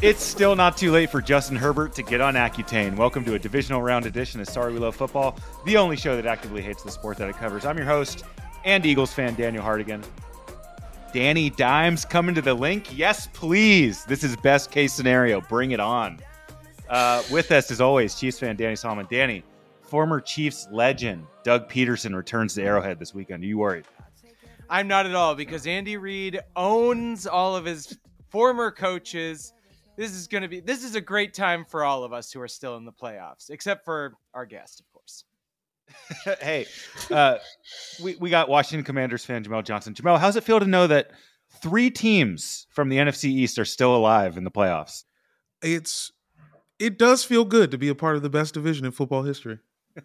It's 0.00 0.22
still 0.22 0.54
not 0.54 0.76
too 0.76 0.92
late 0.92 1.10
for 1.10 1.20
Justin 1.20 1.56
Herbert 1.56 1.92
to 1.94 2.04
get 2.04 2.20
on 2.20 2.34
Accutane. 2.34 2.96
Welcome 2.96 3.24
to 3.24 3.34
a 3.34 3.38
divisional 3.38 3.82
round 3.82 4.06
edition 4.06 4.40
of 4.40 4.48
Sorry 4.48 4.72
We 4.72 4.78
Love 4.78 4.94
Football, 4.94 5.36
the 5.64 5.76
only 5.76 5.96
show 5.96 6.14
that 6.14 6.24
actively 6.24 6.62
hates 6.62 6.84
the 6.84 6.90
sport 6.92 7.16
that 7.16 7.28
it 7.28 7.34
covers. 7.34 7.66
I'm 7.66 7.76
your 7.76 7.86
host 7.88 8.22
and 8.64 8.86
Eagles 8.86 9.12
fan, 9.12 9.34
Daniel 9.34 9.64
Hardigan. 9.64 10.04
Danny 11.12 11.50
Dimes 11.50 12.04
coming 12.04 12.32
to 12.36 12.40
the 12.40 12.54
Linc. 12.54 12.96
Yes, 12.96 13.26
please. 13.32 14.04
This 14.04 14.22
is 14.22 14.36
best 14.36 14.70
case 14.70 14.92
scenario. 14.92 15.40
Bring 15.40 15.72
it 15.72 15.80
on. 15.80 16.20
Uh, 16.88 17.24
with 17.28 17.50
us, 17.50 17.68
as 17.72 17.80
always, 17.80 18.14
Chiefs 18.14 18.38
fan 18.38 18.54
Danny 18.54 18.76
Solomon. 18.76 19.08
Danny, 19.10 19.42
former 19.82 20.20
Chiefs 20.20 20.68
legend 20.70 21.26
Doug 21.42 21.68
Pederson 21.68 22.14
returns 22.14 22.54
to 22.54 22.62
Arrowhead 22.62 23.00
this 23.00 23.14
weekend. 23.14 23.42
Are 23.42 23.46
you 23.46 23.58
worried? 23.58 23.84
I'm 24.70 24.86
not 24.86 25.06
at 25.06 25.14
all 25.16 25.34
because 25.34 25.66
Andy 25.66 25.96
Reid 25.96 26.38
owns 26.54 27.26
all 27.26 27.56
of 27.56 27.64
his 27.64 27.98
former 28.28 28.70
coaches. 28.70 29.54
This 29.98 30.12
is 30.12 30.28
going 30.28 30.42
to 30.42 30.48
be 30.48 30.60
this 30.60 30.84
is 30.84 30.94
a 30.94 31.00
great 31.00 31.34
time 31.34 31.64
for 31.64 31.82
all 31.84 32.04
of 32.04 32.12
us 32.12 32.32
who 32.32 32.40
are 32.40 32.46
still 32.46 32.76
in 32.76 32.84
the 32.84 32.92
playoffs, 32.92 33.50
except 33.50 33.84
for 33.84 34.14
our 34.32 34.46
guest, 34.46 34.80
of 34.80 34.86
course. 34.92 35.24
hey, 36.40 36.66
uh, 37.10 37.38
we, 38.00 38.14
we 38.16 38.30
got 38.30 38.48
Washington 38.48 38.84
Commanders 38.84 39.24
fan 39.24 39.42
Jamel 39.42 39.64
Johnson. 39.64 39.94
Jamel, 39.94 40.20
how's 40.20 40.36
it 40.36 40.44
feel 40.44 40.60
to 40.60 40.66
know 40.66 40.86
that 40.86 41.10
three 41.60 41.90
teams 41.90 42.68
from 42.70 42.90
the 42.90 42.98
NFC 42.98 43.24
East 43.24 43.58
are 43.58 43.64
still 43.64 43.96
alive 43.96 44.36
in 44.36 44.44
the 44.44 44.50
playoffs? 44.52 45.02
it's 45.62 46.12
it 46.78 46.96
does 46.96 47.24
feel 47.24 47.44
good 47.44 47.72
to 47.72 47.78
be 47.78 47.88
a 47.88 47.94
part 47.94 48.14
of 48.14 48.22
the 48.22 48.30
best 48.30 48.54
division 48.54 48.86
in 48.86 48.92
football 48.92 49.22
history. 49.22 49.58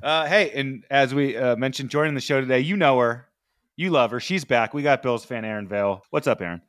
Uh, 0.00 0.26
hey, 0.26 0.52
and 0.52 0.84
as 0.90 1.12
we 1.12 1.36
uh, 1.36 1.56
mentioned, 1.56 1.90
joining 1.90 2.14
the 2.14 2.20
show 2.20 2.40
today, 2.40 2.60
you 2.60 2.76
know 2.76 2.96
her, 3.00 3.26
you 3.74 3.90
love 3.90 4.12
her. 4.12 4.20
She's 4.20 4.44
back. 4.44 4.72
We 4.72 4.82
got 4.82 5.02
Bills 5.02 5.24
fan 5.24 5.44
Erin 5.44 5.66
Vail. 5.66 6.04
What's 6.10 6.28
up, 6.28 6.40
Erin? 6.40 6.62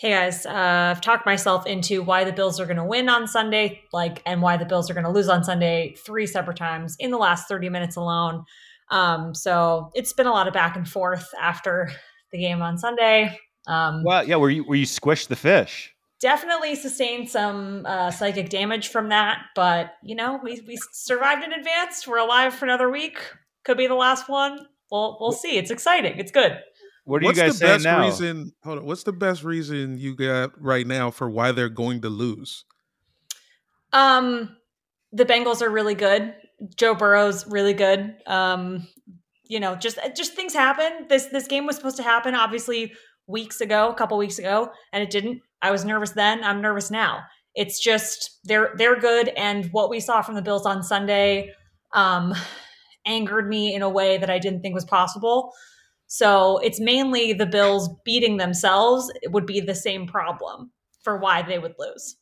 Hey 0.00 0.12
guys, 0.12 0.46
uh, 0.46 0.94
I've 0.96 1.02
talked 1.02 1.26
myself 1.26 1.66
into 1.66 2.02
why 2.02 2.24
the 2.24 2.32
Bills 2.32 2.58
are 2.58 2.64
going 2.64 2.78
to 2.78 2.84
win 2.84 3.10
on 3.10 3.28
Sunday, 3.28 3.82
like, 3.92 4.22
and 4.24 4.40
why 4.40 4.56
the 4.56 4.64
Bills 4.64 4.88
are 4.88 4.94
going 4.94 5.04
to 5.04 5.10
lose 5.10 5.28
on 5.28 5.44
Sunday 5.44 5.94
three 6.06 6.26
separate 6.26 6.56
times 6.56 6.96
in 6.98 7.10
the 7.10 7.18
last 7.18 7.48
30 7.48 7.68
minutes 7.68 7.96
alone. 7.96 8.46
Um, 8.90 9.34
so 9.34 9.90
it's 9.92 10.14
been 10.14 10.26
a 10.26 10.30
lot 10.30 10.48
of 10.48 10.54
back 10.54 10.74
and 10.74 10.88
forth 10.88 11.28
after 11.38 11.90
the 12.32 12.38
game 12.38 12.62
on 12.62 12.78
Sunday. 12.78 13.38
Um, 13.66 14.02
Well, 14.02 14.26
yeah, 14.26 14.36
were 14.36 14.48
you 14.48 14.64
were 14.64 14.74
you 14.74 14.86
squished 14.86 15.28
the 15.28 15.36
fish? 15.36 15.92
definitely 16.18 16.76
sustained 16.76 17.28
some 17.28 17.84
uh, 17.84 18.10
psychic 18.10 18.48
damage 18.48 18.88
from 18.88 19.10
that, 19.10 19.42
but 19.54 19.96
you 20.02 20.14
know, 20.14 20.40
we, 20.42 20.62
we 20.66 20.78
survived 20.92 21.44
in 21.44 21.52
advance. 21.52 22.06
We're 22.08 22.16
alive 22.16 22.54
for 22.54 22.64
another 22.64 22.88
week. 22.88 23.18
Could 23.66 23.76
be 23.76 23.86
the 23.86 23.94
last 23.94 24.30
one. 24.30 24.66
We'll 24.90 25.18
we'll 25.20 25.32
see. 25.32 25.58
It's 25.58 25.70
exciting. 25.70 26.18
It's 26.18 26.32
good. 26.32 26.58
What 27.04 27.22
are 27.22 27.26
what's 27.26 27.38
you 27.38 27.44
guys 27.44 27.52
the 27.52 27.58
saying 27.58 27.72
best 27.74 27.84
now? 27.84 28.04
reason? 28.04 28.52
Hold 28.64 28.78
on. 28.78 28.86
What's 28.86 29.02
the 29.04 29.12
best 29.12 29.42
reason 29.44 29.98
you 29.98 30.14
got 30.14 30.60
right 30.60 30.86
now 30.86 31.10
for 31.10 31.28
why 31.30 31.52
they're 31.52 31.68
going 31.68 32.02
to 32.02 32.08
lose? 32.08 32.64
Um, 33.92 34.56
the 35.12 35.24
Bengals 35.24 35.62
are 35.62 35.70
really 35.70 35.94
good. 35.94 36.34
Joe 36.76 36.94
Burrow's 36.94 37.46
really 37.46 37.72
good. 37.72 38.14
Um, 38.26 38.86
you 39.44 39.58
know, 39.58 39.74
just 39.74 39.98
just 40.14 40.34
things 40.34 40.54
happen. 40.54 41.06
This 41.08 41.26
this 41.26 41.48
game 41.48 41.66
was 41.66 41.76
supposed 41.76 41.96
to 41.96 42.02
happen 42.02 42.34
obviously 42.34 42.92
weeks 43.26 43.60
ago, 43.60 43.88
a 43.88 43.94
couple 43.94 44.16
weeks 44.18 44.38
ago, 44.38 44.70
and 44.92 45.02
it 45.02 45.10
didn't. 45.10 45.40
I 45.62 45.70
was 45.70 45.84
nervous 45.84 46.10
then. 46.10 46.44
I'm 46.44 46.60
nervous 46.60 46.90
now. 46.90 47.22
It's 47.54 47.80
just 47.80 48.38
they're 48.44 48.72
they're 48.76 48.98
good, 48.98 49.28
and 49.30 49.66
what 49.72 49.90
we 49.90 50.00
saw 50.00 50.22
from 50.22 50.36
the 50.36 50.42
Bills 50.42 50.66
on 50.66 50.82
Sunday 50.82 51.52
um, 51.92 52.34
angered 53.06 53.48
me 53.48 53.74
in 53.74 53.82
a 53.82 53.88
way 53.88 54.18
that 54.18 54.30
I 54.30 54.38
didn't 54.38 54.60
think 54.60 54.74
was 54.74 54.84
possible. 54.84 55.52
So 56.12 56.58
it's 56.58 56.80
mainly 56.80 57.32
the 57.32 57.46
Bills 57.46 57.88
beating 58.04 58.36
themselves 58.36 59.08
it 59.22 59.30
would 59.30 59.46
be 59.46 59.60
the 59.60 59.76
same 59.76 60.08
problem 60.08 60.72
for 61.04 61.18
why 61.18 61.40
they 61.42 61.58
would 61.58 61.74
lose 61.78 62.16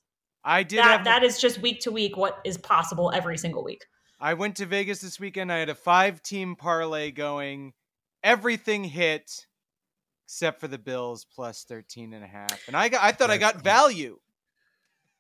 I 0.45 0.63
did 0.63 0.79
that 0.79 0.85
have 0.85 1.05
that 1.05 1.23
is 1.25 1.41
just 1.41 1.63
week 1.63 1.81
to 1.81 1.91
week 1.91 2.17
what 2.17 2.39
is 2.45 2.59
possible 2.59 3.11
every 3.15 3.39
single 3.39 3.65
week. 3.65 3.87
I 4.21 4.35
went 4.35 4.57
to 4.57 4.67
Vegas 4.67 5.01
this 5.01 5.19
weekend. 5.19 5.51
I 5.51 5.57
had 5.57 5.71
a 5.71 5.75
five 5.75 6.23
team 6.23 6.55
parlay 6.55 7.11
going. 7.13 7.73
Everything 8.23 8.85
hit 8.85 9.47
except 10.27 10.61
for 10.61 10.69
the 10.69 10.79
Bills 10.79 11.25
plus 11.35 11.65
13 11.65 12.13
and 12.13 12.23
a 12.23 12.27
half. 12.27 12.67
And 12.67 12.77
I 12.77 12.91
got 12.91 13.03
I 13.03 13.13
thought 13.13 13.31
I 13.31 13.39
got 13.39 13.63
value. 13.63 14.19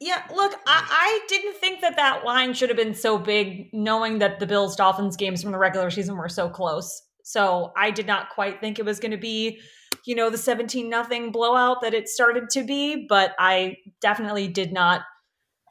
Yeah, 0.00 0.23
look, 0.33 0.53
I, 0.67 0.87
I 0.89 1.21
didn't 1.29 1.56
think 1.56 1.81
that 1.81 1.97
that 1.97 2.25
line 2.25 2.55
should 2.55 2.69
have 2.69 2.77
been 2.77 2.95
so 2.95 3.19
big, 3.19 3.71
knowing 3.73 4.21
that 4.21 4.39
the 4.39 4.47
Bills 4.47 4.77
Dolphins 4.77 5.17
games 5.17 5.43
from 5.43 5.50
the 5.50 5.59
regular 5.59 5.91
season 5.91 6.17
were 6.17 6.29
so 6.29 6.49
close. 6.49 7.03
So 7.28 7.75
I 7.77 7.91
did 7.91 8.06
not 8.06 8.31
quite 8.31 8.59
think 8.59 8.78
it 8.78 8.87
was 8.87 8.99
going 8.99 9.11
to 9.11 9.19
be, 9.19 9.61
you 10.06 10.15
know, 10.15 10.31
the 10.31 10.39
seventeen 10.39 10.89
nothing 10.89 11.31
blowout 11.31 11.83
that 11.83 11.93
it 11.93 12.09
started 12.09 12.49
to 12.53 12.65
be. 12.65 13.05
But 13.06 13.34
I 13.39 13.77
definitely 14.00 14.49
did 14.49 14.72
not 14.72 15.03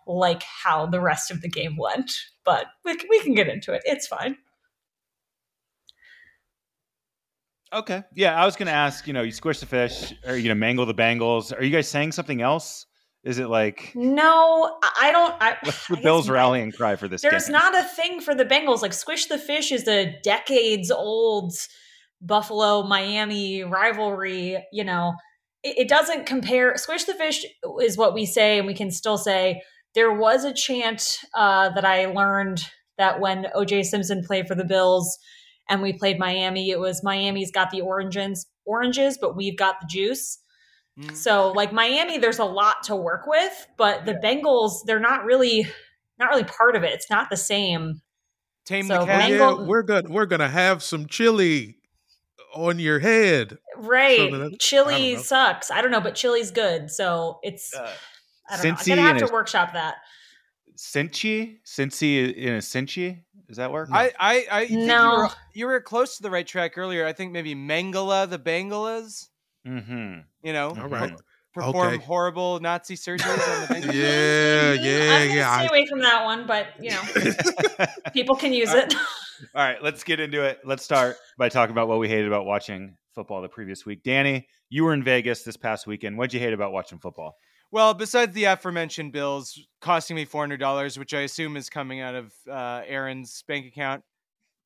like 0.06 0.44
how 0.44 0.85
the 0.85 1.01
rest 1.01 1.31
of 1.31 1.41
the 1.41 1.50
game 1.50 1.75
went. 1.75 2.16
But 2.46 2.67
we 2.85 2.96
can, 2.96 3.09
we 3.09 3.22
can 3.22 3.34
get 3.34 3.47
into 3.47 3.73
it. 3.73 3.81
It's 3.85 4.06
fine. 4.06 4.38
Okay. 7.73 8.03
Yeah, 8.13 8.40
I 8.40 8.46
was 8.46 8.56
going 8.56 8.67
to 8.67 8.72
ask. 8.72 9.07
You 9.07 9.13
know, 9.13 9.23
you 9.23 9.31
squish 9.31 9.59
the 9.59 9.66
fish, 9.66 10.13
or 10.28 10.38
you 10.38 10.50
know, 10.50 10.56
mangle 10.56 10.85
the 10.85 10.94
Bengals. 10.94 11.51
Are 11.57 11.63
you 11.63 11.72
guys 11.72 11.90
saying 11.90 12.12
something 12.12 12.40
else? 12.40 12.85
Is 13.23 13.39
it 13.39 13.47
like 13.47 13.91
No, 13.95 14.78
I 14.81 14.91
I 15.00 15.11
don't. 15.11 15.35
I, 15.39 15.57
what's 15.63 15.88
the 15.88 15.95
guess 15.95 16.03
Bills' 16.03 16.29
rallying 16.29 16.72
cry 16.72 16.95
for 16.95 17.07
this? 17.07 17.22
There's 17.22 17.47
game? 17.47 17.53
not 17.53 17.78
a 17.78 17.83
thing 17.83 18.22
for 18.22 18.35
the 18.35 18.45
Bengals. 18.45 18.81
Like 18.81 18.94
Squish 18.94 19.25
the 19.25 19.38
Fish 19.38 19.72
is 19.72 19.88
a 19.88 20.17
decades 20.23 20.91
old 20.91 21.53
Buffalo 22.22 22.83
Miami 22.83 23.63
rivalry. 23.63 24.63
You 24.72 24.83
know, 24.83 25.13
it, 25.63 25.79
it 25.79 25.88
doesn't 25.89 26.25
compare. 26.25 26.75
Squish 26.78 27.05
the 27.05 27.13
Fish 27.16 27.45
is 27.81 27.97
what 27.97 28.13
we 28.13 28.25
say, 28.25 28.57
and 28.57 28.67
we 28.67 28.73
can 28.73 28.91
still 28.91 29.17
say 29.17 29.61
there 29.94 30.13
was 30.13 30.44
a 30.44 30.53
chant 30.53 31.17
uh, 31.35 31.69
that 31.69 31.85
I 31.85 32.05
learned 32.05 32.63
that 32.97 33.19
when 33.19 33.45
OJ 33.55 33.85
Simpson 33.85 34.23
played 34.23 34.47
for 34.47 34.55
the 34.55 34.66
Bills 34.66 35.17
and 35.69 35.81
we 35.81 35.94
played 35.94 36.19
Miami, 36.19 36.69
it 36.69 36.79
was 36.79 37.03
Miami's 37.03 37.51
got 37.51 37.72
the 37.72 37.81
oranges, 37.81 38.47
oranges, 38.66 39.17
but 39.19 39.35
we've 39.35 39.57
got 39.57 39.75
the 39.81 39.88
juice. 39.89 40.39
Mm. 41.00 41.16
So 41.16 41.52
like 41.52 41.72
Miami, 41.72 42.18
there's 42.18 42.40
a 42.40 42.46
lot 42.46 42.84
to 42.85 42.96
work 42.96 43.28
with, 43.28 43.68
but 43.78 44.06
the 44.06 44.13
Bengals, 44.16 44.80
they're 44.85 45.00
not 45.00 45.25
really 45.25 45.68
not 46.19 46.30
really 46.30 46.44
part 46.46 46.75
of 46.75 46.84
it. 46.84 46.94
It's 46.94 47.09
not 47.09 47.30
the 47.30 47.38
same. 47.38 48.02
Tame 48.66 48.88
So 48.88 49.00
the 49.02 49.06
cat. 49.06 49.30
Mangle- 49.30 49.62
Yeah, 49.62 49.68
we're 49.68 49.84
gonna 49.84 50.09
we're 50.09 50.25
gonna 50.25 50.50
have 50.50 50.81
some 50.81 51.06
chili 51.08 51.75
on 52.56 52.80
your 52.80 53.00
head. 53.00 53.58
Right. 53.75 54.31
So 54.31 54.38
that- 54.40 54.53
I 54.53 54.56
Chili 54.59 55.13
know. 55.16 55.22
sucks. 55.22 55.69
I 55.69 55.81
don't 55.81 55.91
know, 55.91 56.02
but 56.02 56.16
chili's 56.16 56.50
good. 56.52 56.90
So 56.90 57.40
it's 57.44 57.74
Uh, 57.75 57.91
I 58.50 58.55
don't 58.58 58.66
know. 58.66 58.70
I'm 58.79 58.85
gonna 58.88 59.02
have 59.03 59.17
to 59.17 59.26
his- 59.26 59.32
workshop 59.32 59.73
that. 59.73 59.96
Cincy, 60.78 61.58
Cincy 61.66 62.34
in 62.35 62.53
a 62.55 62.58
Cincy. 62.58 63.23
Does 63.47 63.58
that 63.58 63.72
work? 63.72 63.90
I, 63.91 64.11
I, 64.20 64.46
I 64.52 64.59
think 64.67 64.82
you, 64.82 64.85
No. 64.88 65.17
were, 65.17 65.29
you 65.53 65.66
were 65.67 65.79
close 65.82 66.17
to 66.17 66.23
the 66.23 66.29
right 66.29 66.46
track 66.46 66.78
earlier. 66.78 67.05
I 67.05 67.14
think 67.14 67.32
maybe 67.32 67.55
Mangala 67.55 68.29
the 68.29 68.38
Bengalas, 68.38 69.28
mm-hmm. 69.66 70.20
You 70.47 70.53
know, 70.53 70.70
All 70.70 70.88
right. 70.88 71.11
perform 71.53 71.96
Okay. 71.96 72.05
horrible 72.05 72.61
Nazi 72.61 72.96
surgeries 72.96 73.28
on 73.28 73.61
the 73.67 73.67
Bengalas. 73.76 73.94
Yeah, 73.94 74.78
I'm 74.79 74.85
yeah, 74.85 75.28
gonna 75.28 75.32
stay 75.34 75.44
I- 75.44 75.67
away 75.67 75.85
from 75.85 75.99
that 75.99 76.23
one, 76.23 76.47
but 76.47 76.67
you 76.79 76.91
know, 76.91 77.85
people 78.14 78.34
can 78.38 78.53
use 78.53 78.73
it. 78.73 78.94
All 79.53 79.61
right, 79.61 79.84
let's 79.84 80.05
get 80.05 80.22
into 80.22 80.44
it. 80.46 80.59
Let's 80.64 80.84
start 80.85 81.17
by 81.38 81.49
talking 81.49 81.73
about 81.73 81.90
what 81.90 81.99
we 81.99 82.08
hated 82.08 82.28
about 82.28 82.46
watching 82.46 82.96
football 83.14 83.41
the 83.41 83.49
previous 83.49 83.85
week. 83.85 84.03
Danny, 84.03 84.47
you 84.70 84.85
were 84.85 84.94
in 84.94 85.03
Vegas 85.03 85.44
this 85.44 85.58
past 85.58 85.85
weekend. 85.85 86.17
What'd 86.17 86.34
you 86.34 86.40
hate 86.40 86.53
about 86.53 86.72
watching 86.72 86.97
football? 86.97 87.35
Well, 87.70 87.93
besides 87.93 88.34
the 88.34 88.46
aforementioned 88.46 89.11
bills 89.11 89.59
costing 89.82 90.16
me 90.16 90.23
four 90.23 90.43
hundred 90.43 90.61
dollars, 90.61 90.97
which 90.97 91.14
I 91.14 91.23
assume 91.23 91.58
is 91.58 91.70
coming 91.70 92.00
out 92.00 92.16
of 92.16 92.34
uh, 92.50 92.84
Erin's 92.88 93.43
bank 93.50 93.66
account, 93.66 94.02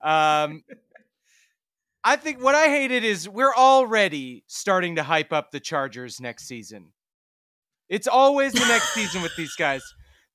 um, 0.01 0.61
I 2.03 2.15
think 2.15 2.43
what 2.43 2.55
I 2.55 2.67
hated 2.67 3.03
is 3.03 3.29
we're 3.29 3.53
already 3.53 4.43
starting 4.47 4.95
to 4.95 5.03
hype 5.03 5.31
up 5.31 5.51
the 5.51 5.59
Chargers 5.59 6.19
next 6.19 6.47
season. 6.47 6.93
It's 7.89 8.07
always 8.07 8.53
the 8.53 8.65
next 8.65 8.93
season 8.93 9.21
with 9.21 9.35
these 9.35 9.55
guys. 9.55 9.83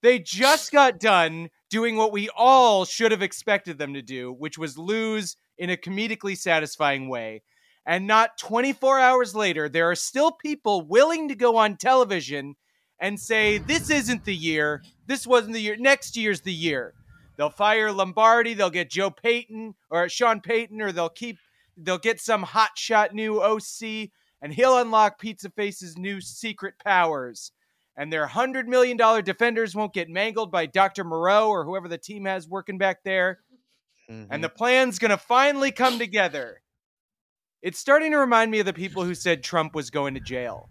They 0.03 0.19
just 0.21 0.71
got 0.71 1.01
done 1.01 1.49
doing 1.69 1.97
what 1.97 2.13
we 2.13 2.29
all 2.37 2.85
should 2.85 3.11
have 3.11 3.23
expected 3.23 3.79
them 3.79 3.95
to 3.95 4.03
do, 4.03 4.33
which 4.33 4.59
was 4.59 4.79
lose 4.79 5.37
in 5.59 5.71
a 5.71 5.77
comedically 5.77 6.37
satisfying 6.37 7.09
way. 7.09 7.43
And 7.85 8.07
not 8.07 8.39
24 8.39 9.01
hours 9.01 9.35
later, 9.35 9.69
there 9.69 9.91
are 9.91 9.97
still 9.97 10.33
people 10.33 10.83
willing 10.83 11.29
to 11.29 11.35
go 11.35 11.57
on 11.57 11.77
television 11.77 12.55
and 13.01 13.19
say, 13.19 13.59
This 13.59 13.91
isn't 13.91 14.25
the 14.25 14.35
year. 14.35 14.83
This 15.07 15.27
wasn't 15.27 15.55
the 15.55 15.61
year. 15.61 15.77
Next 15.77 16.17
year's 16.17 16.43
the 16.43 16.53
year. 16.53 16.95
They'll 17.37 17.51
fire 17.51 17.93
Lombardi. 17.93 18.55
They'll 18.55 18.71
get 18.71 18.91
Joe 18.91 19.11
Payton 19.11 19.75
or 19.91 20.09
Sean 20.09 20.41
Payton, 20.41 20.81
or 20.81 20.93
they'll 20.93 21.09
keep, 21.09 21.39
they'll 21.77 21.99
get 21.99 22.21
some 22.21 22.45
hotshot 22.45 23.13
new 23.13 23.41
OC, 23.41 24.11
and 24.41 24.53
he'll 24.53 24.79
unlock 24.79 25.19
Pizza 25.19 25.51
Face's 25.51 25.97
new 25.97 26.21
secret 26.21 26.75
powers. 26.85 27.53
And 27.97 28.13
their 28.13 28.27
$100 28.27 28.67
million 28.67 28.97
defenders 29.25 29.75
won't 29.75 29.95
get 29.95 30.11
mangled 30.11 30.53
by 30.53 30.67
Dr. 30.67 31.03
Moreau 31.03 31.49
or 31.49 31.65
whoever 31.65 31.89
the 31.89 31.97
team 31.97 32.27
has 32.27 32.47
working 32.47 32.77
back 32.77 33.03
there. 33.05 33.41
And 34.09 34.45
the 34.45 34.49
mm-hmm. 34.49 34.57
plan's 34.57 34.99
going 34.99 35.11
to 35.11 35.17
finally 35.17 35.73
come 35.73 35.99
together. 35.99 36.61
It's 37.63 37.79
starting 37.79 38.13
to 38.13 38.19
remind 38.19 38.51
me 38.51 38.61
of 38.61 38.67
the 38.67 38.73
people 38.73 39.03
who 39.03 39.15
said 39.15 39.43
Trump 39.43 39.75
was 39.75 39.91
going 39.91 40.15
to 40.15 40.21
jail. 40.21 40.69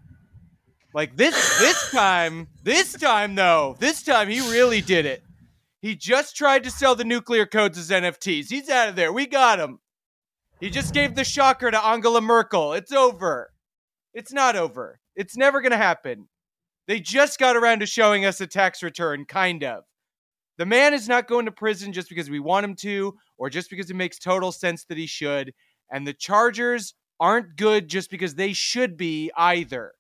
Like 0.94 1.18
this 1.18 1.36
this 1.60 1.92
time, 1.92 2.48
this 2.64 2.94
time 2.94 3.36
though, 3.36 3.76
this 3.80 4.02
time 4.02 4.30
he 4.30 4.40
really 4.40 4.80
did 4.80 5.06
it. 5.06 5.22
He 5.82 5.94
just 5.96 6.38
tried 6.38 6.64
to 6.64 6.72
sell 6.72 6.96
the 6.96 7.04
nuclear 7.04 7.46
codes 7.46 7.78
as 7.78 7.90
NFTs. 7.90 8.48
He's 8.48 8.70
out 8.70 8.88
of 8.88 8.96
there. 8.96 9.12
We 9.12 9.28
got 9.28 9.60
him. 9.60 9.80
He 10.60 10.70
just 10.70 10.94
gave 10.94 11.16
the 11.16 11.26
shocker 11.26 11.70
to 11.70 11.86
Angela 11.86 12.22
Merkel. 12.22 12.74
It's 12.74 12.94
over. 12.94 13.52
It's 14.14 14.32
not 14.32 14.56
over. 14.56 15.00
It's 15.16 15.36
never 15.36 15.62
going 15.62 15.72
to 15.72 15.78
happen. 15.78 16.30
They 16.88 17.00
just 17.00 17.40
got 17.40 17.58
around 17.58 17.80
to 17.80 17.86
showing 17.86 18.26
us 18.26 18.40
a 18.40 18.48
tax 18.48 18.82
return, 18.82 19.26
kind 19.26 19.64
of. 19.64 19.84
The 20.58 20.66
man 20.66 20.94
is 20.94 21.10
not 21.10 21.28
going 21.28 21.46
to 21.46 21.52
prison 21.52 21.92
just 21.92 22.08
because 22.08 22.30
we 22.30 22.40
want 22.40 22.64
him 22.64 22.76
to, 22.76 23.16
or 23.38 23.50
just 23.50 23.70
because 23.70 23.90
it 23.90 23.96
makes 23.96 24.18
total 24.18 24.52
sense 24.54 24.86
that 24.86 24.98
he 24.98 25.08
should. 25.08 25.54
And 25.92 26.08
the 26.08 26.14
Chargers 26.14 26.94
aren't 27.20 27.58
good 27.58 27.90
just 27.90 28.10
because 28.10 28.36
they 28.36 28.54
should 28.54 28.96
be 28.96 29.32
either. 29.36 29.92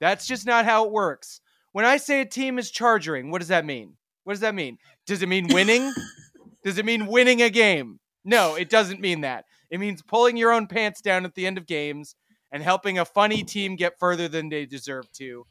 That's 0.00 0.26
just 0.26 0.46
not 0.46 0.64
how 0.64 0.84
it 0.84 0.92
works. 0.92 1.40
When 1.72 1.84
I 1.84 1.96
say 1.96 2.20
a 2.20 2.26
team 2.26 2.58
is 2.58 2.70
chargering, 2.70 3.30
what 3.30 3.38
does 3.38 3.48
that 3.48 3.64
mean? 3.64 3.96
What 4.24 4.34
does 4.34 4.40
that 4.40 4.54
mean? 4.54 4.78
Does 5.06 5.22
it 5.22 5.28
mean 5.28 5.48
winning? 5.48 5.92
does 6.64 6.78
it 6.78 6.84
mean 6.84 7.06
winning 7.06 7.42
a 7.42 7.50
game? 7.50 7.98
No, 8.24 8.54
it 8.54 8.68
doesn't 8.68 9.00
mean 9.00 9.22
that. 9.22 9.44
It 9.70 9.80
means 9.80 10.02
pulling 10.02 10.36
your 10.36 10.52
own 10.52 10.66
pants 10.66 11.00
down 11.00 11.24
at 11.24 11.34
the 11.34 11.46
end 11.46 11.58
of 11.58 11.66
games 11.66 12.14
and 12.52 12.62
helping 12.62 12.98
a 12.98 13.04
funny 13.04 13.42
team 13.42 13.76
get 13.76 13.98
further 13.98 14.28
than 14.28 14.48
they 14.48 14.66
deserve 14.66 15.10
to. 15.12 15.46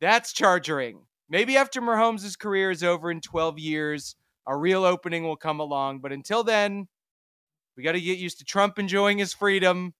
That's 0.00 0.32
chargering. 0.32 1.06
Maybe 1.28 1.56
after 1.56 1.80
Mahomes' 1.80 2.38
career 2.38 2.70
is 2.70 2.84
over 2.84 3.10
in 3.10 3.20
12 3.20 3.58
years, 3.58 4.14
a 4.46 4.56
real 4.56 4.84
opening 4.84 5.24
will 5.24 5.36
come 5.36 5.58
along. 5.58 6.00
But 6.00 6.12
until 6.12 6.44
then, 6.44 6.86
we 7.76 7.82
got 7.82 7.92
to 7.92 8.00
get 8.00 8.18
used 8.18 8.38
to 8.38 8.44
Trump 8.44 8.78
enjoying 8.78 9.18
his 9.18 9.34
freedom 9.34 9.94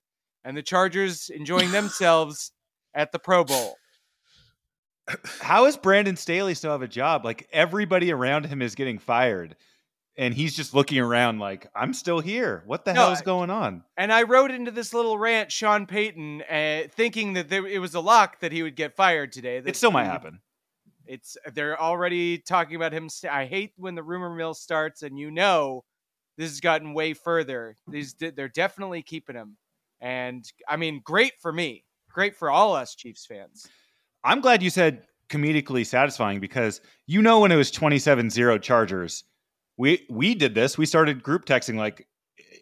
and 0.45 0.57
the 0.57 0.63
Chargers 0.63 1.29
enjoying 1.29 1.71
themselves 1.73 2.53
at 2.95 3.13
the 3.13 3.19
Pro 3.19 3.45
Bowl. 3.45 3.77
How 5.41 5.67
is 5.67 5.77
Brandon 5.77 6.17
Staley 6.17 6.55
still 6.55 6.73
have 6.73 6.83
a 6.83 6.89
job? 6.89 7.25
Like 7.25 7.49
everybody 7.53 8.13
around 8.13 8.47
him 8.47 8.61
is 8.61 8.75
getting 8.75 8.99
fired, 8.99 9.55
and 10.19 10.33
he's 10.35 10.57
just 10.57 10.75
looking 10.75 10.99
around 10.99 11.39
like, 11.39 11.67
"I'm 11.75 11.93
still 11.93 12.21
here. 12.21 12.63
What 12.67 12.85
the 12.85 12.93
No, 12.95 13.03
hell 13.03 13.13
is 13.13 13.21
going 13.23 13.51
on?" 13.51 13.85
And 13.97 14.13
I 14.13 14.23
wrote 14.23 14.51
into 14.51 14.71
this 14.71 14.93
little 14.95 15.19
rant, 15.19 15.53
Sean 15.53 15.87
Payton, 15.87 16.43
uh, 16.43 16.83
thinking 16.91 17.35
that 17.35 17.49
there, 17.49 17.67
it 17.67 17.81
was 17.81 17.95
a 17.95 18.01
lock 18.01 18.41
that 18.41 18.53
he 18.53 18.63
would 18.63 18.77
get 18.77 18.95
fired 18.97 19.33
today. 19.33 19.61
that 19.61 19.69
It 19.71 19.77
still 19.77 19.91
might 19.91 20.05
he- 20.05 20.11
happen. 20.11 20.41
It's 21.07 21.37
they're 21.55 21.81
already 21.81 22.39
talking 22.39 22.75
about 22.77 22.93
him. 22.93 23.09
St- 23.09 23.33
I 23.33 23.47
hate 23.47 23.73
when 23.77 23.95
the 23.95 24.03
rumor 24.03 24.35
mill 24.35 24.55
starts, 24.55 25.03
and 25.03 25.17
you 25.19 25.31
know 25.31 25.85
this 26.37 26.51
has 26.51 26.61
gotten 26.61 26.95
way 26.95 27.15
further. 27.15 27.77
These 27.87 28.15
they're 28.15 28.49
definitely 28.49 29.03
keeping 29.03 29.37
him, 29.37 29.57
and 30.01 30.45
I 30.69 30.77
mean, 30.77 31.01
great 31.05 31.35
for 31.41 31.53
me, 31.53 31.85
great 32.11 32.35
for 32.37 32.51
all 32.51 32.75
us 32.75 32.95
Chiefs 32.97 33.25
fans. 33.25 33.69
I'm 34.25 34.41
glad 34.41 34.63
you 34.65 34.71
said 34.71 35.05
comedically 35.29 35.87
satisfying 35.87 36.41
because 36.41 36.81
you 37.07 37.23
know 37.23 37.39
when 37.41 37.53
it 37.53 37.57
was 37.57 37.71
27-0 37.71 38.61
Chargers, 38.63 39.23
we 39.77 40.07
we 40.11 40.35
did 40.35 40.55
this. 40.55 40.77
We 40.79 40.87
started 40.87 41.23
group 41.23 41.45
texting 41.45 41.77
like 41.77 42.07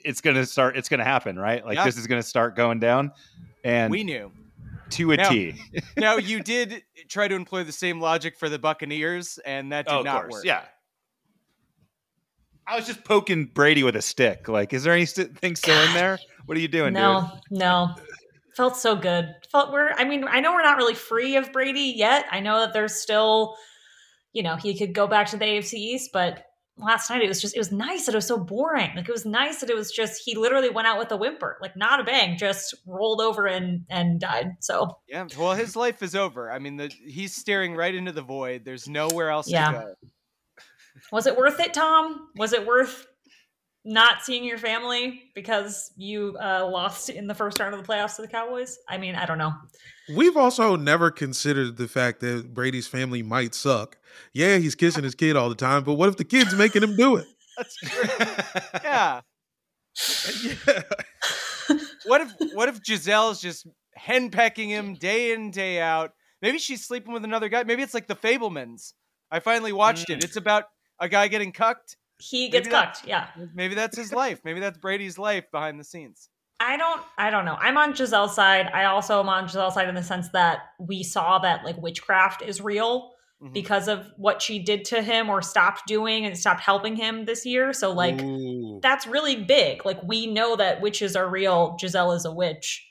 it's 0.04 0.20
going 0.20 0.36
to 0.36 0.44
start 0.46 0.76
it's 0.76 0.88
going 0.88 0.98
to 0.98 1.04
happen, 1.04 1.38
right? 1.38 1.64
Like 1.64 1.76
Yeah. 1.76 1.84
this 1.84 1.96
is 1.96 2.06
going 2.06 2.20
to 2.20 2.26
start 2.26 2.56
going 2.56 2.78
down 2.80 3.12
and 3.64 3.90
we 3.90 4.04
knew. 4.04 4.30
to 4.90 5.12
a 5.12 5.16
Now- 5.16 5.28
T. 5.30 5.54
now 5.96 6.16
you 6.16 6.40
did 6.42 6.82
try 7.08 7.28
to 7.28 7.34
employ 7.34 7.64
the 7.64 7.72
same 7.72 8.00
logic 8.00 8.36
for 8.38 8.48
the 8.48 8.58
Buccaneers, 8.58 9.38
and 9.44 9.72
that 9.72 9.86
did 9.86 9.94
Oh, 9.94 10.02
not 10.02 10.22
course. 10.22 10.32
work. 10.34 10.44
Yeah. 10.44 10.62
I 12.66 12.76
was 12.76 12.86
just 12.86 13.04
poking 13.04 13.46
Brady 13.46 13.82
with 13.82 13.94
a 13.96 14.02
stick. 14.02 14.48
Like, 14.48 14.72
is 14.72 14.84
there 14.84 14.94
anything 14.94 15.56
still 15.56 15.80
in 15.82 15.92
there? 15.94 16.18
What 16.46 16.58
are 16.58 16.60
you 16.60 16.68
doing, 16.68 16.92
dude? 16.92 17.00
no, 17.02 17.30
no. 17.50 17.94
Felt 18.54 18.76
so 18.76 18.94
good. 18.94 19.34
Felt 19.50 19.72
we're. 19.72 19.92
I 19.92 20.04
mean, 20.04 20.24
I 20.28 20.40
know 20.40 20.52
we're 20.52 20.62
not 20.62 20.76
really 20.76 20.94
free 20.94 21.36
of 21.36 21.50
Brady 21.54 21.94
yet. 21.96 22.26
I 22.30 22.40
know 22.40 22.60
that 22.60 22.74
there's 22.74 22.94
still, 22.96 23.56
you 24.34 24.42
know, 24.42 24.54
he 24.54 24.76
could 24.78 24.92
go 24.92 25.06
back 25.06 25.26
to 25.30 25.38
the 25.38 25.44
AFC 25.46 25.72
East, 25.72 26.10
but 26.12 26.43
last 26.76 27.08
night 27.08 27.22
it 27.22 27.28
was 27.28 27.40
just 27.40 27.54
it 27.54 27.58
was 27.58 27.70
nice 27.70 28.06
that 28.06 28.12
it 28.12 28.16
was 28.18 28.26
so 28.26 28.38
boring. 28.38 28.90
Like 28.96 29.08
it 29.08 29.12
was 29.12 29.24
nice 29.24 29.60
that 29.60 29.70
it 29.70 29.76
was 29.76 29.90
just 29.92 30.22
he 30.24 30.34
literally 30.36 30.70
went 30.70 30.86
out 30.88 30.98
with 30.98 31.12
a 31.12 31.16
whimper, 31.16 31.56
like 31.62 31.76
not 31.76 32.00
a 32.00 32.04
bang, 32.04 32.36
just 32.36 32.74
rolled 32.86 33.20
over 33.20 33.46
and 33.46 33.84
and 33.88 34.20
died. 34.20 34.52
So 34.60 34.98
Yeah, 35.08 35.26
well, 35.38 35.52
his 35.54 35.76
life 35.76 36.02
is 36.02 36.14
over. 36.16 36.50
I 36.50 36.58
mean, 36.58 36.76
the, 36.76 36.88
he's 37.06 37.34
staring 37.34 37.74
right 37.76 37.94
into 37.94 38.12
the 38.12 38.22
void. 38.22 38.64
There's 38.64 38.88
nowhere 38.88 39.30
else 39.30 39.48
Yeah. 39.48 39.70
to 39.72 39.78
go. 39.78 39.94
was 41.12 41.26
it 41.26 41.36
worth 41.36 41.60
it, 41.60 41.74
Tom? 41.74 42.28
Was 42.36 42.52
it 42.52 42.66
worth 42.66 43.06
not 43.84 44.24
seeing 44.24 44.44
your 44.44 44.58
family 44.58 45.24
because 45.34 45.92
you 45.96 46.36
uh, 46.42 46.66
lost 46.66 47.10
in 47.10 47.26
the 47.26 47.34
first 47.34 47.60
round 47.60 47.74
of 47.74 47.84
the 47.84 47.86
playoffs 47.86 48.16
to 48.16 48.22
the 48.22 48.28
Cowboys? 48.28 48.78
I 48.88 48.98
mean, 48.98 49.14
I 49.14 49.26
don't 49.26 49.38
know. 49.38 49.52
We've 50.14 50.36
also 50.36 50.76
never 50.76 51.10
considered 51.10 51.76
the 51.76 51.88
fact 51.88 52.20
that 52.20 52.52
Brady's 52.52 52.86
family 52.86 53.22
might 53.22 53.54
suck. 53.54 53.96
Yeah, 54.32 54.58
he's 54.58 54.74
kissing 54.74 55.04
his 55.04 55.14
kid 55.14 55.36
all 55.36 55.48
the 55.48 55.54
time, 55.54 55.84
but 55.84 55.94
what 55.94 56.08
if 56.08 56.16
the 56.16 56.24
kid's 56.24 56.54
making 56.54 56.82
him 56.82 56.96
do 56.96 57.16
it? 57.16 57.26
That's 57.56 57.76
true. 57.76 58.80
yeah. 58.82 59.20
yeah. 60.66 60.82
What 62.06 62.20
if 62.20 62.34
what 62.52 62.68
if 62.68 62.82
Gisele's 62.82 63.40
just 63.40 63.66
henpecking 63.98 64.68
him 64.68 64.94
day 64.94 65.32
in 65.32 65.50
day 65.50 65.80
out? 65.80 66.12
Maybe 66.42 66.58
she's 66.58 66.86
sleeping 66.86 67.14
with 67.14 67.24
another 67.24 67.48
guy. 67.48 67.64
Maybe 67.64 67.82
it's 67.82 67.94
like 67.94 68.06
the 68.06 68.14
Fabelmans. 68.14 68.92
I 69.30 69.40
finally 69.40 69.72
watched 69.72 70.10
it. 70.10 70.22
It's 70.22 70.36
about 70.36 70.64
a 71.00 71.08
guy 71.08 71.28
getting 71.28 71.52
cucked. 71.52 71.96
He 72.18 72.48
gets 72.48 72.66
Maybe 72.66 72.70
that- 72.72 72.94
cucked. 72.94 73.06
Yeah. 73.08 73.26
Maybe 73.54 73.74
that's 73.74 73.96
his 73.96 74.12
life. 74.12 74.40
Maybe 74.44 74.60
that's 74.60 74.78
Brady's 74.78 75.18
life 75.18 75.50
behind 75.50 75.78
the 75.80 75.84
scenes. 75.84 76.28
I 76.60 76.76
don't 76.76 77.02
I 77.18 77.30
don't 77.30 77.44
know. 77.44 77.56
I'm 77.60 77.76
on 77.76 77.92
Gisele's 77.94 78.34
side. 78.34 78.70
I 78.72 78.84
also 78.84 79.18
am 79.20 79.28
on 79.28 79.46
Gisele's 79.48 79.74
side 79.74 79.88
in 79.88 79.94
the 79.94 80.02
sense 80.02 80.28
that 80.30 80.58
we 80.78 81.02
saw 81.02 81.38
that 81.40 81.64
like 81.64 81.76
witchcraft 81.78 82.42
is 82.42 82.60
real 82.60 83.10
Mhm. 83.42 83.52
because 83.52 83.88
of 83.88 84.06
what 84.16 84.40
she 84.40 84.60
did 84.60 84.84
to 84.86 85.02
him 85.02 85.28
or 85.28 85.42
stopped 85.42 85.82
doing 85.88 86.24
and 86.24 86.38
stopped 86.38 86.60
helping 86.60 86.94
him 86.94 87.24
this 87.24 87.44
year. 87.44 87.72
So 87.72 87.92
like 87.92 88.22
Ooh, 88.22 88.78
that's 88.82 89.06
really 89.08 89.42
big. 89.42 89.84
Like 89.84 90.00
we 90.04 90.26
know 90.28 90.54
that 90.54 90.80
witches 90.80 91.16
are 91.16 91.28
real. 91.28 91.76
Gisele 91.80 92.12
is 92.12 92.24
a 92.24 92.32
witch. 92.32 92.88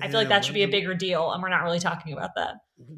I 0.00 0.08
feel 0.08 0.18
like 0.18 0.30
that 0.30 0.42
should 0.46 0.54
be 0.54 0.62
a 0.62 0.68
bigger 0.68 0.94
deal, 0.94 1.30
and 1.32 1.42
we're 1.42 1.50
not 1.50 1.64
really 1.64 1.78
talking 1.78 2.14
about 2.14 2.30
that. 2.36 2.54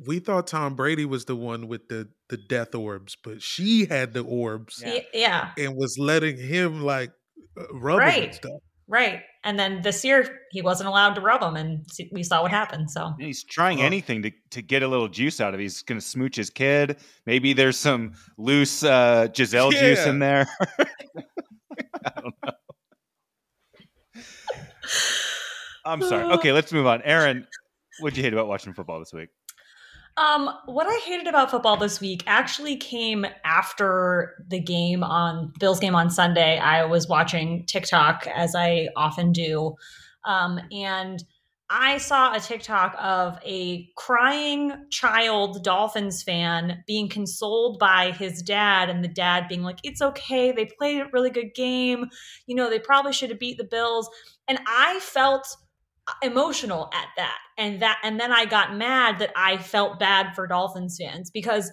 We 0.07 0.21
thought 0.21 0.47
Tom 0.47 0.76
Brady 0.76 1.04
was 1.04 1.25
the 1.25 1.35
one 1.35 1.66
with 1.66 1.88
the 1.88 2.09
the 2.28 2.37
death 2.37 2.75
orbs, 2.75 3.16
but 3.23 3.43
she 3.43 3.85
had 3.87 4.12
the 4.14 4.23
orbs 4.25 4.83
Yeah. 4.85 5.00
Yeah, 5.12 5.50
and 5.59 5.75
was 5.76 5.97
letting 5.99 6.37
him 6.38 6.81
like 6.83 7.12
uh, 7.59 7.64
rub 7.75 8.00
him 8.00 8.09
and 8.09 8.16
Right. 8.23 8.35
stuff. 8.35 8.61
right. 8.88 9.21
And 9.45 9.59
then 9.59 9.83
this 9.83 10.04
year 10.04 10.40
he 10.50 10.62
wasn't 10.62 10.88
allowed 10.88 11.14
to 11.14 11.21
rub 11.21 11.40
them, 11.43 11.54
and 11.57 11.85
we 12.12 12.23
saw 12.23 12.40
what 12.43 12.50
happened. 12.50 12.90
So 12.90 13.07
And 13.19 13.26
he's 13.26 13.45
trying 13.45 13.81
Oh. 13.81 13.85
anything 13.85 14.23
to, 14.23 14.31
to 14.50 14.62
get 14.62 14.83
a 14.83 14.88
little 14.88 15.09
juice 15.09 15.40
out 15.40 15.52
of 15.54 15.61
it. 15.61 15.62
He's 15.64 15.83
going 15.83 16.00
to 16.00 16.07
smooch 16.07 16.37
his 16.37 16.49
kid. 16.50 16.97
Maybe 17.26 17.52
there's 17.52 17.78
some 17.78 18.14
loose 18.38 18.83
uh, 18.83 19.28
Gisele 19.35 19.71
juice 19.71 20.07
in 20.07 20.19
there. 20.19 20.47
I 22.07 22.21
don't 22.21 22.35
know. 22.45 22.52
I'm 25.85 26.02
sorry. 26.02 26.25
Okay, 26.35 26.52
let's 26.52 26.73
move 26.73 26.87
on. 26.87 27.02
Erin, 27.02 27.47
what'd 28.00 28.16
you 28.16 28.23
hate 28.23 28.33
about 28.33 28.49
watching 28.49 28.73
football 28.73 28.99
this 28.99 29.12
week? 29.12 29.28
Um, 30.16 30.49
what 30.66 30.87
I 30.87 31.00
hated 31.04 31.26
about 31.26 31.50
football 31.50 31.76
this 31.76 32.00
week 32.00 32.23
actually 32.26 32.76
came 32.76 33.26
after 33.44 34.44
the 34.49 34.61
game 34.61 35.02
on 35.02 35.52
Bill's 35.59 35.80
game 35.80 35.97
on 35.97 36.09
Sunday. 36.09 36.59
I 36.59 36.85
was 36.85 37.09
watching 37.09 37.66
TikTok 37.66 38.26
as 38.28 38.54
I 38.54 38.88
often 38.97 39.33
do. 39.33 39.75
Um, 40.25 40.61
and 40.71 41.23
I 41.68 41.99
saw 41.99 42.35
a 42.35 42.40
TikTok 42.40 42.94
of 43.00 43.38
a 43.44 43.88
crying 43.97 44.87
child 44.90 45.64
Dolphins 45.64 46.23
fan 46.23 46.85
being 46.87 47.09
consoled 47.09 47.80
by 47.80 48.12
his 48.12 48.42
dad, 48.42 48.90
and 48.90 49.02
the 49.02 49.09
dad 49.09 49.49
being 49.49 49.62
like, 49.62 49.78
It's 49.83 50.02
okay. 50.02 50.52
They 50.52 50.66
played 50.66 51.00
a 51.00 51.09
really 51.12 51.30
good 51.30 51.54
game. 51.54 52.06
You 52.47 52.54
know, 52.54 52.71
they 52.71 52.78
probably 52.78 53.12
should 53.12 53.30
have 53.30 53.40
beat 53.40 53.59
the 53.59 53.64
Bills. 53.64 54.09
And 54.47 54.61
I 54.68 55.00
felt 55.00 55.47
emotional 56.23 56.90
at 56.92 57.08
that. 57.16 57.38
And 57.56 57.80
that 57.82 57.99
and 58.02 58.18
then 58.18 58.32
i 58.32 58.44
got 58.46 58.75
mad 58.75 59.20
that 59.20 59.30
i 59.37 59.56
felt 59.56 60.00
bad 60.00 60.34
for 60.34 60.49
dolphins 60.49 60.99
fans 61.00 61.30
because 61.30 61.70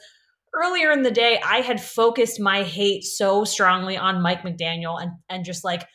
earlier 0.54 0.92
in 0.92 1.02
the 1.02 1.10
day 1.10 1.42
i 1.44 1.62
had 1.62 1.82
focused 1.82 2.40
my 2.40 2.62
hate 2.62 3.04
so 3.04 3.44
strongly 3.44 3.98
on 3.98 4.22
mike 4.22 4.44
mcdaniel 4.44 5.02
and 5.02 5.12
and 5.28 5.44
just 5.44 5.64
like 5.64 5.88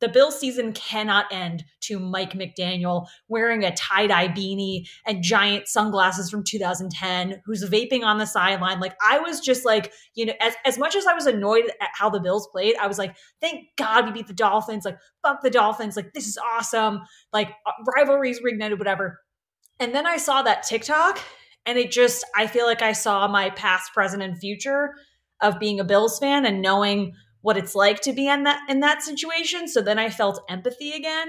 the 0.00 0.08
bill 0.08 0.30
season 0.30 0.72
cannot 0.72 1.26
end 1.30 1.62
to 1.80 1.98
mike 1.98 2.32
mcdaniel 2.32 3.06
wearing 3.28 3.62
a 3.62 3.74
tie-dye 3.74 4.28
beanie 4.28 4.88
and 5.06 5.22
giant 5.22 5.68
sunglasses 5.68 6.30
from 6.30 6.42
2010 6.42 7.42
who's 7.44 7.62
vaping 7.68 8.02
on 8.02 8.18
the 8.18 8.26
sideline. 8.26 8.80
Like 8.80 8.96
i 9.02 9.18
was 9.18 9.40
just 9.40 9.64
like 9.64 9.92
you 10.14 10.26
know 10.26 10.32
as, 10.40 10.54
as 10.64 10.78
much 10.78 10.96
as 10.96 11.06
i 11.06 11.12
was 11.12 11.26
annoyed 11.26 11.70
at 11.80 11.90
how 11.92 12.08
the 12.08 12.20
bills 12.20 12.48
played 12.50 12.74
i 12.80 12.86
was 12.86 12.98
like 12.98 13.14
thank 13.40 13.66
god 13.76 14.06
we 14.06 14.12
beat 14.12 14.26
the 14.26 14.32
dolphins. 14.32 14.84
Like 14.84 14.98
fuck 15.22 15.42
the 15.42 15.50
dolphins. 15.50 15.96
Like 15.96 16.12
this 16.14 16.26
is 16.26 16.38
awesome. 16.38 17.00
Like 17.32 17.50
uh, 17.66 17.72
rivalries 17.96 18.40
reignited 18.40 18.78
whatever. 18.78 19.20
And 19.78 19.94
then 19.94 20.06
i 20.06 20.16
saw 20.16 20.42
that 20.42 20.62
tiktok 20.62 21.20
and 21.66 21.76
it 21.76 21.90
just 21.90 22.24
i 22.34 22.46
feel 22.46 22.64
like 22.64 22.82
i 22.82 22.92
saw 22.92 23.28
my 23.28 23.50
past 23.50 23.92
present 23.92 24.22
and 24.22 24.38
future 24.38 24.94
of 25.42 25.58
being 25.58 25.80
a 25.80 25.84
bills 25.84 26.18
fan 26.18 26.46
and 26.46 26.62
knowing 26.62 27.12
what 27.46 27.56
it's 27.56 27.74
like 27.74 28.00
to 28.00 28.12
be 28.12 28.26
in 28.28 28.42
that 28.42 28.60
in 28.68 28.80
that 28.80 29.02
situation 29.02 29.68
so 29.68 29.80
then 29.80 29.98
i 29.98 30.08
felt 30.10 30.40
empathy 30.48 30.90
again 30.92 31.28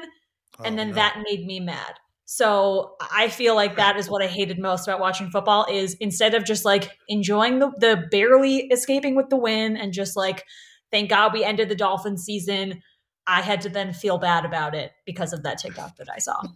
and 0.66 0.74
Oh, 0.74 0.78
then 0.78 0.90
no. 0.90 0.96
that 0.96 1.22
made 1.30 1.46
me 1.46 1.60
mad 1.60 1.94
so 2.26 2.96
i 3.12 3.28
feel 3.30 3.54
like 3.56 3.76
that 3.78 3.96
is 3.98 4.10
what 4.10 4.24
i 4.24 4.28
hated 4.28 4.58
most 4.60 4.88
about 4.88 5.00
watching 5.00 5.30
football 5.30 5.68
is 5.72 5.96
instead 6.00 6.34
of 6.34 6.44
just 6.44 6.66
like 6.66 6.86
enjoying 7.08 7.60
the, 7.60 7.70
the 7.78 8.08
barely 8.12 8.56
escaping 8.78 9.16
with 9.16 9.30
the 9.30 9.38
win 9.38 9.78
and 9.78 9.94
just 9.94 10.18
like 10.18 10.44
thank 10.92 11.10
god 11.10 11.34
we 11.34 11.44
ended 11.44 11.70
the 11.70 11.76
dolphin 11.76 12.18
season 12.18 12.82
i 13.28 13.42
had 13.42 13.62
to 13.62 13.70
then 13.70 13.94
feel 13.94 14.18
bad 14.18 14.44
about 14.46 14.74
it 14.74 14.92
because 15.06 15.32
of 15.34 15.44
that 15.44 15.60
tiktok 15.60 15.96
that 15.98 16.08
i 16.16 16.20
saw 16.20 16.42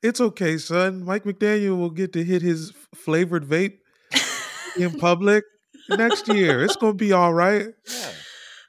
It's 0.00 0.20
okay, 0.20 0.58
son. 0.58 1.04
Mike 1.04 1.24
McDaniel 1.24 1.76
will 1.76 1.90
get 1.90 2.12
to 2.12 2.22
hit 2.22 2.40
his 2.40 2.72
flavored 2.94 3.44
vape 3.44 3.78
in 4.76 4.96
public 5.00 5.42
next 5.88 6.28
year. 6.28 6.62
It's 6.62 6.76
gonna 6.76 6.94
be 6.94 7.10
all 7.12 7.34
right. 7.34 7.66
Yeah. 7.90 8.10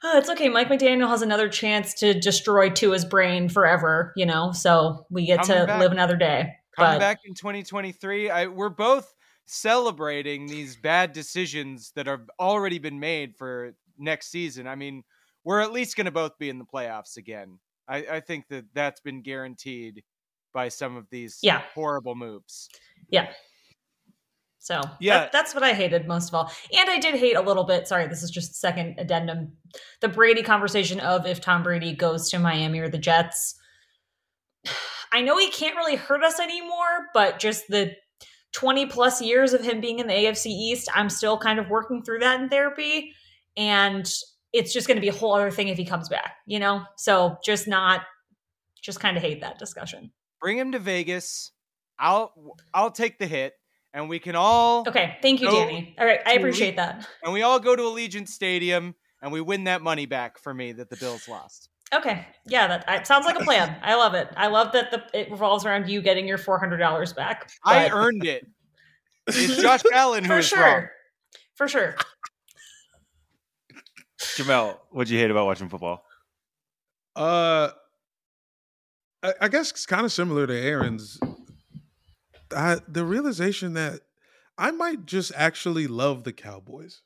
Oh, 0.02 0.16
it's 0.18 0.30
okay. 0.30 0.48
Mike 0.48 0.68
McDaniel 0.68 1.08
has 1.08 1.22
another 1.22 1.48
chance 1.48 1.92
to 1.94 2.18
destroy 2.18 2.70
Tua's 2.70 3.04
brain 3.04 3.48
forever, 3.48 4.12
you 4.16 4.24
know, 4.24 4.52
so 4.52 5.06
we 5.10 5.26
get 5.26 5.40
Coming 5.42 5.60
to 5.62 5.66
back. 5.66 5.80
live 5.80 5.92
another 5.92 6.16
day. 6.16 6.54
Coming 6.74 6.94
But 6.94 6.98
back 7.00 7.18
in 7.24 7.34
2023, 7.34 8.30
I, 8.30 8.46
we're 8.46 8.68
both 8.70 9.12
celebrating 9.46 10.46
these 10.46 10.76
bad 10.76 11.12
decisions 11.12 11.92
that 11.96 12.06
have 12.06 12.30
already 12.38 12.78
been 12.78 12.98
made 12.98 13.36
for 13.36 13.74
next 13.98 14.30
season. 14.30 14.66
I 14.66 14.74
mean, 14.74 15.02
we're 15.44 15.60
at 15.60 15.72
least 15.72 15.96
going 15.96 16.06
to 16.06 16.10
both 16.10 16.38
be 16.38 16.48
in 16.48 16.58
the 16.58 16.64
playoffs 16.64 17.16
again. 17.18 17.58
I, 17.88 17.96
I 18.10 18.20
think 18.20 18.46
that 18.48 18.64
that's 18.74 19.00
been 19.00 19.20
guaranteed 19.22 20.02
by 20.54 20.68
some 20.68 20.96
of 20.96 21.06
these 21.10 21.38
Yeah. 21.42 21.62
horrible 21.74 22.14
moves. 22.14 22.68
yeah. 23.10 23.32
So 24.62 24.80
Yeah. 25.00 25.20
that- 25.20 25.32
that's 25.32 25.54
what 25.54 25.64
I 25.64 25.72
hated 25.72 26.06
most 26.06 26.28
of 26.28 26.34
all. 26.34 26.52
And 26.78 26.88
I 26.90 26.98
did 26.98 27.14
hate 27.14 27.34
a 27.36 27.40
little 27.40 27.64
bit. 27.64 27.88
Sorry, 27.88 28.06
this 28.06 28.22
is 28.22 28.30
just 28.30 28.54
second 28.60 28.94
addendum. 28.98 29.56
The 30.00 30.08
Brady 30.08 30.42
conversation 30.42 31.00
of 31.00 31.26
if 31.26 31.40
Tom 31.40 31.62
Brady 31.62 31.94
goes 31.94 32.28
to 32.30 32.38
Miami 32.38 32.78
or 32.78 32.88
the 32.88 32.98
Jets. 32.98 33.58
I 35.12 35.22
know 35.22 35.38
he 35.38 35.50
can't 35.50 35.76
really 35.76 35.96
hurt 35.96 36.22
us 36.22 36.38
anymore, 36.38 37.08
but 37.14 37.38
just 37.38 37.64
the 37.68 37.96
20 38.52 38.86
plus 38.86 39.20
years 39.22 39.52
of 39.54 39.62
him 39.62 39.80
being 39.80 39.98
in 39.98 40.06
the 40.06 40.12
AFC 40.14 40.50
East, 40.50 40.88
I'm 40.94 41.08
still 41.08 41.38
kind 41.38 41.58
of 41.58 41.68
working 41.68 42.02
through 42.02 42.18
that 42.20 42.40
in 42.40 42.48
therapy. 42.48 43.12
And 43.56 44.08
it's 44.52 44.72
just 44.72 44.86
going 44.86 44.96
to 44.96 45.00
be 45.00 45.08
a 45.08 45.12
whole 45.12 45.34
other 45.34 45.50
thing 45.50 45.68
if 45.68 45.78
he 45.78 45.84
comes 45.84 46.08
back, 46.08 46.36
you 46.46 46.58
know? 46.58 46.84
So 46.96 47.38
just 47.44 47.66
not, 47.66 48.02
just 48.82 49.00
kind 49.00 49.16
of 49.16 49.22
hate 49.22 49.40
that 49.40 49.58
discussion. 49.58 50.12
Bring 50.40 50.58
him 50.58 50.72
to 50.72 50.78
Vegas. 50.78 51.52
I'll 51.98 52.56
I'll 52.72 52.90
take 52.90 53.18
the 53.18 53.26
hit, 53.26 53.54
and 53.92 54.08
we 54.08 54.18
can 54.18 54.36
all 54.36 54.84
Okay. 54.88 55.16
Thank 55.22 55.40
you, 55.40 55.48
Go 55.48 55.64
Danny. 55.64 55.94
All 55.98 56.06
right. 56.06 56.20
I 56.26 56.32
appreciate 56.34 56.76
that. 56.76 57.06
and 57.24 57.32
we 57.32 57.42
all 57.42 57.58
go 57.60 57.74
to 57.76 57.82
Allegiant 57.82 58.28
Stadium, 58.28 58.94
and 59.22 59.32
we 59.32 59.40
win 59.40 59.64
that 59.64 59.82
money 59.82 60.06
back 60.06 60.38
for 60.38 60.52
me 60.54 60.72
that 60.72 60.90
the 60.90 60.96
Bills 60.96 61.28
lost. 61.28 61.68
Okay. 61.92 62.24
Yeah, 62.46 62.68
that 62.68 62.84
it 62.88 63.06
sounds 63.06 63.26
like 63.26 63.38
a 63.40 63.44
plan. 63.44 63.76
I 63.82 63.96
love 63.96 64.14
it. 64.14 64.28
I 64.36 64.46
love 64.46 64.72
that 64.72 64.90
the 64.92 65.02
it 65.18 65.30
revolves 65.30 65.64
around 65.64 65.88
you 65.88 66.00
getting 66.02 66.26
your 66.28 66.38
four 66.38 66.58
hundred 66.58 66.78
dollars 66.78 67.12
back. 67.12 67.50
I 67.64 67.88
earned 67.90 68.24
it. 68.24 68.46
It's 69.26 69.60
Josh 69.62 69.82
Allen 69.92 70.24
who 70.24 70.30
for 70.30 70.38
is 70.38 70.48
sure. 70.48 70.60
wrong. 70.60 70.86
For 71.54 71.68
sure. 71.68 71.94
Jamel, 74.20 74.76
what'd 74.90 75.10
you 75.10 75.18
hate 75.18 75.30
about 75.30 75.46
watching 75.46 75.68
football? 75.68 76.04
Uh, 77.14 77.70
I, 79.22 79.34
I 79.42 79.48
guess 79.48 79.70
it's 79.70 79.86
kind 79.86 80.04
of 80.04 80.12
similar 80.12 80.46
to 80.46 80.52
Erin's. 80.54 81.18
I, 82.54 82.78
the 82.88 83.04
realization 83.04 83.74
that 83.74 84.00
I 84.58 84.70
might 84.70 85.06
just 85.06 85.32
actually 85.36 85.86
love 85.86 86.24
the 86.24 86.32
Cowboys. 86.32 87.02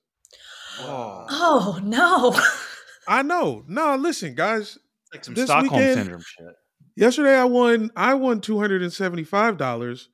Oh, 0.80 1.26
Oh 1.30 1.80
no. 1.82 2.38
I 3.08 3.22
know. 3.22 3.64
No, 3.68 3.96
listen, 3.96 4.34
guys. 4.34 4.78
like 5.12 5.24
some 5.24 5.34
This 5.34 5.44
Stockholm 5.46 5.72
weekend- 5.80 5.98
syndrome 5.98 6.22
shit. 6.22 6.46
Yesterday, 6.96 7.34
I 7.36 7.44
won. 7.44 7.90
I 7.96 8.14
won 8.14 8.40
two 8.40 8.58
hundred 8.60 8.80
and 8.82 8.92
seventy-five 8.92 9.56
dollars 9.56 10.08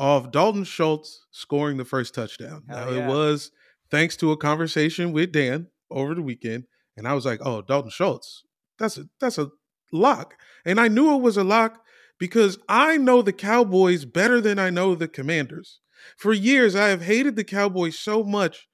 off 0.00 0.32
Dalton 0.32 0.64
Schultz 0.64 1.24
scoring 1.30 1.76
the 1.76 1.84
first 1.84 2.12
touchdown. 2.12 2.64
Hell 2.68 2.86
Now, 2.86 2.90
yeah. 2.90 3.04
it 3.04 3.08
was 3.08 3.52
thanks 3.90 4.16
to 4.16 4.32
a 4.32 4.36
conversation 4.36 5.12
with 5.12 5.30
Dan 5.30 5.68
over 5.92 6.12
the 6.12 6.22
weekend, 6.22 6.64
and 6.96 7.06
I 7.06 7.12
was 7.14 7.24
like, 7.24 7.38
"Oh, 7.44 7.62
Dalton 7.62 7.92
Schultz, 7.92 8.42
that's 8.80 8.98
a 8.98 9.04
that's 9.20 9.38
a 9.38 9.50
lock," 9.92 10.34
and 10.64 10.80
I 10.80 10.88
knew 10.88 11.14
it 11.14 11.22
was 11.22 11.36
a 11.36 11.44
lock 11.44 11.83
because 12.18 12.58
I 12.68 12.96
know 12.96 13.22
the 13.22 13.32
Cowboys 13.32 14.04
better 14.04 14.40
than 14.40 14.58
I 14.58 14.70
know 14.70 14.94
the 14.94 15.08
Commanders. 15.08 15.80
For 16.16 16.32
years, 16.32 16.76
I 16.76 16.88
have 16.88 17.02
hated 17.02 17.36
the 17.36 17.44
Cowboys 17.44 17.98
so 17.98 18.22
much 18.22 18.68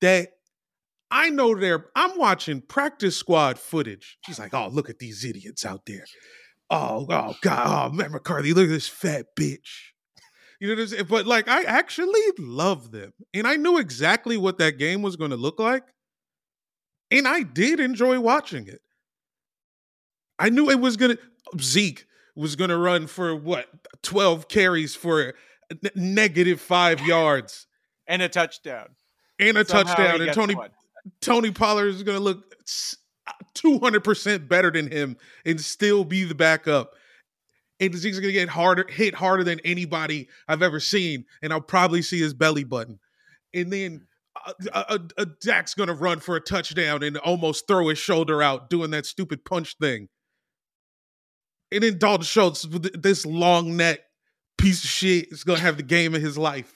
that 0.00 0.30
I 1.10 1.30
know 1.30 1.54
they're. 1.54 1.86
I'm 1.94 2.18
watching 2.18 2.60
practice 2.60 3.16
squad 3.16 3.58
footage. 3.58 4.18
She's 4.24 4.38
like, 4.38 4.54
"Oh, 4.54 4.68
look 4.68 4.90
at 4.90 4.98
these 4.98 5.24
idiots 5.24 5.64
out 5.64 5.86
there." 5.86 6.04
Oh, 6.70 7.06
oh 7.08 7.34
God, 7.42 7.90
oh 7.92 7.94
Matt 7.94 8.10
McCarthy, 8.10 8.52
look 8.52 8.66
at 8.66 8.70
this 8.70 8.88
fat 8.88 9.26
bitch. 9.38 9.92
You 10.60 10.68
know 10.68 10.74
what 10.74 10.82
I'm 10.82 10.88
saying? 10.88 11.06
But 11.08 11.26
like, 11.26 11.48
I 11.48 11.62
actually 11.62 12.20
love 12.38 12.90
them, 12.90 13.12
and 13.32 13.46
I 13.46 13.56
knew 13.56 13.78
exactly 13.78 14.36
what 14.36 14.58
that 14.58 14.78
game 14.78 15.02
was 15.02 15.16
going 15.16 15.30
to 15.30 15.36
look 15.36 15.58
like, 15.58 15.84
and 17.10 17.26
I 17.26 17.42
did 17.42 17.80
enjoy 17.80 18.20
watching 18.20 18.66
it. 18.66 18.80
I 20.38 20.50
knew 20.50 20.70
it 20.70 20.80
was 20.80 20.96
gonna. 20.96 21.16
Zeke 21.60 22.04
was 22.38 22.56
gonna 22.56 22.78
run 22.78 23.06
for 23.06 23.36
what 23.36 23.66
twelve 24.02 24.48
carries 24.48 24.94
for 24.94 25.34
negative 25.94 26.60
five 26.60 27.00
yards 27.06 27.66
And 28.06 28.22
a 28.22 28.28
touchdown. 28.28 28.88
and 29.38 29.58
a 29.58 29.64
Somehow 29.66 29.94
touchdown, 29.94 30.20
and 30.22 30.32
Tony 30.32 30.54
one. 30.54 30.70
Tony 31.20 31.50
Pollard 31.50 31.88
is 31.88 32.02
going 32.02 32.18
to 32.18 32.24
look 32.24 32.54
two 33.54 33.78
hundred 33.78 34.04
percent 34.04 34.48
better 34.48 34.70
than 34.70 34.90
him 34.90 35.16
and 35.44 35.60
still 35.60 36.04
be 36.04 36.24
the 36.24 36.34
backup. 36.34 36.92
And 37.80 37.94
Zeke's 37.94 38.18
going 38.18 38.28
to 38.28 38.38
get 38.38 38.48
harder, 38.48 38.86
hit 38.88 39.14
harder 39.14 39.44
than 39.44 39.60
anybody 39.64 40.28
I've 40.48 40.62
ever 40.62 40.80
seen, 40.80 41.24
and 41.42 41.52
I'll 41.52 41.60
probably 41.60 42.02
see 42.02 42.18
his 42.18 42.34
belly 42.34 42.64
button. 42.64 42.98
And 43.54 43.72
then 43.72 44.06
a, 44.72 44.90
uh, 44.90 44.98
uh, 45.16 45.26
Dak's 45.40 45.74
going 45.74 45.88
to 45.88 45.94
run 45.94 46.18
for 46.20 46.34
a 46.36 46.40
touchdown 46.40 47.02
and 47.02 47.16
almost 47.18 47.68
throw 47.68 47.88
his 47.88 47.98
shoulder 47.98 48.42
out 48.42 48.68
doing 48.70 48.90
that 48.90 49.06
stupid 49.06 49.44
punch 49.44 49.76
thing. 49.80 50.08
And 51.70 51.82
then 51.82 51.98
Dalton 51.98 52.24
Schultz 52.24 52.66
with 52.66 53.02
this 53.02 53.26
long 53.26 53.76
neck 53.76 54.00
piece 54.56 54.82
of 54.82 54.90
shit 54.90 55.28
is 55.30 55.44
going 55.44 55.58
to 55.58 55.64
have 55.64 55.76
the 55.76 55.82
game 55.82 56.14
of 56.14 56.22
his 56.22 56.38
life. 56.38 56.72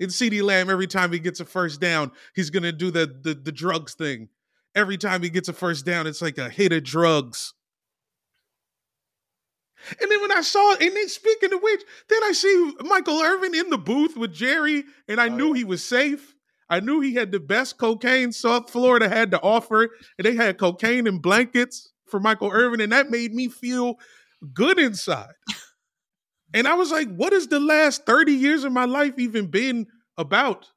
And 0.00 0.08
CeeDee 0.10 0.42
Lamb, 0.42 0.70
every 0.70 0.86
time 0.86 1.12
he 1.12 1.18
gets 1.18 1.40
a 1.40 1.44
first 1.44 1.78
down, 1.78 2.10
he's 2.34 2.48
gonna 2.48 2.72
do 2.72 2.90
the, 2.90 3.06
the 3.22 3.34
the 3.34 3.52
drugs 3.52 3.92
thing. 3.92 4.30
Every 4.74 4.96
time 4.96 5.22
he 5.22 5.28
gets 5.28 5.50
a 5.50 5.52
first 5.52 5.84
down, 5.84 6.06
it's 6.06 6.22
like 6.22 6.38
a 6.38 6.48
hit 6.48 6.72
of 6.72 6.84
drugs. 6.84 7.52
And 10.00 10.10
then 10.10 10.20
when 10.20 10.32
I 10.32 10.42
saw, 10.42 10.72
and 10.74 10.94
then 10.96 11.08
speaking 11.08 11.52
of 11.52 11.62
which, 11.62 11.82
then 12.08 12.22
I 12.24 12.32
see 12.32 12.72
Michael 12.80 13.20
Irvin 13.20 13.54
in 13.54 13.70
the 13.70 13.78
booth 13.78 14.16
with 14.16 14.32
Jerry, 14.32 14.84
and 15.08 15.20
I 15.20 15.26
Oh, 15.28 15.36
knew 15.36 15.48
yeah. 15.48 15.58
he 15.58 15.64
was 15.64 15.82
safe. 15.84 16.34
I 16.68 16.80
knew 16.80 17.00
he 17.00 17.14
had 17.14 17.32
the 17.32 17.40
best 17.40 17.78
cocaine 17.78 18.32
South 18.32 18.70
Florida 18.70 19.08
had 19.08 19.30
to 19.32 19.40
offer, 19.42 19.90
and 20.18 20.24
they 20.24 20.34
had 20.34 20.58
cocaine 20.58 21.06
and 21.06 21.20
blankets 21.20 21.92
for 22.06 22.20
Michael 22.20 22.50
Irvin, 22.52 22.80
and 22.80 22.92
that 22.92 23.10
made 23.10 23.34
me 23.34 23.48
feel 23.48 23.96
good 24.54 24.78
inside. 24.78 25.34
And 26.52 26.66
I 26.66 26.74
was 26.74 26.90
like, 26.90 27.08
what 27.14 27.32
has 27.32 27.46
the 27.46 27.60
last 27.60 28.06
30 28.06 28.32
years 28.32 28.64
of 28.64 28.72
my 28.72 28.84
life 28.84 29.14
even 29.18 29.46
been 29.46 29.86
about? 30.18 30.68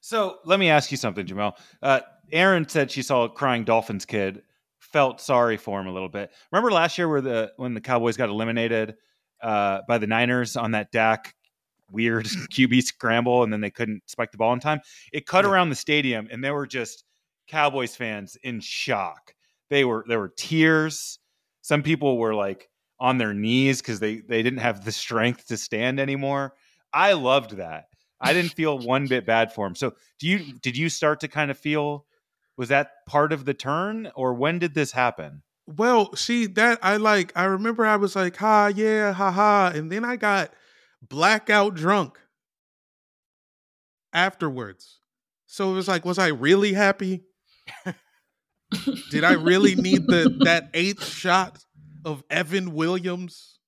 So 0.00 0.38
let 0.44 0.58
me 0.58 0.68
ask 0.68 0.90
you 0.90 0.96
something, 0.96 1.26
Jamel. 1.26 1.52
Uh, 1.80 2.00
Erin 2.32 2.68
said 2.68 2.90
she 2.90 3.02
saw 3.02 3.24
a 3.24 3.28
crying 3.28 3.64
Dolphins 3.64 4.04
kid, 4.04 4.42
felt 4.78 5.20
sorry 5.20 5.56
for 5.56 5.80
him 5.80 5.86
a 5.86 5.92
little 5.92 6.08
bit. 6.08 6.30
Remember 6.50 6.72
last 6.72 6.98
year 6.98 7.08
where 7.08 7.20
the 7.20 7.52
when 7.56 7.74
the 7.74 7.80
Cowboys 7.80 8.16
got 8.16 8.28
eliminated 8.28 8.96
uh, 9.42 9.80
by 9.86 9.98
the 9.98 10.06
Niners 10.06 10.56
on 10.56 10.72
that 10.72 10.90
Dak 10.92 11.34
weird 11.90 12.24
QB 12.52 12.82
scramble, 12.82 13.44
and 13.44 13.52
then 13.52 13.60
they 13.60 13.70
couldn't 13.70 14.02
spike 14.06 14.32
the 14.32 14.38
ball 14.38 14.52
in 14.52 14.60
time. 14.60 14.80
It 15.12 15.26
cut 15.26 15.44
Yeah. 15.44 15.50
around 15.50 15.68
the 15.68 15.76
stadium, 15.76 16.28
and 16.30 16.42
there 16.42 16.54
were 16.54 16.66
just 16.66 17.04
Cowboys 17.52 17.94
fans 17.94 18.36
in 18.42 18.60
shock 18.60 19.34
They 19.68 19.84
were 19.84 20.04
there 20.08 20.18
were 20.18 20.32
tears. 20.36 21.18
Some 21.60 21.82
people 21.82 22.16
were 22.16 22.34
like 22.34 22.70
on 22.98 23.18
their 23.18 23.34
knees 23.34 23.82
because 23.82 24.00
they 24.00 24.16
they 24.16 24.42
didn't 24.42 24.60
have 24.60 24.86
the 24.86 24.92
strength 24.92 25.46
to 25.48 25.58
stand 25.58 26.00
anymore. 26.00 26.54
I 26.94 27.12
loved 27.12 27.58
that. 27.58 27.84
I 28.22 28.32
didn't 28.32 28.52
feel 28.56 28.78
one 28.78 29.06
bit 29.06 29.26
bad 29.26 29.52
for 29.52 29.66
him. 29.66 29.74
So 29.74 29.92
do 30.18 30.28
you 30.28 30.54
did 30.62 30.78
you 30.78 30.88
start 30.88 31.20
to 31.20 31.28
kind 31.28 31.50
of 31.50 31.58
feel 31.58 32.06
was 32.56 32.70
that 32.70 32.90
part 33.06 33.34
of 33.34 33.44
the 33.44 33.54
turn 33.54 34.10
or 34.14 34.32
when 34.32 34.58
did 34.58 34.72
this 34.72 34.92
happen? 34.92 35.42
Well, 35.66 36.14
see 36.16 36.46
that 36.46 36.78
I 36.82 36.96
like. 36.96 37.32
I 37.36 37.44
remember 37.44 37.84
I 37.84 37.96
was 37.96 38.16
like, 38.16 38.36
"Ha, 38.36 38.72
yeah, 38.74 39.12
ha, 39.12 39.30
ha," 39.30 39.72
and 39.74 39.92
then 39.92 40.04
I 40.06 40.16
got 40.16 40.52
blackout 41.02 41.74
drunk 41.74 42.18
afterwards. 44.12 45.00
So 45.46 45.70
it 45.70 45.74
was 45.74 45.88
like, 45.88 46.04
was 46.04 46.18
I 46.18 46.28
really 46.28 46.72
happy? 46.72 47.24
Did 49.10 49.24
I 49.24 49.32
really 49.32 49.74
need 49.74 50.08
the 50.08 50.32
that 50.44 50.70
eighth 50.74 51.06
shot 51.06 51.58
of 52.04 52.24
Evan 52.30 52.72
Williams 52.72 53.58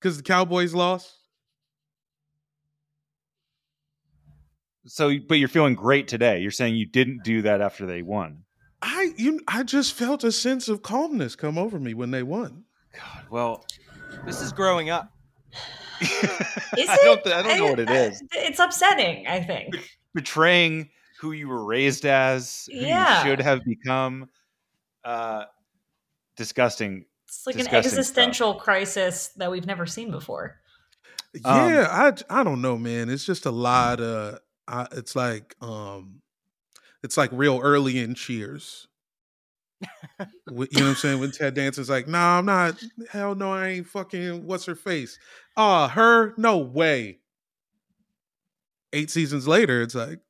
because 0.00 0.16
the 0.16 0.22
Cowboys 0.22 0.74
lost? 0.74 1.14
So 4.86 5.12
but 5.28 5.36
you're 5.36 5.48
feeling 5.48 5.74
great 5.74 6.08
today. 6.08 6.40
You're 6.40 6.50
saying 6.50 6.76
you 6.76 6.86
didn't 6.86 7.22
do 7.22 7.42
that 7.42 7.60
after 7.60 7.84
they 7.84 8.02
won. 8.02 8.44
I 8.80 9.12
you 9.16 9.40
I 9.46 9.62
just 9.64 9.92
felt 9.92 10.24
a 10.24 10.32
sense 10.32 10.68
of 10.68 10.82
calmness 10.82 11.36
come 11.36 11.58
over 11.58 11.78
me 11.78 11.94
when 11.94 12.10
they 12.10 12.22
won. 12.22 12.64
God, 12.94 13.24
well, 13.30 13.66
This 14.24 14.40
is 14.40 14.52
growing 14.52 14.88
up. 14.88 15.12
Is 16.00 16.08
I 16.88 16.98
don't 17.04 17.22
th- 17.22 17.36
I 17.36 17.42
don't 17.42 17.58
know 17.58 17.66
what 17.70 17.80
it 17.80 17.90
is. 17.90 18.22
It's 18.32 18.60
upsetting. 18.60 19.26
I 19.26 19.40
think. 19.42 19.76
betraying 20.14 20.88
who 21.20 21.32
you 21.32 21.48
were 21.48 21.64
raised 21.64 22.04
as, 22.06 22.68
who 22.72 22.78
Yeah. 22.78 23.22
you 23.24 23.30
should 23.30 23.40
have 23.40 23.64
become. 23.64 24.28
Uh, 25.04 25.44
disgusting. 26.36 27.04
It's 27.26 27.46
like 27.46 27.56
Disgusting 27.56 27.78
an 27.78 27.84
existential 27.84 28.54
crisis 28.54 29.28
that 29.36 29.50
we've 29.50 29.66
never 29.66 29.86
seen 29.86 30.10
before. 30.10 30.60
Um, 31.44 31.70
yeah, 31.72 31.88
I 32.30 32.40
I 32.40 32.42
don't 32.44 32.60
know, 32.62 32.76
man. 32.78 33.08
It's 33.10 33.24
just 33.24 33.44
a 33.46 33.50
lot 33.50 34.00
of 34.00 34.38
I, 34.66 34.86
it's 34.92 35.14
like 35.16 35.56
um 35.60 36.20
it's 37.02 37.16
like 37.16 37.30
real 37.32 37.60
early 37.62 37.98
in 37.98 38.14
Cheers. 38.14 38.86
You 39.80 39.86
know 40.18 40.26
what 40.56 40.82
I'm 40.82 40.94
saying? 40.96 41.20
When 41.20 41.30
Ted 41.30 41.54
Danson's 41.54 41.88
like, 41.90 42.08
"Nah, 42.08 42.38
I'm 42.38 42.46
not. 42.46 42.82
Hell 43.10 43.34
no, 43.34 43.52
I 43.52 43.68
ain't 43.68 43.86
fucking. 43.86 44.46
What's 44.46 44.64
her 44.66 44.74
face? 44.74 45.18
Ah, 45.56 45.88
her? 45.88 46.34
No 46.36 46.58
way." 46.58 47.20
Eight 48.92 49.10
seasons 49.10 49.46
later, 49.46 49.82
it's 49.82 49.94
like, 49.94 50.08
He's- 50.08 50.20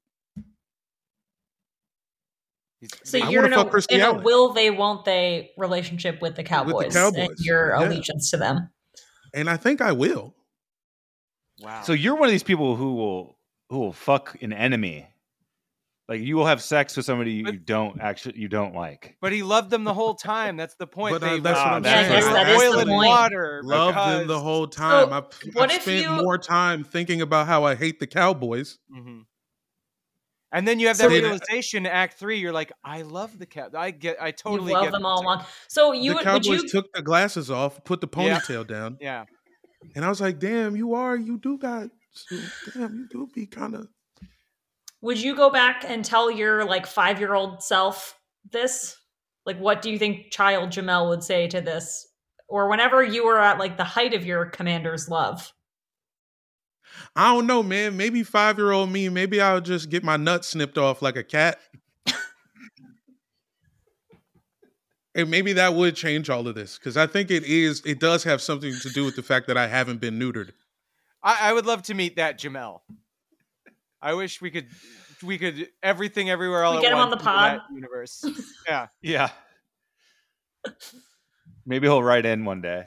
So 3.05 3.19
I 3.19 3.29
you're 3.29 3.43
wanna 3.43 3.61
in 3.61 3.69
a, 3.69 3.95
in 3.95 4.01
a 4.01 4.23
will 4.23 4.53
they 4.53 4.71
won't 4.71 5.05
they 5.05 5.51
relationship 5.57 6.23
with 6.23 6.37
the 6.37 6.45
Cowboys, 6.45 6.85
and 6.85 6.93
Cowboys, 6.95 7.45
your 7.45 7.71
yeah. 7.71 7.87
allegiance 7.89 8.31
to 8.31 8.37
them. 8.37 8.71
and 9.35 9.51
I 9.51 9.57
think 9.57 9.81
I 9.81 9.93
will. 9.93 10.35
wow. 11.61 11.83
So 11.83 11.93
you're 11.93 12.15
one 12.15 12.29
of 12.29 12.33
these 12.33 12.43
people 12.45 12.77
who 12.77 12.95
will 12.95 13.39
who 13.71 13.79
will 13.81 13.93
fuck 13.93 14.41
an 14.43 14.53
enemy. 14.53 15.07
Like 16.09 16.23
you 16.23 16.37
will 16.37 16.47
have 16.47 16.63
sex 16.63 16.97
with 16.97 17.05
somebody 17.05 17.33
you, 17.33 17.45
But- 17.45 17.53
you 17.55 17.61
don't 17.61 18.01
actually 18.01 18.39
you 18.39 18.49
don't 18.49 18.75
like. 18.75 19.17
but 19.21 19.31
he 19.33 19.43
loved 19.43 19.71
them 19.71 19.85
the 19.85 19.93
whole 19.93 20.15
time. 20.15 20.57
That's 20.57 20.75
the 20.77 20.87
point. 20.87 21.13
But, 21.21 21.23
uh, 21.27 21.31
they 21.33 21.41
that's 21.41 21.59
what 21.59 21.67
I'm 21.67 21.85
saying. 21.85 22.11
Yeah, 22.13 22.17
I 22.17 22.45
guess 22.45 22.61
they 22.63 22.69
were 22.71 22.77
the 22.77 22.87
point. 22.87 23.09
water. 23.09 23.61
Loved 23.65 23.99
them 23.99 24.27
the 24.27 24.41
whole 24.41 24.67
time. 24.69 25.09
So, 25.11 25.15
I've, 25.15 25.55
what 25.55 25.71
I've 25.71 25.77
if 25.77 25.83
spent 25.83 26.03
you- 26.05 26.23
more 26.23 26.39
time 26.39 26.83
thinking 26.85 27.21
about 27.21 27.47
how 27.47 27.65
I 27.65 27.75
hate 27.75 28.01
the 28.01 28.07
Cowboys. 28.07 28.79
Mhm. 28.97 29.25
And 30.53 30.67
then 30.67 30.81
you 30.81 30.87
have 30.89 30.97
So- 30.97 31.09
that 31.09 31.15
realization, 31.15 31.85
in 31.85 31.93
Act 31.93 32.19
Three. 32.19 32.39
You're 32.39 32.53
like, 32.53 32.73
I 32.85 33.03
love 33.03 33.39
the 33.39 33.47
cat. 33.47 33.73
I 33.77 33.91
get. 33.91 34.17
I 34.21 34.31
totally 34.31 34.73
you 34.73 34.77
love 34.79 34.85
get 34.85 34.93
them 34.93 35.05
all 35.05 35.19
tick. 35.19 35.27
along. 35.27 35.45
So 35.69 35.93
you 35.93 36.13
the 36.13 36.17
would, 36.25 36.27
would 36.27 36.47
you 36.47 36.67
took 36.69 36.93
the 36.95 37.03
glasses 37.03 37.51
off, 37.51 37.85
put 37.85 38.01
the 38.01 38.09
Yeah. 38.17 38.39
ponytail 38.41 38.67
down, 38.67 38.97
Yeah. 39.01 39.25
and 39.95 40.05
I 40.05 40.09
was 40.09 40.21
like, 40.21 40.39
"Damn, 40.39 40.75
you 40.77 40.95
are. 40.95 41.17
You 41.17 41.39
do 41.39 41.59
got. 41.59 41.89
Damn, 42.75 42.95
you 42.95 43.09
do 43.11 43.29
be 43.35 43.47
kind 43.47 43.75
of." 43.75 43.89
would 45.01 45.21
you 45.23 45.37
go 45.37 45.49
back 45.49 45.85
and 45.87 46.05
tell 46.05 46.29
your 46.29 46.65
like 46.65 46.85
five 46.87 47.21
year 47.21 47.35
old 47.35 47.63
self 47.63 48.19
this? 48.51 48.97
Like, 49.47 49.59
what 49.59 49.81
do 49.81 49.91
you 49.91 49.99
think 49.99 50.33
child 50.33 50.71
Jamel 50.71 51.09
would 51.11 51.23
say 51.23 51.47
to 51.49 51.61
this? 51.61 52.05
Or 52.49 52.69
whenever 52.69 53.05
you 53.05 53.25
were 53.25 53.39
at 53.41 53.59
like 53.59 53.77
the 53.77 53.85
height 53.85 54.13
of 54.15 54.25
your 54.27 54.47
commander's 54.47 55.09
love. 55.09 55.53
I 57.17 57.33
don't 57.35 57.47
know, 57.47 57.63
man. 57.63 57.97
Maybe 57.97 58.23
five 58.23 58.59
year 58.59 58.71
old 58.73 58.91
me. 58.91 59.09
Maybe 59.09 59.41
I'll 59.41 59.61
just 59.61 59.91
get 59.91 60.05
my 60.05 60.17
nuts 60.17 60.49
snipped 60.49 60.79
off 60.79 61.03
like 61.03 61.17
a 61.17 61.25
cat. 61.25 61.59
and 65.15 65.31
maybe 65.31 65.53
that 65.55 65.75
would 65.75 65.97
change 65.97 66.31
all 66.31 66.47
of 66.47 66.55
this 66.55 66.79
because 66.79 66.97
I 66.97 67.07
think 67.07 67.31
it 67.31 67.45
is. 67.45 67.83
It 67.85 67.99
does 68.01 68.25
have 68.25 68.41
something 68.41 68.73
to 68.83 68.91
do 68.91 69.05
with 69.05 69.17
the 69.17 69.23
fact 69.23 69.47
that 69.49 69.57
I 69.57 69.67
haven't 69.67 70.01
been 70.01 70.19
neutered. 70.19 70.51
I, 71.23 71.51
I 71.51 71.53
would 71.53 71.67
love 71.67 71.83
to 71.85 71.95
meet 71.95 72.17
that 72.17 72.39
Jamel. 72.39 72.81
I 74.01 74.15
wish 74.15 74.41
we 74.41 74.51
could. 74.51 74.67
We 75.25 75.37
could 75.37 75.69
everything 75.83 76.31
everywhere 76.31 76.63
all 76.63 76.73
We 76.75 76.79
at 76.79 76.83
get 76.83 76.93
him 76.93 76.99
on 76.99 77.11
once 77.11 77.23
the 77.25 77.29
into 77.31 77.41
that 77.41 77.59
pod. 77.63 77.75
universe. 77.75 78.25
Yeah. 78.69 78.87
Yeah. 79.03 79.29
Maybe 81.67 81.89
he'll 81.89 82.03
write 82.05 82.25
in 82.25 82.45
one 82.45 82.61
day. 82.61 82.85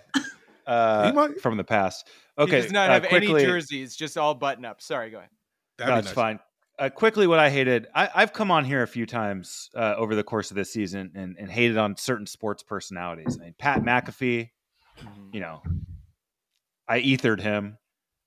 Uh, 0.66 1.08
He 1.08 1.12
might. 1.12 1.42
from 1.42 1.58
the 1.58 1.64
past. 1.66 2.08
He 2.38 2.44
Okay, 2.44 2.62
does 2.62 2.72
not 2.72 2.90
uh, 2.90 2.94
have 2.94 3.04
quickly, 3.08 3.36
any 3.36 3.46
jerseys, 3.46 3.96
just 3.96 4.18
all 4.18 4.34
button 4.34 4.66
up. 4.66 4.82
Sorry, 4.82 5.10
go 5.10 5.18
ahead. 5.18 5.30
That'd 5.78 5.96
No, 5.96 6.02
nice. 6.02 6.12
fine. 6.12 6.40
Uh, 6.80 6.90
quickly, 6.90 7.28
what 7.28 7.38
I 7.38 7.50
hated, 7.50 7.88
I, 7.94 8.10
I've 8.16 8.34
come 8.34 8.50
on 8.50 8.66
here 8.66 8.82
a 8.82 8.88
few 8.88 9.06
times 9.06 9.70
uh, 9.76 9.94
over 9.98 10.16
the 10.16 10.24
course 10.24 10.50
of 10.50 10.56
this 10.56 10.72
season 10.74 11.12
and, 11.14 11.36
and 11.38 11.52
hated 11.52 11.78
on 11.78 11.96
certain 11.98 12.26
sports 12.26 12.64
personalities. 12.64 13.38
I 13.40 13.44
mean, 13.46 13.56
Pat 13.60 13.84
McAfee, 13.84 14.50
you 15.32 15.40
know, 15.40 15.62
I 16.88 17.00
ethered 17.00 17.42
him. 17.42 17.78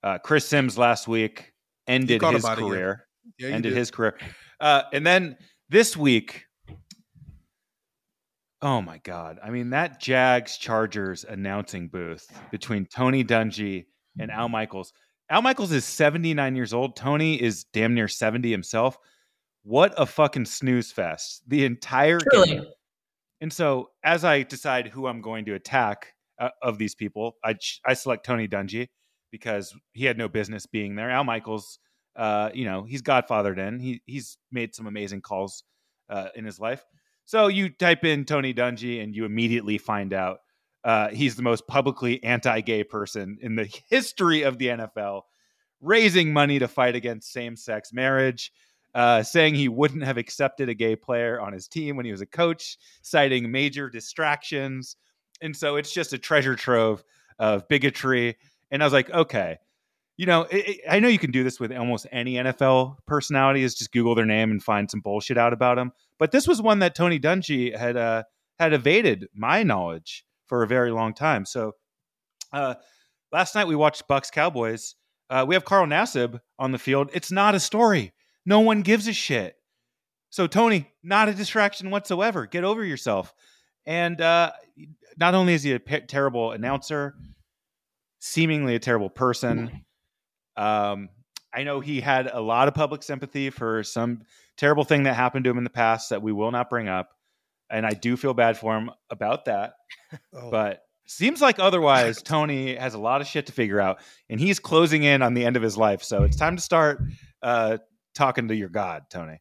Uh, 0.03 0.19
Chris 0.19 0.47
Sims 0.47 0.79
last 0.79 1.09
week 1.09 1.53
ended 1.89 2.23
his 2.23 2.45
career. 2.45 3.07
Yeah, 3.39 3.49
ended 3.49 3.73
did. 3.73 3.79
his 3.79 3.91
career. 3.91 4.19
Uh, 4.61 4.83
and 4.93 5.05
then 5.05 5.37
this 5.71 5.97
week, 5.97 6.45
oh 8.63 8.81
my 8.83 8.99
God. 8.99 9.39
I 9.43 9.51
mean, 9.51 9.71
that 9.71 10.01
Jags 10.01 10.59
Chargers 10.59 11.25
announcing 11.25 11.89
booth 11.89 12.31
between 12.51 12.87
Tony 12.87 13.25
Dungy 13.25 13.87
and 14.19 14.31
Al 14.31 14.49
Michaels. 14.49 14.93
Al 15.31 15.43
Michaels 15.43 15.73
is 15.73 15.85
79 15.85 16.55
years 16.55 16.75
old. 16.75 16.97
Tony 16.97 17.41
is 17.41 17.65
damn 17.73 17.95
near 17.95 18.09
70 18.09 18.51
himself. 18.51 18.99
What 19.63 19.95
a 19.97 20.05
fucking 20.05 20.45
snooze 20.45 20.93
fest. 20.93 21.43
The 21.49 21.65
entire 21.65 22.19
Truly. 22.21 22.49
game. 22.49 22.65
And 23.41 23.53
so, 23.53 23.91
as 24.03 24.25
I 24.25 24.43
decide 24.43 24.89
who 24.89 25.07
I'm 25.07 25.21
going 25.21 25.45
to 25.47 25.55
attack 25.55 26.15
uh, 26.39 26.51
of 26.63 26.79
these 26.79 26.95
people, 26.95 27.37
I, 27.43 27.55
ch- 27.55 27.81
I 27.85 27.95
select 27.95 28.25
Tony 28.25 28.47
Dungy 28.49 28.89
because 29.31 29.75
he 29.93 30.05
had 30.05 30.17
no 30.19 30.29
business 30.29 30.67
being 30.67 30.95
there. 30.95 31.11
Al 31.11 31.25
Michaels, 31.25 31.79
uh, 32.17 32.51
you 32.55 32.65
know, 32.65 32.85
he's 32.85 33.03
godfathered 33.03 33.59
in. 33.59 33.81
He 33.81 34.01
he's 34.07 34.37
made 34.53 34.75
some 34.75 34.87
amazing 34.87 35.23
calls 35.23 35.65
uh, 36.09 36.29
in 36.37 36.45
his 36.45 36.61
life. 36.61 36.85
So 37.25 37.49
you 37.49 37.71
type 37.71 38.05
in 38.05 38.25
Tony 38.25 38.55
Dungy, 38.55 39.03
and 39.03 39.17
you 39.17 39.25
immediately 39.25 39.79
find 39.79 40.13
out 40.13 40.39
uh, 40.85 41.09
he's 41.09 41.35
the 41.37 41.43
most 41.43 41.67
publicly 41.67 42.23
anti-gay 42.23 42.85
person 42.85 43.39
in 43.41 43.57
the 43.57 43.65
history 43.91 44.43
of 44.43 44.59
the 44.59 44.69
NFL, 44.69 45.23
raising 45.81 46.33
money 46.33 46.59
to 46.59 46.69
fight 46.69 46.95
against 46.95 47.33
same-sex 47.33 47.93
marriage. 47.93 48.53
Uh, 48.95 49.25
saying 49.25 49.57
he 49.57 49.69
wouldn't 49.69 50.05
have 50.05 50.19
accepted 50.19 50.69
a 50.69 50.75
gay 50.75 50.95
player 50.95 51.41
on 51.41 51.53
his 51.53 51.67
team 51.67 51.97
when 51.97 52.07
he 52.07 52.13
was 52.13 52.21
a 52.21 52.27
coach, 52.27 52.79
citing 53.03 53.51
major 53.51 53.91
distractions. 53.91 54.95
And 55.43 55.57
so 55.57 55.75
it's 55.75 55.93
just 55.93 56.13
a 56.13 56.19
treasure 56.19 56.55
trove 56.55 57.03
of 57.41 57.67
bigotry. 57.67 58.37
And 58.71 58.81
I 58.81 58.87
was 58.87 58.93
like, 58.93 59.11
okay, 59.11 59.59
you 60.17 60.27
know, 60.27 60.43
it, 60.43 60.69
it- 60.69 60.81
I 60.89 61.01
know 61.01 61.09
you 61.09 61.19
can 61.19 61.33
do 61.33 61.43
this 61.43 61.59
with 61.59 61.73
almost 61.73 62.07
any 62.13 62.35
NFL 62.35 62.99
personality, 63.05 63.65
is 63.65 63.75
just 63.75 63.91
Google 63.91 64.15
their 64.15 64.27
name 64.27 64.53
and 64.53 64.63
find 64.63 64.89
some 64.89 65.01
bullshit 65.01 65.39
out 65.39 65.53
about 65.53 65.75
them. 65.75 65.91
But 66.21 66.31
this 66.31 66.47
was 66.47 66.63
one 66.63 66.79
that 66.79 66.95
Tony 66.95 67.19
Dungy 67.19 67.77
had 67.77 67.97
uh, 67.97 68.23
had 68.61 68.73
evaded 68.73 69.27
my 69.35 69.65
knowledge 69.65 70.25
for 70.47 70.63
a 70.63 70.67
very 70.67 70.91
long 70.91 71.15
time. 71.15 71.45
So 71.45 71.73
uh, 72.53 72.75
last 73.33 73.55
night 73.55 73.67
we 73.67 73.77
watched 73.77 74.09
Bucks 74.09 74.31
Cowboys. 74.31 74.95
Uh, 75.31 75.45
we 75.47 75.55
have 75.55 75.65
Carl 75.65 75.87
Nassib 75.87 76.41
on 76.59 76.73
the 76.73 76.79
field. 76.79 77.11
It's 77.13 77.33
not 77.33 77.55
a 77.55 77.61
story. 77.61 78.13
No 78.47 78.61
one 78.61 78.83
gives 78.83 79.09
a 79.09 79.13
shit. 79.13 79.57
So 80.31 80.47
Tony, 80.47 80.93
not 81.03 81.29
a 81.29 81.35
distraction 81.35 81.91
whatsoever. 81.91 82.47
Get 82.47 82.65
over 82.65 82.85
yourself. 82.85 83.33
And 83.87 84.21
uh, 84.21 84.53
not 85.19 85.35
only 85.35 85.55
is 85.55 85.63
he 85.63 85.73
a 85.73 85.79
terrible 85.79 86.53
announcer, 86.53 87.15
seemingly 88.19 88.75
a 88.75 88.81
terrible 88.81 89.11
person. 89.11 89.85
Um, 90.57 91.09
I 91.53 91.63
know 91.63 91.81
he 91.81 92.01
had 92.01 92.27
a 92.27 92.41
lot 92.41 92.69
of 92.69 92.75
public 92.75 93.03
sympathy 93.03 93.51
for 93.51 93.83
some 93.83 94.23
terrible 94.57 94.85
thing 94.85 95.05
that 95.05 95.15
happened 95.15 95.45
to 95.45 95.51
him 95.51 95.59
in 95.59 95.65
the 95.65 95.71
past 95.71 96.11
that 96.11 96.23
we 96.23 96.33
will 96.33 96.51
not 96.51 96.71
bring 96.71 96.89
up, 96.89 97.11
and 97.71 97.85
I 97.87 97.91
do 97.91 98.17
feel 98.17 98.35
bad 98.35 98.57
for 98.57 98.77
him 98.77 98.91
about 99.11 99.47
that. 99.47 99.75
Oh. 100.33 100.51
But 100.51 100.83
seems 101.07 101.41
like 101.43 101.59
otherwise, 101.59 102.23
Tony 102.23 102.77
has 102.77 102.95
a 102.95 102.99
lot 102.99 103.21
of 103.21 103.27
shit 103.27 103.47
to 103.47 103.53
figure 103.53 103.81
out, 103.81 104.01
and 104.31 104.39
he's 104.41 104.59
closing 104.59 105.03
in 105.03 105.23
on 105.23 105.35
the 105.35 105.45
end 105.45 105.57
of 105.57 105.63
his 105.63 105.77
life. 105.77 106.03
So 106.03 106.23
it's 106.23 106.37
time 106.37 106.57
to 106.57 106.63
start 106.63 107.03
uh, 107.43 107.79
talking 108.15 108.49
to 108.49 108.55
your 108.55 108.69
God, 108.69 109.05
Tony. 109.11 109.41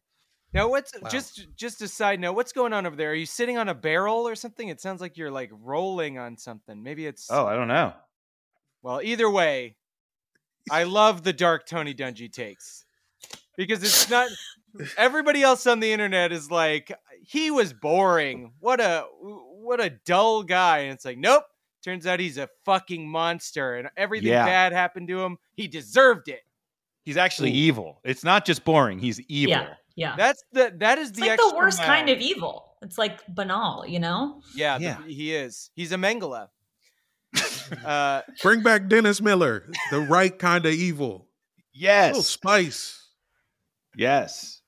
Now, 0.52 0.68
what's 0.68 0.92
Wow. 1.00 1.08
just 1.08 1.48
just 1.56 1.82
a 1.82 1.88
side 1.88 2.20
note? 2.20 2.34
What's 2.34 2.52
going 2.52 2.72
on 2.72 2.86
over 2.86 2.94
there? 2.96 3.10
Are 3.10 3.14
you 3.14 3.26
sitting 3.26 3.58
on 3.58 3.68
a 3.68 3.74
barrel 3.74 4.26
or 4.28 4.34
something? 4.36 4.68
It 4.68 4.80
sounds 4.80 5.00
like 5.00 5.16
you're 5.16 5.30
like 5.30 5.50
rolling 5.52 6.18
on 6.18 6.36
something. 6.36 6.82
Maybe 6.82 7.06
it's 7.06 7.28
Oh, 7.30 7.46
I 7.46 7.56
don't 7.56 7.68
know. 7.68 7.92
well. 8.82 9.00
Either 9.02 9.28
way, 9.30 9.76
I 10.70 10.84
love 10.84 11.24
the 11.24 11.32
dark 11.32 11.66
Tony 11.66 11.92
Dungy 11.94 12.32
takes 12.32 12.84
because 13.56 13.82
it's 13.82 14.08
not. 14.10 14.28
Everybody 14.96 15.42
else 15.42 15.66
on 15.66 15.80
the 15.80 15.92
internet 15.92 16.32
is 16.32 16.50
like, 16.50 16.92
he 17.22 17.50
was 17.50 17.72
boring. 17.72 18.52
What 18.60 18.80
a 18.80 19.06
what 19.20 19.80
a 19.80 19.90
dull 19.90 20.42
guy. 20.42 20.78
And 20.80 20.92
it's 20.94 21.04
like, 21.04 21.18
nope. 21.18 21.44
Turns 21.82 22.06
out 22.06 22.18
he's 22.18 22.38
a 22.38 22.48
fucking 22.64 23.06
monster, 23.06 23.74
and 23.74 23.90
everything 23.96 24.28
Yeah. 24.30 24.46
bad 24.46 24.72
happened 24.72 25.06
to 25.08 25.22
him. 25.22 25.36
He 25.54 25.68
deserved 25.68 26.28
it. 26.28 26.40
He's 27.04 27.18
actually 27.18 27.50
evil. 27.52 28.00
It's 28.04 28.24
not 28.24 28.46
just 28.46 28.64
boring. 28.64 28.98
He's 28.98 29.20
evil. 29.28 29.50
Yeah, 29.50 29.74
yeah. 29.94 30.16
That's 30.16 30.42
the 30.52 30.72
that 30.78 30.96
is 30.98 31.10
It's 31.10 31.18
the 31.20 31.26
like 31.28 31.38
the 31.38 31.42
extra 31.44 31.58
worst 31.58 31.82
kind 31.82 32.08
of 32.08 32.18
evil. 32.20 32.70
It's 32.80 32.96
like 32.96 33.20
banal, 33.28 33.84
you 33.86 33.98
know? 34.00 34.40
Yeah, 34.54 34.78
the- 34.78 35.12
he 35.12 35.34
is. 35.34 35.70
He's 35.74 35.92
a 35.92 35.96
Mengele. 35.96 36.48
uh, 37.84 38.22
Bring 38.42 38.62
back 38.62 38.88
Dennis 38.88 39.20
Miller, 39.20 39.66
the 39.90 40.00
right 40.00 40.38
kind 40.38 40.64
of 40.66 40.72
evil. 40.72 41.06
A 41.06 41.10
little 41.10 41.26
Yes. 42.16 42.26
spice. 42.26 43.08
Yes. 43.96 44.60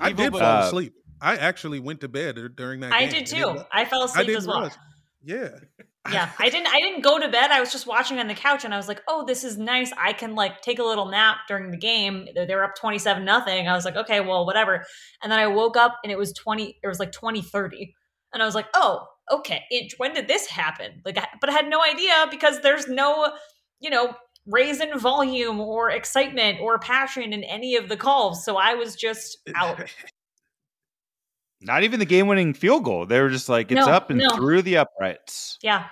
I 0.00 0.10
Evil 0.10 0.24
did 0.24 0.32
but- 0.32 0.40
fall 0.40 0.62
Uh, 0.62 0.66
asleep. 0.66 0.94
I 1.20 1.36
actually 1.36 1.80
went 1.80 2.00
to 2.02 2.08
bed 2.08 2.36
during 2.56 2.80
that. 2.80 2.92
I 2.92 3.06
game. 3.06 3.10
did 3.10 3.26
too. 3.26 3.50
it- 3.50 3.66
I 3.72 3.84
fell 3.86 4.02
asleep 4.02 4.26
didn't 4.26 4.38
as 4.38 4.46
well. 4.46 4.56
realize- 4.58 4.78
Yeah. 5.22 5.48
yeah 6.12 6.30
i 6.38 6.50
didn't 6.50 6.66
i 6.68 6.78
didn't 6.80 7.00
go 7.00 7.18
to 7.18 7.30
bed 7.30 7.50
i 7.50 7.60
was 7.60 7.72
just 7.72 7.86
watching 7.86 8.18
on 8.18 8.28
the 8.28 8.34
couch 8.34 8.62
and 8.66 8.74
i 8.74 8.76
was 8.76 8.88
like 8.88 9.00
oh 9.08 9.24
this 9.24 9.42
is 9.42 9.56
nice 9.56 9.90
i 9.96 10.12
can 10.12 10.34
like 10.34 10.60
take 10.60 10.78
a 10.78 10.82
little 10.82 11.06
nap 11.06 11.38
during 11.48 11.70
the 11.70 11.78
game 11.78 12.26
they 12.34 12.44
they 12.44 12.54
were 12.54 12.62
up 12.62 12.74
27 12.78 13.24
nothing 13.24 13.66
i 13.66 13.72
was 13.72 13.86
like 13.86 13.96
okay 13.96 14.20
well 14.20 14.44
whatever 14.44 14.84
and 15.22 15.32
then 15.32 15.38
i 15.38 15.46
woke 15.46 15.78
up 15.78 15.96
and 16.04 16.12
it 16.12 16.18
was 16.18 16.34
20 16.34 16.76
it 16.82 16.86
was 16.86 17.00
like 17.00 17.10
20 17.10 17.40
30 17.40 17.94
and 18.34 18.42
i 18.42 18.44
was 18.44 18.54
like 18.54 18.66
oh 18.74 19.06
okay 19.32 19.62
it, 19.70 19.94
when 19.96 20.12
did 20.12 20.28
this 20.28 20.46
happen 20.46 21.00
like 21.06 21.16
I, 21.16 21.26
but 21.40 21.48
i 21.48 21.54
had 21.54 21.70
no 21.70 21.82
idea 21.82 22.26
because 22.30 22.60
there's 22.60 22.86
no 22.86 23.32
you 23.80 23.88
know 23.88 24.14
raise 24.46 24.80
in 24.80 24.98
volume 24.98 25.60
or 25.60 25.90
excitement 25.90 26.58
or 26.60 26.78
passion 26.78 27.32
in 27.32 27.42
any 27.44 27.76
of 27.76 27.88
the 27.88 27.96
calls 27.96 28.44
so 28.44 28.56
i 28.56 28.74
was 28.74 28.94
just 28.96 29.38
out 29.56 29.80
Not 31.60 31.82
even 31.82 31.98
the 31.98 32.04
game 32.06 32.26
winning 32.26 32.52
field 32.52 32.84
goal. 32.84 33.06
They 33.06 33.18
were 33.20 33.30
just 33.30 33.48
like, 33.48 33.72
it's 33.72 33.86
No, 33.86 33.92
up 33.92 34.10
and 34.10 34.18
no. 34.18 34.28
through 34.36 34.60
the 34.62 34.76
uprights. 34.78 35.58
yeah 35.62 35.86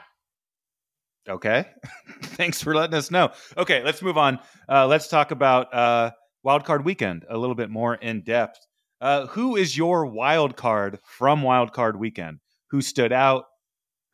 Okay. 1.28 1.64
Thanks 2.22 2.60
for 2.60 2.74
letting 2.74 2.94
us 2.94 3.10
know. 3.10 3.30
Okay, 3.56 3.82
let's 3.84 4.02
move 4.02 4.18
on. 4.18 4.38
Uh, 4.68 4.86
let's 4.88 5.06
talk 5.08 5.30
about 5.30 5.72
uh, 5.72 6.10
Wild 6.42 6.64
Card 6.64 6.84
Weekend 6.84 7.24
a 7.30 7.38
little 7.38 7.54
bit 7.54 7.70
more 7.70 7.94
in 7.94 8.22
depth. 8.22 8.58
Uh, 9.00 9.26
who 9.28 9.56
is 9.56 9.76
your 9.76 10.04
wild 10.04 10.56
card 10.56 10.98
from 11.04 11.42
Wild 11.42 11.72
Card 11.72 11.96
Weekend? 11.96 12.40
Who 12.70 12.82
stood 12.82 13.12
out? 13.12 13.44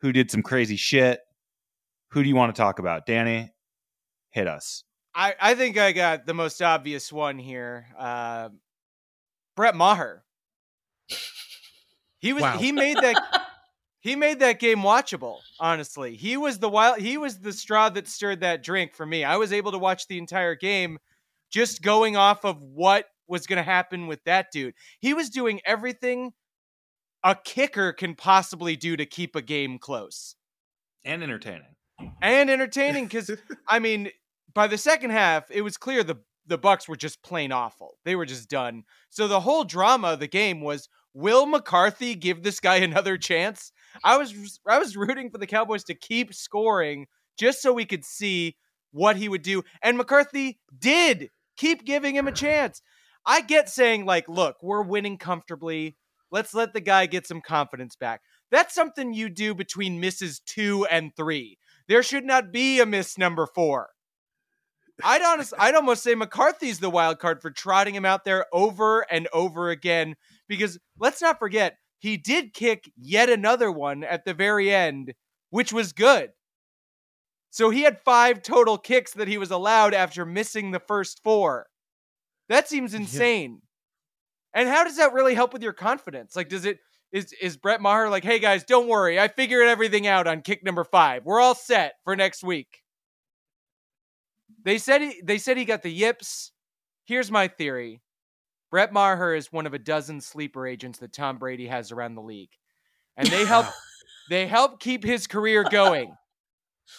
Who 0.01 0.11
did 0.13 0.29
some 0.31 0.43
crazy 0.43 0.75
shit? 0.77 1.19
Who 2.11 2.21
do 2.23 2.29
you 2.29 2.35
want 2.35 2.55
to 2.55 2.61
talk 2.61 2.77
about? 2.79 3.05
Danny, 3.07 3.51
hit 4.31 4.47
us. 4.47 4.83
I, 5.15 5.35
I 5.39 5.55
think 5.55 5.77
I 5.77 5.91
got 5.91 6.25
the 6.25 6.33
most 6.33 6.61
obvious 6.61 7.11
one 7.11 7.37
here. 7.39 7.87
Uh, 7.97 8.49
Brett 9.55 9.75
Maher. 9.75 10.23
He 12.19 12.33
was 12.33 12.43
Wow. 12.43 12.57
he 12.57 12.71
made 12.71 12.97
that 12.97 13.47
he 14.01 14.15
made 14.15 14.39
that 14.39 14.59
game 14.59 14.79
watchable. 14.79 15.37
Honestly, 15.59 16.15
he 16.15 16.37
was 16.37 16.59
the 16.59 16.69
wild 16.69 16.99
he 16.99 17.17
was 17.17 17.39
the 17.39 17.53
straw 17.53 17.89
that 17.89 18.07
stirred 18.07 18.41
that 18.41 18.63
drink 18.63 18.93
for 18.93 19.05
me. 19.05 19.23
I 19.23 19.37
was 19.37 19.53
able 19.53 19.71
to 19.71 19.77
watch 19.79 20.07
the 20.07 20.17
entire 20.17 20.55
game 20.55 20.99
just 21.49 21.81
going 21.81 22.15
off 22.15 22.45
of 22.45 22.61
what 22.61 23.05
was 23.27 23.47
going 23.47 23.57
to 23.57 23.63
happen 23.63 24.07
with 24.07 24.23
that 24.25 24.47
dude. 24.51 24.73
He 24.99 25.13
was 25.13 25.29
doing 25.29 25.61
everything 25.65 26.33
a 27.23 27.35
kicker 27.35 27.91
can 27.93 28.15
possibly 28.15 28.75
do 28.75 28.95
to 28.97 29.05
keep 29.05 29.35
a 29.35 29.41
game 29.41 29.77
close 29.79 30.35
And 31.03 31.21
entertaining. 31.23 31.75
and 32.21 32.49
entertaining 32.49 33.05
because 33.05 33.31
I 33.67 33.79
mean, 33.79 34.09
by 34.53 34.67
the 34.67 34.77
second 34.77 35.11
half, 35.11 35.49
it 35.51 35.61
was 35.61 35.77
clear 35.77 36.03
the 36.03 36.17
the 36.45 36.57
Bucks 36.57 36.87
were 36.87 36.95
just 36.95 37.21
plain 37.21 37.51
awful. 37.51 37.99
They 38.05 38.15
were 38.15 38.25
just 38.25 38.49
done. 38.49 38.83
So 39.09 39.27
the 39.27 39.41
whole 39.41 39.63
drama 39.63 40.13
of 40.13 40.19
the 40.19 40.27
game 40.27 40.61
was: 40.61 40.89
Will 41.13 41.45
McCarthy 41.45 42.15
give 42.15 42.43
this 42.43 42.59
guy 42.59 42.75
another 42.77 43.17
chance? 43.17 43.71
I 44.03 44.17
was 44.17 44.59
I 44.67 44.79
was 44.79 44.97
rooting 44.97 45.29
for 45.29 45.37
the 45.37 45.47
Cowboys 45.47 45.83
to 45.85 45.95
keep 45.95 46.33
scoring 46.33 47.07
just 47.37 47.61
so 47.61 47.71
we 47.71 47.85
could 47.85 48.03
see 48.03 48.57
what 48.91 49.15
he 49.15 49.29
would 49.29 49.43
do, 49.43 49.63
and 49.83 49.97
McCarthy 49.97 50.59
did 50.77 51.29
keep 51.57 51.85
giving 51.85 52.15
him 52.15 52.27
a 52.27 52.31
chance. 52.31 52.81
I 53.25 53.41
get 53.41 53.69
saying 53.69 54.05
like, 54.05 54.27
look, 54.27 54.57
we're 54.63 54.81
winning 54.81 55.17
comfortably. 55.17 55.97
Let's 56.31 56.53
let 56.53 56.73
the 56.73 56.81
guy 56.81 57.05
get 57.05 57.27
some 57.27 57.41
confidence 57.41 57.95
back. 57.95 58.21
That's 58.51 58.73
something 58.73 59.13
you 59.13 59.29
do 59.29 59.53
between 59.53 59.99
misses 59.99 60.39
two 60.39 60.85
and 60.85 61.15
three. 61.15 61.57
There 61.87 62.03
should 62.03 62.23
not 62.23 62.51
be 62.51 62.79
a 62.79 62.85
miss 62.85 63.17
number 63.17 63.45
four. 63.45 63.89
I'd 65.03 65.21
honest, 65.21 65.53
I'd 65.57 65.75
almost 65.75 66.03
say 66.03 66.15
McCarthy's 66.15 66.79
the 66.79 66.89
wild 66.89 67.19
card 67.19 67.41
for 67.41 67.51
trotting 67.51 67.95
him 67.95 68.05
out 68.05 68.25
there 68.25 68.45
over 68.53 69.05
and 69.11 69.27
over 69.33 69.69
again. 69.69 70.15
Because 70.47 70.79
let's 70.99 71.21
not 71.21 71.39
forget, 71.39 71.77
he 71.99 72.17
did 72.17 72.53
kick 72.53 72.91
yet 72.97 73.29
another 73.29 73.71
one 73.71 74.03
at 74.03 74.25
the 74.25 74.33
very 74.33 74.73
end, 74.73 75.13
which 75.49 75.73
was 75.73 75.93
good. 75.93 76.31
So 77.49 77.69
he 77.69 77.81
had 77.81 77.99
five 77.99 78.41
total 78.41 78.77
kicks 78.77 79.13
that 79.13 79.27
he 79.27 79.37
was 79.37 79.51
allowed 79.51 79.93
after 79.93 80.25
missing 80.25 80.71
the 80.71 80.79
first 80.79 81.21
four. 81.23 81.65
That 82.47 82.67
seems 82.67 82.93
insane. 82.93 83.61
And 84.53 84.69
how 84.69 84.83
does 84.83 84.97
that 84.97 85.13
really 85.13 85.35
help 85.35 85.53
with 85.53 85.63
your 85.63 85.73
confidence? 85.73 86.35
Like, 86.35 86.49
does 86.49 86.65
it 86.65 86.79
is 87.11 87.33
is 87.41 87.57
Brett 87.57 87.81
Maher 87.81 88.09
like, 88.09 88.23
hey 88.23 88.39
guys, 88.39 88.63
don't 88.63 88.87
worry, 88.87 89.19
I 89.19 89.27
figured 89.27 89.67
everything 89.67 90.07
out 90.07 90.27
on 90.27 90.41
kick 90.41 90.63
number 90.63 90.83
five. 90.83 91.25
We're 91.25 91.39
all 91.39 91.55
set 91.55 91.93
for 92.03 92.15
next 92.15 92.43
week. 92.43 92.81
They 94.63 94.77
said 94.77 95.01
he 95.01 95.21
they 95.23 95.37
said 95.37 95.57
he 95.57 95.65
got 95.65 95.83
the 95.83 95.91
yips. 95.91 96.51
Here's 97.05 97.31
my 97.31 97.47
theory. 97.47 98.01
Brett 98.71 98.93
Maher 98.93 99.33
is 99.33 99.51
one 99.51 99.65
of 99.65 99.73
a 99.73 99.79
dozen 99.79 100.21
sleeper 100.21 100.67
agents 100.67 100.99
that 100.99 101.13
Tom 101.13 101.39
Brady 101.39 101.67
has 101.67 101.91
around 101.91 102.15
the 102.15 102.21
league. 102.21 102.51
And 103.17 103.27
they 103.27 103.45
help 103.45 103.65
they 104.29 104.47
help 104.47 104.79
keep 104.79 105.03
his 105.03 105.27
career 105.27 105.63
going. 105.63 106.15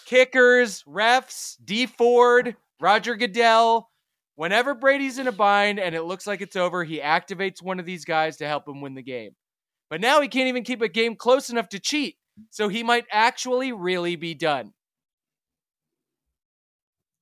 Kickers, 0.06 0.82
refs, 0.84 1.56
D 1.64 1.86
Ford, 1.86 2.56
Roger 2.80 3.16
Goodell. 3.16 3.88
Whenever 4.36 4.74
Brady's 4.74 5.18
in 5.18 5.28
a 5.28 5.32
bind 5.32 5.78
and 5.78 5.94
it 5.94 6.02
looks 6.02 6.26
like 6.26 6.40
it's 6.40 6.56
over, 6.56 6.82
he 6.82 7.00
activates 7.00 7.62
one 7.62 7.78
of 7.78 7.86
these 7.86 8.04
guys 8.04 8.38
to 8.38 8.46
help 8.46 8.66
him 8.66 8.80
win 8.80 8.94
the 8.94 9.02
game. 9.02 9.32
But 9.90 10.00
now 10.00 10.20
he 10.20 10.28
can't 10.28 10.48
even 10.48 10.64
keep 10.64 10.80
a 10.80 10.88
game 10.88 11.16
close 11.16 11.50
enough 11.50 11.68
to 11.70 11.80
cheat. 11.80 12.16
So 12.48 12.68
he 12.68 12.82
might 12.82 13.04
actually 13.10 13.72
really 13.72 14.16
be 14.16 14.34
done. 14.34 14.72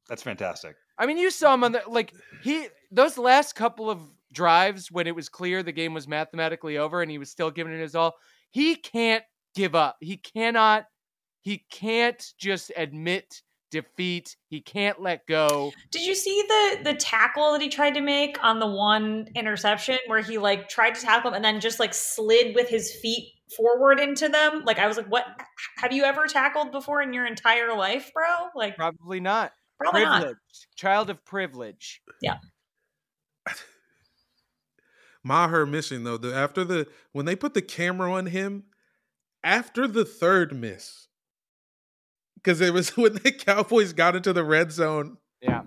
That's 0.09 0.23
fantastic. 0.23 0.77
I 0.99 1.07
mean, 1.07 1.19
you 1.19 1.31
saw 1.31 1.55
him 1.55 1.65
on 1.65 1.73
the 1.73 1.83
like 1.87 2.13
he 2.43 2.69
those 2.91 3.19
last 3.19 3.55
couple 3.55 3.91
of 3.91 4.01
drives 4.33 4.91
when 4.91 5.07
it 5.07 5.15
was 5.15 5.29
clear 5.29 5.63
the 5.63 5.73
game 5.73 5.95
was 5.95 6.09
mathematically 6.09 6.79
over 6.79 7.03
and 7.03 7.11
he 7.11 7.19
was 7.19 7.31
still 7.31 7.51
giving 7.51 7.73
it 7.73 7.81
his 7.81 7.95
all. 7.95 8.17
He 8.51 8.75
can't 8.75 9.25
give 9.55 9.75
up. 9.75 9.97
He 10.01 10.17
cannot. 10.17 10.87
He 11.43 11.65
can't 11.71 12.23
just 12.39 12.73
admit 12.77 13.43
defeat. 13.71 14.37
He 14.49 14.61
can't 14.61 15.01
let 15.01 15.27
go. 15.27 15.73
Did 15.91 16.03
you 16.03 16.15
see 16.15 16.43
the 16.49 16.81
the 16.85 16.95
tackle 16.95 17.53
that 17.53 17.61
he 17.61 17.69
tried 17.69 17.95
to 17.95 18.01
make 18.01 18.43
on 18.43 18.59
the 18.59 18.67
one 18.67 19.29
interception 19.35 19.99
where 20.07 20.21
he 20.21 20.39
like 20.39 20.69
tried 20.69 20.95
to 20.95 21.01
tackle 21.01 21.31
him 21.31 21.35
and 21.37 21.45
then 21.45 21.61
just 21.61 21.79
like 21.79 21.95
slid 21.95 22.55
with 22.55 22.69
his 22.69 22.95
feet 22.95 23.35
forward 23.57 24.01
into 24.01 24.29
them? 24.29 24.63
Like 24.65 24.79
I 24.79 24.87
was 24.87 24.97
like, 24.97 25.07
"What? 25.07 25.27
Have 25.77 25.93
you 25.93 26.05
ever 26.05 26.27
tackled 26.27 26.73
before 26.73 27.03
in 27.03 27.13
your 27.13 27.27
entire 27.27 27.75
life, 27.75 28.11
bro?" 28.15 28.49
Like 28.55 28.77
Probably 28.77 29.21
not. 29.21 29.53
Probably 29.79 30.05
not. 30.05 30.35
Child 30.77 31.11
of 31.11 31.25
privilege. 31.25 32.03
Yeah. 32.21 32.39
Maher 35.25 35.67
missing 35.67 36.05
though. 36.05 36.17
The 36.17 36.35
after 36.35 36.65
the 36.65 36.87
when 37.13 37.27
they 37.27 37.37
put 37.37 37.55
the 37.55 37.63
camera 37.63 38.13
on 38.13 38.27
him 38.27 38.65
after 39.43 39.87
the 39.87 40.05
third 40.05 40.55
miss, 40.55 41.09
because 42.37 42.61
it 42.61 42.73
was 42.73 42.91
when 42.97 43.15
the 43.15 43.33
Cowboys 43.33 43.93
got 43.93 44.17
into 44.17 44.33
the 44.33 44.45
red 44.45 44.73
zone. 44.73 45.19
Yeah. 45.41 45.63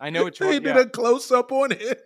I 0.00 0.10
know 0.10 0.24
which 0.24 0.38
they 0.40 0.46
one. 0.46 0.62
did 0.62 0.76
yeah. 0.76 0.82
a 0.82 0.86
close 0.86 1.30
up 1.30 1.52
on 1.52 1.72
it. 1.72 2.02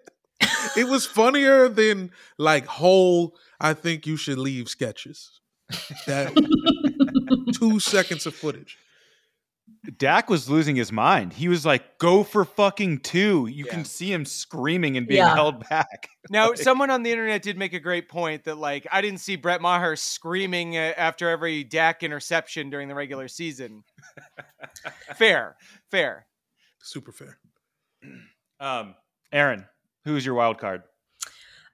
it 0.77 0.89
was 0.89 1.07
funnier 1.07 1.69
than 1.69 2.11
like 2.39 2.67
whole. 2.67 3.37
I 3.61 3.75
think 3.75 4.07
you 4.07 4.17
should 4.17 4.39
leave 4.39 4.69
sketches. 4.69 5.41
That 6.07 6.35
two 7.55 7.79
seconds 7.79 8.27
of 8.27 8.35
footage. 8.35 8.79
Dak 9.97 10.29
was 10.29 10.49
losing 10.51 10.77
his 10.77 10.93
mind. 10.93 11.33
He 11.33 11.49
was 11.49 11.65
like, 11.65 11.99
go 11.99 12.23
for 12.23 12.45
fucking 12.45 12.99
two. 13.01 13.47
You 13.47 13.65
Yeah. 13.67 13.73
can 13.75 13.85
see 13.85 14.13
him 14.13 14.25
screaming 14.25 14.97
and 14.97 15.07
being 15.07 15.19
Yeah. 15.19 15.35
held 15.35 15.67
back. 15.69 16.09
Now, 16.31 16.51
Like- 16.51 16.59
someone 16.59 16.91
on 16.91 17.03
the 17.03 17.11
internet 17.11 17.43
did 17.43 17.57
make 17.57 17.73
a 17.73 17.81
great 17.81 18.09
point 18.09 18.45
that, 18.45 18.57
like, 18.59 18.87
I 18.93 19.01
didn't 19.01 19.21
see 19.21 19.37
Brett 19.37 19.61
Maher 19.63 19.97
screaming 19.97 20.77
uh, 20.77 20.93
after 20.97 21.29
every 21.31 21.65
Dak 21.65 22.03
interception 22.03 22.69
during 22.71 22.89
the 22.89 22.95
regular 22.95 23.27
season. 23.27 23.83
fair, 25.17 25.57
fair. 25.91 26.27
Super 26.83 27.13
fair. 27.13 27.39
Um, 28.61 28.95
Erin, 29.33 29.65
who 30.05 30.17
is 30.17 30.27
your 30.27 30.35
wild 30.35 30.59
card? 30.59 30.83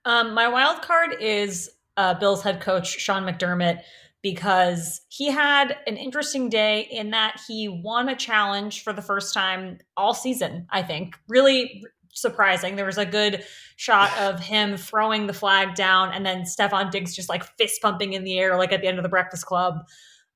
Um, 0.05 0.35
my 0.35 0.47
wild 0.47 0.83
card 0.83 1.17
is 1.21 1.69
uh, 1.97 2.15
Bills 2.15 2.41
head 2.45 2.61
coach 2.61 2.87
Sean 3.01 3.25
McDermott 3.25 3.81
because 4.27 5.03
he 5.09 5.31
had 5.31 5.77
an 5.87 5.97
interesting 5.97 6.49
day 6.49 6.81
in 6.91 7.11
that 7.11 7.41
he 7.47 7.69
won 7.69 8.09
a 8.09 8.17
challenge 8.17 8.83
for 8.83 8.93
the 8.93 9.01
first 9.01 9.33
time 9.33 9.79
all 9.97 10.15
season, 10.15 10.67
I 10.69 10.83
think. 10.83 11.15
Really 11.29 11.85
surprising. 12.13 12.75
There 12.75 12.85
was 12.85 12.99
a 12.99 13.07
good 13.07 13.45
shot 13.77 14.11
of 14.19 14.41
him 14.41 14.77
throwing 14.77 15.29
the 15.29 15.33
flag 15.33 15.77
down 15.77 16.13
and 16.13 16.27
then 16.27 16.43
Stefon 16.43 16.91
Diggs 16.91 17.15
just 17.15 17.29
like 17.29 17.45
fist 17.57 17.81
pumping 17.81 18.15
in 18.15 18.25
the 18.25 18.37
air, 18.37 18.59
like 18.59 18.73
at 18.73 18.81
the 18.81 18.89
end 18.89 18.99
of 18.99 19.05
the 19.05 19.09
Breakfast 19.09 19.47
Club. 19.47 19.77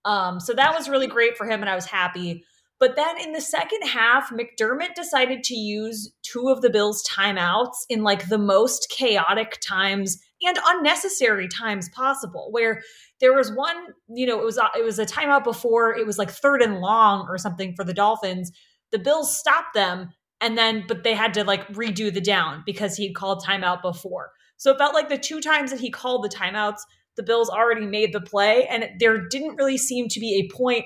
Um, 0.05 0.38
so 0.38 0.53
that 0.55 0.72
was 0.79 0.88
really 0.88 1.09
great 1.09 1.37
for 1.37 1.44
him, 1.46 1.61
and 1.61 1.68
I 1.68 1.74
was 1.74 1.87
happy. 1.87 2.44
But 2.79 2.94
then 2.96 3.20
in 3.20 3.33
the 3.33 3.40
second 3.40 3.83
half, 3.83 4.31
McDermott 4.31 4.94
decided 4.94 5.42
to 5.44 5.55
use 5.55 6.11
two 6.22 6.48
of 6.48 6.62
the 6.62 6.70
Bills' 6.70 7.05
timeouts 7.07 7.74
in 7.88 8.05
like 8.05 8.29
the 8.29 8.38
most 8.38 8.88
chaotic 8.88 9.59
times 9.61 10.18
and 10.42 10.57
unnecessary 10.66 11.48
times 11.48 11.90
possible. 11.90 12.48
Where 12.50 12.83
there 13.20 13.35
was 13.35 13.52
one, 13.52 13.76
you 14.09 14.26
know, 14.26 14.40
it 14.40 14.44
was 14.44 14.59
uh, 14.59 14.68
it 14.76 14.85
was 14.85 14.98
a 14.98 15.06
timeout 15.06 15.44
before 15.44 15.94
it 15.94 16.06
was 16.06 16.18
like 16.18 16.30
third 16.30 16.62
and 16.62 16.80
long 16.80 17.26
or 17.28 17.38
something 17.38 17.74
for 17.74 17.85
the 17.85 17.94
Dolphins. 17.94 18.50
The 18.92 18.98
Bills 18.98 19.37
stopped 19.37 19.74
them, 19.74 20.11
and 20.40 20.56
then 20.56 20.85
but 20.88 21.04
they 21.04 21.14
had 21.14 21.35
to 21.35 21.44
like 21.44 21.66
redo 21.68 22.12
the 22.12 22.20
down 22.20 22.62
because 22.64 22.96
he 22.96 23.12
called 23.12 23.44
timeout 23.44 23.83
before. 23.83 24.30
So 24.56 24.72
it 24.72 24.78
felt 24.78 24.94
like 24.94 25.09
the 25.09 25.18
two 25.18 25.40
times 25.40 25.70
that 25.70 25.80
he 25.80 25.90
called 25.90 26.24
the 26.24 26.35
timeouts, 26.35 26.80
the 27.16 27.22
Bills 27.22 27.50
already 27.50 27.87
made 27.87 28.12
the 28.12 28.20
play, 28.20 28.66
and 28.66 28.88
there 28.98 29.28
didn't 29.28 29.56
really 29.56 29.78
seem 29.78 30.09
to 30.09 30.20
be 30.20 30.38
a 30.38 30.54
point 30.54 30.85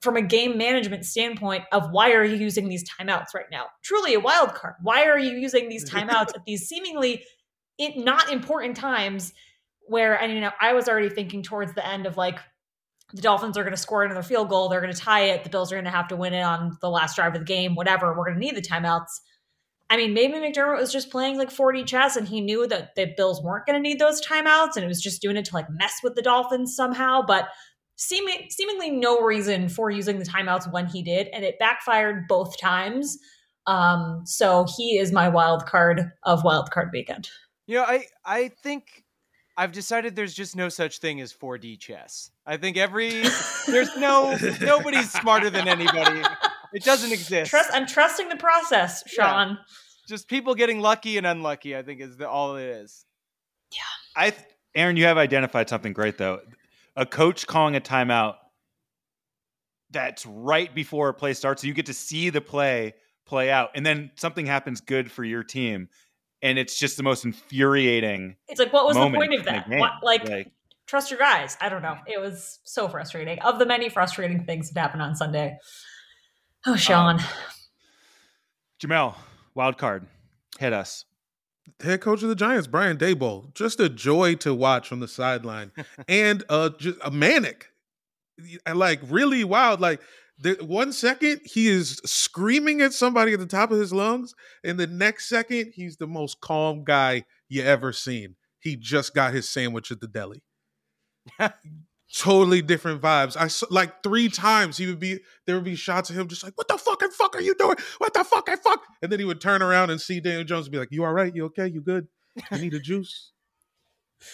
from 0.00 0.16
a 0.16 0.22
game 0.22 0.58
management 0.58 1.04
standpoint 1.04 1.62
of 1.70 1.90
why 1.92 2.12
are 2.12 2.24
you 2.24 2.34
using 2.34 2.68
these 2.68 2.84
timeouts 2.88 3.34
right 3.34 3.46
now? 3.52 3.66
Truly 3.84 4.14
a 4.14 4.20
wild 4.20 4.52
card. 4.54 4.74
Why 4.82 5.04
are 5.04 5.18
you 5.18 5.38
using 5.38 5.68
these 5.68 5.88
timeouts 5.90 6.34
at 6.34 6.44
these 6.46 6.66
seemingly 6.66 7.24
not 7.78 8.32
important 8.32 8.76
times 8.76 9.32
where 9.92 10.20
and 10.20 10.32
you 10.32 10.40
know 10.40 10.50
I 10.60 10.72
was 10.72 10.88
already 10.88 11.08
thinking 11.08 11.42
towards 11.42 11.74
the 11.74 11.86
end 11.86 12.06
of 12.06 12.16
like 12.16 12.38
the 13.12 13.22
Dolphins 13.22 13.56
are 13.56 13.62
going 13.62 13.74
to 13.74 13.80
score 13.80 14.02
another 14.02 14.22
field 14.22 14.48
goal, 14.48 14.68
they're 14.68 14.80
going 14.80 14.92
to 14.92 14.98
tie 14.98 15.24
it, 15.26 15.44
the 15.44 15.50
Bills 15.50 15.70
are 15.70 15.76
going 15.76 15.84
to 15.84 15.90
have 15.90 16.08
to 16.08 16.16
win 16.16 16.32
it 16.32 16.42
on 16.42 16.76
the 16.80 16.88
last 16.88 17.16
drive 17.16 17.34
of 17.34 17.40
the 17.40 17.44
game, 17.44 17.74
whatever. 17.74 18.08
We're 18.16 18.24
going 18.24 18.34
to 18.34 18.40
need 18.40 18.56
the 18.56 18.62
timeouts. 18.62 19.20
I 19.90 19.98
mean, 19.98 20.14
maybe 20.14 20.34
McDermott 20.34 20.80
was 20.80 20.90
just 20.90 21.10
playing 21.10 21.36
like 21.36 21.50
40 21.50 21.84
chess 21.84 22.16
and 22.16 22.26
he 22.26 22.40
knew 22.40 22.66
that 22.68 22.94
the 22.96 23.12
Bills 23.14 23.42
weren't 23.42 23.66
going 23.66 23.76
to 23.76 23.86
need 23.86 23.98
those 23.98 24.24
timeouts 24.26 24.76
and 24.76 24.84
it 24.84 24.88
was 24.88 25.02
just 25.02 25.20
doing 25.20 25.36
it 25.36 25.44
to 25.44 25.54
like 25.54 25.68
mess 25.68 25.96
with 26.02 26.14
the 26.14 26.22
Dolphins 26.22 26.74
somehow. 26.74 27.20
But 27.20 27.48
seeming, 27.96 28.46
seemingly 28.48 28.90
no 28.90 29.20
reason 29.20 29.68
for 29.68 29.90
using 29.90 30.18
the 30.18 30.24
timeouts 30.24 30.72
when 30.72 30.86
he 30.86 31.02
did, 31.02 31.28
and 31.28 31.44
it 31.44 31.58
backfired 31.58 32.26
both 32.28 32.58
times. 32.58 33.18
Um, 33.66 34.22
so 34.24 34.66
he 34.76 34.96
is 34.98 35.12
my 35.12 35.28
wild 35.28 35.66
card 35.66 36.10
of 36.22 36.42
wild 36.42 36.70
card 36.70 36.88
weekend. 36.92 37.28
You 37.66 37.76
know, 37.76 37.84
I 37.84 38.06
I 38.24 38.48
think 38.62 39.01
I've 39.56 39.72
decided 39.72 40.16
there's 40.16 40.34
just 40.34 40.56
no 40.56 40.68
such 40.68 40.98
thing 40.98 41.20
as 41.20 41.32
4D 41.32 41.78
chess. 41.78 42.30
I 42.46 42.56
think 42.56 42.76
every 42.76 43.22
there's 43.66 43.94
no 43.96 44.36
nobody's 44.60 45.10
smarter 45.12 45.50
than 45.50 45.68
anybody. 45.68 46.22
It 46.72 46.84
doesn't 46.84 47.12
exist. 47.12 47.50
Trust, 47.50 47.70
I'm 47.72 47.86
trusting 47.86 48.28
the 48.28 48.36
process, 48.36 49.02
Sean. 49.06 49.50
Yeah. 49.50 49.56
Just 50.08 50.28
people 50.28 50.54
getting 50.54 50.80
lucky 50.80 51.18
and 51.18 51.26
unlucky. 51.26 51.76
I 51.76 51.82
think 51.82 52.00
is 52.00 52.16
the, 52.16 52.28
all 52.28 52.56
it 52.56 52.64
is. 52.64 53.04
Yeah. 53.72 53.78
I, 54.22 54.30
th- 54.30 54.42
Erin, 54.74 54.96
you 54.96 55.04
have 55.04 55.18
identified 55.18 55.68
something 55.68 55.92
great 55.92 56.18
though. 56.18 56.40
A 56.96 57.06
coach 57.06 57.46
calling 57.46 57.76
a 57.76 57.80
timeout 57.80 58.36
that's 59.90 60.24
right 60.26 60.74
before 60.74 61.10
a 61.10 61.14
play 61.14 61.34
starts, 61.34 61.62
so 61.62 61.68
you 61.68 61.74
get 61.74 61.86
to 61.86 61.94
see 61.94 62.30
the 62.30 62.40
play 62.40 62.94
play 63.26 63.50
out, 63.50 63.70
and 63.74 63.86
then 63.86 64.10
something 64.16 64.46
happens 64.46 64.80
good 64.80 65.10
for 65.10 65.24
your 65.24 65.42
team, 65.42 65.88
and 66.42 66.58
it's 66.58 66.78
just 66.78 66.96
the 66.96 67.02
most 67.02 67.24
infuriating. 67.24 68.36
It's 68.48 68.58
like, 68.60 68.72
what 68.72 68.86
was 68.86 68.96
the 68.96 69.10
point 69.10 69.34
of 69.34 69.44
that? 69.44 69.68
What, 69.68 69.92
like, 70.02 70.28
Like- 70.28 70.50
trust 70.86 71.10
your 71.10 71.18
guys. 71.18 71.56
I 71.60 71.68
don't 71.68 71.82
know. 71.82 71.96
It 72.06 72.20
was 72.20 72.58
so 72.64 72.88
frustrating. 72.88 73.38
Of 73.40 73.58
the 73.58 73.66
many 73.66 73.88
frustrating 73.88 74.44
things 74.44 74.70
that 74.70 74.80
happened 74.80 75.02
on 75.02 75.14
Sunday. 75.14 75.56
Oh, 76.66 76.76
Sean. 76.76 77.18
Jamel, 78.80 79.14
wild 79.54 79.78
card, 79.78 80.06
hit 80.58 80.72
us. 80.72 81.04
head 81.80 82.00
coach 82.00 82.22
of 82.22 82.28
the 82.28 82.34
Giants, 82.34 82.66
Brian 82.66 82.96
Daboll, 82.96 83.54
just 83.54 83.78
a 83.80 83.88
joy 83.88 84.34
to 84.36 84.52
watch 84.54 84.88
from 84.88 85.00
the 85.00 85.08
sideline, 85.08 85.70
and 86.08 86.42
uh, 86.48 86.70
just 86.78 86.98
a 87.02 87.10
manic, 87.10 87.68
and 88.66 88.78
like 88.78 89.00
really 89.08 89.44
wild. 89.44 89.80
Like 89.80 90.00
the 90.42 90.64
one 90.64 90.92
second 90.92 91.40
he 91.44 91.68
is 91.68 92.00
screaming 92.04 92.80
at 92.80 92.92
somebody 92.92 93.32
at 93.32 93.38
the 93.38 93.46
top 93.46 93.70
of 93.70 93.78
his 93.78 93.92
lungs, 93.92 94.34
and 94.64 94.78
the 94.78 94.86
next 94.86 95.28
second 95.28 95.72
he's 95.74 95.96
the 95.96 96.06
most 96.06 96.40
calm 96.40 96.84
guy 96.84 97.24
you 97.48 97.62
ever 97.62 97.92
seen. 97.92 98.36
He 98.58 98.76
just 98.76 99.14
got 99.14 99.34
his 99.34 99.48
sandwich 99.48 99.90
at 99.90 100.00
the 100.00 100.08
deli. 100.08 100.42
totally 102.14 102.60
different 102.60 103.00
vibes. 103.00 103.36
I 103.38 103.48
saw, 103.48 103.66
like 103.70 104.02
three 104.02 104.28
times 104.28 104.76
he 104.76 104.86
would 104.86 104.98
be 104.98 105.20
there 105.46 105.54
would 105.54 105.64
be 105.64 105.76
shots 105.76 106.10
of 106.10 106.18
him 106.18 106.28
just 106.28 106.42
like, 106.42 106.56
"What 106.56 106.68
the 106.68 106.78
fucking 106.78 107.10
fuck 107.10 107.36
are 107.36 107.40
you 107.40 107.54
doing? 107.54 107.76
What 107.98 108.14
the 108.14 108.24
fucking 108.24 108.58
fuck?" 108.58 108.82
And 109.00 109.10
then 109.10 109.18
he 109.18 109.24
would 109.24 109.40
turn 109.40 109.62
around 109.62 109.90
and 109.90 110.00
see 110.00 110.20
Daniel 110.20 110.44
Jones 110.44 110.66
and 110.66 110.72
be 110.72 110.78
like, 110.78 110.90
"You 110.90 111.04
all 111.04 111.12
right? 111.12 111.34
You 111.34 111.46
okay? 111.46 111.68
You 111.68 111.80
good? 111.80 112.08
You 112.50 112.58
need 112.58 112.74
a 112.74 112.80
juice? 112.80 113.32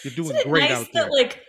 You're 0.05 0.15
doing 0.15 0.37
great 0.45 0.71
nice 0.71 0.79
out 0.79 0.87
there." 0.93 1.05
that 1.05 1.13
like 1.13 1.43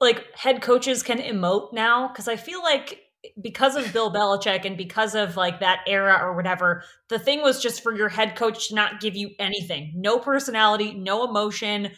like 0.00 0.36
head 0.36 0.62
coaches 0.62 1.02
can 1.02 1.18
emote 1.18 1.72
now? 1.72 2.08
Because 2.08 2.28
I 2.28 2.36
feel 2.36 2.62
like 2.62 3.00
because 3.40 3.76
of 3.76 3.92
Bill 3.92 4.12
Belichick 4.12 4.64
and 4.64 4.76
because 4.76 5.14
of 5.14 5.36
like 5.36 5.60
that 5.60 5.80
era 5.86 6.18
or 6.22 6.34
whatever, 6.34 6.82
the 7.08 7.18
thing 7.18 7.42
was 7.42 7.62
just 7.62 7.82
for 7.82 7.94
your 7.94 8.08
head 8.08 8.36
coach 8.36 8.68
to 8.68 8.74
not 8.74 9.00
give 9.00 9.16
you 9.16 9.30
anything, 9.38 9.92
no 9.94 10.18
personality, 10.18 10.94
no 10.94 11.28
emotion, 11.28 11.90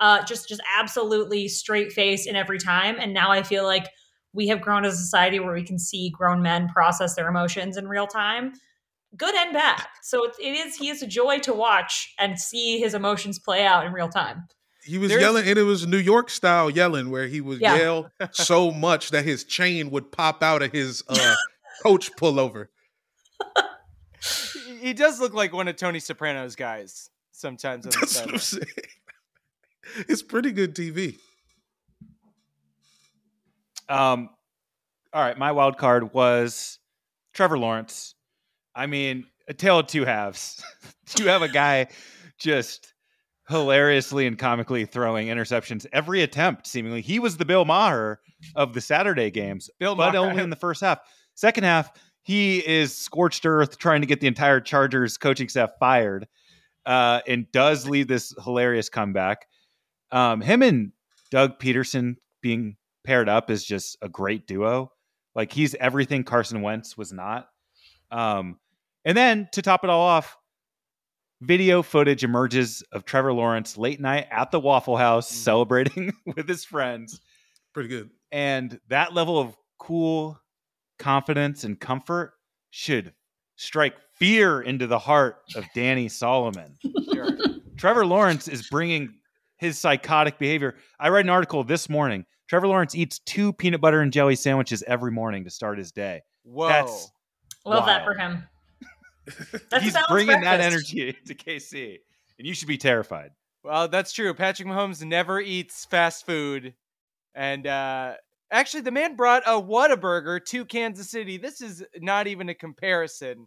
uh, 0.00 0.24
just 0.24 0.48
just 0.48 0.60
absolutely 0.78 1.48
straight 1.48 1.92
face 1.92 2.26
in 2.26 2.36
every 2.36 2.58
time. 2.58 2.96
And 2.98 3.12
now 3.12 3.30
I 3.30 3.42
feel 3.42 3.64
like 3.64 3.88
we 4.32 4.48
have 4.48 4.60
grown 4.60 4.84
as 4.84 4.94
a 4.94 4.98
society 4.98 5.40
where 5.40 5.54
we 5.54 5.64
can 5.64 5.78
see 5.78 6.10
grown 6.10 6.42
men 6.42 6.68
process 6.68 7.16
their 7.16 7.28
emotions 7.28 7.76
in 7.76 7.88
real 7.88 8.06
time, 8.06 8.52
good 9.16 9.34
and 9.34 9.52
bad. 9.52 9.84
So 10.02 10.24
it, 10.24 10.36
it 10.40 10.52
is 10.52 10.76
he 10.76 10.90
is 10.90 11.02
a 11.02 11.06
joy 11.06 11.38
to 11.40 11.52
watch 11.52 12.14
and 12.18 12.38
see 12.38 12.78
his 12.78 12.94
emotions 12.94 13.38
play 13.38 13.64
out 13.64 13.86
in 13.86 13.92
real 13.92 14.08
time. 14.08 14.46
He 14.84 14.98
was 14.98 15.08
There's- 15.10 15.20
yelling, 15.22 15.46
and 15.48 15.58
it 15.58 15.62
was 15.64 15.86
New 15.86 15.98
York 15.98 16.30
style 16.30 16.70
yelling, 16.70 17.10
where 17.10 17.26
he 17.26 17.40
would 17.40 17.60
Yeah. 17.60 17.76
yell 17.76 18.10
so 18.32 18.70
much 18.70 19.10
that 19.10 19.24
his 19.24 19.44
chain 19.44 19.90
would 19.90 20.10
pop 20.12 20.42
out 20.42 20.62
of 20.62 20.72
his 20.72 21.02
uh, 21.08 21.34
coach 21.82 22.10
pullover. 22.16 22.68
He- 24.80 24.92
does 24.94 25.20
look 25.20 25.34
like 25.34 25.52
one 25.52 25.68
of 25.68 25.76
Tony 25.76 26.00
Soprano's 26.00 26.56
guys 26.56 27.10
sometimes. 27.32 27.84
That's 27.84 28.20
what 28.20 28.30
I'm 28.32 28.38
saying. 28.38 28.64
It's 30.06 30.22
pretty 30.22 30.52
good 30.52 30.74
TV. 30.74 31.18
Um, 33.88 34.28
all 35.14 35.22
right, 35.22 35.38
my 35.38 35.52
wild 35.52 35.78
card 35.78 36.12
was 36.12 36.78
Trevor 37.32 37.58
Lawrence. 37.58 38.14
I 38.74 38.86
mean, 38.86 39.24
a 39.48 39.54
tale 39.54 39.78
of 39.78 39.86
two 39.86 40.04
halves. 40.04 40.62
you 41.18 41.28
have 41.28 41.40
a 41.42 41.48
guy 41.48 41.88
just 42.38 42.92
hilariously 43.48 44.26
and 44.26 44.38
comically 44.38 44.84
throwing 44.84 45.28
interceptions 45.28 45.86
every 45.92 46.22
attempt. 46.22 46.66
Seemingly, 46.66 47.00
he 47.00 47.18
was 47.18 47.36
the 47.36 47.44
Bill 47.44 47.64
Maher 47.64 48.20
of 48.54 48.74
the 48.74 48.80
Saturday 48.80 49.30
games, 49.30 49.70
Bill 49.78 49.94
but 49.94 50.14
Maher. 50.14 50.28
only 50.28 50.42
in 50.42 50.50
the 50.50 50.56
first 50.56 50.80
half. 50.80 50.98
Second 51.34 51.64
half, 51.64 51.90
he 52.22 52.58
is 52.66 52.96
scorched 52.96 53.46
earth, 53.46 53.78
trying 53.78 54.02
to 54.02 54.06
get 54.06 54.20
the 54.20 54.26
entire 54.26 54.60
Chargers 54.60 55.16
coaching 55.16 55.48
staff 55.48 55.70
fired, 55.80 56.28
uh, 56.84 57.20
and 57.26 57.50
does 57.52 57.88
lead 57.88 58.08
this 58.08 58.34
hilarious 58.44 58.88
comeback. 58.88 59.46
Um, 60.10 60.40
him 60.40 60.62
and 60.62 60.92
Doug 61.30 61.58
Pederson 61.58 62.16
being 62.42 62.76
paired 63.04 63.28
up 63.28 63.50
is 63.50 63.64
just 63.64 63.96
a 64.02 64.08
great 64.08 64.46
duo. 64.46 64.92
Like 65.34 65.52
he's 65.52 65.74
everything 65.76 66.24
Carson 66.24 66.62
Wentz 66.62 66.96
was 66.96 67.12
not. 67.12 67.48
Um, 68.10 68.58
and 69.04 69.16
then 69.16 69.48
to 69.52 69.62
top 69.62 69.84
it 69.84 69.90
all 69.90 70.02
off, 70.02 70.36
video 71.40 71.82
footage 71.82 72.24
emerges 72.24 72.82
of 72.92 73.04
Trevor 73.04 73.32
Lawrence 73.32 73.76
late 73.76 74.00
night 74.00 74.26
at 74.30 74.50
the 74.50 74.60
Waffle 74.60 74.96
House 74.96 75.28
mm-hmm. 75.28 75.42
celebrating 75.42 76.12
with 76.36 76.48
his 76.48 76.64
friends. 76.64 77.20
Pretty 77.72 77.88
good. 77.88 78.10
And 78.32 78.80
that 78.88 79.14
level 79.14 79.38
of 79.38 79.56
cool 79.78 80.38
confidence 80.98 81.64
and 81.64 81.78
comfort 81.78 82.34
should 82.70 83.12
strike 83.56 83.94
fear 84.16 84.60
into 84.60 84.86
the 84.86 84.98
heart 84.98 85.36
of 85.54 85.64
Danny 85.74 86.08
Solomon. 86.08 86.76
Sure. 87.10 87.30
Trevor 87.78 88.04
Lawrence 88.04 88.48
is 88.48 88.68
bringing 88.68 89.14
his 89.56 89.78
psychotic 89.78 90.38
behavior. 90.38 90.76
I 91.00 91.08
read 91.08 91.24
an 91.24 91.30
article 91.30 91.64
this 91.64 91.88
morning. 91.88 92.26
Trevor 92.46 92.68
Lawrence 92.68 92.94
eats 92.94 93.18
two 93.20 93.52
peanut 93.52 93.80
butter 93.80 94.02
and 94.02 94.12
jelly 94.12 94.36
sandwiches 94.36 94.84
every 94.86 95.10
morning 95.10 95.44
to 95.44 95.50
start 95.50 95.78
his 95.78 95.90
day. 95.90 96.20
Whoa. 96.44 96.68
That's 96.68 97.10
Love 97.64 97.86
that 97.86 98.04
for 98.04 98.14
him. 98.14 98.44
That's 99.70 99.84
He's 99.84 99.92
a 99.92 99.94
balanced 99.94 100.08
bringing 100.10 100.40
that 100.42 100.60
energy 100.60 101.16
to 101.26 101.34
KC, 101.34 101.98
and 102.38 102.46
you 102.46 102.54
should 102.54 102.68
be 102.68 102.78
terrified. 102.78 103.30
Well, 103.64 103.88
that's 103.88 104.12
true. 104.12 104.32
Patrick 104.34 104.68
Mahomes 104.68 105.04
never 105.04 105.40
eats 105.40 105.84
fast 105.84 106.24
food. 106.26 106.74
And 107.34 107.66
uh 107.66 108.14
actually 108.50 108.80
the 108.82 108.90
man 108.90 109.16
brought 109.16 109.42
a 109.46 109.60
Whataburger 109.60 110.44
to 110.46 110.64
Kansas 110.64 111.10
City. 111.10 111.36
This 111.36 111.60
is 111.60 111.84
not 112.00 112.26
even 112.26 112.48
a 112.48 112.54
comparison. 112.54 113.46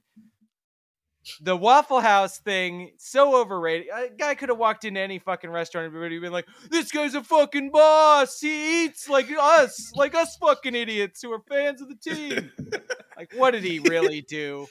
The 1.42 1.56
Waffle 1.56 2.00
House 2.00 2.40
thing 2.40 2.92
so 2.98 3.40
overrated. 3.40 3.88
A 3.94 4.10
guy 4.10 4.34
could 4.34 4.50
have 4.50 4.58
walked 4.58 4.86
into 4.86 5.00
any 5.00 5.20
fucking 5.20 5.52
restaurant 5.52 5.86
and 5.86 5.96
everybody 5.96 6.18
been 6.20 6.32
like, 6.32 6.48
"This 6.70 6.92
guy's 6.92 7.14
a 7.14 7.24
fucking 7.24 7.70
boss. 7.70 8.40
He 8.40 8.86
eats 8.86 9.08
like 9.08 9.28
us, 9.32 9.92
like 9.96 10.16
us 10.16 10.36
fucking 10.38 10.74
idiots 10.74 11.22
who 11.22 11.32
are 11.32 11.42
fans 11.48 11.80
of 11.82 11.90
the 11.90 11.96
team." 11.96 12.52
like, 13.18 13.32
what 13.36 13.52
did 13.52 13.64
he 13.64 13.78
really 13.80 14.22
do? 14.22 14.66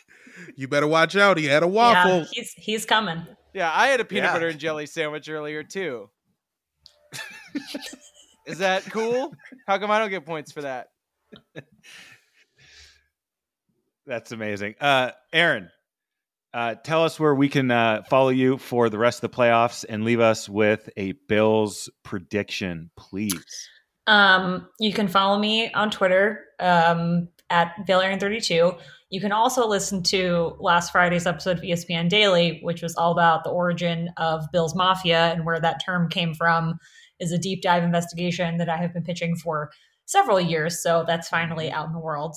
You 0.57 0.67
better 0.67 0.89
watch 0.89 1.15
out. 1.17 1.39
He 1.39 1.45
had 1.47 1.63
a 1.63 1.69
waffle. 1.69 2.19
Yeah, 2.19 2.25
he's 2.33 2.53
he's 2.55 2.85
coming. 2.87 3.25
Yeah, 3.55 3.71
I 3.73 3.87
had 3.87 4.01
a 4.01 4.05
peanut 4.05 4.25
Yeah. 4.25 4.33
butter 4.33 4.49
and 4.49 4.59
jelly 4.59 4.87
sandwich 4.87 5.29
earlier 5.29 5.63
too. 5.63 6.11
Is 8.47 8.59
that 8.59 8.85
cool? 8.85 9.33
How 9.69 9.79
come 9.79 9.91
I 9.93 9.99
don't 10.01 10.11
get 10.11 10.27
points 10.27 10.51
for 10.51 10.63
that? 10.63 10.89
That's 14.07 14.33
amazing. 14.33 14.75
Uh, 14.81 15.11
Erin, 15.33 15.69
uh, 16.53 16.75
tell 16.75 17.05
us 17.05 17.21
where 17.21 17.35
we 17.35 17.49
can 17.49 17.71
uh, 17.71 18.03
follow 18.09 18.31
you 18.31 18.59
for 18.59 18.89
the 18.89 18.99
rest 18.99 19.23
of 19.23 19.31
the 19.31 19.37
playoffs 19.37 19.85
and 19.89 20.05
leave 20.05 20.21
us 20.21 20.49
with 20.49 20.89
a 20.97 21.13
Bills 21.29 21.89
prediction, 22.03 22.91
please. 22.97 23.69
Um, 24.07 24.69
you 24.81 24.93
can 24.93 25.07
follow 25.07 25.39
me 25.39 25.73
on 25.73 25.91
Twitter 25.91 26.45
um, 26.59 27.29
at 27.51 27.75
Valerian32. 27.87 28.79
You 29.11 29.21
can 29.21 29.33
also 29.33 29.67
listen 29.67 30.03
to 30.05 30.57
last 30.59 30.91
Friday's 30.91 31.27
episode 31.27 31.59
of 31.59 31.65
ESPN 31.65 32.09
Daily, 32.09 32.61
which 32.63 32.83
was 32.83 32.97
all 32.97 33.13
about 33.13 33.45
the 33.45 33.51
origin 33.51 34.11
of 34.17 34.45
Bill's 34.53 34.75
Mafia 34.75 35.33
and 35.33 35.45
where 35.45 35.61
that 35.61 35.81
term 35.85 36.09
came 36.09 36.35
from. 36.35 36.79
Is 37.21 37.33
a 37.33 37.39
deep 37.39 37.61
dive 37.61 37.85
investigation 37.85 38.57
that 38.57 38.71
I 38.71 38.79
have 38.79 38.95
been 38.95 39.03
pitching 39.03 39.37
for 39.37 39.71
several 40.07 40.41
years. 40.41 40.83
So 40.83 41.05
that's 41.07 41.29
finally 41.29 41.71
out 41.71 41.87
in 41.87 41.93
the 41.93 41.99
world. 42.01 42.35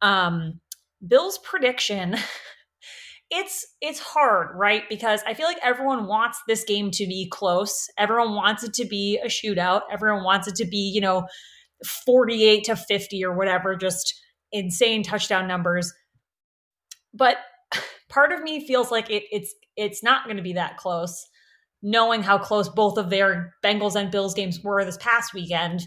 Um, 0.00 0.60
Bill's 1.06 1.38
prediction. 1.38 2.16
It's 3.34 3.66
it's 3.80 3.98
hard, 3.98 4.50
right? 4.54 4.82
Because 4.90 5.22
I 5.26 5.32
feel 5.32 5.46
like 5.46 5.58
everyone 5.62 6.06
wants 6.06 6.38
this 6.46 6.64
game 6.64 6.90
to 6.92 7.06
be 7.06 7.28
close. 7.30 7.88
Everyone 7.96 8.34
wants 8.34 8.62
it 8.62 8.74
to 8.74 8.84
be 8.84 9.18
a 9.24 9.28
shootout. 9.28 9.82
Everyone 9.90 10.22
wants 10.22 10.48
it 10.48 10.54
to 10.56 10.66
be, 10.66 10.92
you 10.94 11.00
know, 11.00 11.26
48 12.04 12.64
to 12.64 12.76
50 12.76 13.24
or 13.24 13.34
whatever, 13.34 13.74
just 13.74 14.14
insane 14.52 15.02
touchdown 15.02 15.48
numbers. 15.48 15.92
But 17.14 17.38
part 18.10 18.32
of 18.32 18.42
me 18.42 18.66
feels 18.66 18.90
like 18.90 19.10
it, 19.10 19.24
it's 19.32 19.54
it's 19.76 20.02
not 20.02 20.24
going 20.24 20.36
to 20.36 20.42
be 20.42 20.52
that 20.52 20.76
close, 20.76 21.26
knowing 21.82 22.22
how 22.22 22.36
close 22.36 22.68
both 22.68 22.98
of 22.98 23.08
their 23.08 23.54
Bengals 23.64 23.96
and 23.96 24.10
Bills 24.10 24.34
games 24.34 24.60
were 24.62 24.84
this 24.84 24.98
past 24.98 25.32
weekend. 25.32 25.86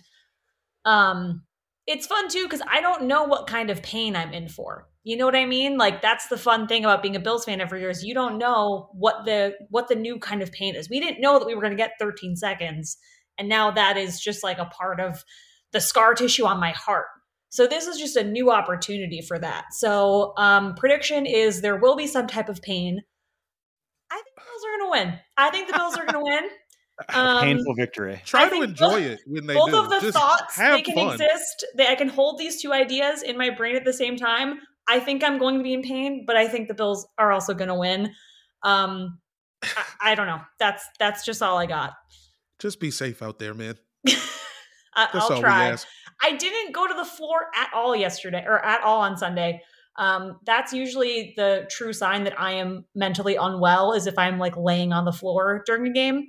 Um, 0.83 1.43
it's 1.85 2.07
fun 2.07 2.27
too 2.27 2.43
because 2.43 2.63
I 2.67 2.81
don't 2.81 3.03
know 3.03 3.25
what 3.25 3.45
kind 3.45 3.69
of 3.69 3.83
pain 3.83 4.15
I'm 4.15 4.33
in 4.33 4.49
for. 4.49 4.87
You 5.05 5.15
know 5.17 5.25
what 5.25 5.35
I 5.35 5.45
mean? 5.45 5.77
Like 5.77 6.01
that's 6.01 6.27
the 6.27 6.37
fun 6.37 6.67
thing 6.67 6.83
about 6.83 7.01
being 7.03 7.15
a 7.15 7.19
Bills 7.19 7.45
fan 7.45 7.61
every 7.61 7.79
year 7.79 7.91
is 7.91 8.03
you 8.03 8.13
don't 8.15 8.37
know 8.39 8.89
what 8.91 9.23
the 9.25 9.53
what 9.69 9.87
the 9.87 9.95
new 9.95 10.17
kind 10.19 10.41
of 10.41 10.51
pain 10.51 10.75
is. 10.75 10.89
We 10.89 10.99
didn't 10.99 11.21
know 11.21 11.37
that 11.39 11.45
we 11.45 11.53
were 11.55 11.61
going 11.61 11.71
to 11.73 11.77
get 11.77 11.91
13 11.99 12.35
seconds, 12.35 12.97
and 13.37 13.47
now 13.47 13.69
that 13.71 13.97
is 13.97 14.19
just 14.19 14.43
like 14.43 14.57
a 14.57 14.65
part 14.65 14.99
of 14.99 15.23
the 15.71 15.79
scar 15.79 16.15
tissue 16.15 16.45
on 16.45 16.59
my 16.59 16.71
heart. 16.71 17.05
So 17.49 17.67
this 17.67 17.85
is 17.85 17.97
just 17.99 18.15
a 18.17 18.23
new 18.23 18.51
opportunity 18.51 19.21
for 19.21 19.37
that. 19.39 19.65
So 19.73 20.33
um, 20.37 20.73
prediction 20.75 21.25
is 21.27 21.61
there 21.61 21.77
will 21.77 21.95
be 21.95 22.07
some 22.07 22.25
type 22.27 22.49
of 22.49 22.61
pain. 22.63 22.99
I 24.11 24.15
think 24.15 24.25
the 24.35 24.41
Bills 24.41 24.63
are 24.65 24.77
going 24.79 24.85
to 24.85 24.91
win. 25.11 25.19
I 25.37 25.49
think 25.51 25.67
the 25.67 25.73
Bills 25.77 25.97
are 25.97 26.05
going 26.05 26.13
to 26.25 26.31
win. 26.31 26.49
Um, 27.13 27.41
Painful 27.43 27.75
victory. 27.75 28.21
Try 28.25 28.45
I 28.45 28.49
to 28.49 28.61
enjoy 28.63 28.87
both- 28.89 29.01
it 29.03 29.19
when 29.27 29.45
they 29.45 29.53
both 29.53 29.69
do. 29.69 29.77
of 29.79 29.89
the 29.89 29.99
Just 29.99 30.17
thoughts 30.17 30.57
they 30.57 30.81
can 30.81 30.95
fun. 30.95 31.13
exist 31.13 31.65
they, 31.75 31.87
i 31.87 31.95
can 31.95 32.07
hold 32.07 32.37
these 32.39 32.61
two 32.61 32.71
ideas 32.71 33.21
in 33.21 33.37
my 33.37 33.49
brain 33.49 33.75
at 33.75 33.83
the 33.83 33.91
same 33.91 34.15
time 34.15 34.59
i 34.87 34.99
think 34.99 35.23
i'm 35.23 35.37
going 35.37 35.57
to 35.57 35.63
be 35.63 35.73
in 35.73 35.81
pain 35.81 36.23
but 36.25 36.35
i 36.35 36.47
think 36.47 36.67
the 36.67 36.73
bills 36.73 37.07
are 37.17 37.31
also 37.31 37.53
going 37.53 37.69
to 37.69 37.75
win. 37.75 38.11
Um 38.63 39.19
I, 39.63 40.11
I 40.11 40.15
don't 40.15 40.27
know. 40.27 40.41
That's 40.59 40.85
that's 40.99 41.25
just 41.25 41.41
all 41.41 41.57
i 41.57 41.65
got. 41.65 41.93
Just 42.59 42.79
be 42.79 42.91
safe 42.91 43.21
out 43.21 43.39
there, 43.39 43.53
man. 43.53 43.75
I, 44.07 45.09
That's 45.11 45.29
i'll 45.29 45.39
try. 45.41 45.75
i 46.23 46.35
didn't 46.37 46.73
go 46.73 46.87
to 46.87 46.93
the 46.93 47.03
floor 47.03 47.47
at 47.53 47.69
all 47.73 47.95
yesterday 47.95 48.43
or 48.45 48.63
at 48.63 48.81
all 48.81 49.01
on 49.01 49.17
sunday. 49.17 49.61
Um 49.97 50.39
that's 50.45 50.73
usually 50.73 51.33
the 51.35 51.67
true 51.69 51.93
sign 51.93 52.23
that 52.25 52.39
i 52.39 52.51
am 52.51 52.85
mentally 52.95 53.35
unwell 53.35 53.93
is 53.93 54.07
if 54.07 54.17
i'm 54.17 54.39
like 54.39 54.55
laying 54.55 54.93
on 54.93 55.05
the 55.05 55.11
floor 55.11 55.63
during 55.65 55.87
a 55.87 55.93
game. 55.93 56.27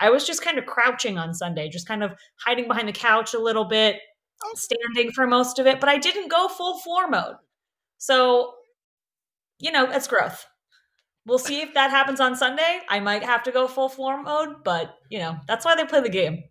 I 0.00 0.10
was 0.10 0.24
just 0.24 0.42
kind 0.42 0.58
of 0.58 0.66
crouching 0.66 1.18
on 1.18 1.34
sunday 1.34 1.68
just 1.68 1.86
kind 1.86 2.02
of 2.02 2.12
hiding 2.44 2.68
behind 2.68 2.88
the 2.88 2.92
couch 2.92 3.34
a 3.34 3.38
little 3.38 3.64
bit 3.64 3.96
standing 4.54 5.10
for 5.12 5.26
most 5.26 5.58
of 5.58 5.66
it 5.66 5.80
but 5.80 5.88
i 5.88 5.98
didn't 5.98 6.30
go 6.30 6.48
full 6.48 6.78
floor 6.78 7.08
mode 7.08 7.34
so 7.98 8.52
you 9.60 9.70
know 9.70 9.90
it's 9.90 10.06
growth 10.06 10.46
we'll 11.26 11.38
see 11.38 11.60
if 11.60 11.74
that 11.74 11.90
happens 11.90 12.20
on 12.20 12.34
sunday 12.34 12.80
i 12.88 12.98
might 12.98 13.22
have 13.22 13.42
to 13.42 13.52
go 13.52 13.68
full 13.68 13.88
floor 13.88 14.22
mode 14.22 14.64
but 14.64 14.94
you 15.10 15.18
know 15.18 15.36
that's 15.46 15.64
why 15.64 15.74
they 15.76 15.84
play 15.84 16.00
the 16.00 16.08
game 16.08 16.42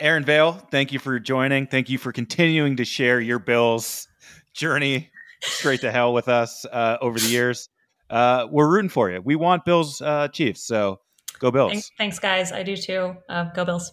Erin 0.00 0.24
Vail, 0.24 0.54
thank 0.72 0.92
you 0.92 0.98
for 0.98 1.20
joining. 1.20 1.68
Thank 1.68 1.88
you 1.88 1.98
for 1.98 2.10
continuing 2.10 2.78
to 2.78 2.84
share 2.84 3.20
your 3.20 3.38
Bills 3.38 4.08
journey 4.52 5.08
straight 5.40 5.82
to 5.82 5.92
hell 5.92 6.12
with 6.12 6.28
us 6.28 6.64
uh, 6.64 6.96
over 7.00 7.16
the 7.16 7.28
years. 7.28 7.68
Uh, 8.10 8.48
we're 8.50 8.68
rooting 8.68 8.88
for 8.88 9.08
you. 9.08 9.22
We 9.22 9.36
want 9.36 9.64
Bills 9.64 10.02
uh, 10.02 10.26
Chiefs, 10.26 10.66
so 10.66 10.98
go 11.38 11.52
Bills. 11.52 11.70
thanks, 11.70 11.90
thanks 11.96 12.18
guys 12.18 12.50
i 12.50 12.64
do 12.64 12.76
too 12.76 13.14
uh, 13.28 13.44
go 13.54 13.64
bills 13.64 13.92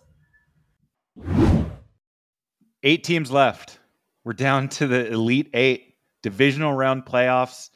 Eight 2.84 3.04
teams 3.04 3.30
left. 3.30 3.80
We're 4.24 4.34
down 4.34 4.68
to 4.70 4.88
the 4.88 5.12
Elite 5.12 5.52
Eight 5.54 5.91
divisional 6.24 6.74
round 6.74 7.06
playoffs. 7.06 7.70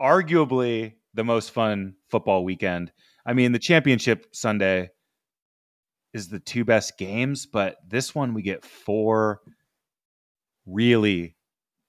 Arguably 0.00 0.94
the 1.14 1.24
most 1.24 1.50
fun 1.50 1.94
football 2.08 2.44
weekend. 2.44 2.92
I 3.26 3.32
mean, 3.34 3.52
the 3.52 3.58
championship 3.58 4.26
Sunday 4.32 4.90
is 6.12 6.28
the 6.28 6.40
two 6.40 6.64
best 6.64 6.98
games, 6.98 7.46
but 7.46 7.76
this 7.86 8.14
one 8.14 8.34
we 8.34 8.42
get 8.42 8.64
four 8.64 9.40
really 10.66 11.36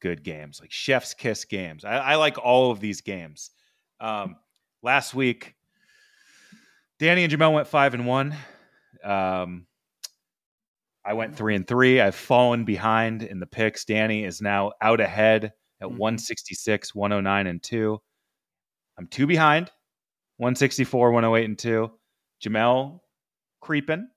good 0.01 0.23
games, 0.23 0.60
like 0.60 0.71
chef's 0.71 1.13
kiss 1.13 1.45
games. 1.45 1.86
I, 1.86 1.97
I 1.97 2.15
like 2.15 2.38
all 2.38 2.71
of 2.71 2.80
these 2.80 3.01
games. 3.01 3.51
Um, 3.99 4.36
last 4.84 5.13
week, 5.13 5.56
Danny 6.99 7.23
and 7.23 7.32
Jamel 7.32 7.54
went 7.54 7.67
five 7.67 7.93
and 7.93 8.06
one. 8.06 8.36
Um, 9.04 9.65
I 11.04 11.13
went 11.13 11.36
three 11.36 11.56
and 11.56 11.67
three. 11.67 11.99
I've 11.99 12.15
fallen 12.15 12.65
behind 12.65 13.23
in 13.23 13.39
the 13.39 13.47
picks. 13.47 13.86
Danny 13.86 14.23
is 14.23 14.41
now 14.41 14.73
out 14.82 14.99
ahead 14.99 15.54
at 15.81 15.89
Mhm. 15.89 15.97
166, 15.97 16.95
109, 16.95 17.47
and 17.47 17.61
two. 17.61 17.99
I'm 18.97 19.07
two 19.07 19.27
behind, 19.27 19.71
164, 20.37 21.11
108, 21.11 21.45
and 21.45 21.57
two. 21.57 21.91
Jamel 22.43 22.99
creeping. 23.61 24.07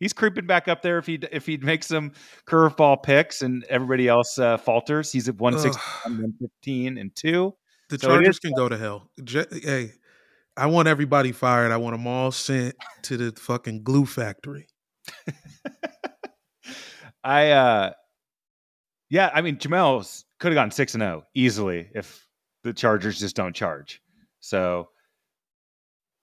He's 0.00 0.12
creeping 0.12 0.46
back 0.46 0.68
up 0.68 0.82
there 0.82 0.98
if 0.98 1.06
he 1.06 1.14
if 1.32 1.46
he 1.46 1.56
makes 1.56 1.86
some 1.86 2.12
curveball 2.46 3.02
picks 3.02 3.42
and 3.42 3.64
everybody 3.64 4.08
else 4.08 4.38
uh, 4.38 4.56
falters. 4.56 5.12
He's 5.12 5.28
at 5.28 5.36
161, 5.36 6.18
115, 6.18 6.98
and 6.98 7.14
two. 7.14 7.54
The 7.90 7.98
So 7.98 8.08
Chargers 8.08 8.38
can 8.38 8.52
go 8.54 8.68
to 8.68 8.76
hell. 8.76 9.10
Hey, 9.28 9.92
I 10.56 10.66
want 10.66 10.88
everybody 10.88 11.32
fired. 11.32 11.72
I 11.72 11.76
want 11.76 11.94
them 11.94 12.06
all 12.06 12.32
sent 12.32 12.74
to 13.02 13.16
the 13.16 13.38
fucking 13.40 13.82
glue 13.82 14.06
factory. 14.06 14.66
I 17.24 17.50
uh 17.50 17.90
yeah, 19.10 19.30
I 19.32 19.42
mean 19.42 19.56
Jamel 19.56 20.24
could 20.44 20.52
have 20.52 20.62
gone 20.62 20.70
six 20.70 20.92
and 20.92 21.00
zero 21.00 21.24
easily 21.34 21.88
if 21.94 22.28
the 22.64 22.74
Chargers 22.74 23.18
just 23.18 23.34
don't 23.34 23.56
charge. 23.56 24.02
So 24.40 24.90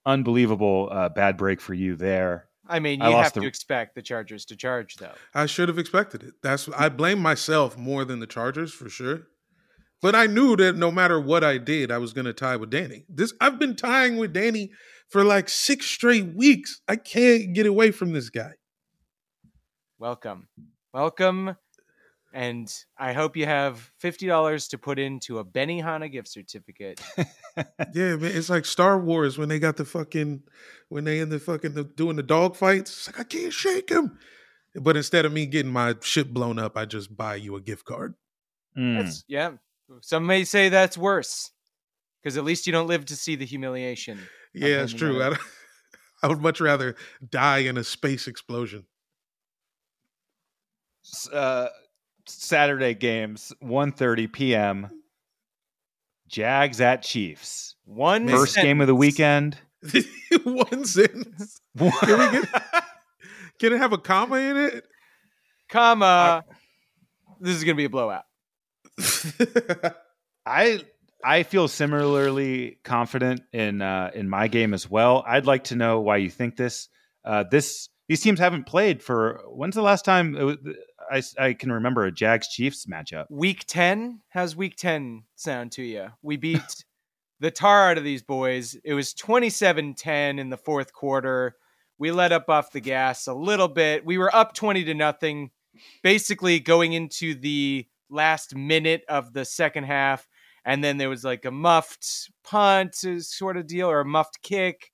unbelievable 0.05 0.89
uh, 0.91 1.09
bad 1.09 1.37
break 1.37 1.59
for 1.59 1.73
you 1.73 1.95
there. 1.95 2.45
I 2.67 2.77
mean, 2.77 3.01
you 3.01 3.09
lost 3.09 3.23
have 3.23 3.33
the- 3.33 3.41
to 3.41 3.47
expect 3.47 3.95
the 3.95 4.03
Chargers 4.03 4.45
to 4.45 4.55
charge, 4.55 4.97
though. 4.97 5.15
I 5.33 5.47
should 5.47 5.69
have 5.69 5.79
expected 5.79 6.21
it. 6.21 6.35
That's 6.43 6.69
I 6.69 6.89
blame 6.89 7.17
myself 7.17 7.79
more 7.79 8.05
than 8.05 8.19
the 8.19 8.27
Chargers 8.27 8.71
for 8.71 8.89
sure. 8.89 9.23
But 10.03 10.13
I 10.13 10.27
knew 10.27 10.55
that 10.55 10.75
no 10.75 10.91
matter 10.91 11.19
what 11.19 11.43
I 11.43 11.57
did, 11.57 11.89
I 11.91 11.97
was 11.97 12.13
going 12.13 12.25
to 12.25 12.33
tie 12.33 12.57
with 12.57 12.69
Danny. 12.69 13.05
This 13.09 13.33
I've 13.41 13.57
been 13.57 13.75
tying 13.75 14.17
with 14.17 14.33
Danny 14.33 14.69
for 15.09 15.23
like 15.23 15.49
six 15.49 15.87
straight 15.87 16.35
weeks. 16.35 16.79
I 16.87 16.95
can't 16.95 17.55
get 17.55 17.65
away 17.65 17.89
from 17.89 18.13
this 18.13 18.29
guy. 18.29 18.51
Welcome. 19.97 20.47
Welcome. 20.93 21.55
And 22.33 22.73
I 22.97 23.11
hope 23.13 23.35
you 23.35 23.45
have 23.45 23.91
$50 24.01 24.69
to 24.69 24.77
put 24.77 24.99
into 24.99 25.39
a 25.39 25.45
Benihana 25.45 26.11
gift 26.11 26.27
certificate. 26.29 27.01
Yeah, 27.93 28.15
man, 28.15 28.31
it's 28.33 28.49
like 28.49 28.63
Star 28.63 28.97
Wars 28.97 29.37
when 29.37 29.49
they 29.49 29.59
got 29.59 29.75
the 29.75 29.83
fucking 29.83 30.43
when 30.87 31.03
they 31.03 31.19
in 31.19 31.27
the 31.27 31.37
fucking 31.37 31.73
the, 31.73 31.83
doing 31.83 32.15
the 32.15 32.23
dog 32.23 32.55
fights. 32.55 32.91
It's 32.91 33.07
like 33.07 33.19
I 33.19 33.23
can't 33.25 33.51
shake 33.51 33.89
him. 33.89 34.17
But 34.73 34.95
instead 34.95 35.25
of 35.25 35.33
me 35.33 35.45
getting 35.47 35.71
my 35.71 35.95
shit 36.01 36.33
blown 36.33 36.57
up, 36.57 36.77
I 36.77 36.85
just 36.85 37.15
buy 37.15 37.35
you 37.35 37.57
a 37.57 37.61
gift 37.61 37.83
card. 37.83 38.15
Mm. 38.77 38.99
That's, 38.99 39.25
yeah. 39.27 39.51
Some 39.99 40.25
may 40.25 40.45
say 40.45 40.69
that's 40.69 40.97
worse 40.97 41.51
because 42.21 42.37
at 42.37 42.45
least 42.45 42.67
you 42.67 42.71
don't 42.71 42.87
live 42.87 43.05
to 43.07 43.15
see 43.15 43.35
the 43.35 43.45
humiliation. 43.45 44.19
Yeah, 44.53 44.83
it's 44.83 44.93
handing 44.93 45.19
true. 45.19 45.23
I, 45.23 45.35
I 46.23 46.27
would 46.27 46.41
much 46.41 46.61
rather 46.61 46.95
die 47.27 47.59
in 47.59 47.77
a 47.77 47.83
space 47.83 48.27
explosion. 48.27 48.85
Uh, 51.33 51.67
Saturday 52.25 52.93
games, 52.93 53.53
1.30 53.63 54.31
p.m. 54.31 54.89
Jags 56.27 56.79
at 56.79 57.03
Chiefs. 57.03 57.75
One 57.85 58.27
First 58.27 58.55
game 58.55 58.81
of 58.81 58.87
the 58.87 58.95
weekend. 58.95 59.57
One 60.43 60.85
sentence. 60.85 61.59
Can 61.77 61.91
we 61.91 62.31
get? 62.31 62.63
Can 63.59 63.73
it 63.73 63.77
have 63.77 63.93
a 63.93 63.97
comma 63.97 64.37
in 64.37 64.57
it? 64.57 64.85
comma. 65.71 66.43
this 67.39 67.55
is 67.55 67.63
gonna 67.63 67.75
be 67.75 67.85
a 67.85 67.89
blowout. 67.89 68.23
I 70.45 70.81
I 71.23 71.43
feel 71.43 71.67
similarly 71.67 72.79
confident 72.83 73.41
in 73.51 73.81
uh, 73.81 74.11
in 74.13 74.29
my 74.29 74.47
game 74.47 74.73
as 74.73 74.89
well. 74.89 75.23
I'd 75.27 75.45
like 75.45 75.65
to 75.65 75.75
know 75.75 75.99
why 76.01 76.17
you 76.17 76.29
think 76.29 76.57
this. 76.57 76.89
Uh, 77.23 77.43
this 77.49 77.89
these 78.07 78.21
teams 78.21 78.39
haven't 78.39 78.65
played 78.65 79.01
for 79.01 79.41
when's 79.47 79.75
the 79.75 79.81
last 79.81 80.05
time 80.05 80.35
it 80.35 80.43
was, 80.43 80.57
I 81.11 81.21
I 81.37 81.53
can 81.53 81.71
remember 81.71 82.05
a 82.05 82.11
Jags 82.11 82.47
Chiefs 82.47 82.85
matchup. 82.85 83.25
Week 83.29 83.65
ten. 83.67 84.21
How's 84.29 84.55
week 84.55 84.77
ten 84.77 85.23
sound 85.35 85.73
to 85.73 85.83
you? 85.83 86.07
We 86.21 86.37
beat 86.37 86.85
the 87.41 87.51
tar 87.51 87.89
out 87.89 87.97
of 87.97 88.03
these 88.03 88.21
boys. 88.21 88.77
It 88.85 88.93
was 88.93 89.13
27-10 89.15 90.39
in 90.39 90.49
the 90.49 90.57
fourth 90.57 90.93
quarter. 90.93 91.55
We 91.97 92.11
let 92.11 92.31
up 92.31 92.49
off 92.49 92.71
the 92.71 92.79
gas 92.79 93.27
a 93.27 93.33
little 93.33 93.67
bit. 93.67 94.05
We 94.05 94.19
were 94.19 94.33
up 94.33 94.53
20 94.53 94.83
to 94.85 94.93
nothing, 94.93 95.49
basically 96.03 96.59
going 96.59 96.93
into 96.93 97.33
the 97.33 97.87
last 98.11 98.55
minute 98.55 99.03
of 99.09 99.33
the 99.33 99.43
second 99.43 99.85
half. 99.85 100.27
And 100.65 100.83
then 100.83 100.97
there 100.97 101.09
was 101.09 101.23
like 101.23 101.43
a 101.45 101.51
muffed 101.51 102.29
punt 102.43 102.95
uh, 103.03 103.19
sort 103.19 103.57
of 103.57 103.65
deal 103.65 103.89
or 103.89 104.01
a 104.01 104.05
muffed 104.05 104.43
kick 104.43 104.91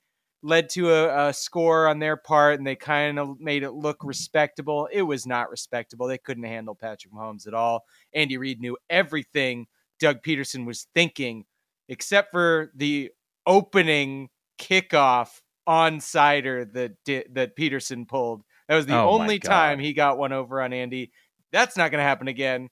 led 0.48 0.70
to 0.70 0.90
a, 0.90 1.28
a 1.28 1.34
score 1.34 1.88
on 1.88 2.00
their 2.00 2.16
part, 2.16 2.58
and 2.58 2.66
they 2.66 2.76
kind 2.76 3.20
of 3.20 3.38
made 3.40 3.64
it 3.64 3.72
look 3.72 3.98
respectable. 4.02 4.88
It 4.92 5.02
was 5.02 5.28
not 5.28 5.50
respectable. 5.50 6.08
They 6.08 6.18
couldn't 6.18 6.46
handle 6.46 6.74
Patrick 6.74 7.14
Mahomes 7.14 7.48
at 7.48 7.54
all. 7.54 7.84
Andy 8.14 8.38
Reid 8.38 8.62
knew 8.62 8.78
everything 8.90 9.68
Doug 10.00 10.24
Pederson 10.24 10.66
was 10.66 10.88
thinking, 10.96 11.44
except 11.90 12.32
for 12.32 12.72
the 12.76 13.12
opening 13.46 14.30
kickoff 14.58 15.42
onsider 15.68 16.64
that 16.64 16.94
that 17.06 17.58
Pederson 17.58 18.08
pulled. 18.08 18.44
That 18.70 18.78
was 18.78 18.86
the 18.86 18.96
Oh 18.96 19.10
only 19.10 19.40
time 19.40 19.80
he 19.80 19.92
got 19.92 20.18
one 20.18 20.32
over 20.32 20.62
on 20.62 20.72
Andy. 20.72 21.12
That's 21.52 21.76
not 21.76 21.92
going 21.92 22.00
to 22.00 22.08
happen 22.08 22.30
again. 22.30 22.70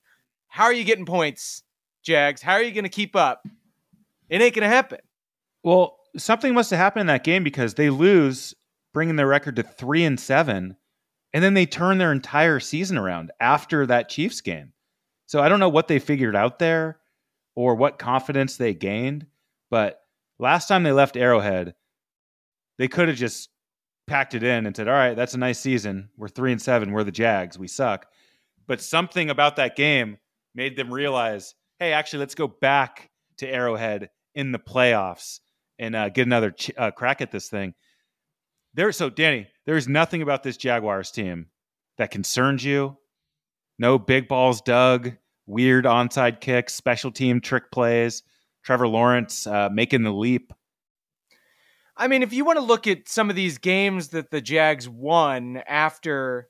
How 0.48 0.64
are 0.64 0.72
you 0.72 0.84
getting 0.84 1.06
points, 1.06 1.62
Jags? 2.02 2.40
How 2.40 2.54
are 2.54 2.62
you 2.62 2.72
going 2.72 2.84
to 2.84 2.90
keep 2.90 3.16
up? 3.16 3.46
It 4.30 4.40
ain't 4.40 4.54
going 4.54 4.68
to 4.68 4.74
happen. 4.74 5.00
Well, 5.62 5.98
something 6.16 6.54
must 6.54 6.70
have 6.70 6.78
happened 6.78 7.02
in 7.02 7.06
that 7.08 7.24
game 7.24 7.44
because 7.44 7.74
they 7.74 7.90
lose, 7.90 8.54
bringing 8.92 9.16
their 9.16 9.26
record 9.26 9.56
to 9.56 9.62
three 9.62 10.04
and 10.04 10.18
seven, 10.18 10.76
and 11.32 11.42
then 11.44 11.54
they 11.54 11.66
turn 11.66 11.98
their 11.98 12.12
entire 12.12 12.60
season 12.60 12.96
around 12.96 13.30
after 13.40 13.86
that 13.86 14.08
Chiefs 14.08 14.40
game. 14.40 14.72
So 15.26 15.40
I 15.40 15.48
don't 15.48 15.60
know 15.60 15.68
what 15.68 15.88
they 15.88 15.98
figured 15.98 16.36
out 16.36 16.58
there 16.58 16.98
or 17.54 17.74
what 17.74 17.98
confidence 17.98 18.56
they 18.56 18.74
gained, 18.74 19.26
but 19.70 20.00
last 20.38 20.68
time 20.68 20.82
they 20.82 20.92
left 20.92 21.16
Arrowhead, 21.16 21.74
they 22.78 22.88
could 22.88 23.08
have 23.08 23.16
just 23.16 23.50
packed 24.06 24.34
it 24.34 24.42
in 24.42 24.66
and 24.66 24.76
said, 24.76 24.88
"All 24.88 24.94
right, 24.94 25.16
that's 25.16 25.34
a 25.34 25.38
nice 25.38 25.58
season. 25.58 26.10
We're 26.16 26.28
three 26.28 26.52
and 26.52 26.62
seven. 26.62 26.92
We're 26.92 27.04
the 27.04 27.12
Jags. 27.12 27.58
We 27.58 27.68
suck." 27.68 28.06
But 28.66 28.80
something 28.80 29.30
about 29.30 29.56
that 29.56 29.76
game 29.76 30.18
made 30.54 30.76
them 30.76 30.92
realize, 30.92 31.54
"Hey, 31.78 31.92
actually, 31.92 32.20
let's 32.20 32.34
go 32.34 32.46
back 32.48 33.10
to 33.38 33.48
Arrowhead 33.48 34.10
in 34.34 34.52
the 34.52 34.58
playoffs 34.58 35.40
and 35.78 35.94
uh, 35.94 36.08
get 36.08 36.26
another 36.26 36.50
ch- 36.50 36.72
uh, 36.76 36.90
crack 36.90 37.20
at 37.20 37.30
this 37.30 37.48
thing." 37.48 37.74
There, 38.74 38.92
so 38.92 39.08
Danny, 39.08 39.48
there 39.64 39.76
is 39.76 39.88
nothing 39.88 40.22
about 40.22 40.42
this 40.42 40.56
Jaguars 40.56 41.10
team 41.10 41.46
that 41.96 42.10
concerns 42.10 42.64
you. 42.64 42.98
No 43.78 43.98
big 43.98 44.28
balls 44.28 44.60
Doug, 44.60 45.12
weird 45.46 45.84
onside 45.84 46.40
kicks, 46.40 46.74
special 46.74 47.10
team 47.10 47.40
trick 47.40 47.70
plays. 47.70 48.22
Trevor 48.64 48.88
Lawrence 48.88 49.46
uh, 49.46 49.68
making 49.72 50.02
the 50.02 50.12
leap. 50.12 50.52
I 51.96 52.08
mean, 52.08 52.22
if 52.22 52.32
you 52.32 52.44
want 52.44 52.58
to 52.58 52.64
look 52.64 52.86
at 52.86 53.08
some 53.08 53.30
of 53.30 53.36
these 53.36 53.58
games 53.58 54.08
that 54.08 54.30
the 54.30 54.40
Jags 54.40 54.88
won 54.88 55.62
after 55.66 56.48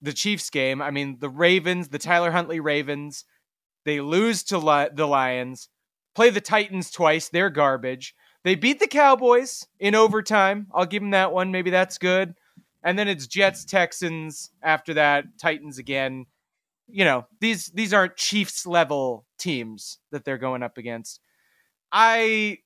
the 0.00 0.12
Chiefs 0.12 0.48
game, 0.50 0.80
I 0.80 0.90
mean, 0.90 1.18
the 1.20 1.28
Ravens, 1.28 1.88
the 1.88 1.98
Tyler 1.98 2.30
Huntley 2.30 2.60
Ravens, 2.60 3.24
they 3.84 4.00
lose 4.00 4.44
to 4.44 4.58
Li- 4.58 4.88
the 4.94 5.06
Lions, 5.06 5.68
play 6.14 6.30
the 6.30 6.40
Titans 6.40 6.90
twice, 6.90 7.28
they're 7.28 7.50
garbage. 7.50 8.14
They 8.44 8.54
beat 8.56 8.80
the 8.80 8.88
Cowboys 8.88 9.66
in 9.78 9.94
overtime. 9.94 10.66
I'll 10.74 10.86
give 10.86 11.02
them 11.02 11.12
that 11.12 11.32
one. 11.32 11.52
Maybe 11.52 11.70
that's 11.70 11.98
good. 11.98 12.34
And 12.82 12.98
then 12.98 13.06
it's 13.06 13.26
Jets, 13.26 13.64
Texans 13.64 14.50
after 14.62 14.94
that, 14.94 15.24
Titans 15.40 15.78
again. 15.78 16.26
You 16.88 17.04
know, 17.04 17.26
these 17.40 17.66
these 17.68 17.94
aren't 17.94 18.16
Chiefs 18.16 18.66
level 18.66 19.24
teams 19.38 19.98
that 20.10 20.24
they're 20.24 20.38
going 20.38 20.62
up 20.62 20.78
against. 20.78 21.20
I 21.92 22.58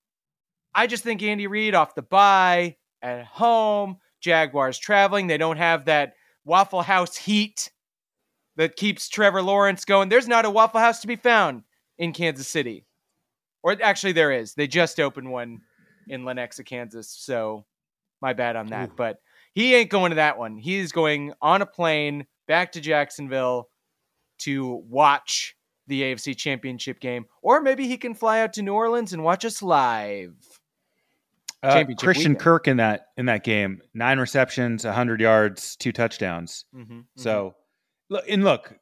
I 0.74 0.86
just 0.86 1.02
think 1.04 1.22
Andy 1.22 1.46
Reid 1.46 1.74
off 1.74 1.94
the 1.94 2.02
bye 2.02 2.76
at 3.02 3.24
home, 3.24 3.98
Jaguars 4.20 4.78
traveling. 4.78 5.26
They 5.26 5.38
don't 5.38 5.58
have 5.58 5.84
that 5.84 6.14
Waffle 6.44 6.82
House 6.82 7.16
heat 7.16 7.70
that 8.56 8.76
keeps 8.76 9.08
Trevor 9.08 9.42
Lawrence 9.42 9.84
going. 9.84 10.08
There's 10.08 10.28
not 10.28 10.46
a 10.46 10.50
Waffle 10.50 10.80
House 10.80 11.00
to 11.00 11.06
be 11.06 11.16
found 11.16 11.62
in 11.98 12.12
Kansas 12.12 12.48
City. 12.48 12.86
Or 13.62 13.76
actually, 13.82 14.12
there 14.12 14.32
is. 14.32 14.54
They 14.54 14.66
just 14.66 14.98
opened 14.98 15.30
one 15.30 15.60
in 16.08 16.22
Lenexa, 16.22 16.64
Kansas. 16.64 17.08
So 17.08 17.64
my 18.20 18.32
bad 18.32 18.56
on 18.56 18.68
that. 18.68 18.90
Ooh. 18.90 18.94
But 18.96 19.18
he 19.54 19.74
ain't 19.74 19.90
going 19.90 20.10
to 20.10 20.16
that 20.16 20.38
one. 20.38 20.58
He's 20.58 20.92
going 20.92 21.32
on 21.40 21.62
a 21.62 21.66
plane 21.66 22.26
back 22.46 22.72
to 22.72 22.80
Jacksonville 22.80 23.68
to 24.40 24.82
watch 24.88 25.56
the 25.86 26.02
AFC 26.02 26.36
Championship 26.36 27.00
game. 27.00 27.26
Or 27.42 27.60
maybe 27.60 27.86
he 27.86 27.96
can 27.96 28.14
fly 28.14 28.40
out 28.40 28.52
to 28.54 28.62
New 28.62 28.74
Orleans 28.74 29.12
and 29.12 29.22
watch 29.22 29.44
us 29.44 29.62
live. 29.62 30.34
Uh, 31.62 31.84
Christian 31.98 32.32
weekend. 32.32 32.38
Kirk 32.38 32.68
in 32.68 32.76
that 32.76 33.06
in 33.16 33.26
that 33.26 33.42
game, 33.42 33.80
nine 33.94 34.18
receptions, 34.18 34.84
hundred 34.84 35.20
yards, 35.20 35.74
two 35.76 35.90
touchdowns. 35.90 36.64
Mm-hmm, 36.74 37.00
So, 37.16 37.54
look, 38.10 38.24
and 38.28 38.44
look, 38.44 38.74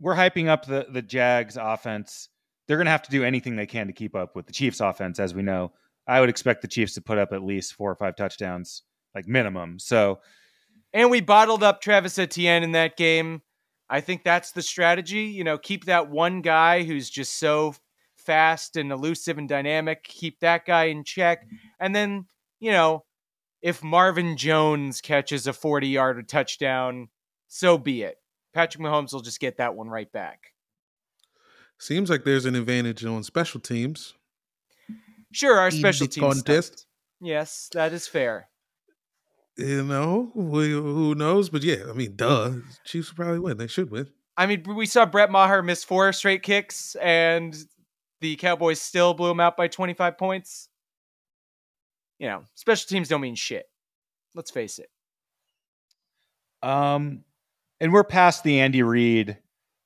we're 0.00 0.14
hyping 0.14 0.48
up 0.48 0.64
the 0.64 0.86
the 0.90 1.02
Jags 1.02 1.58
offense. 1.60 2.28
They're 2.68 2.76
going 2.76 2.86
to 2.86 2.92
have 2.92 3.02
to 3.02 3.10
do 3.10 3.24
anything 3.24 3.56
they 3.56 3.66
can 3.66 3.88
to 3.88 3.92
keep 3.92 4.14
up 4.14 4.36
with 4.36 4.46
the 4.46 4.52
Chiefs 4.52 4.80
offense, 4.80 5.18
as 5.18 5.34
we 5.34 5.42
know. 5.42 5.72
I 6.06 6.20
would 6.20 6.28
expect 6.28 6.62
the 6.62 6.68
Chiefs 6.68 6.94
to 6.94 7.00
put 7.00 7.18
up 7.18 7.32
at 7.32 7.42
least 7.42 7.74
four 7.74 7.90
or 7.90 7.94
five 7.94 8.16
touchdowns, 8.16 8.82
like 9.14 9.26
minimum. 9.26 9.78
So, 9.78 10.20
And 10.92 11.10
we 11.10 11.20
bottled 11.20 11.62
up 11.62 11.80
Travis 11.80 12.18
Etienne 12.18 12.62
in 12.62 12.72
that 12.72 12.96
game. 12.96 13.42
I 13.88 14.00
think 14.00 14.24
that's 14.24 14.52
the 14.52 14.62
strategy. 14.62 15.24
You 15.24 15.44
know, 15.44 15.58
keep 15.58 15.84
that 15.84 16.10
one 16.10 16.40
guy 16.40 16.82
who's 16.82 17.10
just 17.10 17.38
so 17.38 17.74
fast 18.16 18.76
and 18.76 18.90
elusive 18.90 19.38
and 19.38 19.48
dynamic, 19.48 20.04
keep 20.04 20.40
that 20.40 20.64
guy 20.64 20.84
in 20.84 21.04
check. 21.04 21.46
And 21.78 21.94
then, 21.94 22.26
you 22.60 22.70
know, 22.70 23.04
if 23.60 23.82
Marvin 23.82 24.36
Jones 24.36 25.00
catches 25.00 25.46
a 25.46 25.52
40 25.52 25.88
yard 25.88 26.28
touchdown, 26.28 27.08
so 27.48 27.78
be 27.78 28.02
it. 28.02 28.16
Patrick 28.54 28.82
Mahomes 28.82 29.12
will 29.12 29.20
just 29.20 29.40
get 29.40 29.58
that 29.58 29.74
one 29.74 29.88
right 29.88 30.10
back. 30.10 30.52
Seems 31.78 32.10
like 32.10 32.24
there's 32.24 32.44
an 32.44 32.54
advantage 32.54 33.04
on 33.04 33.22
special 33.24 33.60
teams. 33.60 34.14
Sure, 35.32 35.58
our 35.58 35.68
In 35.68 35.72
special 35.72 36.06
the 36.06 36.12
teams. 36.12 36.34
contest. 36.36 36.66
stumped. 36.78 36.86
Yes, 37.20 37.68
that 37.72 37.92
is 37.92 38.06
fair. 38.06 38.48
You 39.56 39.82
know, 39.84 40.30
we, 40.34 40.70
who 40.70 41.14
knows? 41.14 41.48
But 41.50 41.62
yeah, 41.62 41.84
I 41.88 41.92
mean, 41.92 42.16
duh. 42.16 42.52
Chiefs 42.84 43.10
will 43.10 43.16
probably 43.24 43.38
win. 43.40 43.56
They 43.58 43.66
should 43.66 43.90
win. 43.90 44.08
I 44.36 44.46
mean, 44.46 44.62
we 44.74 44.86
saw 44.86 45.04
Brett 45.06 45.30
Maher 45.30 45.62
miss 45.62 45.84
four 45.84 46.12
straight 46.14 46.42
kicks, 46.42 46.94
and 46.96 47.54
the 48.20 48.36
Cowboys 48.36 48.80
still 48.80 49.12
blew 49.14 49.30
him 49.30 49.40
out 49.40 49.56
by 49.58 49.68
25 49.68 50.16
points. 50.16 50.68
You 52.18 52.28
know, 52.28 52.44
special 52.54 52.88
teams 52.88 53.08
don't 53.08 53.20
mean 53.20 53.34
shit. 53.34 53.66
Let's 54.34 54.50
face 54.50 54.78
it. 54.78 54.88
um, 56.62 57.24
and 57.80 57.92
we're 57.92 58.04
past 58.04 58.44
the 58.44 58.60
Andy 58.60 58.82
Reid 58.82 59.38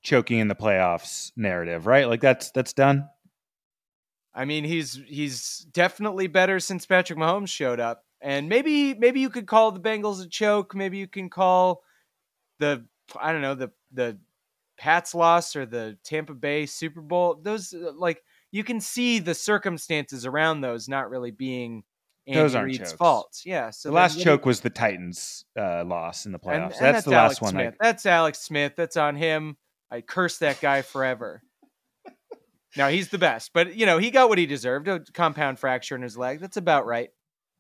choking 0.02 0.38
in 0.38 0.48
the 0.48 0.54
playoffs 0.54 1.32
narrative, 1.36 1.86
right? 1.86 2.08
Like 2.08 2.20
that's 2.20 2.50
that's 2.52 2.72
done. 2.74 3.08
I 4.36 4.44
mean, 4.44 4.64
he's 4.64 5.00
he's 5.06 5.66
definitely 5.72 6.26
better 6.26 6.60
since 6.60 6.84
Patrick 6.84 7.18
Mahomes 7.18 7.48
showed 7.48 7.80
up, 7.80 8.04
and 8.20 8.48
maybe 8.48 8.92
maybe 8.94 9.20
you 9.20 9.30
could 9.30 9.46
call 9.46 9.72
the 9.72 9.80
Bengals 9.80 10.22
a 10.24 10.28
choke. 10.28 10.74
Maybe 10.74 10.98
you 10.98 11.08
can 11.08 11.30
call 11.30 11.82
the 12.60 12.84
I 13.18 13.32
don't 13.32 13.40
know 13.42 13.54
the 13.54 13.70
the 13.92 14.18
Pats 14.78 15.14
loss 15.14 15.56
or 15.56 15.64
the 15.64 15.96
Tampa 16.04 16.34
Bay 16.34 16.66
Super 16.66 17.00
Bowl. 17.00 17.40
Those 17.42 17.72
uh, 17.72 17.92
like 17.96 18.22
you 18.52 18.62
can 18.62 18.78
see 18.80 19.18
the 19.20 19.34
circumstances 19.34 20.26
around 20.26 20.60
those 20.60 20.86
not 20.86 21.08
really 21.08 21.30
being 21.30 21.82
Andy 22.26 22.40
Those 22.40 22.54
aren't 22.54 22.74
chokes. 22.74 22.92
fault. 22.92 23.40
Yeah. 23.46 23.70
So 23.70 23.88
the 23.88 23.94
last 23.94 24.20
choke 24.20 24.44
was 24.44 24.60
the 24.60 24.68
Titans 24.70 25.44
uh, 25.58 25.82
loss 25.84 26.26
in 26.26 26.32
the 26.32 26.40
you- 26.44 26.50
and- 26.50 26.64
playoffs. 26.64 26.76
and 26.76 26.94
that's, 26.94 27.04
the 27.04 27.10
last 27.12 27.40
Alex 27.40 27.40
one. 27.40 27.56
I, 27.56 27.72
That's 27.80 28.04
Alex 28.04 28.40
Smith. 28.40 28.74
That's 28.76 28.96
on 28.98 29.16
him. 29.16 29.56
I 29.90 30.00
curse 30.02 30.38
that 30.38 30.60
guy 30.60 30.82
forever. 30.82 31.42
Now 32.76 32.88
he's 32.88 33.08
the 33.08 33.18
best, 33.18 33.52
but 33.52 33.76
you 33.76 33.86
know 33.86 33.98
he 33.98 34.10
got 34.10 34.28
what 34.28 34.38
he 34.38 34.46
deserved. 34.46 34.88
A 34.88 35.00
compound 35.12 35.58
fracture 35.58 35.94
in 35.96 36.02
his 36.02 36.16
leg. 36.16 36.40
That's 36.40 36.56
about 36.56 36.86
right. 36.86 37.10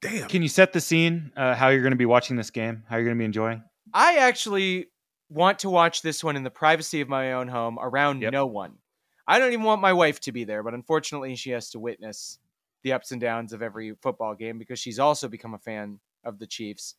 Damn. 0.02 0.28
can 0.28 0.42
you 0.42 0.48
set 0.48 0.72
the 0.72 0.80
scene? 0.80 1.32
Uh, 1.36 1.54
how 1.54 1.68
you're 1.68 1.80
going 1.82 1.92
to 1.92 1.96
be 1.96 2.04
watching 2.06 2.36
this 2.36 2.50
game? 2.50 2.84
How 2.88 2.96
you're 2.96 3.06
going 3.06 3.16
to 3.16 3.20
be 3.20 3.24
enjoying? 3.24 3.62
I 3.94 4.16
actually 4.18 4.88
want 5.30 5.60
to 5.60 5.70
watch 5.70 6.02
this 6.02 6.22
one 6.22 6.36
in 6.36 6.42
the 6.42 6.50
privacy 6.50 7.00
of 7.00 7.08
my 7.08 7.32
own 7.32 7.48
home 7.48 7.78
around 7.80 8.20
Yep. 8.22 8.32
no 8.32 8.46
one. 8.46 8.74
I 9.26 9.38
don't 9.38 9.52
even 9.52 9.64
want 9.64 9.80
my 9.80 9.92
wife 9.94 10.20
to 10.20 10.32
be 10.32 10.44
there, 10.44 10.62
but 10.62 10.74
unfortunately, 10.74 11.34
she 11.34 11.50
has 11.50 11.70
to 11.70 11.78
witness 11.80 12.38
the 12.84 12.92
ups 12.92 13.10
and 13.10 13.20
downs 13.20 13.52
of 13.52 13.62
every 13.62 13.94
football 14.02 14.34
game 14.34 14.58
because 14.58 14.78
she's 14.78 14.98
also 14.98 15.28
become 15.28 15.54
a 15.54 15.58
fan 15.58 15.98
of 16.24 16.38
the 16.38 16.46
Chiefs. 16.46 16.94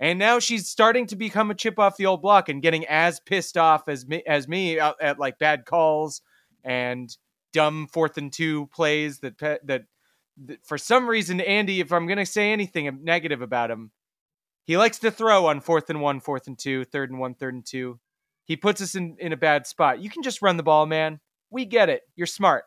And 0.00 0.18
now 0.18 0.38
she's 0.38 0.68
starting 0.68 1.06
to 1.08 1.16
become 1.16 1.50
a 1.50 1.54
chip 1.54 1.78
off 1.78 1.96
the 1.96 2.06
old 2.06 2.22
block 2.22 2.48
and 2.48 2.62
getting 2.62 2.86
as 2.86 3.20
pissed 3.20 3.56
off 3.56 3.88
as 3.88 4.06
me, 4.06 4.22
as 4.26 4.48
me 4.48 4.80
at, 4.80 4.94
at 5.00 5.18
like 5.18 5.38
bad 5.38 5.64
calls 5.66 6.22
and 6.64 7.14
dumb 7.58 7.88
fourth 7.88 8.16
and 8.16 8.32
two 8.32 8.66
plays 8.66 9.18
that 9.18 9.36
that, 9.38 9.66
that 9.66 9.82
for 10.64 10.78
some 10.78 11.08
reason 11.08 11.40
Andy, 11.40 11.80
if 11.80 11.92
I'm 11.92 12.06
going 12.06 12.18
to 12.18 12.24
say 12.26 12.52
anything 12.52 13.00
negative 13.02 13.42
about 13.42 13.68
him, 13.68 13.90
he 14.64 14.76
likes 14.76 15.00
to 15.00 15.10
throw 15.10 15.46
on 15.46 15.60
fourth 15.60 15.90
and 15.90 16.00
one, 16.00 16.20
fourth 16.20 16.46
and 16.46 16.56
two, 16.56 16.84
third 16.84 17.10
and 17.10 17.18
one, 17.18 17.34
third 17.34 17.54
and 17.54 17.66
two. 17.66 17.98
He 18.44 18.56
puts 18.56 18.80
us 18.80 18.94
in, 18.94 19.16
in 19.18 19.32
a 19.32 19.36
bad 19.36 19.66
spot. 19.66 20.00
You 20.00 20.08
can 20.08 20.22
just 20.22 20.40
run 20.40 20.56
the 20.56 20.62
ball, 20.62 20.86
man. 20.86 21.18
We 21.50 21.64
get 21.64 21.88
it. 21.88 22.02
You're 22.14 22.28
smart. 22.28 22.62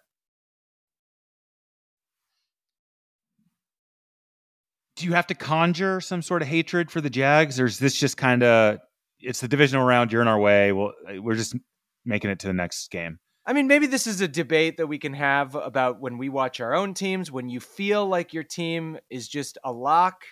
Do 4.98 5.06
you 5.06 5.14
have 5.14 5.28
to 5.28 5.36
conjure 5.36 6.02
some 6.02 6.22
sort 6.22 6.42
of 6.42 6.50
hatred 6.50 6.92
for 6.92 7.00
the 7.00 7.10
Jags, 7.10 7.62
or 7.62 7.66
is 7.66 7.80
this 7.80 7.96
just 7.96 8.18
kind 8.18 8.44
of 8.44 8.80
it's 9.22 9.40
the 9.40 9.48
divisional 9.48 9.86
round? 9.86 10.12
You're 10.12 10.22
in 10.22 10.28
our 10.28 10.40
way. 10.40 10.74
Well, 10.74 10.92
we're 11.18 11.36
just 11.36 11.56
making 12.04 12.30
it 12.30 12.40
to 12.40 12.48
the 12.48 12.54
next 12.54 12.92
game. 12.92 13.20
I 13.46 13.54
mean, 13.54 13.68
maybe 13.68 13.88
this 13.88 14.06
is 14.06 14.22
a 14.22 14.28
debate 14.28 14.78
that 14.78 14.88
we 14.88 15.00
can 15.00 15.14
have 15.14 15.56
about 15.56 16.00
when 16.00 16.18
we 16.18 16.30
watch 16.30 16.60
our 16.60 16.76
own 16.76 16.94
teams. 16.94 17.32
When 17.32 17.50
you 17.50 17.60
feel 17.60 18.06
like 18.06 18.34
your 18.34 18.44
team 18.44 19.00
is 19.10 19.28
just 19.28 19.58
a 19.64 19.72
lock, 19.72 20.24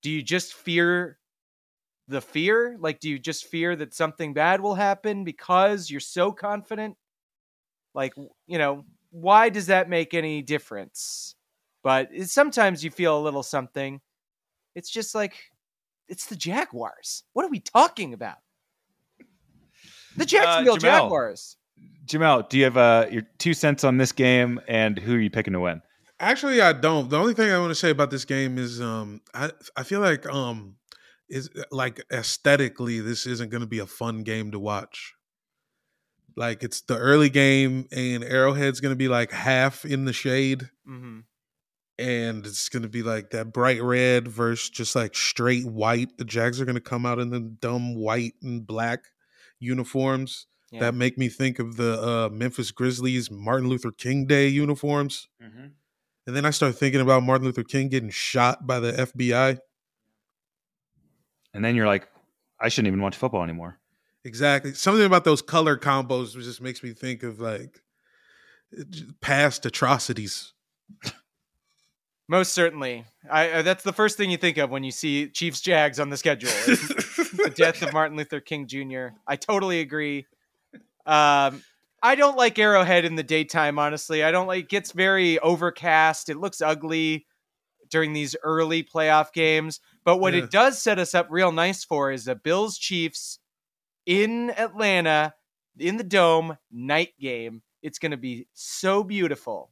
do 0.00 0.10
you 0.10 0.22
just 0.22 0.54
fear 0.54 1.18
the 2.06 2.20
fear? 2.20 2.76
Like, 2.78 3.00
do 3.00 3.10
you 3.10 3.18
just 3.18 3.46
fear 3.46 3.74
that 3.76 3.94
something 3.94 4.32
bad 4.32 4.60
will 4.60 4.76
happen 4.76 5.24
because 5.24 5.90
you're 5.90 6.00
so 6.00 6.30
confident? 6.30 6.96
Like, 7.94 8.14
you 8.46 8.58
know, 8.58 8.84
why 9.10 9.48
does 9.48 9.66
that 9.66 9.88
make 9.88 10.14
any 10.14 10.40
difference? 10.42 11.34
But 11.82 12.10
sometimes 12.26 12.84
you 12.84 12.90
feel 12.90 13.18
a 13.18 13.22
little 13.22 13.42
something. 13.42 14.00
It's 14.74 14.90
just 14.90 15.14
like, 15.14 15.34
it's 16.08 16.26
the 16.26 16.36
Jaguars. 16.36 17.24
What 17.32 17.44
are 17.44 17.50
we 17.50 17.60
talking 17.60 18.14
about? 18.14 18.38
The 20.16 20.26
Jacksonville 20.26 20.74
Uh, 20.74 20.78
Jaguars. 20.78 21.56
Jamel, 22.06 22.48
do 22.48 22.58
you 22.58 22.64
have 22.64 22.76
uh, 22.76 23.06
your 23.10 23.22
two 23.38 23.54
cents 23.54 23.84
on 23.84 23.96
this 23.96 24.12
game, 24.12 24.60
and 24.68 24.98
who 24.98 25.14
are 25.14 25.20
you 25.20 25.30
picking 25.30 25.52
to 25.54 25.60
win? 25.60 25.82
Actually, 26.20 26.60
I 26.60 26.72
don't. 26.72 27.08
The 27.08 27.18
only 27.18 27.34
thing 27.34 27.50
I 27.50 27.58
want 27.58 27.70
to 27.70 27.74
say 27.74 27.90
about 27.90 28.10
this 28.10 28.24
game 28.24 28.58
is, 28.58 28.80
um, 28.80 29.20
I 29.32 29.50
I 29.76 29.82
feel 29.82 30.00
like 30.00 30.26
um, 30.26 30.76
is 31.28 31.50
like 31.70 32.02
aesthetically, 32.12 33.00
this 33.00 33.26
isn't 33.26 33.50
going 33.50 33.62
to 33.62 33.66
be 33.66 33.78
a 33.78 33.86
fun 33.86 34.22
game 34.22 34.50
to 34.52 34.58
watch. 34.58 35.14
Like 36.36 36.62
it's 36.62 36.80
the 36.82 36.98
early 36.98 37.30
game, 37.30 37.88
and 37.92 38.24
Arrowhead's 38.24 38.80
going 38.80 38.92
to 38.92 38.96
be 38.96 39.08
like 39.08 39.32
half 39.32 39.84
in 39.84 40.04
the 40.04 40.12
shade, 40.12 40.70
hmm 40.86 41.20
and 41.98 42.44
it's 42.44 42.68
going 42.68 42.82
to 42.82 42.88
be 42.88 43.02
like 43.02 43.30
that 43.30 43.52
bright 43.52 43.82
red 43.82 44.26
versus 44.26 44.68
just 44.68 44.96
like 44.96 45.14
straight 45.14 45.64
white. 45.64 46.16
The 46.18 46.24
Jags 46.24 46.60
are 46.60 46.64
going 46.64 46.74
to 46.74 46.80
come 46.80 47.06
out 47.06 47.20
in 47.20 47.30
the 47.30 47.40
dumb 47.40 47.94
white 47.94 48.34
and 48.42 48.66
black 48.66 49.04
uniforms 49.60 50.46
Yeah. 50.74 50.80
that 50.80 50.94
make 50.94 51.16
me 51.16 51.28
think 51.28 51.60
of 51.60 51.76
the 51.76 52.02
uh, 52.02 52.28
Memphis 52.30 52.72
Grizzlies 52.72 53.30
Martin 53.30 53.68
Luther 53.68 53.92
King 53.92 54.26
Day 54.26 54.48
uniforms. 54.48 55.28
And 56.26 56.34
then 56.34 56.44
I 56.44 56.50
start 56.50 56.74
thinking 56.74 57.00
about 57.00 57.22
Martin 57.22 57.46
Luther 57.46 57.62
King 57.62 57.88
getting 57.88 58.10
shot 58.10 58.66
by 58.66 58.80
the 58.80 58.92
FBI. 58.92 59.58
And 61.52 61.64
then 61.64 61.76
you're 61.76 61.86
like, 61.86 62.08
I 62.58 62.68
shouldn't 62.68 62.88
even 62.88 63.02
watch 63.02 63.16
football 63.16 63.44
anymore. 63.44 63.78
Exactly. 64.24 64.72
Something 64.72 65.04
about 65.04 65.24
those 65.24 65.42
color 65.42 65.76
combos 65.76 66.32
just 66.32 66.60
makes 66.60 66.82
me 66.82 66.92
think 66.92 67.22
of 67.22 67.40
like 67.40 67.82
past 69.20 69.66
atrocities. 69.66 70.54
Most 72.26 72.52
certainly. 72.52 73.04
I, 73.30 73.50
uh, 73.50 73.62
that's 73.62 73.84
the 73.84 73.92
first 73.92 74.16
thing 74.16 74.30
you 74.30 74.38
think 74.38 74.56
of 74.56 74.70
when 74.70 74.82
you 74.82 74.90
see 74.90 75.28
Chiefs 75.28 75.60
Jags 75.60 76.00
on 76.00 76.08
the 76.08 76.16
schedule. 76.16 76.48
the 76.66 77.52
death 77.54 77.82
of 77.82 77.92
Martin 77.92 78.16
Luther 78.16 78.40
King 78.40 78.66
Jr. 78.66 79.08
I 79.26 79.36
totally 79.36 79.80
agree. 79.80 80.26
Um, 81.06 81.62
I 82.02 82.14
don't 82.16 82.36
like 82.36 82.58
Arrowhead 82.58 83.04
in 83.04 83.14
the 83.16 83.22
daytime, 83.22 83.78
honestly. 83.78 84.22
I 84.22 84.30
don't 84.30 84.46
like 84.46 84.64
it 84.64 84.68
gets 84.68 84.92
very 84.92 85.38
overcast. 85.38 86.28
It 86.28 86.36
looks 86.36 86.60
ugly 86.60 87.26
during 87.90 88.12
these 88.12 88.36
early 88.42 88.82
playoff 88.82 89.32
games. 89.32 89.80
But 90.04 90.18
what 90.18 90.34
Yeah. 90.34 90.44
it 90.44 90.50
does 90.50 90.80
set 90.82 90.98
us 90.98 91.14
up 91.14 91.28
real 91.30 91.52
nice 91.52 91.84
for 91.84 92.10
is 92.10 92.28
a 92.28 92.34
Bills 92.34 92.76
Chiefs 92.78 93.38
in 94.06 94.50
Atlanta 94.50 95.34
in 95.78 95.96
the 95.96 96.04
dome 96.04 96.58
night 96.70 97.14
game. 97.18 97.62
It's 97.82 97.98
going 97.98 98.10
to 98.12 98.16
be 98.18 98.46
so 98.52 99.02
beautiful. 99.04 99.70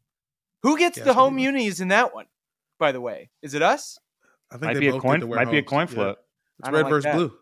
Who 0.63 0.79
gets 0.79 0.99
Yeah, 0.99 1.05
the 1.05 1.15
home 1.15 1.37
be- 1.37 1.43
unis 1.43 1.81
in 1.81 1.89
that 1.89 2.15
one? 2.15 2.27
By 2.79 2.93
the 2.93 3.01
way, 3.01 3.31
is 3.43 3.55
it 3.55 3.63
us? 3.63 3.99
I 4.51 4.55
think 4.55 4.65
Might 4.65 4.75
they 4.75 4.81
be 4.81 4.89
a 4.89 4.93
both 4.93 5.03
get 5.03 5.09
coin. 5.09 5.21
to 5.21 5.27
wear 5.27 5.37
Might 5.39 5.51
be 5.51 5.59
a 5.59 5.61
homes. 5.61 5.69
coin 5.69 5.87
Yeah. 5.89 5.95
flip. 5.95 6.19
It's 6.61 6.69
red 6.71 6.83
like 6.83 6.91
versus 6.91 7.05
that. 7.05 7.15
blue. 7.17 7.39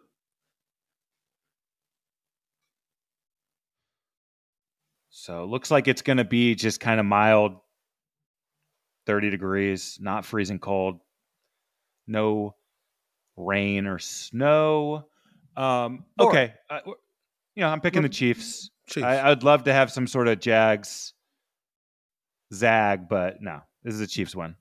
So 5.31 5.45
it 5.45 5.47
looks 5.47 5.71
like 5.71 5.87
it's 5.87 6.03
going 6.03 6.17
to 6.17 6.25
be 6.25 6.57
just 6.57 6.81
kind 6.81 6.99
of 6.99 7.07
mild, 7.07 7.53
thirty 9.07 9.31
degrees, 9.31 9.97
not 10.01 10.25
freezing 10.25 10.59
cold, 10.59 10.99
no 12.09 12.57
rain 13.37 13.87
or 13.87 14.01
snow. 14.01 15.07
Um, 15.57 16.05
Or- 16.19 16.31
okay, 16.31 16.55
uh, 16.69 16.79
w- 16.79 16.97
you 17.55 17.61
know 17.61 17.69
I'm 17.69 17.81
picking 17.81 18.03
the 18.03 18.09
Chiefs. 18.09 18.71
Chiefs. 18.89 19.05
I, 19.05 19.31
I'd 19.31 19.45
love 19.45 19.63
to 19.65 19.73
have 19.73 19.93
some 19.93 20.09
sort 20.09 20.27
of 20.27 20.41
Jags 20.41 21.15
zag, 22.53 23.09
but 23.09 23.41
no, 23.41 23.61
this 23.85 23.95
is 23.95 24.01
a 24.01 24.09
Chiefs 24.09 24.35
win. 24.35 24.57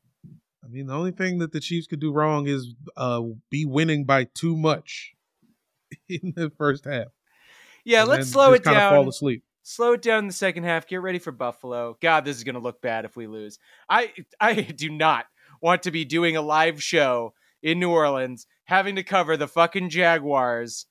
I 0.63 0.67
mean, 0.67 0.85
the 0.85 0.93
only 0.93 1.13
thing 1.13 1.39
that 1.39 1.51
the 1.51 1.59
Chiefs 1.61 1.87
could 1.87 1.99
do 1.99 2.13
wrong 2.13 2.45
is 2.47 2.75
uh, 2.95 3.23
be 3.49 3.65
winning 3.65 4.05
by 4.05 4.25
too 4.35 4.55
much 4.55 5.15
in 6.07 6.33
the 6.35 6.51
first 6.59 6.85
half. 6.85 7.07
Yeah, 7.83 8.01
and 8.01 8.09
let's 8.09 8.27
then 8.27 8.33
slow 8.33 8.51
just 8.51 8.61
it 8.61 8.63
kinda 8.65 8.79
down. 8.81 8.93
Fall 8.93 9.09
asleep. 9.09 9.43
Slow 9.63 9.93
it 9.93 10.01
down 10.01 10.19
in 10.19 10.27
the 10.27 10.33
second 10.33 10.63
half. 10.63 10.87
Get 10.87 11.01
ready 11.01 11.19
for 11.19 11.31
Buffalo. 11.31 11.97
God, 12.01 12.25
this 12.25 12.37
is 12.37 12.43
going 12.43 12.55
to 12.55 12.61
look 12.61 12.81
bad 12.81 13.05
if 13.05 13.15
we 13.15 13.27
lose. 13.27 13.59
I 13.89 14.13
I 14.39 14.53
do 14.61 14.89
not 14.89 15.25
want 15.61 15.83
to 15.83 15.91
be 15.91 16.05
doing 16.05 16.35
a 16.35 16.41
live 16.41 16.81
show 16.81 17.33
in 17.61 17.79
New 17.79 17.91
Orleans 17.91 18.47
having 18.65 18.95
to 18.95 19.03
cover 19.03 19.35
the 19.35 19.47
fucking 19.47 19.89
Jaguars. 19.89 20.85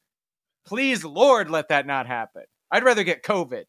Please, 0.67 1.05
Lord, 1.05 1.49
let 1.49 1.69
that 1.69 1.87
not 1.87 2.07
happen. 2.07 2.43
I'd 2.71 2.85
rather 2.85 3.05
get 3.05 3.23
COVID. 3.23 3.65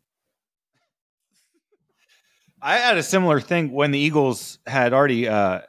I 2.62 2.78
had 2.78 2.98
a 2.98 3.04
similar 3.04 3.40
thing 3.40 3.72
when 3.72 3.92
the 3.92 4.00
Eagles 4.00 4.60
had 4.68 4.92
already 4.92 5.30
uh, 5.30 5.62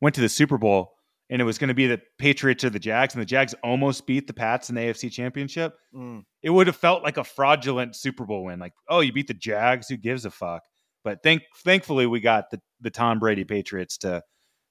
went 0.00 0.16
to 0.16 0.20
the 0.20 0.28
Super 0.28 0.58
Bowl, 0.58 0.95
and 1.30 1.40
it 1.40 1.44
was 1.44 1.58
going 1.58 1.68
to 1.68 1.74
be 1.74 1.86
the 1.86 2.00
Patriots 2.18 2.64
or 2.64 2.70
the 2.70 2.78
Jags, 2.78 3.14
and 3.14 3.20
the 3.20 3.26
Jags 3.26 3.54
almost 3.64 4.06
beat 4.06 4.26
the 4.26 4.32
Pats 4.32 4.68
in 4.68 4.76
the 4.76 4.82
AFC 4.82 5.10
Championship. 5.10 5.74
Mm. 5.94 6.24
It 6.42 6.50
would 6.50 6.66
have 6.66 6.76
felt 6.76 7.02
like 7.02 7.16
a 7.16 7.24
fraudulent 7.24 7.96
Super 7.96 8.24
Bowl 8.24 8.44
win. 8.44 8.58
Like, 8.60 8.74
oh, 8.88 9.00
you 9.00 9.12
beat 9.12 9.26
the 9.26 9.34
Jags, 9.34 9.88
who 9.88 9.96
gives 9.96 10.24
a 10.24 10.30
fuck? 10.30 10.62
But 11.04 11.22
thank, 11.22 11.42
thankfully, 11.64 12.06
we 12.06 12.20
got 12.20 12.50
the 12.50 12.60
the 12.80 12.90
Tom 12.90 13.18
Brady 13.18 13.44
Patriots 13.44 13.98
to 13.98 14.22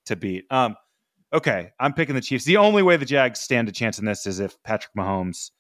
to 0.06 0.16
beat. 0.16 0.46
Um, 0.50 0.76
okay, 1.34 1.72
I'm 1.80 1.94
picking 1.94 2.16
the 2.16 2.22
Chiefs. 2.22 2.46
The 2.46 2.58
only 2.58 2.84
way 2.84 2.98
the 2.98 3.06
Jags 3.06 3.40
stand 3.40 3.70
a 3.70 3.72
chance 3.72 4.00
in 4.00 4.06
this 4.06 4.26
is 4.26 4.40
if 4.40 4.62
Patrick 4.64 4.94
Mahomes, 4.98 5.52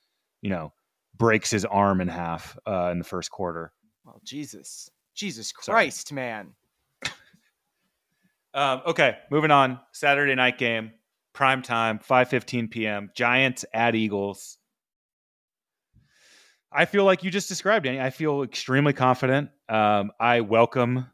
you 0.41 0.49
know, 0.49 0.73
breaks 1.17 1.49
his 1.49 1.65
arm 1.65 2.01
in 2.01 2.07
half 2.07 2.57
uh, 2.67 2.89
in 2.91 2.99
the 2.99 3.05
first 3.05 3.31
quarter. 3.31 3.71
Well, 4.05 4.21
Jesus, 4.23 4.89
Jesus 5.13 5.53
Sorry. 5.61 5.85
Christ, 5.85 6.13
man. 6.13 6.53
Um, 8.55 8.81
okay, 8.85 9.17
moving 9.29 9.51
on. 9.51 9.81
Saturday 9.91 10.33
night 10.33 10.57
game, 10.57 10.93
prime 11.33 11.61
time, 11.61 11.99
5:15 11.99 12.71
p.m. 12.71 13.11
Giants 13.13 13.65
at 13.73 13.95
Eagles. 13.95 14.57
I 16.71 16.85
feel 16.85 17.03
like 17.03 17.21
you 17.21 17.29
just 17.29 17.49
described 17.49 17.83
Danny. 17.83 17.99
I 17.99 18.11
feel 18.11 18.43
extremely 18.43 18.93
confident. 18.93 19.49
Um, 19.67 20.11
I 20.21 20.39
welcome 20.39 21.07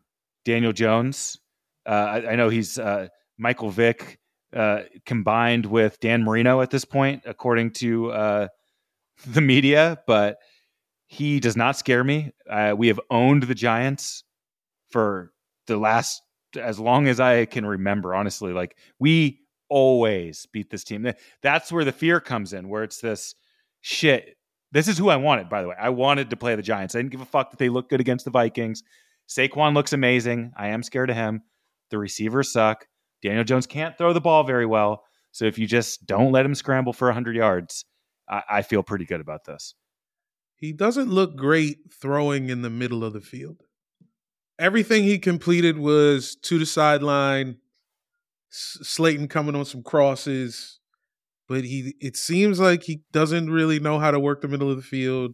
Daniel 0.46 0.72
Jones. 0.72 1.40
Uh, 1.84 1.90
I, 1.90 2.32
I 2.32 2.36
know 2.36 2.50
he's 2.50 2.78
uh, 2.78 3.08
Michael 3.40 3.72
Vick 3.72 4.20
uh, 4.56 4.82
combined 5.08 5.66
with 5.66 6.00
Dan 6.00 6.24
Marino 6.24 6.62
at 6.62 6.70
this 6.70 6.86
point, 6.86 7.24
according 7.26 7.72
to 7.72 8.12
uh, 8.12 8.48
the 9.26 9.42
media, 9.42 10.00
but 10.06 10.38
he 11.08 11.40
does 11.40 11.58
not 11.58 11.76
scare 11.76 12.04
me. 12.04 12.34
Uh, 12.48 12.76
we 12.78 12.88
have 12.88 13.00
owned 13.10 13.44
the 13.44 13.56
Giants 13.56 14.26
for 14.92 15.32
the 15.66 15.78
last 15.78 16.22
as 16.58 16.80
long 16.80 17.08
as 17.08 17.20
I 17.20 17.46
can 17.46 17.66
remember, 17.66 18.14
honestly, 18.16 18.54
like 18.54 18.78
we 19.00 19.40
always 19.70 20.46
beat 20.48 20.70
this 20.70 20.84
team. 20.84 21.10
That's 21.42 21.72
where 21.72 21.86
the 21.86 21.92
fear 21.92 22.20
comes 22.20 22.54
in, 22.54 22.68
where 22.68 22.84
it's 22.84 23.00
this 23.00 23.36
shit. 23.80 24.36
This 24.74 24.88
is 24.88 24.98
who 24.98 25.10
I 25.10 25.16
wanted, 25.16 25.50
by 25.50 25.62
the 25.62 25.70
way. 25.70 25.76
I 25.80 25.90
wanted 25.90 26.30
to 26.30 26.38
play 26.38 26.56
the 26.56 26.62
Giants. 26.62 26.96
I 26.96 27.00
didn't 27.00 27.12
give 27.12 27.22
a 27.22 27.26
fuck 27.26 27.52
that 27.52 27.58
they 27.58 27.70
look 27.70 27.90
good 27.90 28.02
against 28.02 28.26
the 28.26 28.32
Vikings. 28.32 28.84
Saquon 29.28 29.74
looks 29.74 29.94
amazing. 29.94 30.52
I 30.58 30.70
am 30.70 30.84
scared 30.84 31.10
of 31.10 31.16
him. 31.16 31.42
The 31.90 31.98
receivers 31.98 32.52
suck. 32.52 32.86
Daniel 33.22 33.44
Jones 33.44 33.68
can't 33.68 33.98
throw 33.98 34.14
the 34.14 34.22
ball 34.22 34.44
very 34.44 34.66
well. 34.66 35.04
So 35.32 35.46
if 35.46 35.58
you 35.58 35.68
just 35.68 36.06
don't 36.06 36.32
let 36.32 36.46
him 36.46 36.56
scramble 36.56 36.94
for 36.94 37.08
100 37.08 37.36
yards, 37.36 37.86
I, 38.30 38.44
I 38.50 38.62
feel 38.62 38.84
pretty 38.84 39.06
good 39.06 39.22
about 39.22 39.46
this. 39.46 39.76
he 40.56 40.74
doesn't 40.74 41.10
look 41.10 41.36
great 41.36 41.78
throwing 41.94 42.50
in 42.50 42.62
the 42.62 42.70
middle 42.70 43.04
of 43.04 43.14
the 43.14 43.22
field. 43.22 43.64
Everything 44.62 45.04
he 45.04 45.18
completed 45.18 45.78
was 45.80 46.36
to 46.44 46.60
the 46.60 46.66
sideline, 46.68 47.58
Slayton 48.52 49.28
coming 49.28 49.56
on 49.56 49.66
some 49.66 49.82
crosses, 49.82 50.80
but 51.48 51.64
he 51.64 51.96
it 52.00 52.16
seems 52.16 52.60
like 52.60 52.84
he 52.84 53.02
doesn't 53.12 53.50
really 53.50 53.80
know 53.80 53.98
how 53.98 54.12
to 54.12 54.20
work 54.20 54.42
the 54.42 54.48
middle 54.48 54.70
of 54.70 54.78
the 54.78 54.84
field, 54.84 55.34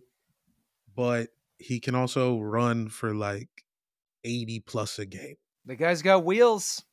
but 0.96 1.28
he 1.58 1.80
can 1.82 1.94
also 1.94 2.40
run 2.40 2.88
for 2.88 3.14
like 3.14 3.50
80 4.24 4.62
plus 4.62 4.98
a 4.98 5.06
game. 5.06 5.36
The 5.66 5.76
guy's 5.76 6.02
got 6.02 6.24
wheels. 6.24 6.84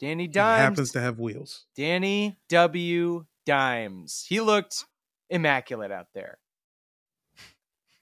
Danny 0.00 0.24
He 0.24 0.28
Dimes. 0.28 0.60
happens 0.60 0.90
to 0.92 1.00
have 1.00 1.20
wheels. 1.20 1.66
Danny 1.76 2.36
W. 2.48 3.24
Dimes. 3.46 4.24
He 4.28 4.40
looked 4.40 4.84
immaculate 5.30 5.92
out 5.92 6.08
there. 6.14 6.38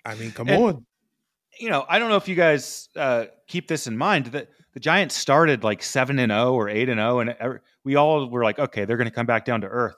I 0.05 0.15
mean, 0.15 0.33
come 0.33 0.49
And- 0.49 0.63
on. 0.65 0.87
You 1.63 1.71
know, 1.71 1.87
I 1.89 2.01
don't 2.01 2.09
know 2.09 2.17
if 2.17 2.27
you 2.27 2.35
guys 2.35 2.89
uh, 2.97 3.27
keep 3.47 3.69
this 3.69 3.87
in 3.87 3.97
mind 3.97 4.27
that 4.27 4.49
the 4.75 4.81
Giants 4.81 5.15
started 5.15 5.63
like 5.63 5.83
seven 5.83 6.19
and 6.19 6.33
zero 6.33 6.55
or 6.55 6.69
eight 6.69 6.89
and 6.89 6.99
zero, 6.99 7.21
and 7.21 7.35
we 7.85 7.95
all 7.95 8.29
were 8.29 8.43
like, 8.43 8.59
okay, 8.59 8.85
they're 8.85 8.97
going 8.97 9.09
to 9.09 9.15
come 9.15 9.27
back 9.27 9.45
down 9.45 9.61
to 9.61 9.69
earth. 9.69 9.95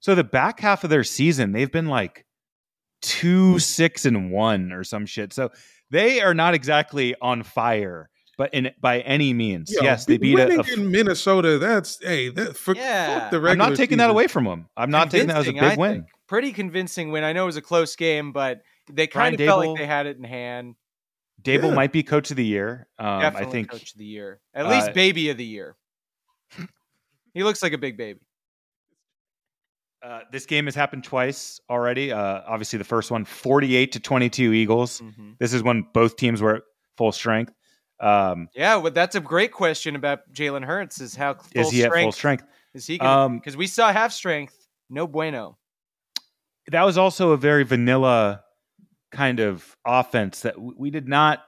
So 0.00 0.14
the 0.14 0.24
back 0.24 0.60
half 0.60 0.84
of 0.84 0.90
their 0.90 1.04
season, 1.04 1.52
they've 1.52 1.72
been 1.72 1.86
like 1.86 2.26
two 3.00 3.58
six 3.58 4.04
and 4.04 4.30
one 4.30 4.72
or 4.72 4.84
some 4.84 5.06
shit. 5.06 5.32
So 5.32 5.50
they 5.90 6.20
are 6.20 6.34
not 6.34 6.52
exactly 6.52 7.14
on 7.22 7.42
fire, 7.42 8.10
but 8.36 8.52
in 8.52 8.72
by 8.80 9.00
any 9.00 9.32
means, 9.32 9.72
Yo, 9.72 9.82
yes, 9.82 10.04
they 10.04 10.18
beat 10.18 10.38
a. 10.38 10.44
winning 10.44 10.60
a 10.60 10.72
in 10.74 10.90
Minnesota. 10.90 11.58
That's 11.58 11.98
hey, 12.02 12.28
that, 12.28 12.58
for, 12.58 12.74
Yeah. 12.74 13.20
fuck 13.20 13.30
the 13.30 13.48
I'm 13.48 13.56
not 13.56 13.74
taking 13.74 13.98
that 13.98 14.10
away 14.10 14.26
from 14.26 14.44
them. 14.44 14.68
I'm 14.76 14.90
not 14.90 15.10
taking 15.10 15.28
that 15.28 15.38
as 15.38 15.48
a 15.48 15.52
big 15.52 15.62
I 15.62 15.76
win. 15.76 15.92
think. 15.92 16.06
Pretty 16.26 16.52
convincing 16.52 17.10
win. 17.10 17.24
I 17.24 17.32
know 17.32 17.44
it 17.44 17.46
was 17.46 17.56
a 17.56 17.62
close 17.62 17.96
game, 17.96 18.32
but 18.32 18.60
they 18.92 19.06
Brian 19.06 19.32
kind 19.32 19.40
of 19.40 19.46
felt 19.46 19.66
like 19.66 19.78
they 19.78 19.86
had 19.86 20.06
it 20.06 20.18
in 20.18 20.24
hand. 20.24 20.74
Daboll 21.46 21.68
Yeah. 21.70 21.74
might 21.74 21.92
be 21.92 22.02
coach 22.02 22.30
of 22.30 22.36
the 22.36 22.44
year. 22.44 22.88
Um, 22.98 23.20
Definitely 23.20 23.48
I 23.48 23.50
think 23.52 23.70
coach 23.70 23.92
of 23.92 23.98
the 23.98 24.04
year. 24.04 24.40
At 24.54 24.66
uh, 24.66 24.70
least 24.70 24.92
baby 24.94 25.30
of 25.30 25.36
the 25.36 25.44
year. 25.44 25.76
he 27.34 27.42
looks 27.44 27.62
like 27.62 27.72
a 27.72 27.78
big 27.78 27.96
baby. 27.96 28.20
Uh, 30.02 30.20
this 30.30 30.46
game 30.46 30.66
has 30.66 30.74
happened 30.74 31.02
twice 31.04 31.58
already. 31.70 32.12
Uh, 32.12 32.42
obviously, 32.46 32.76
the 32.78 32.84
first 32.84 33.10
one, 33.10 33.24
48 33.24 33.92
to 33.92 34.00
22 34.00 34.52
Eagles. 34.52 35.00
Mhm. 35.00 35.36
This 35.38 35.52
is 35.52 35.62
when 35.62 35.82
both 35.94 36.16
teams 36.16 36.40
were 36.42 36.56
at 36.56 36.62
full 36.96 37.12
strength. 37.12 37.52
Um, 37.98 38.48
Yeah, 38.54 38.76
well, 38.76 38.92
that's 38.92 39.14
a 39.16 39.20
great 39.20 39.52
question 39.52 39.96
about 39.96 40.20
Jalen 40.32 40.64
Hurts. 40.64 41.00
Is 41.00 41.16
how 41.16 41.34
full 41.34 41.62
is 41.62 41.70
he 41.70 41.78
strength 41.80 41.96
at 41.96 42.02
full 42.02 42.12
strength? 42.12 42.44
is 42.74 42.86
he? 42.86 43.00
Um, 43.00 43.38
Because 43.38 43.56
we 43.56 43.66
saw 43.66 43.92
half 43.92 44.12
strength. 44.12 44.54
No 44.90 45.06
bueno. 45.06 45.58
That 46.68 46.82
was 46.84 46.98
also 46.98 47.30
a 47.30 47.36
very 47.36 47.64
vanilla 47.64 48.42
kind 49.12 49.40
of 49.40 49.76
offense 49.86 50.40
that 50.40 50.54
we 50.60 50.90
did 50.90 51.08
not 51.08 51.42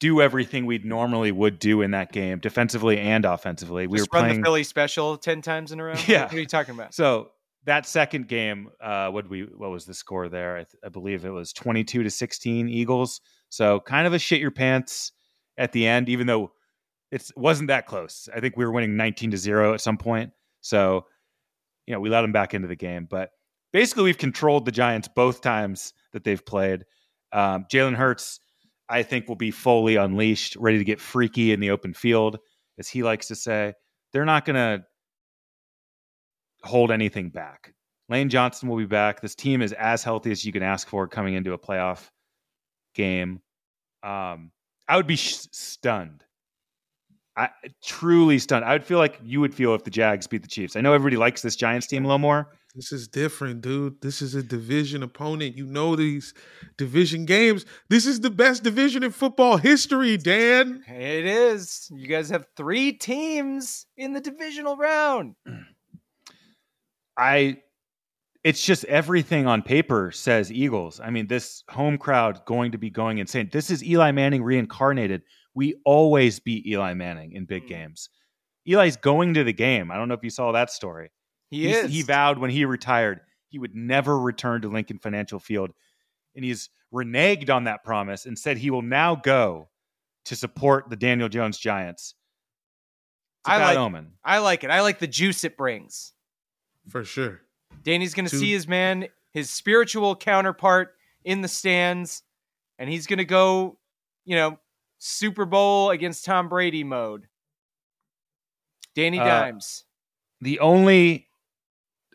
do 0.00 0.20
everything 0.20 0.66
we 0.66 0.78
normally 0.78 1.30
would 1.30 1.58
do 1.58 1.80
in 1.80 1.92
that 1.92 2.10
game, 2.12 2.40
defensively 2.40 2.98
and 2.98 3.24
offensively. 3.24 3.86
We 3.86 3.98
Just 3.98 4.12
were 4.12 4.18
run 4.18 4.24
playing. 4.28 4.40
the 4.40 4.46
Philly 4.46 4.64
special 4.64 5.16
ten 5.16 5.42
times 5.42 5.70
in 5.72 5.80
a 5.80 5.84
row. 5.84 5.94
Yeah. 6.06 6.24
What 6.24 6.34
are 6.34 6.40
you 6.40 6.46
talking 6.46 6.74
about? 6.74 6.92
So 6.94 7.30
that 7.64 7.86
second 7.86 8.26
game, 8.26 8.70
uh, 8.80 9.10
what 9.10 9.28
we 9.30 9.42
what 9.42 9.70
was 9.70 9.84
the 9.84 9.94
score 9.94 10.28
there? 10.28 10.56
I, 10.56 10.64
th- 10.64 10.80
I 10.84 10.88
believe 10.88 11.24
it 11.24 11.30
was 11.30 11.52
twenty 11.52 11.84
two 11.84 12.02
to 12.02 12.10
sixteen 12.10 12.68
Eagles. 12.68 13.20
So 13.48 13.78
kind 13.80 14.06
of 14.06 14.12
a 14.12 14.18
shit 14.18 14.40
your 14.40 14.50
pants 14.50 15.12
at 15.56 15.70
the 15.72 15.86
end, 15.86 16.08
even 16.08 16.26
though 16.26 16.50
it 17.12 17.30
wasn't 17.36 17.68
that 17.68 17.86
close. 17.86 18.28
I 18.34 18.40
think 18.40 18.56
we 18.56 18.64
were 18.64 18.72
winning 18.72 18.96
nineteen 18.96 19.30
to 19.30 19.36
zero 19.36 19.74
at 19.74 19.80
some 19.80 19.98
point. 19.98 20.32
So 20.62 21.06
you 21.86 21.94
know 21.94 22.00
we 22.00 22.08
let 22.10 22.22
them 22.22 22.32
back 22.32 22.54
into 22.54 22.66
the 22.66 22.74
game, 22.74 23.06
but 23.08 23.30
basically 23.72 24.02
we've 24.04 24.18
controlled 24.18 24.64
the 24.64 24.72
Giants 24.72 25.08
both 25.14 25.42
times 25.42 25.92
that 26.12 26.24
they've 26.24 26.44
played. 26.44 26.84
Um, 27.32 27.66
Jalen 27.70 27.94
Hurts, 27.94 28.40
I 28.88 29.02
think, 29.02 29.28
will 29.28 29.36
be 29.36 29.50
fully 29.50 29.96
unleashed, 29.96 30.56
ready 30.56 30.78
to 30.78 30.84
get 30.84 31.00
freaky 31.00 31.52
in 31.52 31.60
the 31.60 31.70
open 31.70 31.94
field, 31.94 32.38
as 32.78 32.88
he 32.88 33.02
likes 33.02 33.28
to 33.28 33.34
say. 33.34 33.74
They're 34.12 34.24
not 34.24 34.44
going 34.44 34.56
to 34.56 34.84
hold 36.62 36.90
anything 36.90 37.30
back. 37.30 37.74
Lane 38.08 38.28
Johnson 38.28 38.68
will 38.68 38.76
be 38.76 38.84
back. 38.84 39.20
This 39.20 39.34
team 39.34 39.62
is 39.62 39.72
as 39.72 40.04
healthy 40.04 40.30
as 40.30 40.44
you 40.44 40.52
can 40.52 40.62
ask 40.62 40.86
for 40.86 41.08
coming 41.08 41.34
into 41.34 41.54
a 41.54 41.58
playoff 41.58 42.10
game. 42.94 43.40
Um, 44.02 44.50
I 44.88 44.96
would 44.96 45.06
be 45.06 45.16
sh- 45.16 45.46
stunned. 45.52 46.24
I 47.36 47.48
truly 47.82 48.38
stunned. 48.38 48.64
I 48.64 48.72
would 48.72 48.84
feel 48.84 48.98
like 48.98 49.18
you 49.24 49.40
would 49.40 49.54
feel 49.54 49.74
if 49.74 49.84
the 49.84 49.90
Jags 49.90 50.26
beat 50.26 50.42
the 50.42 50.48
Chiefs. 50.48 50.76
I 50.76 50.82
know 50.82 50.92
everybody 50.92 51.16
likes 51.16 51.40
this 51.40 51.56
Giants 51.56 51.86
team 51.86 52.04
a 52.04 52.08
little 52.08 52.18
more. 52.18 52.52
This 52.74 52.90
is 52.90 53.06
different, 53.06 53.60
dude. 53.60 54.00
This 54.00 54.22
is 54.22 54.34
a 54.34 54.42
division 54.42 55.02
opponent. 55.02 55.56
You 55.56 55.66
know 55.66 55.94
these 55.94 56.32
division 56.78 57.26
games. 57.26 57.66
This 57.90 58.06
is 58.06 58.20
the 58.20 58.30
best 58.30 58.62
division 58.62 59.02
in 59.02 59.10
football 59.10 59.58
history, 59.58 60.16
Dan. 60.16 60.82
It 60.88 61.26
is. 61.26 61.86
You 61.90 62.06
guys 62.06 62.30
have 62.30 62.46
three 62.56 62.92
teams 62.94 63.84
in 63.98 64.14
the 64.14 64.20
divisional 64.20 64.76
round. 64.76 65.34
I 67.18 67.58
it's 68.42 68.64
just 68.64 68.84
everything 68.86 69.46
on 69.46 69.62
paper 69.62 70.10
says 70.10 70.50
Eagles. 70.50 70.98
I 70.98 71.10
mean, 71.10 71.26
this 71.28 71.62
home 71.68 71.96
crowd 71.98 72.40
going 72.46 72.72
to 72.72 72.78
be 72.78 72.90
going 72.90 73.18
insane. 73.18 73.50
This 73.52 73.70
is 73.70 73.84
Eli 73.84 74.10
Manning 74.12 74.42
reincarnated. 74.42 75.22
We 75.54 75.76
always 75.84 76.40
beat 76.40 76.66
Eli 76.66 76.94
Manning 76.94 77.32
in 77.32 77.44
big 77.44 77.64
Mm. 77.64 77.68
games. 77.68 78.08
Eli's 78.66 78.96
going 78.96 79.34
to 79.34 79.44
the 79.44 79.52
game. 79.52 79.90
I 79.90 79.96
don't 79.96 80.08
know 80.08 80.14
if 80.14 80.24
you 80.24 80.30
saw 80.30 80.52
that 80.52 80.70
story. 80.70 81.10
He 81.52 81.66
He's- 81.66 81.84
is. 81.84 81.90
He 81.92 82.02
vowed 82.02 82.38
when 82.38 82.50
he 82.50 82.64
retired 82.64 83.20
he 83.48 83.58
would 83.58 83.74
never 83.74 84.18
return 84.18 84.62
to 84.62 84.68
Lincoln 84.68 84.98
Financial 84.98 85.38
Field, 85.38 85.72
and 86.34 86.42
he's 86.44 86.70
reneged 86.92 87.50
on 87.50 87.64
that 87.64 87.84
promise 87.84 88.24
and 88.24 88.38
said 88.38 88.56
he 88.56 88.70
will 88.70 88.80
now 88.82 89.14
go 89.14 89.68
to 90.24 90.34
support 90.34 90.88
the 90.88 90.96
Daniel 90.96 91.28
Jones 91.28 91.58
Giants. 91.58 92.14
It's 93.40 93.48
a 93.50 93.52
I 93.52 93.58
bad 93.58 93.66
like- 93.66 93.76
omen. 93.78 94.12
I 94.24 94.38
like 94.38 94.64
it. 94.64 94.70
I 94.70 94.80
like 94.80 94.98
the 94.98 95.06
juice 95.06 95.44
it 95.44 95.56
brings. 95.58 96.14
For 96.88 97.04
sure. 97.04 97.42
Danny's 97.82 98.14
going 98.14 98.26
to 98.26 98.36
see 98.38 98.50
his 98.52 98.66
man, 98.66 99.08
his 99.32 99.50
spiritual 99.50 100.16
counterpart 100.16 100.94
in 101.24 101.42
the 101.42 101.48
stands, 101.48 102.22
and 102.78 102.88
he's 102.88 103.06
going 103.06 103.18
to 103.18 103.24
go, 103.26 103.78
you 104.24 104.36
know, 104.36 104.58
Super 104.98 105.44
Bowl 105.44 105.90
against 105.90 106.24
Tom 106.24 106.48
Brady 106.48 106.84
mode. 106.84 107.28
Danny 108.94 109.18
Uh, 109.18 109.24
Dimes. 109.24 109.84
the 110.40 110.58
only 110.60 111.28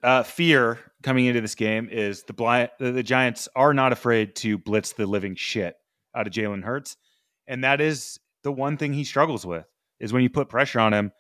uh, 0.04 0.24
fear 0.24 0.80
coming 1.04 1.26
into 1.26 1.42
this 1.42 1.56
game 1.56 1.90
is 1.92 2.24
the, 2.24 2.34
blind, 2.34 2.70
the 2.80 2.92
the 2.92 3.04
Giants 3.04 3.48
are 3.56 3.74
not 3.74 3.92
afraid 3.92 4.36
to 4.38 4.58
blitz 4.58 4.94
the 4.94 5.06
living 5.06 5.36
shit 5.36 5.76
out 6.16 6.28
of 6.28 6.34
Jalen 6.34 6.64
Hurts, 6.64 6.98
and 7.48 7.64
that 7.64 7.82
is 7.82 8.20
the 8.44 8.52
one 8.52 8.78
thing 8.78 8.94
he 8.94 9.04
struggles 9.04 9.46
with 9.46 9.66
is 10.00 10.14
when 10.14 10.24
you 10.24 10.30
put 10.30 10.50
pressure 10.50 10.80
on 10.80 10.94
him. 10.94 11.12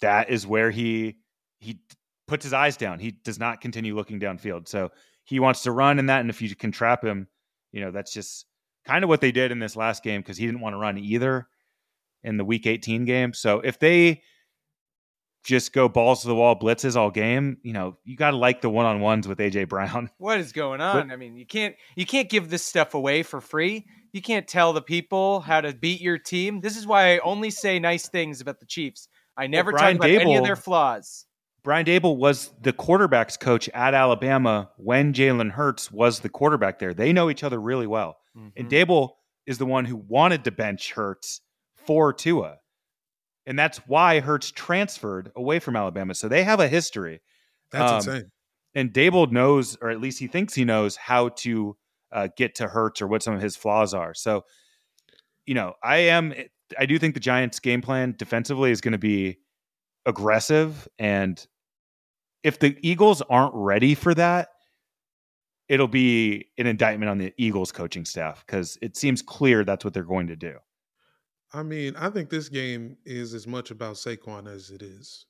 That 0.00 0.30
is 0.30 0.46
where 0.46 0.70
he 0.70 1.16
he 1.60 1.80
puts 2.26 2.44
his 2.44 2.52
eyes 2.52 2.76
down. 2.76 2.98
He 2.98 3.12
does 3.12 3.38
not 3.38 3.60
continue 3.60 3.94
looking 3.94 4.20
downfield. 4.20 4.68
So 4.68 4.90
he 5.24 5.40
wants 5.40 5.62
to 5.62 5.72
run 5.72 5.98
in 5.98 6.06
that, 6.06 6.20
and 6.20 6.30
if 6.30 6.42
you 6.42 6.54
can 6.54 6.72
trap 6.72 7.04
him, 7.04 7.28
you 7.72 7.80
know 7.80 7.90
that's 7.90 8.12
just 8.12 8.46
kind 8.86 9.02
of 9.02 9.08
what 9.08 9.20
they 9.20 9.32
did 9.32 9.50
in 9.50 9.58
this 9.58 9.76
last 9.76 10.02
game 10.02 10.20
because 10.20 10.36
he 10.36 10.46
didn't 10.46 10.60
want 10.60 10.74
to 10.74 10.78
run 10.78 10.98
either 10.98 11.48
in 12.22 12.36
the 12.36 12.44
Week 12.44 12.66
18 12.66 13.04
game. 13.04 13.32
So 13.32 13.60
if 13.60 13.78
they 13.78 14.22
just 15.44 15.72
go 15.72 15.88
balls 15.88 16.22
to 16.22 16.28
the 16.28 16.34
wall 16.34 16.58
blitzes 16.58 16.96
all 16.96 17.10
game, 17.10 17.58
you 17.62 17.72
know, 17.72 17.96
you 18.04 18.16
got 18.16 18.30
to 18.32 18.36
like 18.36 18.62
the 18.62 18.70
one 18.70 18.86
on 18.86 19.00
ones 19.00 19.28
with 19.28 19.38
AJ 19.38 19.68
Brown. 19.68 20.10
What 20.18 20.40
is 20.40 20.52
going 20.52 20.80
on? 20.80 21.10
I 21.12 21.16
mean, 21.16 21.36
you 21.36 21.46
can't 21.46 21.76
you 21.94 22.06
can't 22.06 22.28
give 22.28 22.50
this 22.50 22.64
stuff 22.64 22.94
away 22.94 23.22
for 23.22 23.40
free. 23.40 23.86
You 24.12 24.22
can't 24.22 24.48
tell 24.48 24.72
the 24.72 24.82
people 24.82 25.40
how 25.40 25.60
to 25.60 25.74
beat 25.74 26.00
your 26.00 26.18
team. 26.18 26.60
This 26.60 26.76
is 26.76 26.86
why 26.86 27.14
I 27.14 27.18
only 27.18 27.50
say 27.50 27.78
nice 27.78 28.08
things 28.08 28.40
about 28.40 28.58
the 28.60 28.66
Chiefs. 28.66 29.08
I 29.36 29.46
never 29.46 29.70
talk 29.72 29.80
Brian 29.80 29.96
about 29.96 30.10
any 30.10 30.36
of 30.36 30.44
their 30.44 30.56
flaws. 30.56 31.26
Brian 31.64 31.84
Daboll 31.86 32.16
was 32.16 32.52
the 32.60 32.72
quarterbacks 32.72 33.38
coach 33.40 33.68
at 33.70 33.94
Alabama 33.94 34.70
when 34.76 35.12
Jalen 35.14 35.50
Hurts 35.50 35.90
was 35.90 36.20
the 36.20 36.28
quarterback 36.28 36.78
there. 36.78 36.92
They 36.94 37.12
know 37.12 37.30
each 37.30 37.42
other 37.42 37.60
really 37.60 37.86
well. 37.86 38.18
And 38.34 38.68
Mhm. 38.68 38.70
Daboll 38.70 39.10
is 39.46 39.58
the 39.58 39.66
one 39.66 39.84
who 39.86 39.96
wanted 39.96 40.44
to 40.44 40.50
bench 40.50 40.92
Hurts 40.92 41.40
for 41.74 42.12
Tua. 42.12 42.58
And 43.46 43.58
that's 43.58 43.78
why 43.86 44.20
Hurts 44.20 44.50
transferred 44.50 45.30
away 45.36 45.58
from 45.58 45.76
Alabama. 45.76 46.14
So 46.14 46.28
they 46.28 46.44
have 46.44 46.60
a 46.60 46.68
history. 46.68 47.20
That's 47.70 47.90
Um, 47.90 48.14
insane. 48.14 48.30
and 48.74 48.92
Daboll 48.92 49.30
knows, 49.30 49.76
or 49.80 49.90
at 49.90 50.00
least 50.00 50.18
he 50.18 50.26
thinks 50.26 50.54
he 50.54 50.64
knows, 50.64 50.96
how 50.96 51.28
to 51.30 51.76
uh, 52.12 52.28
get 52.36 52.54
to 52.56 52.68
Hurts 52.68 53.02
or 53.02 53.06
what 53.06 53.22
some 53.22 53.34
of 53.34 53.42
his 53.42 53.56
flaws 53.56 53.92
are. 53.92 54.14
So, 54.14 54.44
you 55.46 55.54
know, 55.54 55.74
I 55.82 55.96
am, 55.96 56.32
I 56.78 56.86
do 56.86 56.98
think 56.98 57.14
the 57.14 57.20
Giants' 57.20 57.58
game 57.60 57.82
plan 57.82 58.14
defensively 58.16 58.70
is 58.70 58.80
going 58.80 58.92
to 58.92 58.98
be 58.98 59.38
aggressive. 60.06 60.88
And 60.98 61.44
if 62.42 62.58
the 62.58 62.76
Eagles 62.80 63.20
aren't 63.22 63.54
ready 63.54 63.94
for 63.94 64.14
that, 64.14 64.48
it'll 65.68 65.88
be 65.88 66.46
an 66.58 66.66
indictment 66.66 67.10
on 67.10 67.18
the 67.18 67.32
Eagles 67.36 67.72
coaching 67.72 68.04
staff 68.04 68.44
because 68.46 68.78
it 68.82 68.96
seems 68.96 69.22
clear 69.22 69.64
that's 69.64 69.84
what 69.84 69.94
they're 69.94 70.02
going 70.02 70.26
to 70.28 70.36
do. 70.36 70.56
I 71.54 71.62
mean, 71.62 71.94
I 71.96 72.10
think 72.10 72.30
this 72.30 72.48
game 72.48 72.96
is 73.04 73.32
as 73.32 73.46
much 73.46 73.70
about 73.70 73.94
Saquon 73.94 74.48
as 74.52 74.70
it 74.70 74.82
is 74.82 75.26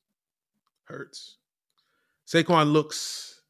Hurts. 0.84 1.36
Saquon 2.26 2.72
looks 2.72 3.42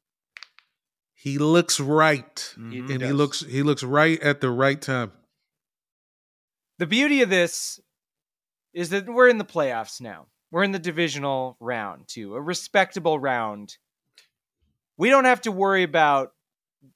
He 1.13 1.37
looks 1.39 1.79
right, 1.79 2.35
Mhm. 2.57 2.79
and 2.81 2.89
he 2.89 2.97
does. 2.97 3.13
looks 3.13 3.39
he 3.39 3.63
looks 3.63 3.81
right 3.83 4.19
at 4.21 4.41
the 4.41 4.49
right 4.51 4.81
time. 4.81 5.11
the 6.77 6.85
beauty 6.85 7.21
of 7.21 7.29
this 7.29 7.79
is 8.73 8.89
that 8.89 9.05
we're 9.07 9.29
in 9.29 9.37
the 9.37 9.45
playoffs 9.45 10.01
now. 10.01 10.27
We're 10.51 10.63
in 10.63 10.73
the 10.73 10.79
divisional 10.79 11.55
round 11.61 12.09
too, 12.09 12.35
a 12.35 12.41
respectable 12.41 13.17
round. 13.17 13.77
We 14.97 15.09
don't 15.09 15.23
have 15.25 15.41
to 15.41 15.51
worry 15.53 15.83
about 15.83 16.33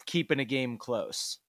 keeping 0.06 0.40
a 0.40 0.46
game 0.46 0.78
close. 0.78 1.40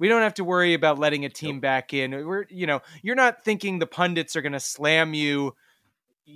We 0.00 0.08
don't 0.08 0.22
have 0.22 0.34
to 0.34 0.44
worry 0.44 0.72
about 0.72 0.98
letting 0.98 1.26
a 1.26 1.28
team 1.28 1.60
back 1.60 1.92
in. 1.92 2.26
We're, 2.26 2.46
you 2.48 2.66
know, 2.66 2.80
you're 3.02 3.14
not 3.14 3.44
thinking 3.44 3.78
the 3.78 3.86
pundits 3.86 4.34
are 4.34 4.40
going 4.40 4.54
to 4.54 4.60
slam 4.60 5.12
you 5.12 5.54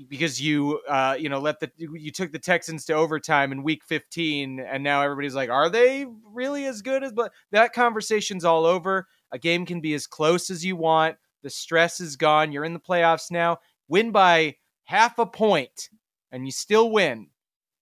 because 0.07 0.39
you, 0.39 0.81
uh, 0.87 1.17
you 1.19 1.31
know, 1.31 1.39
let 1.39 1.61
the 1.61 1.71
you 1.79 2.11
took 2.11 2.31
the 2.31 2.39
Texans 2.39 2.85
to 2.85 2.93
overtime 2.93 3.53
in 3.53 3.62
Week 3.62 3.83
15, 3.83 4.61
and 4.61 4.85
now 4.85 5.01
everybody's 5.01 5.35
like, 5.35 5.49
are 5.49 5.71
they 5.71 6.05
really 6.31 6.67
as 6.67 6.83
good 6.83 7.03
as? 7.03 7.12
But 7.12 7.33
that 7.53 7.73
conversation's 7.73 8.45
all 8.45 8.67
over. 8.67 9.07
A 9.33 9.39
game 9.39 9.65
can 9.65 9.81
be 9.81 9.95
as 9.95 10.07
close 10.07 10.51
as 10.51 10.62
you 10.62 10.77
want. 10.77 11.17
The 11.43 11.49
stress 11.49 12.01
is 12.01 12.17
gone. 12.17 12.53
You're 12.53 12.65
in 12.65 12.75
the 12.75 12.81
playoffs 12.81 13.31
now. 13.31 13.61
Win 13.89 14.11
by 14.11 14.57
half 14.85 15.19
a 15.19 15.25
point, 15.25 15.89
and 16.31 16.45
you 16.45 16.53
still 16.53 16.91
win. 16.91 17.29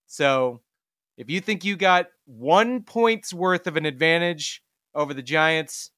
So, 0.07 0.61
if 1.17 1.29
you 1.29 1.41
think 1.41 1.65
you 1.65 1.75
got 1.75 2.07
one 2.23 2.83
point's 2.83 3.33
worth 3.33 3.67
of 3.67 3.75
an 3.75 3.85
advantage 3.85 4.62
over 4.95 5.13
the 5.13 5.23
Giants, 5.23 5.91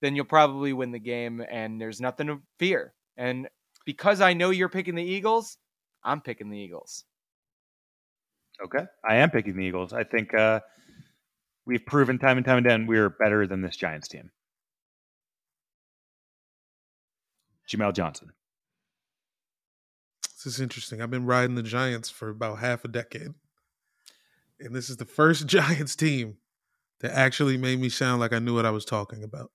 then 0.00 0.16
you'll 0.16 0.24
probably 0.24 0.72
win 0.72 0.92
the 0.92 0.98
game, 0.98 1.44
and 1.50 1.80
there's 1.80 2.00
nothing 2.00 2.26
to 2.26 2.40
fear. 2.58 2.94
And 3.16 3.48
because 3.84 4.20
I 4.20 4.32
know 4.32 4.50
you're 4.50 4.68
picking 4.68 4.94
the 4.94 5.02
Eagles, 5.02 5.58
I'm 6.04 6.20
picking 6.20 6.50
the 6.50 6.58
Eagles. 6.58 7.04
Okay. 8.64 8.84
I 9.08 9.16
am 9.16 9.30
picking 9.30 9.56
the 9.56 9.64
Eagles. 9.64 9.92
I 9.92 10.04
think 10.04 10.34
uh, 10.34 10.60
we've 11.66 11.84
proven 11.84 12.18
time 12.18 12.36
and 12.36 12.46
time 12.46 12.58
again 12.58 12.86
we're 12.86 13.10
better 13.10 13.46
than 13.46 13.62
this 13.62 13.76
Giants 13.76 14.08
team. 14.08 14.30
Jamel 17.68 17.94
Johnson. 17.94 18.30
This 20.22 20.54
is 20.54 20.60
interesting. 20.60 21.00
I've 21.00 21.10
been 21.10 21.26
riding 21.26 21.54
the 21.54 21.62
Giants 21.62 22.10
for 22.10 22.28
about 22.28 22.58
half 22.58 22.84
a 22.84 22.88
decade. 22.88 23.34
And 24.60 24.74
this 24.74 24.90
is 24.90 24.96
the 24.96 25.04
first 25.04 25.46
Giants 25.46 25.96
team 25.96 26.36
that 27.02 27.12
actually 27.12 27.56
made 27.56 27.78
me 27.80 27.88
sound 27.88 28.20
like 28.20 28.32
I 28.32 28.38
knew 28.38 28.54
what 28.54 28.64
I 28.66 28.70
was 28.70 28.84
talking 28.84 29.22
about. 29.24 29.50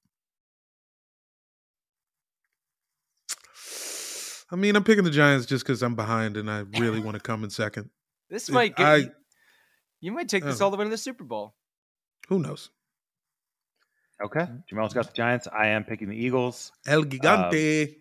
I 4.52 4.56
mean, 4.56 4.76
I'm 4.76 4.84
picking 4.84 5.04
the 5.04 5.12
Giants 5.12 5.46
just 5.46 5.66
because 5.66 5.82
I'm 5.84 5.96
behind 5.96 6.38
and 6.38 6.50
I 6.50 6.60
really 6.80 7.00
want 7.02 7.16
to 7.16 7.22
come 7.22 7.44
in 7.44 7.50
second. 7.50 7.90
This 8.30 8.48
If 8.48 8.54
might 8.56 8.76
get 8.76 8.86
I- 8.86 8.96
you, 8.98 9.12
you 10.00 10.12
might 10.12 10.30
take 10.30 10.44
this 10.44 10.62
Uh. 10.62 10.66
all 10.66 10.72
the 10.72 10.78
way 10.78 10.86
to 10.86 10.90
the 10.90 10.98
Super 10.98 11.24
Bowl. 11.24 11.56
Who 12.30 12.40
knows? 12.40 12.70
Okay. 14.24 14.48
Jamel's 14.70 14.94
got 14.94 15.08
the 15.08 15.14
Giants. 15.14 15.48
I 15.48 15.68
am 15.68 15.84
picking 15.84 16.10
the 16.10 16.16
Eagles. 16.16 16.72
El 16.86 17.04
Gigante. 17.04 17.96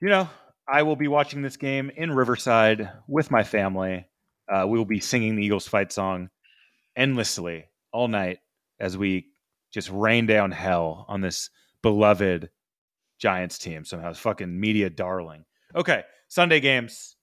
You 0.00 0.08
know, 0.08 0.28
I 0.68 0.82
will 0.82 0.96
be 0.96 1.08
watching 1.08 1.42
this 1.42 1.56
game 1.56 1.90
in 1.90 2.12
Riverside 2.12 2.90
with 3.08 3.30
my 3.30 3.42
family. 3.42 4.06
Uh, 4.48 4.66
we 4.68 4.76
will 4.78 4.84
be 4.84 5.00
singing 5.00 5.36
the 5.36 5.44
Eagles 5.44 5.66
fight 5.66 5.92
song 5.92 6.28
endlessly 6.94 7.66
all 7.94 8.08
night 8.08 8.40
as 8.80 8.98
we 8.98 9.28
just 9.72 9.88
rain 9.90 10.26
down 10.26 10.50
hell 10.50 11.06
on 11.08 11.20
this 11.20 11.48
beloved 11.82 12.50
Giants 13.18 13.56
team. 13.56 13.84
Somehow, 13.84 14.10
it's 14.10 14.18
fucking 14.18 14.60
media 14.60 14.90
darling. 14.90 15.44
Okay, 15.74 16.02
Sunday 16.28 16.60
games. 16.60 17.16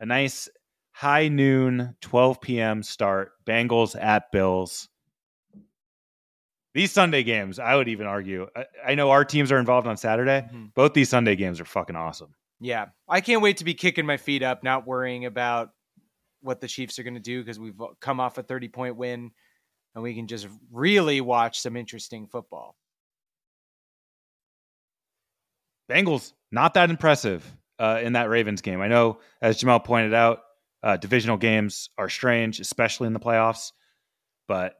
A 0.00 0.06
nice 0.06 0.48
high 0.92 1.28
noon, 1.28 1.96
12 2.02 2.40
p.m. 2.40 2.82
start. 2.82 3.32
Bengals 3.46 4.00
at 4.00 4.30
Bills. 4.30 4.88
These 6.74 6.92
Sunday 6.92 7.22
games, 7.22 7.58
I 7.58 7.74
would 7.76 7.88
even 7.88 8.06
argue. 8.06 8.46
I, 8.56 8.64
I 8.88 8.94
know 8.94 9.10
our 9.10 9.24
teams 9.24 9.52
are 9.52 9.58
involved 9.58 9.86
on 9.86 9.96
Saturday. 9.96 10.46
Mhm. 10.52 10.74
Both 10.74 10.94
these 10.94 11.08
Sunday 11.08 11.36
games 11.36 11.60
are 11.60 11.64
fucking 11.66 11.96
awesome. 11.96 12.34
Yeah, 12.60 12.86
I 13.08 13.20
can't 13.20 13.42
wait 13.42 13.58
to 13.58 13.64
be 13.64 13.74
kicking 13.74 14.06
my 14.06 14.16
feet 14.16 14.42
up, 14.42 14.62
not 14.62 14.86
worrying 14.86 15.24
about 15.24 15.70
what 16.40 16.60
the 16.60 16.68
Chiefs 16.68 16.98
are 16.98 17.02
going 17.02 17.14
to 17.14 17.20
do 17.20 17.40
because 17.42 17.58
we've 17.58 17.80
come 18.00 18.20
off 18.20 18.38
a 18.38 18.42
30 18.42 18.68
point 18.68 18.96
win 18.96 19.30
and 19.94 20.02
we 20.02 20.14
can 20.14 20.26
just 20.26 20.48
really 20.70 21.20
watch 21.20 21.60
some 21.60 21.76
interesting 21.76 22.26
football. 22.26 22.76
Bengals 25.90 26.32
not 26.50 26.74
that 26.74 26.90
impressive 26.90 27.44
uh, 27.78 28.00
in 28.02 28.14
that 28.14 28.28
Ravens 28.28 28.62
game. 28.62 28.80
I 28.80 28.88
know, 28.88 29.18
as 29.40 29.60
Jamel 29.60 29.84
pointed 29.84 30.14
out, 30.14 30.40
uh, 30.82 30.96
divisional 30.96 31.36
games 31.36 31.90
are 31.98 32.08
strange, 32.08 32.60
especially 32.60 33.06
in 33.06 33.12
the 33.12 33.20
playoffs. 33.20 33.72
But 34.48 34.74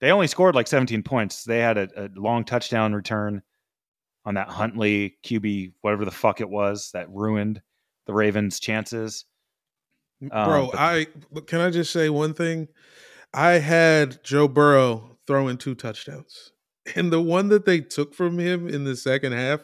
they 0.00 0.10
only 0.12 0.26
scored 0.26 0.54
like 0.54 0.66
17 0.66 1.02
points. 1.02 1.44
They 1.44 1.58
had 1.58 1.78
a, 1.78 1.88
a 1.96 2.08
long 2.14 2.44
touchdown 2.44 2.94
return 2.94 3.42
on 4.24 4.34
that 4.34 4.48
Huntley 4.48 5.16
QB, 5.24 5.72
whatever 5.80 6.04
the 6.04 6.10
fuck 6.10 6.40
it 6.40 6.48
was, 6.48 6.90
that 6.92 7.10
ruined 7.10 7.60
the 8.06 8.12
Ravens' 8.12 8.60
chances. 8.60 9.24
Um, 10.22 10.48
Bro, 10.48 10.70
but- 10.72 10.78
I 10.78 11.06
can 11.46 11.60
I 11.60 11.70
just 11.70 11.92
say 11.92 12.08
one 12.08 12.34
thing? 12.34 12.68
I 13.32 13.52
had 13.52 14.22
Joe 14.24 14.48
Burrow 14.48 15.18
throwing 15.26 15.56
two 15.56 15.74
touchdowns. 15.74 16.52
And 16.96 17.12
the 17.12 17.20
one 17.20 17.48
that 17.48 17.66
they 17.66 17.80
took 17.80 18.14
from 18.14 18.38
him 18.38 18.68
in 18.68 18.84
the 18.84 18.96
second 18.96 19.32
half 19.32 19.60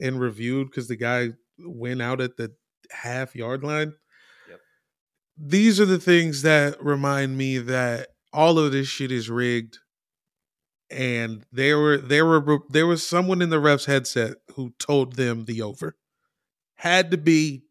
and 0.00 0.20
reviewed 0.20 0.70
because 0.70 0.88
the 0.88 0.96
guy 0.96 1.30
went 1.58 2.02
out 2.02 2.20
at 2.20 2.36
the 2.36 2.52
half 2.90 3.34
yard 3.34 3.62
line. 3.64 3.94
Yep. 4.48 4.60
These 5.38 5.80
are 5.80 5.86
the 5.86 5.98
things 5.98 6.42
that 6.42 6.82
remind 6.82 7.38
me 7.38 7.58
that 7.58 8.08
all 8.32 8.58
of 8.58 8.72
this 8.72 8.88
shit 8.88 9.10
is 9.10 9.30
rigged. 9.30 9.78
And 10.90 11.44
there 11.50 11.78
were 11.78 11.96
there 11.98 12.26
were 12.26 12.60
there 12.68 12.86
was 12.86 13.04
someone 13.04 13.42
in 13.42 13.50
the 13.50 13.58
ref's 13.58 13.86
headset 13.86 14.36
who 14.54 14.72
told 14.78 15.14
them 15.14 15.46
the 15.46 15.62
over. 15.62 15.96
Had 16.76 17.10
to 17.10 17.16
be 17.16 17.64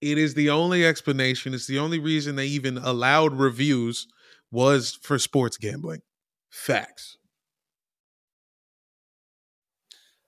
it 0.00 0.16
is 0.16 0.34
the 0.34 0.48
only 0.48 0.86
explanation. 0.86 1.52
It's 1.52 1.66
the 1.66 1.78
only 1.78 1.98
reason 1.98 2.36
they 2.36 2.46
even 2.46 2.78
allowed 2.78 3.34
reviews 3.34 4.06
was 4.50 4.98
for 5.02 5.18
sports 5.18 5.56
gambling. 5.56 6.00
Facts. 6.50 7.16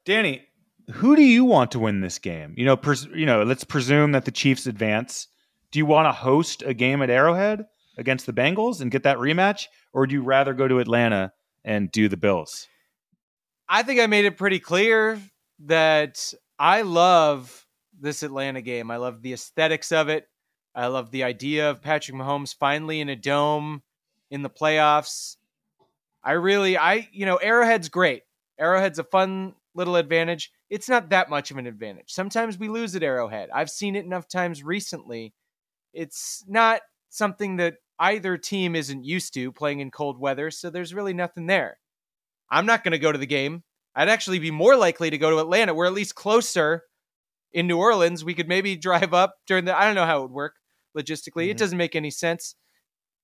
Danny, 0.05 0.47
who 0.93 1.15
do 1.17 1.23
you 1.23 1.45
want 1.45 1.71
to 1.73 1.79
win 1.79 2.01
this 2.01 2.19
game? 2.19 2.55
You 2.57 2.65
know, 2.65 2.77
pres- 2.77 3.09
you 3.15 3.27
know, 3.27 3.43
let's 3.43 3.65
presume 3.65 4.13
that 4.13 4.25
the 4.25 4.31
Chiefs 4.31 4.67
advance. 4.67 5.29
Do 5.71 5.79
you 5.79 5.87
want 5.87 6.07
to 6.07 6.13
host 6.13 6.63
a 6.63 6.75
game 6.75 7.03
at 7.03 7.11
Arrowhead 7.11 7.67
against 7.97 8.27
the 8.27 8.33
Bengals 8.33 8.81
and 8.81 8.91
get 8.91 9.05
that 9.05 9.19
rematch, 9.19 9.67
or 9.93 10.07
do 10.07 10.15
you 10.15 10.23
rather 10.23 10.53
go 10.53 10.67
to 10.67 10.81
Atlanta 10.81 11.33
and 11.65 11.93
do 11.93 12.09
the 12.09 12.17
Bills? 12.17 12.67
I 13.69 13.83
think 13.83 14.01
I 14.01 14.07
made 14.07 14.25
it 14.25 14.37
pretty 14.37 14.59
clear 14.59 15.21
that 15.67 16.35
I 16.59 16.83
love 16.83 17.67
this 18.01 18.23
Atlanta 18.23 18.63
game. 18.63 18.91
I 18.91 18.97
love 18.97 19.23
the 19.23 19.33
aesthetics 19.33 19.93
of 19.93 20.09
it. 20.09 20.27
I 20.75 20.87
love 20.87 21.11
the 21.11 21.25
idea 21.25 21.71
of 21.71 21.83
Patrick 21.83 22.17
Mahomes 22.17 22.55
finally 22.55 23.01
in 23.01 23.09
a 23.09 23.17
dome 23.17 23.83
in 24.31 24.43
the 24.43 24.51
playoffs. 24.51 25.37
I 26.23 26.33
really, 26.33 26.77
I, 26.77 27.09
you 27.13 27.27
know, 27.27 27.37
Arrowhead's 27.37 27.89
great. 27.89 28.23
Arrowhead's 28.59 28.99
a 28.99 29.05
fun 29.05 29.55
little 29.75 29.97
advantage. 29.97 30.53
It's 30.69 30.89
not 30.89 31.11
that 31.11 31.31
much 31.31 31.51
of 31.51 31.57
an 31.57 31.67
advantage. 31.67 32.13
Sometimes 32.13 32.59
we 32.59 32.69
lose 32.69 32.95
at 32.95 33.03
Arrowhead. 33.03 33.49
I've 33.55 33.71
seen 33.71 33.97
it 33.97 34.05
enough 34.05 34.29
times 34.29 34.63
recently. 34.63 35.33
It's 35.93 36.45
not 36.47 36.83
something 37.09 37.57
that 37.57 37.75
either 37.99 38.37
team 38.37 38.77
isn't 38.77 39.05
used 39.05 39.35
to 39.35 39.51
playing 39.53 39.81
in 39.81 39.91
cold 39.91 40.19
weather, 40.21 40.51
so 40.51 40.71
there's 40.71 40.95
really 40.95 41.13
nothing 41.15 41.47
there. 41.47 41.79
I'm 42.51 42.67
not 42.67 42.85
going 42.85 42.93
to 42.93 42.99
go 42.99 43.13
to 43.13 43.19
the 43.19 43.27
game. 43.27 43.63
I'd 43.95 44.09
actually 44.09 44.39
be 44.39 44.51
more 44.51 44.77
likely 44.77 45.11
to 45.11 45.19
go 45.19 45.31
to 45.31 45.39
Atlanta. 45.39 45.75
We're 45.75 45.87
at 45.87 45.93
least 45.93 46.15
closer 46.15 46.85
in 47.53 47.67
New 47.67 47.79
Orleans. 47.79 48.25
We 48.25 48.35
could 48.35 48.49
maybe 48.49 48.77
drive 48.77 49.15
up 49.15 49.35
during 49.47 49.65
the. 49.65 49.77
I 49.77 49.85
don't 49.87 49.95
know 49.97 50.07
how 50.07 50.19
it 50.19 50.23
would 50.23 50.31
work 50.33 50.55
logistically. 50.97 51.49
It 51.49 51.55
Mhm. 51.57 51.59
doesn't 51.59 51.79
make 51.79 51.97
any 51.97 52.11
sense. 52.11 52.55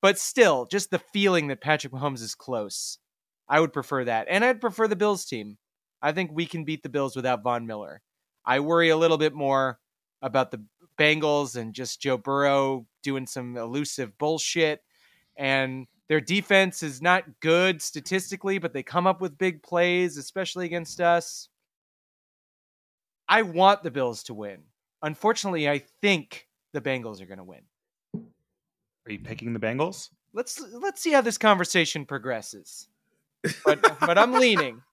But 0.06 0.20
still, 0.20 0.66
just 0.66 0.92
the 0.92 1.00
feeling 1.00 1.48
that 1.48 1.60
Patrick 1.60 1.92
Mahomes 1.92 2.22
is 2.22 2.36
close. 2.36 2.98
I 3.48 3.58
would 3.58 3.72
prefer 3.72 4.04
that. 4.04 4.28
And 4.30 4.44
I'd 4.44 4.60
prefer 4.60 4.86
the 4.86 4.94
Bills 4.94 5.24
team. 5.24 5.58
I 6.00 6.12
think 6.12 6.30
we 6.32 6.46
can 6.46 6.62
beat 6.62 6.84
the 6.84 6.88
Bills 6.88 7.16
without 7.16 7.42
Von 7.42 7.66
Miller. 7.66 8.02
I 8.44 8.60
worry 8.60 8.90
a 8.90 8.96
little 8.96 9.18
bit 9.18 9.34
more 9.34 9.80
about 10.22 10.52
the 10.52 10.62
Bengals 10.96 11.56
and 11.56 11.74
just 11.74 12.00
Joe 12.00 12.18
Burrow 12.18 12.86
doing 13.02 13.26
some 13.26 13.56
elusive 13.56 14.16
bullshit. 14.16 14.80
And 15.36 15.88
their 16.08 16.20
defense 16.20 16.84
is 16.84 17.02
not 17.02 17.40
good 17.40 17.82
statistically, 17.82 18.58
but 18.58 18.72
they 18.72 18.84
come 18.84 19.08
up 19.08 19.20
with 19.20 19.36
big 19.36 19.60
plays, 19.60 20.18
especially 20.18 20.66
against 20.66 21.00
us. 21.00 21.48
I 23.28 23.42
want 23.42 23.82
the 23.82 23.90
Bills 23.90 24.22
to 24.22 24.34
win. 24.34 24.66
Unfortunately, 25.02 25.68
I 25.68 25.80
think 26.00 26.46
the 26.72 26.80
Bengals 26.80 27.20
are 27.20 27.26
going 27.26 27.38
to 27.38 27.42
win. 27.42 27.62
Are 29.06 29.12
you 29.12 29.18
picking 29.18 29.52
the 29.52 29.60
Bengals? 29.60 30.10
Let's 30.32 30.60
let's 30.72 31.00
see 31.00 31.12
how 31.12 31.20
this 31.20 31.38
conversation 31.38 32.04
progresses. 32.04 32.88
But 33.64 33.82
but 34.00 34.18
I'm 34.18 34.32
leaning. 34.32 34.82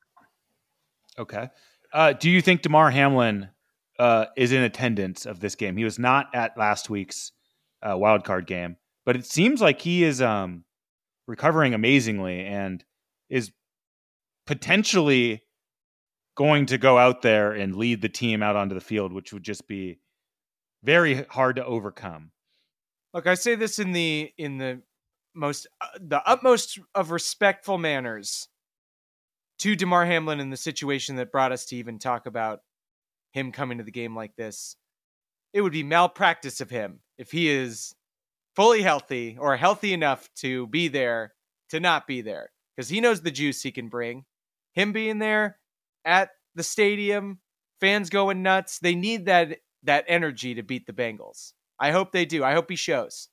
Okay. 1.20 1.49
Uh, 1.93 2.14
do 2.14 2.28
you 2.28 2.41
think 2.41 2.64
Damar 2.64 2.89
Hamlin 2.89 3.49
uh, 3.99 4.26
is 4.36 4.51
in 4.51 4.64
attendance 4.64 5.28
of 5.28 5.39
this 5.39 5.53
game? 5.53 5.78
He 5.78 5.84
was 5.84 5.99
not 5.99 6.34
at 6.34 6.57
last 6.57 6.89
week's 6.89 7.32
uh, 7.84 7.95
wild 7.95 8.24
card 8.24 8.47
game, 8.47 8.78
but 9.05 9.16
it 9.16 9.28
seems 9.28 9.61
like 9.61 9.80
he 9.80 10.03
is 10.03 10.24
um, 10.24 10.64
recovering 11.28 11.76
amazingly 11.76 12.43
and 12.47 12.84
is 13.30 13.51
potentially 14.47 15.43
going 16.36 16.66
to 16.66 16.80
go 16.80 16.97
out 16.97 17.22
there 17.22 17.51
and 17.51 17.76
lead 17.76 18.01
the 18.01 18.09
team 18.09 18.41
out 18.41 18.55
onto 18.55 18.74
the 18.74 18.82
field, 18.82 19.14
which 19.14 19.32
would 19.34 19.43
just 19.43 19.68
be 19.68 19.99
very 20.84 21.26
hard 21.26 21.57
to 21.57 21.66
overcome. 21.66 22.32
Look, 23.14 23.28
I 23.28 23.36
say 23.36 23.55
this 23.55 23.80
in 23.80 23.91
the 23.91 24.34
in 24.38 24.57
the 24.57 24.82
most 25.36 25.68
uh, 25.82 25.88
the 25.99 26.22
utmost 26.28 26.80
of 26.95 27.11
respectful 27.11 27.78
manners 27.78 28.47
to 29.59 29.76
Damar 29.76 30.05
Hamlin 30.05 30.39
in 30.39 30.49
the 30.49 30.57
situation 30.57 31.16
that 31.18 31.32
brought 31.32 31.51
us 31.51 31.66
to 31.66 31.76
even 31.76 31.99
talk 31.99 32.26
about 32.26 32.61
him 33.32 33.51
coming 33.51 33.78
to 33.78 33.84
the 33.84 33.91
game 33.91 34.16
like 34.16 34.36
this. 34.36 34.76
It 35.53 35.61
would 35.61 35.72
be 35.72 35.84
malpractice 35.84 36.61
of 36.61 36.70
him 36.70 36.99
if 37.18 37.32
he 37.32 37.49
is 37.49 37.93
fully 38.55 38.82
healthy 38.82 39.38
or 39.39 39.57
healthy 39.57 39.93
enough 39.93 40.30
to 40.38 40.68
be 40.68 40.88
there 40.88 41.34
to 41.70 41.80
not 41.80 42.07
be 42.07 42.22
there 42.22 42.51
because 42.76 42.89
he 42.89 43.01
knows 43.01 43.22
the 43.22 43.32
juice 43.32 43.61
he 43.61 43.72
can 43.72 43.89
bring. 43.89 44.26
Him 44.74 44.91
being 44.91 45.20
there 45.20 45.59
at 46.03 46.30
the 46.55 46.64
stadium, 46.64 47.39
fans 47.80 48.09
going 48.09 48.41
nuts, 48.41 48.80
they 48.80 48.95
need 48.95 49.26
that 49.26 49.59
that 49.84 50.05
energy 50.07 50.55
to 50.55 50.64
beat 50.64 50.88
the 50.88 50.93
Bengals. 50.93 51.53
I 51.80 51.91
hope 51.91 52.11
they 52.11 52.26
do. 52.26 52.43
I 52.43 52.53
hope 52.53 52.69
he 52.69 52.76
shows. 52.76 53.30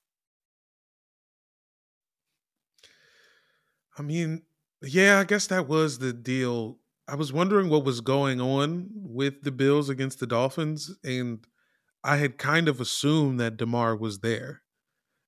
I 3.97 4.01
mean, 4.01 4.43
yeah, 4.81 5.19
I 5.19 5.23
guess 5.25 5.47
that 5.47 5.67
was 5.67 5.99
the 5.99 6.13
deal. 6.13 6.79
I 7.07 7.15
was 7.15 7.33
wondering 7.33 7.69
what 7.69 7.83
was 7.83 8.01
going 8.01 8.39
on 8.39 8.89
with 8.93 9.43
the 9.43 9.51
Bills 9.51 9.89
against 9.89 10.19
the 10.19 10.27
Dolphins, 10.27 10.95
and 11.03 11.45
I 12.03 12.17
had 12.17 12.37
kind 12.37 12.67
of 12.67 12.79
assumed 12.79 13.39
that 13.39 13.57
Damar 13.57 13.95
was 13.95 14.19
there. 14.19 14.61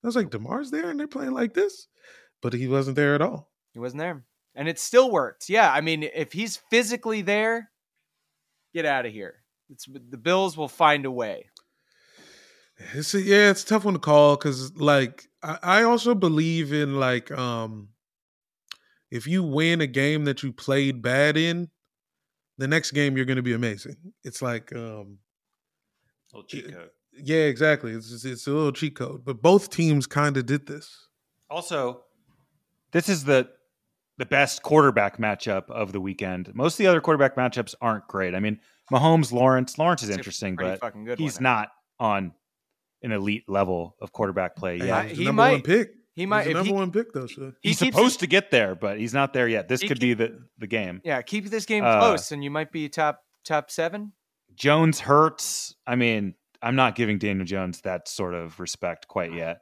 I 0.03 0.07
was 0.07 0.15
like, 0.15 0.29
Damar's 0.29 0.71
there, 0.71 0.89
and 0.89 0.99
they're 0.99 1.07
playing 1.07 1.33
like 1.33 1.53
this, 1.53 1.87
but 2.41 2.53
he 2.53 2.67
wasn't 2.67 2.95
there 2.95 3.15
at 3.15 3.21
all. 3.21 3.51
He 3.73 3.79
wasn't 3.79 3.99
there, 3.99 4.25
and 4.55 4.67
it 4.67 4.79
still 4.79 5.11
worked. 5.11 5.49
Yeah, 5.49 5.71
I 5.71 5.81
mean, 5.81 6.03
if 6.03 6.33
he's 6.33 6.57
physically 6.69 7.21
there, 7.21 7.69
get 8.73 8.85
out 8.85 9.05
of 9.05 9.13
here. 9.13 9.43
It's 9.69 9.85
the 9.85 10.17
Bills 10.17 10.57
will 10.57 10.67
find 10.67 11.05
a 11.05 11.11
way. 11.11 11.47
It's 12.93 13.13
a, 13.13 13.21
yeah, 13.21 13.49
it's 13.51 13.63
a 13.63 13.67
tough 13.67 13.85
one 13.85 13.93
to 13.93 13.99
call 13.99 14.35
because 14.35 14.75
like 14.75 15.27
I, 15.41 15.57
I 15.63 15.83
also 15.83 16.15
believe 16.15 16.73
in 16.73 16.99
like 16.99 17.31
um 17.31 17.89
if 19.11 19.27
you 19.27 19.43
win 19.43 19.79
a 19.81 19.87
game 19.87 20.25
that 20.25 20.41
you 20.43 20.51
played 20.51 21.01
bad 21.01 21.37
in, 21.37 21.69
the 22.57 22.67
next 22.67 22.91
game 22.91 23.15
you're 23.15 23.25
going 23.25 23.37
to 23.37 23.43
be 23.43 23.53
amazing. 23.53 23.95
It's 24.23 24.41
like 24.41 24.73
um 24.75 25.19
Little 26.33 26.47
cheat 26.47 26.73
code. 26.73 26.89
yeah, 27.15 27.43
exactly. 27.45 27.91
It's 27.91 28.11
it's, 28.11 28.25
it's 28.25 28.47
a 28.47 28.51
little 28.51 28.71
cheat 28.71 28.95
code, 28.95 29.23
but 29.23 29.41
both 29.41 29.69
teams 29.69 30.07
kind 30.07 30.35
of 30.35 30.45
did 30.47 30.65
this. 30.65 31.07
Also, 31.49 32.01
this 32.91 33.07
is 33.07 33.23
the 33.25 33.49
the 34.17 34.25
best 34.25 34.63
quarterback 34.63 35.17
matchup 35.17 35.69
of 35.69 35.91
the 35.91 36.01
weekend. 36.01 36.53
Most 36.55 36.73
of 36.73 36.77
the 36.79 36.87
other 36.87 37.01
quarterback 37.01 37.35
matchups 37.35 37.75
aren't 37.81 38.07
great. 38.07 38.33
I 38.35 38.39
mean, 38.39 38.59
Mahomes, 38.91 39.31
Lawrence. 39.31 39.77
Lawrence 39.77 40.01
is 40.03 40.09
It's 40.09 40.17
interesting, 40.17 40.55
but 40.55 40.79
he's 41.17 41.35
one. 41.37 41.43
not 41.43 41.69
on 41.99 42.33
an 43.03 43.11
elite 43.11 43.43
level 43.47 43.95
of 44.01 44.11
quarterback 44.11 44.55
play 44.55 44.79
Hey, 44.79 44.87
yet. 44.87 45.05
he's 45.05 45.11
the 45.17 45.23
he 45.23 45.25
number 45.25 45.41
one 45.43 45.51
might- 45.53 45.63
pick. 45.63 45.91
he 46.15 46.25
might- 46.25 46.41
He's 46.47 46.51
if 46.51 46.53
the 46.57 46.63
he- 46.63 46.69
number 46.69 46.79
one 46.81 46.91
pick 46.91 47.13
though. 47.13 47.27
So. 47.27 47.53
He 47.61 47.69
he's 47.69 47.79
keeps 47.79 47.95
supposed 47.95 48.15
it- 48.17 48.19
to 48.19 48.27
get 48.27 48.51
there, 48.51 48.75
but 48.75 48.97
he's 48.99 49.13
not 49.13 49.33
there 49.33 49.47
yet. 49.47 49.67
This 49.67 49.81
He 49.81 49.87
could 49.87 49.99
be 49.99 50.13
the 50.13 50.39
the 50.57 50.67
game. 50.67 51.01
Yeah, 51.03 51.21
keep 51.21 51.45
this 51.45 51.65
game 51.65 51.83
Uh, 51.83 51.99
close, 51.99 52.31
and 52.31 52.43
you 52.43 52.49
might 52.51 52.71
be 52.71 52.89
top 52.89 53.21
top 53.43 53.69
seven. 53.71 54.13
Jones 54.55 54.99
hurts. 54.99 55.75
I 55.87 55.95
mean, 55.95 56.35
I'm 56.61 56.75
not 56.75 56.95
giving 56.95 57.17
Daniel 57.17 57.45
Jones 57.45 57.81
that 57.81 58.07
sort 58.07 58.33
of 58.35 58.59
respect 58.59 59.07
quite 59.07 59.33
yet. 59.33 59.61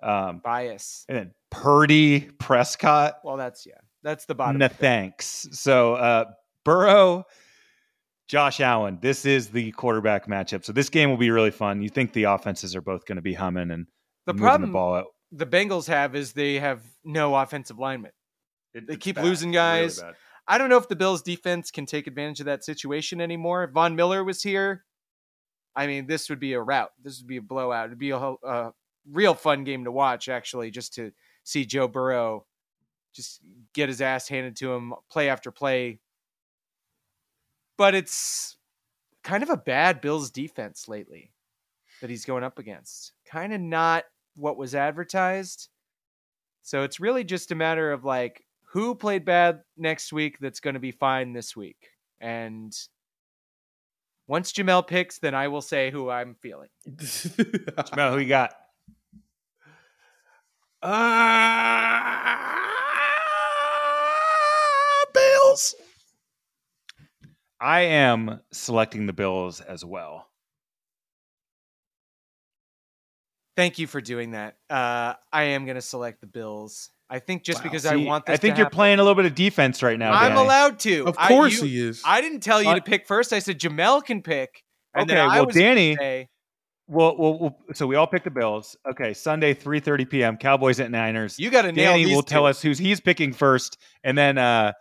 Um, 0.00 0.38
Bias. 0.44 1.04
and 1.08 1.18
then 1.18 1.34
Purdy, 1.50 2.20
Prescott, 2.38 3.16
Well, 3.24 3.36
that's 3.36 3.66
yeah, 3.66 3.74
that's 4.02 4.26
the 4.26 4.34
bottom. 4.36 4.58
no 4.58 4.66
of 4.66 4.72
it. 4.72 4.76
thanks. 4.78 5.48
So 5.52 5.94
uh, 5.94 6.24
Burrow, 6.64 7.24
Josh 8.28 8.60
Allen. 8.60 8.98
This 9.00 9.24
is 9.24 9.48
the 9.48 9.72
quarterback 9.72 10.26
matchup. 10.26 10.64
So 10.64 10.72
this 10.72 10.90
game 10.90 11.10
will 11.10 11.16
be 11.16 11.30
really 11.30 11.50
fun. 11.50 11.82
You 11.82 11.88
think 11.88 12.12
the 12.12 12.24
offenses 12.24 12.76
are 12.76 12.82
both 12.82 13.06
going 13.06 13.16
to 13.16 13.22
be 13.22 13.34
humming 13.34 13.70
and 13.70 13.86
The 14.26 14.34
moving 14.34 14.42
problem 14.44 14.70
the 14.70 14.72
ball 14.74 14.94
out. 14.96 15.06
the 15.32 15.46
Bengals 15.46 15.88
have 15.88 16.14
is 16.14 16.34
they 16.34 16.58
have 16.58 16.82
no 17.04 17.34
offensive 17.34 17.78
linemen. 17.78 18.12
It- 18.74 18.86
they 18.86 18.96
keep 18.96 19.16
bad. 19.16 19.24
losing 19.24 19.50
It's 19.54 19.56
really 19.58 19.86
guys. 19.88 20.02
I 20.46 20.56
don't 20.58 20.68
know 20.70 20.76
if 20.78 20.88
the 20.88 20.96
Bills 20.96 21.22
defense 21.22 21.70
can 21.70 21.84
take 21.86 22.06
advantage 22.06 22.40
of 22.40 22.46
that 22.46 22.64
situation 22.64 23.20
anymore. 23.20 23.64
If 23.64 23.70
Von 23.72 23.96
Miller 23.96 24.22
was 24.24 24.42
here, 24.42 24.84
I 25.76 25.86
mean, 25.86 26.06
this 26.06 26.28
would 26.30 26.40
be 26.40 26.52
a 26.54 26.60
rout. 26.60 26.90
This 27.02 27.18
would 27.20 27.26
be 27.28 27.36
a 27.36 27.42
blowout. 27.42 27.86
It'd 27.86 27.98
be 27.98 28.10
a, 28.10 28.16
a 28.18 28.72
real 29.10 29.34
fun 29.34 29.64
game 29.64 29.84
to 29.84 29.92
watch, 29.92 30.28
actually, 30.28 30.70
just 30.70 30.94
to 30.94 31.12
see 31.44 31.64
Joe 31.66 31.86
Burrow 31.88 32.46
just 33.14 33.40
get 33.74 33.88
his 33.88 34.00
ass 34.00 34.28
handed 34.28 34.56
to 34.56 34.72
him 34.72 34.94
play 35.10 35.28
after 35.28 35.50
play. 35.50 36.00
But 37.78 37.94
it's 37.94 38.58
kind 39.24 39.42
of 39.42 39.48
a 39.50 39.56
bad 39.56 40.02
Bills 40.02 40.30
defense 40.30 40.88
lately 40.88 41.32
that 42.00 42.10
he's 42.10 42.24
going 42.24 42.44
up 42.44 42.58
against. 42.58 43.12
Kind 43.24 43.54
of 43.54 43.60
not 43.60 44.04
what 44.36 44.56
was 44.56 44.74
advertised. 44.74 45.68
So 46.62 46.82
it's 46.82 47.00
really 47.00 47.24
just 47.24 47.50
a 47.52 47.54
matter 47.54 47.92
of 47.92 48.04
like 48.04 48.44
who 48.72 48.94
played 48.94 49.24
bad 49.24 49.60
next 49.76 50.12
week 50.12 50.38
that's 50.40 50.60
going 50.60 50.74
to 50.74 50.80
be 50.80 50.92
fine 50.92 51.32
this 51.32 51.56
week. 51.56 51.88
And 52.20 52.76
once 54.26 54.52
Jamel 54.52 54.86
picks, 54.86 55.18
then 55.18 55.34
I 55.34 55.48
will 55.48 55.62
say 55.62 55.90
who 55.90 56.10
I'm 56.10 56.34
feeling. 56.34 56.68
Jamel, 56.88 58.12
who 58.12 58.18
you 58.18 58.28
got? 58.28 58.52
Ah, 60.82 62.54
Bills. 65.14 65.74
I 67.60 67.80
am 67.80 68.40
selecting 68.52 69.06
the 69.06 69.12
Bills 69.12 69.60
as 69.60 69.84
well. 69.84 70.26
Thank 73.56 73.78
you 73.78 73.86
for 73.88 74.00
doing 74.00 74.32
that. 74.32 74.56
Uh, 74.70 75.14
I 75.32 75.44
am 75.44 75.64
going 75.64 75.74
to 75.74 75.82
select 75.82 76.20
the 76.20 76.28
Bills. 76.28 76.90
I 77.10 77.18
think 77.18 77.42
just 77.42 77.58
Wow. 77.60 77.62
because 77.64 77.86
I 77.86 77.96
want 77.96 78.26
this 78.26 78.34
I 78.34 78.36
think 78.36 78.54
to 78.54 78.58
you're 78.58 78.66
happen. 78.66 78.76
playing 78.76 78.98
a 79.00 79.02
little 79.02 79.16
bit 79.16 79.24
of 79.24 79.34
defense 79.34 79.82
right 79.82 79.98
now. 79.98 80.12
I'm 80.12 80.30
Danny. 80.34 80.40
allowed 80.40 80.78
to. 80.80 81.06
Of 81.06 81.16
I- 81.18 81.28
course 81.28 81.54
you- 81.60 81.64
he 81.66 81.80
is. 81.88 82.02
I 82.04 82.20
didn't 82.20 82.40
tell 82.40 82.62
you 82.62 82.74
to 82.74 82.80
pick 82.80 83.06
first. 83.06 83.32
I 83.32 83.40
said 83.40 83.58
Jamel 83.58 84.04
can 84.04 84.22
pick. 84.22 84.62
And 84.94 85.04
Okay, 85.10 85.14
then 85.16 85.28
I 85.28 85.36
well, 85.38 85.46
was 85.46 85.54
Danny- 85.56 85.96
say- 85.96 86.28
Well, 86.86 87.16
well, 87.18 87.38
well, 87.38 87.58
so 87.74 87.86
we 87.86 87.96
all 87.96 88.06
picked 88.06 88.24
the 88.24 88.30
Bills. 88.30 88.76
Okay, 88.88 89.12
Sunday, 89.12 89.52
3:30 89.54 90.04
p.m. 90.08 90.36
Cowboys 90.38 90.80
at 90.80 90.90
Niners. 90.90 91.38
you 91.38 91.50
got 91.50 91.62
to 91.62 91.72
nail 91.72 91.92
Danny 91.92 92.04
these 92.06 92.14
will 92.14 92.22
tell 92.22 92.46
us 92.46 92.62
who's 92.62 92.78
he's 92.78 93.00
picking 93.00 93.32
first, 93.34 93.76
and 94.04 94.16
then 94.16 94.38
uh, 94.38 94.72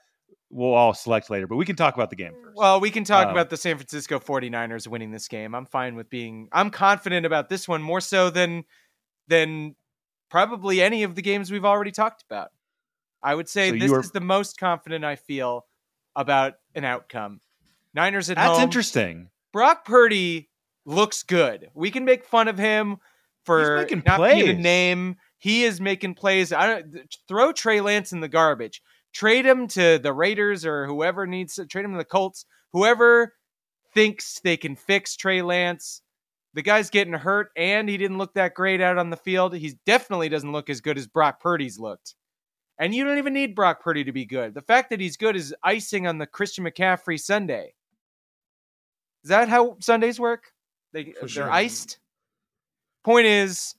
we'll 0.49 0.73
all 0.73 0.93
select 0.93 1.29
later. 1.29 1.47
But 1.47 1.57
we 1.57 1.65
can 1.65 1.75
talk 1.75 1.95
about 1.95 2.09
the 2.09 2.15
game 2.15 2.33
first. 2.41 2.55
Well, 2.57 2.79
we 2.79 2.89
can 2.91 3.03
talk 3.03 3.25
Um, 3.27 3.31
about 3.31 3.49
the 3.49 3.57
San 3.57 3.77
Francisco 3.77 4.19
49ers 4.19 4.87
winning 4.87 5.11
this 5.11 5.27
game. 5.27 5.53
I'm 5.55 5.65
fine 5.65 5.95
with 5.95 6.09
being 6.09 6.47
I'm 6.51 6.69
confident 6.69 7.25
about 7.25 7.49
this 7.49 7.67
one 7.67 7.81
more 7.81 8.01
so 8.01 8.29
than 8.29 8.63
than 9.27 9.75
probably 10.29 10.81
any 10.81 11.03
of 11.03 11.15
the 11.15 11.21
games 11.21 11.51
we've 11.51 11.65
already 11.65 11.91
talked 11.91 12.23
about. 12.29 12.49
I 13.23 13.33
would 13.35 13.49
say 13.49 13.71
So 13.71 13.77
this 13.77 13.91
are- 13.91 13.99
is 13.99 14.11
the 14.11 14.21
most 14.21 14.57
confident 14.59 15.03
I 15.03 15.15
feel 15.15 15.65
about 16.15 16.55
an 16.75 16.83
outcome. 16.85 17.41
Niners 17.93 18.29
at 18.29 18.35
That's 18.35 18.47
home. 18.47 18.55
That's 18.57 18.63
interesting. 18.63 19.29
Brock 19.53 19.85
Purdy 19.85 20.49
looks 20.85 21.23
good. 21.23 21.69
We 21.73 21.91
can 21.91 22.05
make 22.05 22.23
fun 22.25 22.47
of 22.47 22.57
him 22.57 22.97
for 23.43 23.77
making 23.77 24.03
not 24.05 24.19
being 24.21 24.49
a 24.49 24.53
name. 24.53 25.17
He 25.39 25.63
is 25.63 25.79
making 25.81 26.15
plays. 26.15 26.51
I 26.53 26.67
don't 26.67 27.15
throw 27.27 27.51
Trey 27.51 27.81
Lance 27.81 28.11
in 28.11 28.19
the 28.19 28.27
garbage. 28.27 28.81
Trade 29.14 29.45
him 29.45 29.68
to 29.70 29.97
the 29.97 30.14
Raiders 30.14 30.66
or 30.66 30.86
whoever 30.86 31.26
needs 31.26 31.55
to 31.55 31.66
trade 31.66 31.86
him 31.86 31.93
to 31.93 31.97
the 31.97 32.05
Colts. 32.05 32.45
Whoever 32.74 33.34
thinks 33.93 34.39
they 34.43 34.58
can 34.58 34.76
fix 34.76 35.16
Trey 35.16 35.41
Lance. 35.41 36.01
The 36.53 36.62
guy's 36.62 36.89
getting 36.89 37.14
hurt 37.14 37.49
and 37.55 37.88
he 37.89 37.97
didn't 37.97 38.18
look 38.18 38.34
that 38.34 38.53
great 38.53 38.82
out 38.82 38.97
on 38.97 39.10
the 39.10 39.18
field. 39.18 39.55
He 39.55 39.80
definitely 39.86 40.30
doesn't 40.30 40.51
look 40.51 40.70
as 40.70 40.82
good 40.82 40.97
as 40.97 41.08
Brock 41.08 41.39
Purdy's 41.39 41.80
looked. 41.80 42.16
And 42.80 42.93
you 42.93 43.03
don't 43.03 43.18
even 43.18 43.34
need 43.34 43.55
Brock 43.55 43.82
Purdy 43.82 44.03
to 44.03 44.12
be 44.12 44.26
good. 44.26 44.53
The 44.53 44.62
fact 44.62 44.91
that 44.91 44.99
he's 44.99 45.18
good 45.18 45.36
is 45.36 45.55
icing 45.64 46.05
on 46.05 46.20
the 46.20 46.28
Christian 46.28 46.64
McCaffrey 46.64 47.20
Sunday. 47.20 47.74
Is 49.24 49.30
that 49.30 49.49
how 49.49 49.78
Sundays 49.82 50.20
work? 50.20 50.51
They 50.93 51.05
For 51.14 51.22
they're 51.22 51.28
sure. 51.28 51.51
iced. 51.51 51.99
Point 53.03 53.26
is, 53.26 53.76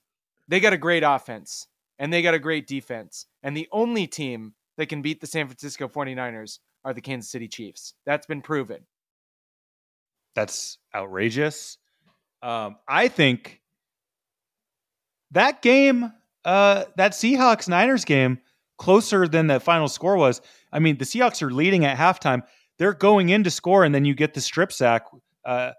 they 0.47 0.59
got 0.59 0.73
a 0.73 0.77
great 0.77 1.03
offense 1.03 1.67
and 1.97 2.11
they 2.11 2.21
got 2.21 2.33
a 2.33 2.39
great 2.39 2.67
defense. 2.67 3.25
And 3.41 3.55
the 3.55 3.69
only 3.71 4.05
team 4.07 4.53
that 4.79 4.87
can 4.87 5.01
beat 5.01 5.19
the 5.19 5.27
San 5.27 5.45
Francisco 5.45 5.89
49ers 5.89 6.59
are 6.85 6.93
the 6.93 7.01
Kansas 7.01 7.29
City 7.29 7.49
Chiefs. 7.49 7.93
That's 8.05 8.25
been 8.25 8.41
proven. 8.41 8.87
That's 10.35 10.77
outrageous. 10.95 11.77
Um, 12.41 12.77
I 12.87 13.09
think 13.09 13.59
that 15.31 15.61
game, 15.61 16.13
uh, 16.45 16.85
that 16.95 17.11
Seahawks 17.11 17.67
Niners 17.67 18.05
game, 18.05 18.39
closer 18.77 19.27
than 19.27 19.47
the 19.47 19.59
final 19.59 19.89
score 19.89 20.15
was. 20.15 20.39
I 20.71 20.79
mean, 20.79 20.97
the 20.97 21.03
Seahawks 21.03 21.41
are 21.41 21.51
leading 21.51 21.83
at 21.83 21.97
halftime. 21.97 22.43
They're 22.77 22.93
going 22.93 23.27
in 23.27 23.43
to 23.43 23.51
score, 23.51 23.83
and 23.83 23.93
then 23.93 24.05
you 24.05 24.15
get 24.15 24.33
the 24.33 24.39
strip 24.39 24.71
sack 24.71 25.03
uh, 25.43 25.71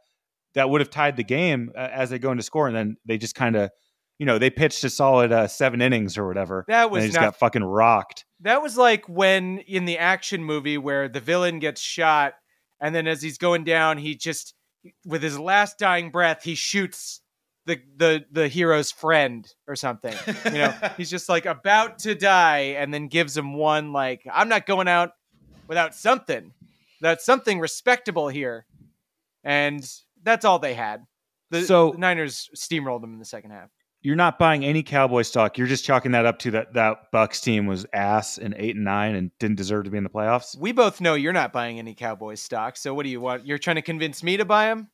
that 0.55 0.69
would 0.69 0.83
have 0.83 0.91
tied 0.91 1.17
the 1.17 1.25
game 1.25 1.73
uh, 1.75 1.89
as 1.91 2.11
they 2.11 2.19
go 2.19 2.33
into 2.33 2.43
score, 2.43 2.67
and 2.67 2.77
then 2.77 2.99
they 3.07 3.17
just 3.17 3.35
kind 3.35 3.57
of, 3.57 3.71
you 4.19 4.27
know, 4.27 4.39
they 4.39 4.51
pitched 4.51 4.85
a 4.85 4.91
solid 4.91 5.33
uh, 5.33 5.47
seven 5.49 5.81
innings 5.81 6.19
or 6.19 6.29
whatever. 6.29 6.67
That 6.69 6.83
and 6.83 6.93
was 6.93 7.05
they 7.05 7.09
just 7.09 7.19
not 7.19 7.25
got 7.29 7.37
fucking 7.39 7.65
rocked. 7.65 8.27
That 8.43 8.62
was 8.62 8.76
like 8.76 9.09
when 9.09 9.59
in 9.59 9.84
the 9.84 9.99
action 9.99 10.43
movie 10.45 10.78
where 10.78 11.09
the 11.09 11.20
villain 11.20 11.59
gets 11.59 11.80
shot, 11.80 12.34
and 12.80 12.95
then 12.95 13.07
as 13.07 13.20
he's 13.22 13.38
going 13.38 13.64
down, 13.64 13.99
he 13.99 14.14
just 14.16 14.55
with 15.05 15.22
his 15.22 15.38
last 15.38 15.78
dying 15.78 16.11
breath, 16.11 16.43
he 16.43 16.55
shoots 16.55 17.20
the 17.66 17.78
the 17.97 18.24
the 18.32 18.49
hero's 18.49 18.91
friend 18.91 19.47
or 19.68 19.76
something. 19.76 20.14
You 20.47 20.53
know, 20.53 20.74
he's 20.97 21.11
just 21.11 21.28
like 21.28 21.45
about 21.47 21.99
to 22.01 22.14
die, 22.14 22.74
and 22.78 22.93
then 22.95 23.09
gives 23.09 23.36
him 23.36 23.55
one 23.55 23.93
like, 23.93 24.22
"I'm 24.32 24.49
not 24.49 24.64
going 24.66 24.88
out 24.88 25.11
without 25.68 25.95
something, 25.95 26.53
without 27.01 27.20
something 27.20 27.61
respectable 27.61 28.28
here," 28.28 28.64
and 29.45 29.86
that's 30.22 30.45
all 30.45 30.59
they 30.59 30.74
had. 30.74 31.05
The, 31.51 31.62
So- 31.62 31.93
the 31.93 31.99
Niners 31.99 32.49
steamrolled 32.57 33.03
them 33.03 33.12
in 33.12 33.18
the 33.18 33.24
second 33.24 33.51
half. 33.51 33.68
You're 34.03 34.17
not 34.17 34.39
buying 34.39 34.65
any 34.65 34.83
Cowboy 34.83 35.23
stock. 35.23 35.59
You're 35.59 35.67
just 35.67 35.85
chalking 35.85 36.13
that 36.13 36.25
up 36.25 36.39
to 36.41 36.51
that 36.53 36.73
that 36.73 37.11
Bucks 37.13 37.41
team 37.41 37.67
was 37.67 37.85
ass 37.93 38.39
in 38.39 38.55
eight 38.57 38.75
and 38.77 38.85
nine 38.85 39.15
and 39.15 39.31
didn't 39.39 39.57
deserve 39.57 39.85
to 39.85 39.91
be 39.91 39.99
in 39.99 40.05
the 40.05 40.11
playoffs. 40.11 40.57
We 40.57 40.73
both 40.73 41.01
know 41.03 41.15
you're 41.15 41.33
not 41.35 41.53
buying 41.53 41.79
any 41.79 41.95
Cowboys 41.95 42.41
stock. 42.41 42.77
So 42.79 42.95
what 42.95 43.03
do 43.05 43.11
you 43.11 43.21
want? 43.21 43.47
You're 43.47 43.59
trying 43.59 43.77
to 43.77 43.83
convince 43.83 44.23
me 44.23 44.39
to 44.39 44.45
buy 44.47 44.67
them? 44.67 44.89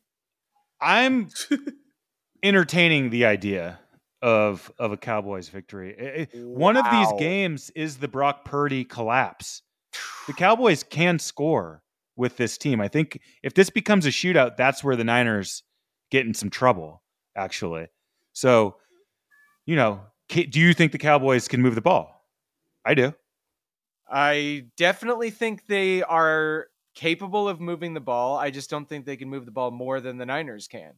I'm 0.81 1.29
entertaining 2.43 3.11
the 3.11 3.25
idea 3.27 3.79
of 4.23 4.73
of 4.79 4.93
a 4.93 4.97
Cowboys 4.97 5.49
victory. 5.49 6.29
I- 6.35 6.37
One 6.39 6.77
of 6.77 6.85
these 6.91 7.13
games 7.19 7.71
is 7.77 7.99
the 7.99 8.09
Brock 8.09 8.45
Purdy 8.45 8.85
collapse. 8.85 9.63
The 10.27 10.33
Cowboys 10.37 10.83
can 10.83 11.19
score 11.19 11.83
with 12.17 12.37
this 12.37 12.59
team. 12.59 12.81
I 12.81 12.89
think 12.89 13.21
if 13.43 13.55
this 13.55 13.71
becomes 13.71 14.07
a 14.07 14.11
shootout, 14.11 14.57
that's 14.57 14.83
where 14.83 14.97
the 14.97 15.05
Niners 15.05 15.63
get 16.11 16.27
in 16.27 16.35
some 16.35 16.51
trouble. 16.51 17.03
Actually, 17.37 17.87
so 18.33 18.77
you 19.67 19.77
know, 19.77 20.01
do 20.29 20.59
you 20.61 20.73
think 20.73 20.93
the 20.93 20.99
Cowboys 20.99 21.49
can 21.49 21.61
move 21.61 21.75
the 21.75 21.81
ball? 21.83 22.25
I 22.85 22.95
do. 22.95 23.13
I 24.09 24.67
definitely 24.77 25.31
think 25.31 25.67
they 25.67 26.03
are 26.03 26.69
capable 26.95 27.49
of 27.49 27.61
moving 27.61 27.93
the 27.95 28.01
ball. 28.01 28.37
I 28.39 28.51
just 28.51 28.71
don't 28.71 28.89
think 28.89 29.05
they 29.05 29.17
can 29.17 29.29
move 29.29 29.45
the 29.45 29.51
ball 29.51 29.71
more 29.71 30.01
than 30.01 30.17
the 30.19 30.27
Niners 30.27 30.69
can. 30.69 30.93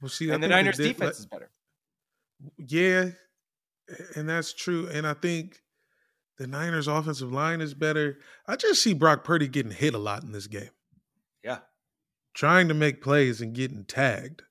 Well, 0.00 0.08
see, 0.08 0.30
I 0.30 0.34
And 0.34 0.42
the 0.42 0.48
Niners 0.48 0.76
did- 0.76 0.88
defense 0.96 1.20
is 1.20 1.26
better. 1.26 1.50
Yeah, 2.58 3.10
and 4.16 4.28
that's 4.28 4.52
true. 4.52 4.88
And 4.88 5.06
I 5.06 5.14
think 5.14 5.62
the 6.38 6.46
Niners' 6.46 6.88
offensive 6.88 7.30
line 7.32 7.60
is 7.60 7.74
better. 7.74 8.18
I 8.46 8.56
just 8.56 8.82
see 8.82 8.94
Brock 8.94 9.24
Purdy 9.24 9.46
getting 9.46 9.72
hit 9.72 9.92
a 9.94 9.98
lot 9.98 10.22
in 10.22 10.32
this 10.32 10.46
game, 10.46 10.70
Yeah. 11.44 11.58
trying 12.34 12.68
to 12.68 12.74
make 12.74 13.02
plays 13.02 13.40
and 13.42 13.54
getting 13.54 13.84
tagged. 13.84 14.42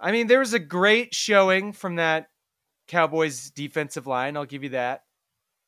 I 0.00 0.12
mean, 0.12 0.26
there 0.26 0.38
was 0.38 0.54
a 0.54 0.58
great 0.58 1.14
showing 1.14 1.72
from 1.72 1.96
that 1.96 2.28
Cowboys 2.86 3.50
defensive 3.50 4.06
line. 4.06 4.36
I'll 4.36 4.44
give 4.44 4.62
you 4.62 4.70
that 4.70 5.02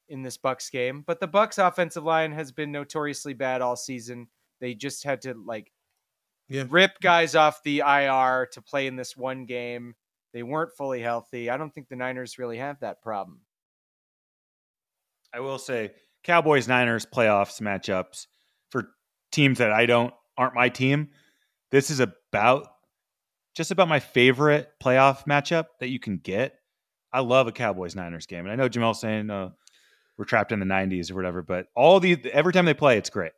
in 0.08 0.22
this 0.22 0.36
Bucks 0.36 0.70
game. 0.70 1.02
But 1.06 1.20
the 1.20 1.26
Bucks 1.26 1.58
offensive 1.58 2.04
line 2.04 2.32
has 2.32 2.52
been 2.52 2.72
notoriously 2.72 3.34
bad 3.34 3.60
all 3.60 3.76
season. 3.76 4.28
They 4.60 4.74
just 4.74 5.04
had 5.04 5.22
to 5.22 5.34
like 5.34 5.72
Yeah. 6.48 6.64
rip 6.68 6.98
guys 7.00 7.34
off 7.34 7.62
the 7.62 7.80
IR 7.80 8.46
to 8.52 8.62
play 8.62 8.86
in 8.86 8.96
this 8.96 9.16
one 9.16 9.46
game. 9.46 9.94
They 10.32 10.42
weren't 10.42 10.76
fully 10.76 11.00
healthy. 11.00 11.50
I 11.50 11.56
don't 11.56 11.72
think 11.74 11.88
the 11.88 11.96
Niners 11.96 12.38
really 12.38 12.58
have 12.58 12.80
that 12.80 13.02
problem. 13.02 13.40
I 15.32 15.40
will 15.40 15.58
say 15.58 15.92
Cowboys 16.24 16.68
Niners 16.68 17.06
playoffs 17.06 17.60
matchups 17.60 18.26
for 18.70 18.90
teams 19.32 19.58
that 19.58 19.72
I 19.72 19.86
don't 19.86 20.12
aren't 20.36 20.54
my 20.54 20.68
team. 20.68 21.10
This 21.70 21.90
is 21.90 22.00
about 22.00 22.66
just 23.60 23.70
about 23.70 23.88
my 23.88 24.00
favorite 24.00 24.70
playoff 24.82 25.26
matchup 25.26 25.66
that 25.80 25.90
you 25.90 26.00
can 26.00 26.16
get. 26.16 26.54
I 27.12 27.20
love 27.20 27.46
a 27.46 27.52
Cowboys 27.52 27.94
Niners 27.94 28.24
game, 28.24 28.46
and 28.46 28.50
I 28.50 28.54
know 28.54 28.70
Jamel's 28.70 29.02
saying 29.02 29.28
uh, 29.28 29.50
we're 30.16 30.24
trapped 30.24 30.50
in 30.50 30.60
the 30.60 30.64
'90s 30.64 31.10
or 31.10 31.14
whatever, 31.14 31.42
but 31.42 31.66
all 31.76 32.00
the 32.00 32.18
every 32.32 32.54
time 32.54 32.64
they 32.64 32.72
play, 32.72 32.96
it's 32.96 33.10
great. 33.10 33.32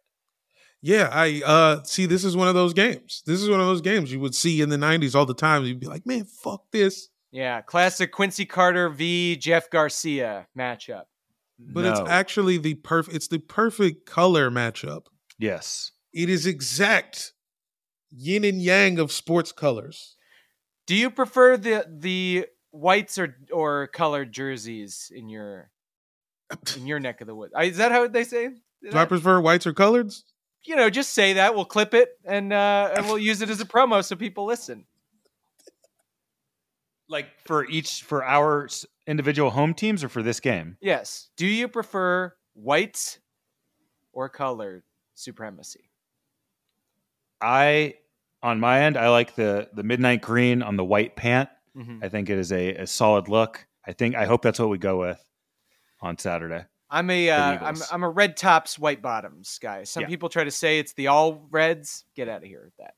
Yeah, 0.81 1.09
I 1.11 1.43
uh 1.45 1.83
see 1.83 2.07
this 2.07 2.25
is 2.25 2.37
one 2.37 2.47
of 2.47 2.55
those 2.55 2.73
games. 2.73 3.25
This 3.27 3.43
is 3.43 3.51
one 3.51 3.59
of 3.59 3.67
those 3.67 3.81
games 3.81 4.13
you 4.13 4.21
would 4.21 4.37
see 4.37 4.61
in 4.61 4.69
the 4.69 4.77
90s 4.77 5.17
all 5.17 5.27
the 5.27 5.35
time. 5.35 5.65
You'd 5.65 5.81
be 5.81 5.89
like, 5.89 6.07
"Man, 6.07 6.25
fuck 6.25 6.71
this." 6.71 7.09
Yeah, 7.33 7.61
classic 7.61 8.13
Quincy 8.13 8.45
Carter 8.45 8.91
v. 8.91 9.37
Jeff 9.37 9.71
Garcia 9.71 10.47
matchup. 10.57 11.05
But 11.59 11.85
it's 11.85 12.09
actually 12.09 12.59
the 12.59 12.75
perfect 12.75 13.17
it's 13.17 13.27
the 13.27 13.41
perfect 13.41 14.07
color 14.07 14.53
matchup. 14.53 15.07
yes. 15.37 15.91
It 16.15 16.29
is 16.29 16.47
exact 16.47 17.33
yin 18.15 18.45
and 18.45 18.61
yang 18.63 18.99
of 18.99 19.11
sports 19.11 19.53
colors. 19.53 20.17
Do 20.87 20.95
you 20.95 21.11
prefer 21.11 21.57
the 21.57 21.87
the 21.89 22.47
whites 22.71 23.19
or 23.19 23.37
or 23.53 23.87
colored 23.89 24.33
jerseys 24.33 25.11
in 25.15 25.29
your 25.29 25.71
in 26.77 26.87
your 26.87 27.01
neck 27.01 27.21
of 27.21 27.27
the 27.27 27.35
woods? 27.35 27.53
Is 27.61 27.79
that 27.79 27.93
how 27.93 28.07
they 28.07 28.25
say? 28.25 28.47
it? 28.47 28.91
Do 28.91 28.99
I 28.99 29.05
prefer 29.05 29.41
whites 29.41 29.67
or 29.67 29.73
coloreds? 29.73 30.23
you 30.65 30.77
know, 30.77 30.91
just 30.91 31.13
say 31.13 31.35
that. 31.35 31.55
We'll 31.55 31.65
clip 31.65 31.95
it 31.95 32.11
and 32.25 32.53
uh, 32.53 32.93
and 32.97 33.07
we'll 33.07 33.19
use 33.19 33.43
it 33.43 33.51
as 33.51 33.61
a 33.61 33.65
promo 33.65 34.05
so 34.05 34.17
people 34.17 34.45
listen. 34.47 34.85
Like 37.09 37.27
for 37.45 37.67
each 37.67 38.03
for 38.03 38.25
our 38.25 38.69
individual 39.07 39.51
home 39.51 39.75
teams 39.75 40.05
or 40.05 40.09
for 40.09 40.23
this 40.23 40.41
game. 40.41 40.77
Yes. 40.81 41.29
Do 41.37 41.47
you 41.47 41.69
prefer 41.69 42.33
whites 42.55 43.19
or 44.13 44.29
colored 44.29 44.85
supremacy? 45.15 45.91
I 47.41 47.95
on 48.43 48.61
my 48.61 48.81
end, 48.83 48.97
I 48.97 49.09
like 49.09 49.35
the 49.35 49.69
the 49.73 49.83
midnight 49.83 50.21
green 50.23 50.63
on 50.63 50.77
the 50.77 50.85
white 50.85 51.17
pant. 51.17 51.49
Mhm. 51.77 52.05
I 52.05 52.09
think 52.09 52.29
it 52.31 52.39
is 52.39 52.53
a, 52.53 52.75
a 52.77 52.87
solid 52.87 53.29
look. 53.29 53.67
I 53.87 53.93
think 53.93 54.15
I 54.15 54.27
hope 54.27 54.43
that's 54.43 54.59
what 54.59 54.69
we 54.69 54.79
go 54.79 54.99
with 54.99 55.23
on 56.01 56.19
Saturday. 56.19 56.65
I'm 56.91 57.09
a 57.09 57.31
uh, 57.31 57.59
I'm 57.63 57.77
I'm 57.91 58.03
a 58.05 58.11
red 58.11 58.37
tops 58.37 58.79
white 58.79 59.01
bottoms 59.01 59.59
guy. 59.63 59.85
Some 59.85 60.03
Yeah. 60.03 60.09
people 60.09 60.29
try 60.29 60.45
to 60.45 60.51
say 60.51 60.79
it's 60.79 60.93
the 60.93 61.07
all 61.07 61.47
reds. 61.51 62.05
Get 62.15 62.29
out 62.29 62.39
of 62.43 62.49
here 62.49 62.63
with 62.65 62.77
that. 62.79 62.95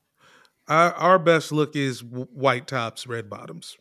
Our, 0.67 0.93
our 0.95 1.19
best 1.19 1.53
look 1.53 1.77
is 1.77 2.03
white 2.03 2.67
tops, 2.67 3.07
red 3.07 3.29
bottoms. 3.31 3.77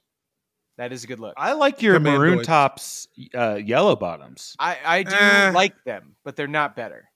That 0.78 0.92
is 0.92 1.04
a 1.04 1.08
good 1.08 1.20
look. 1.20 1.34
I 1.38 1.54
like 1.54 1.82
your 1.82 1.98
Commandoids. 2.00 2.18
maroon 2.18 2.44
tops, 2.44 3.08
uh, 3.34 3.56
yellow 3.56 3.96
bottoms. 3.96 4.56
I 4.60 4.78
I 4.86 5.04
do 5.04 5.16
Eh. 5.16 5.52
like 5.54 5.82
them, 5.86 6.16
but 6.26 6.36
they're 6.36 6.48
not 6.48 6.76
better. 6.76 7.10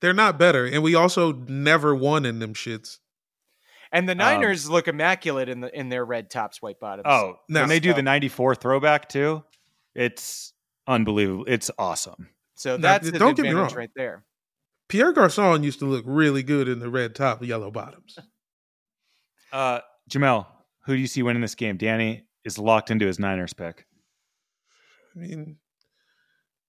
They're 0.00 0.14
not 0.14 0.38
better, 0.38 0.64
and 0.64 0.82
we 0.82 0.94
also 0.94 1.32
never 1.32 1.94
won 1.94 2.24
in 2.24 2.38
them 2.38 2.54
shits. 2.54 3.00
And 3.92 4.08
the 4.08 4.12
Um, 4.12 4.18
Niners 4.18 4.68
look 4.68 4.86
immaculate 4.88 5.48
in 5.48 5.60
the 5.60 5.76
in 5.78 5.88
their 5.88 6.04
red 6.04 6.30
tops 6.30 6.60
white 6.60 6.78
bottoms. 6.80 7.06
Oh, 7.08 7.36
No. 7.48 7.60
when 7.60 7.68
they 7.68 7.80
do 7.80 7.94
the 7.94 8.02
'94 8.02 8.54
throwback 8.54 9.08
too, 9.08 9.44
it's 9.94 10.52
unbelievable. 10.86 11.44
It's 11.48 11.70
awesome. 11.78 12.28
so 12.54 12.76
Now, 12.76 12.82
that's 12.82 13.10
the 13.10 13.18
don't 13.18 13.34
get 13.36 13.42
me 13.44 13.48
advantage 13.50 13.72
wrong. 13.72 13.78
right 13.78 13.90
there. 13.96 14.24
Pierre 14.88 15.12
Garcon 15.12 15.62
used 15.62 15.78
to 15.80 15.84
look 15.84 16.04
really 16.06 16.42
good 16.42 16.66
in 16.68 16.78
the 16.80 16.88
red 16.88 17.14
top, 17.14 17.42
yellow 17.44 17.70
bottoms. 17.70 18.18
Uh, 19.50 19.80
Jamel, 20.10 20.46
who 20.84 20.94
do 20.94 21.00
you 21.00 21.06
see 21.06 21.22
winning 21.22 21.40
this 21.40 21.54
game? 21.54 21.78
Danny 21.78 22.24
is 22.44 22.58
locked 22.58 22.90
into 22.90 23.06
his 23.06 23.18
Niners 23.18 23.54
pick. 23.54 23.86
I 25.16 25.20
mean, 25.20 25.56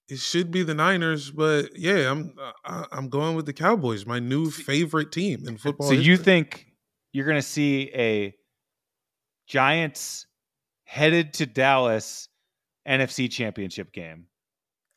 it 0.07 0.19
should 0.19 0.49
be 0.49 0.63
the 0.63 0.73
Niners, 0.73 1.29
but 1.29 1.77
yeah, 1.77 2.09
I'm 2.09 2.33
I, 2.63 2.85
I'm 2.93 3.09
going 3.09 3.35
with 3.35 3.45
the 3.45 3.51
Cowboys, 3.53 4.05
my 4.05 4.19
new 4.19 4.49
favorite 4.49 5.11
team 5.11 5.45
in 5.45 5.57
football. 5.57 5.87
so 5.89 5.93
you 5.93 6.15
think 6.15 6.67
you're 7.11 7.25
going 7.25 7.37
to 7.37 7.41
see 7.41 7.91
a 7.93 8.35
Giants 9.47 10.27
headed 10.83 11.33
to 11.35 11.45
Dallas 11.45 12.29
NFC 12.87 13.29
Championship 13.29 13.91
game? 13.91 14.27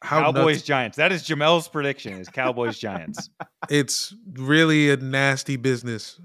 how 0.02 0.20
Cowboys 0.20 0.56
nuts- 0.56 0.62
Giants. 0.62 0.96
That 0.96 1.12
is 1.12 1.22
Jamel's 1.22 1.68
prediction. 1.68 2.14
Is 2.14 2.28
Cowboys 2.28 2.78
Giants? 2.78 3.30
it's 3.70 4.14
really 4.32 4.90
a 4.90 4.96
nasty 4.96 5.56
business. 5.56 6.20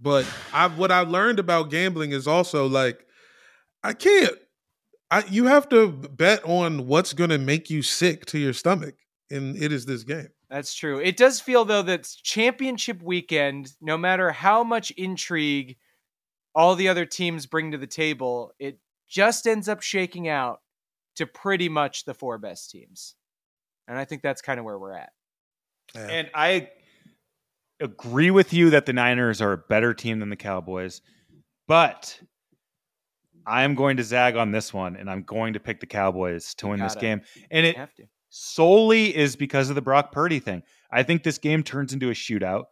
But 0.00 0.26
I 0.52 0.68
what 0.68 0.92
I 0.92 1.00
learned 1.00 1.38
about 1.38 1.70
gambling 1.70 2.12
is 2.12 2.28
also 2.28 2.66
like 2.66 3.06
I 3.82 3.94
can't 3.94 4.34
I 5.10 5.24
you 5.30 5.46
have 5.46 5.68
to 5.70 5.88
bet 5.88 6.44
on 6.44 6.86
what's 6.86 7.14
going 7.14 7.30
to 7.30 7.38
make 7.38 7.70
you 7.70 7.82
sick 7.82 8.26
to 8.26 8.38
your 8.38 8.52
stomach 8.52 8.96
and 9.30 9.56
it 9.56 9.72
is 9.72 9.86
this 9.86 10.04
game. 10.04 10.28
That's 10.50 10.74
true. 10.74 10.98
It 10.98 11.16
does 11.16 11.40
feel 11.40 11.64
though 11.64 11.82
that 11.82 12.08
championship 12.22 13.02
weekend, 13.02 13.72
no 13.80 13.96
matter 13.96 14.30
how 14.30 14.62
much 14.62 14.90
intrigue 14.92 15.76
all 16.54 16.76
the 16.76 16.88
other 16.88 17.06
teams 17.06 17.46
bring 17.46 17.72
to 17.72 17.78
the 17.78 17.86
table, 17.86 18.52
it 18.58 18.78
just 19.08 19.46
ends 19.46 19.68
up 19.68 19.82
shaking 19.82 20.28
out 20.28 20.60
to 21.16 21.26
pretty 21.26 21.68
much 21.68 22.04
the 22.04 22.14
four 22.14 22.38
best 22.38 22.70
teams. 22.70 23.14
And 23.88 23.98
I 23.98 24.04
think 24.04 24.22
that's 24.22 24.42
kind 24.42 24.58
of 24.58 24.64
where 24.64 24.78
we're 24.78 24.94
at. 24.94 25.10
And 25.94 26.30
I 26.34 26.70
agree 27.80 28.30
with 28.30 28.52
you 28.52 28.70
that 28.70 28.86
the 28.86 28.92
Niners 28.92 29.40
are 29.40 29.52
a 29.52 29.58
better 29.58 29.94
team 29.94 30.20
than 30.20 30.30
the 30.30 30.36
Cowboys, 30.36 31.02
but 31.68 32.18
I 33.46 33.64
am 33.64 33.74
going 33.74 33.98
to 33.98 34.02
zag 34.02 34.36
on 34.36 34.52
this 34.52 34.72
one, 34.72 34.96
and 34.96 35.10
I'm 35.10 35.22
going 35.22 35.52
to 35.52 35.60
pick 35.60 35.80
the 35.80 35.86
Cowboys 35.86 36.54
to 36.54 36.66
You 36.66 36.70
win 36.70 36.80
this 36.80 36.94
gotta. 36.94 37.06
game. 37.06 37.20
And 37.50 37.66
it 37.66 37.76
have 37.76 37.94
to. 37.94 38.04
Solely 38.36 39.16
is 39.16 39.36
because 39.36 39.68
of 39.68 39.76
the 39.76 39.80
Brock 39.80 40.10
Purdy 40.10 40.40
thing. 40.40 40.64
I 40.90 41.04
think 41.04 41.22
this 41.22 41.38
game 41.38 41.62
turns 41.62 41.92
into 41.92 42.10
a 42.10 42.14
shootout. 42.14 42.64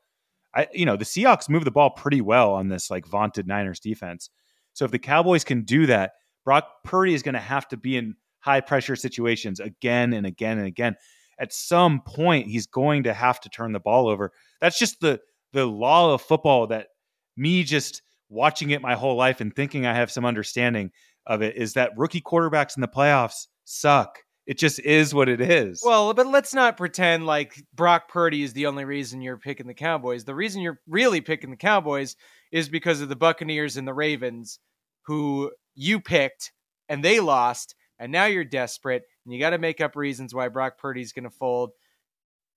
I, 0.57 0.67
you 0.73 0.85
know, 0.85 0.97
the 0.97 1.05
Seahawks 1.05 1.49
move 1.49 1.65
the 1.65 1.71
ball 1.71 1.91
pretty 1.91 2.21
well 2.21 2.53
on 2.53 2.67
this 2.67 2.91
like 2.91 3.07
vaunted 3.07 3.47
Niners 3.47 3.79
defense, 3.79 4.29
So 4.73 4.85
if 4.85 4.91
the 4.91 4.99
Cowboys 4.99 5.45
can 5.45 5.63
do 5.63 5.87
that, 5.87 6.15
Brock 6.45 6.67
Purdy 6.83 7.15
is 7.15 7.23
going 7.23 7.35
to 7.35 7.41
have 7.41 7.69
to 7.69 7.77
be 7.77 7.97
in 7.97 8.17
high 8.41 8.61
pressure 8.61 8.97
situations 8.97 9.61
again 9.61 10.13
and 10.13 10.27
again 10.27 10.59
and 10.59 10.67
again. 10.67 10.97
At 11.39 11.53
some 11.53 12.01
point, 12.01 12.49
he's 12.49 12.67
going 12.67 13.05
to 13.05 13.15
have 13.15 13.41
to 13.43 13.49
turn 13.49 13.71
the 13.71 13.79
ball 13.79 14.09
over. 14.09 14.33
That's 14.61 14.81
just 14.81 15.01
the 15.01 15.21
the 15.53 15.65
law 15.65 16.13
of 16.13 16.23
football 16.23 16.67
that 16.69 16.89
me 17.37 17.63
just 17.63 18.03
watching 18.29 18.71
it 18.71 18.83
my 18.83 18.95
whole 18.97 19.15
life 19.15 19.41
and 19.41 19.55
thinking 19.55 19.87
I 19.87 19.95
have 19.95 20.11
some 20.11 20.25
understanding 20.25 20.91
of 21.25 21.41
it 21.41 21.57
is 21.57 21.75
that 21.75 21.93
rookie 21.97 22.21
quarterbacks 22.21 22.77
in 22.77 22.81
the 22.81 22.89
playoffs 22.89 23.47
suck. 23.65 24.19
It 24.47 24.59
just 24.59 24.81
is 24.81 25.15
what 25.15 25.29
it 25.29 25.41
is. 25.41 25.83
Well, 25.85 26.13
but 26.15 26.27
let's 26.27 26.53
not 26.53 26.77
pretend 26.77 27.27
like 27.27 27.63
Brock 27.75 28.09
Purdy 28.09 28.43
is 28.43 28.53
the 28.53 28.67
only 28.67 28.85
reason 28.85 29.23
you're 29.23 29.37
picking 29.39 29.69
the 29.69 29.75
Cowboys. 29.75 30.25
The 30.25 30.35
reason 30.35 30.63
you're 30.63 30.81
really 30.89 31.21
picking 31.21 31.51
the 31.51 31.57
Cowboys 31.57 32.17
is 32.51 32.69
because 32.69 33.01
of 33.01 33.09
the 33.09 33.17
Buccaneers 33.17 33.77
and 33.77 33.87
the 33.87 33.95
Ravens, 33.95 34.59
who 35.07 35.53
you 35.75 36.01
picked 36.01 36.53
and 36.89 37.05
they 37.05 37.21
lost, 37.21 37.77
and 37.99 38.11
now 38.11 38.25
you're 38.25 38.45
desperate 38.45 39.05
and 39.25 39.33
you 39.33 39.39
got 39.39 39.51
to 39.51 39.59
make 39.59 39.81
up 39.81 39.95
reasons 39.95 40.35
why 40.35 40.49
Brock 40.49 40.77
Purdy's 40.77 41.13
going 41.13 41.25
to 41.25 41.31
fold. 41.31 41.71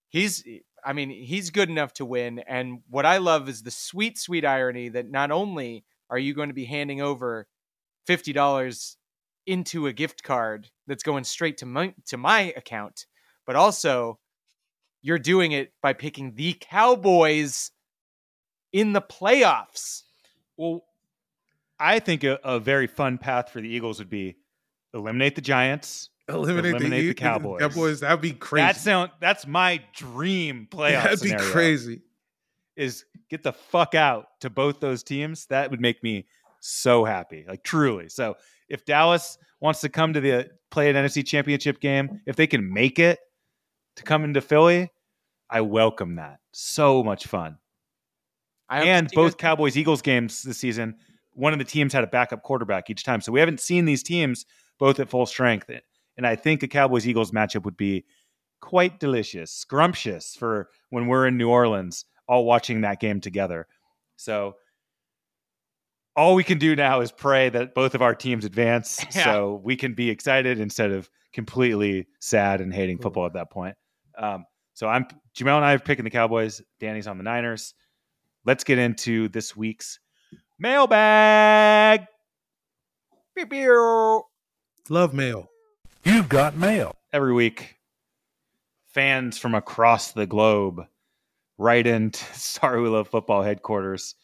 He's, 0.10 0.44
I 0.84 0.94
mean, 0.94 1.10
he's 1.10 1.52
good 1.52 1.70
enough 1.70 1.94
to 1.94 2.06
win. 2.06 2.40
And 2.40 2.80
what 2.90 3.06
I 3.06 3.18
love 3.18 3.48
is 3.48 3.62
the 3.62 3.72
sweet, 3.72 4.18
sweet 4.18 4.44
irony 4.44 4.90
that 4.90 5.10
not 5.10 5.30
only 5.30 5.86
are 6.10 6.18
you 6.18 6.34
going 6.34 6.50
to 6.50 6.56
be 6.56 6.66
handing 6.66 7.02
over 7.02 7.48
fifty 8.08 8.34
dollars 8.34 8.98
into 9.46 9.88
a 9.88 9.94
gift 9.94 10.24
card 10.24 10.70
that's 10.88 11.04
going 11.04 11.24
straight 11.24 11.58
to 11.58 11.66
my 11.66 11.94
to 12.08 12.18
my 12.18 12.54
account, 12.56 13.06
but 13.46 13.56
also 13.56 14.20
you're 15.02 15.20
doing 15.20 15.52
it 15.52 15.72
by 15.82 15.94
picking 15.94 16.34
the 16.36 16.54
Cowboys 16.60 17.72
in 18.74 18.94
the 18.94 19.02
playoffs. 19.02 20.04
Well, 20.58 20.84
I 21.80 22.00
think 22.00 22.24
a, 22.24 22.40
a 22.44 22.60
very 22.60 22.88
fun 22.88 23.18
path 23.18 23.50
for 23.50 23.62
the 23.62 23.70
Eagles 23.70 24.00
would 24.00 24.10
be 24.10 24.38
eliminate 24.94 25.36
the 25.36 25.42
Giants, 25.42 26.10
Eliminate, 26.28 26.72
Eliminate 26.72 27.02
the, 27.02 27.08
the 27.10 27.14
Cowboys. 27.14 27.62
Cowboys. 27.62 28.00
That'd 28.00 28.22
be 28.22 28.32
crazy. 28.32 28.66
That 28.66 28.78
sound 28.78 29.12
that's 29.20 29.46
my 29.46 29.82
dream 29.94 30.68
playoff. 30.72 31.04
That'd 31.04 31.22
be 31.22 31.36
crazy. 31.36 32.02
Is 32.76 33.06
get 33.30 33.44
the 33.44 33.54
fuck 33.54 33.94
out 33.94 34.28
to 34.42 34.50
both 34.50 34.80
those 34.80 35.04
teams. 35.04 35.46
That 35.48 35.70
would 35.70 35.80
make 35.80 36.02
me 36.02 36.26
so 36.66 37.06
happy, 37.06 37.46
like 37.48 37.64
truly. 37.64 38.10
So 38.10 38.36
if 38.70 38.86
Dallas 38.86 39.38
wants 39.60 39.82
to 39.82 39.90
come 39.90 40.14
to 40.14 40.22
the 40.22 40.50
play 40.72 40.90
an 40.90 40.96
NFC 40.96 41.26
Championship 41.26 41.80
game, 41.80 42.22
if 42.26 42.36
they 42.36 42.48
can 42.48 42.74
make 42.74 43.00
it 43.00 43.20
to 43.98 44.04
come 44.04 44.24
into 44.24 44.42
Philly, 44.42 44.92
I 45.50 45.62
welcome 45.62 46.16
that. 46.16 46.40
So 46.54 47.04
much 47.04 47.28
fun. 47.28 47.58
And 48.70 49.10
both 49.14 49.38
Cowboys 49.38 49.78
Eagles 49.78 50.02
games 50.02 50.42
this 50.42 50.58
season, 50.58 50.96
one 51.34 51.54
of 51.54 51.60
the 51.60 51.66
teams 51.66 51.94
had 51.94 52.04
a 52.04 52.08
backup 52.08 52.42
quarterback 52.42 52.90
each 52.90 53.04
time. 53.04 53.22
So 53.22 53.32
we 53.32 53.40
haven't 53.40 53.60
seen 53.60 53.86
these 53.86 54.02
teams 54.02 54.46
both 54.80 55.00
at 55.00 55.10
full 55.10 55.28
strength. 55.28 55.70
And 56.18 56.26
I 56.26 56.36
think 56.36 56.64
a 56.64 56.68
Cowboys 56.68 57.08
Eagles 57.08 57.32
matchup 57.32 57.64
would 57.64 57.78
be 57.78 58.06
quite 58.62 59.00
delicious, 59.00 59.52
scrumptious 59.52 60.36
for 60.36 60.70
when 60.90 61.06
we're 61.06 61.28
in 61.28 61.38
New 61.38 61.50
Orleans, 61.50 62.06
all 62.28 62.46
watching 62.46 62.82
that 62.82 63.00
game 63.00 63.22
together. 63.22 63.68
So 64.16 64.56
all 66.16 66.36
we 66.36 66.44
can 66.44 66.58
do 66.58 66.76
now 66.76 67.02
is 67.02 67.12
pray 67.12 67.50
that 67.50 67.74
both 67.76 67.94
of 67.96 68.02
our 68.02 68.16
teams 68.16 68.46
advance 68.46 69.06
Yeah. 69.16 69.24
so 69.26 69.62
we 69.64 69.76
can 69.76 69.94
be 69.94 70.10
excited 70.10 70.60
instead 70.60 70.92
of 70.92 71.10
completely 71.34 72.08
sad 72.20 72.62
and 72.62 72.74
hating 72.74 73.00
football 73.00 73.26
at 73.26 73.34
that 73.34 73.52
point. 73.52 73.76
Um, 74.18 74.46
so 74.74 74.88
I'm 74.88 75.06
Jamel 75.36 75.58
and 75.58 75.66
I 75.66 75.74
are 75.74 75.80
picking 75.80 76.06
the 76.06 76.10
Cowboys. 76.12 76.62
Danny's 76.80 77.08
on 77.08 77.18
the 77.18 77.24
Niners. 77.24 77.74
Let's 78.46 78.64
get 78.64 78.78
into 78.78 79.28
this 79.30 79.56
week's 79.56 80.00
mailbag. 80.60 82.06
Pew, 83.36 83.46
pew. 83.48 84.22
Love 84.90 85.14
mail. 85.14 85.50
You've 86.04 86.30
got 86.30 86.56
mail. 86.56 86.96
Every 87.12 87.34
week, 87.34 87.76
fans 88.94 89.38
from 89.38 89.56
across 89.56 90.12
the 90.12 90.26
globe 90.26 90.86
write 91.58 91.88
into 91.88 92.24
Sorry 92.34 92.82
We 92.84 92.90
Love 92.90 93.08
Football 93.08 93.42
headquarters 93.42 94.16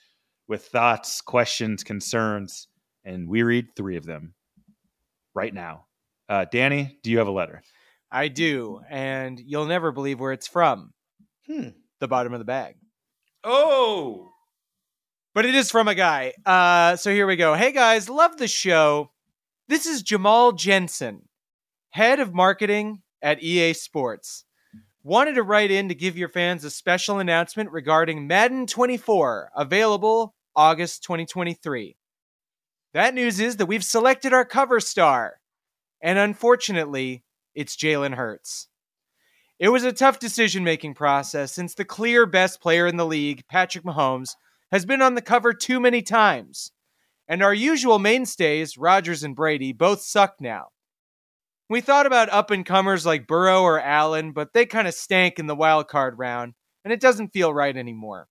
with 0.47 0.65
thoughts, 0.65 1.21
questions, 1.21 1.83
concerns, 1.83 2.67
and 3.03 3.27
we 3.27 3.43
read 3.43 3.75
three 3.75 3.97
of 3.97 4.05
them 4.05 4.33
right 5.33 5.53
now. 5.53 5.85
Uh, 6.29 6.45
Danny, 6.51 6.97
do 7.03 7.11
you 7.11 7.17
have 7.17 7.27
a 7.27 7.31
letter? 7.31 7.61
I 8.11 8.27
do, 8.27 8.81
and 8.89 9.39
you'll 9.39 9.65
never 9.65 9.91
believe 9.91 10.19
where 10.19 10.33
it's 10.33 10.47
from. 10.47 10.93
Hmm. 11.47 11.69
The 11.99 12.07
bottom 12.07 12.33
of 12.33 12.39
the 12.39 12.45
bag. 12.45 12.75
Oh, 13.43 14.31
but 15.33 15.45
it 15.45 15.55
is 15.55 15.71
from 15.71 15.87
a 15.87 15.95
guy. 15.95 16.33
Uh, 16.45 16.95
so 16.95 17.11
here 17.11 17.25
we 17.27 17.35
go. 17.35 17.53
Hey 17.53 17.71
guys, 17.71 18.09
love 18.09 18.37
the 18.37 18.47
show. 18.47 19.11
This 19.67 19.85
is 19.85 20.03
Jamal 20.03 20.51
Jensen, 20.51 21.27
head 21.91 22.19
of 22.19 22.33
marketing 22.33 23.01
at 23.21 23.41
EA 23.41 23.73
Sports. 23.73 24.43
Wanted 25.03 25.33
to 25.33 25.43
write 25.43 25.71
in 25.71 25.89
to 25.89 25.95
give 25.95 26.15
your 26.15 26.29
fans 26.29 26.63
a 26.63 26.69
special 26.69 27.17
announcement 27.17 27.71
regarding 27.71 28.27
Madden 28.27 28.67
24, 28.67 29.49
available 29.55 30.35
August 30.55 31.01
2023. 31.01 31.95
That 32.93 33.15
news 33.15 33.39
is 33.39 33.57
that 33.57 33.65
we've 33.65 33.83
selected 33.83 34.31
our 34.31 34.45
cover 34.45 34.79
star, 34.79 35.39
and 36.03 36.19
unfortunately, 36.19 37.23
it's 37.55 37.75
Jalen 37.75 38.13
Hurts. 38.13 38.67
It 39.57 39.69
was 39.69 39.83
a 39.83 39.91
tough 39.91 40.19
decision 40.19 40.63
making 40.63 40.93
process 40.93 41.51
since 41.51 41.73
the 41.73 41.85
clear 41.85 42.27
best 42.27 42.61
player 42.61 42.85
in 42.85 42.97
the 42.97 43.05
league, 43.05 43.43
Patrick 43.49 43.83
Mahomes, 43.83 44.35
has 44.71 44.85
been 44.85 45.01
on 45.01 45.15
the 45.15 45.21
cover 45.23 45.51
too 45.51 45.79
many 45.79 46.03
times. 46.03 46.71
And 47.27 47.41
our 47.41 47.55
usual 47.55 47.97
mainstays, 47.97 48.77
Rodgers 48.77 49.23
and 49.23 49.35
Brady, 49.35 49.73
both 49.73 50.01
suck 50.01 50.35
now. 50.39 50.67
We 51.71 51.79
thought 51.79 52.05
about 52.05 52.27
up 52.27 52.51
and 52.51 52.65
comers 52.65 53.05
like 53.05 53.27
Burrow 53.27 53.61
or 53.61 53.79
Allen, 53.79 54.33
but 54.33 54.51
they 54.51 54.65
kind 54.65 54.89
of 54.89 54.93
stank 54.93 55.39
in 55.39 55.47
the 55.47 55.55
wild 55.55 55.87
card 55.87 56.17
round, 56.17 56.53
and 56.83 56.91
it 56.91 56.99
doesn't 56.99 57.31
feel 57.31 57.53
right 57.53 57.77
anymore. 57.77 58.27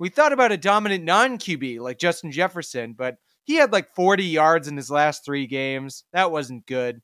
We 0.00 0.08
thought 0.08 0.32
about 0.32 0.50
a 0.50 0.56
dominant 0.56 1.04
non 1.04 1.38
QB 1.38 1.78
like 1.78 2.00
Justin 2.00 2.32
Jefferson, 2.32 2.94
but 2.98 3.14
he 3.44 3.54
had 3.54 3.72
like 3.72 3.94
40 3.94 4.24
yards 4.24 4.66
in 4.66 4.76
his 4.76 4.90
last 4.90 5.24
three 5.24 5.46
games. 5.46 6.02
That 6.12 6.32
wasn't 6.32 6.66
good. 6.66 7.00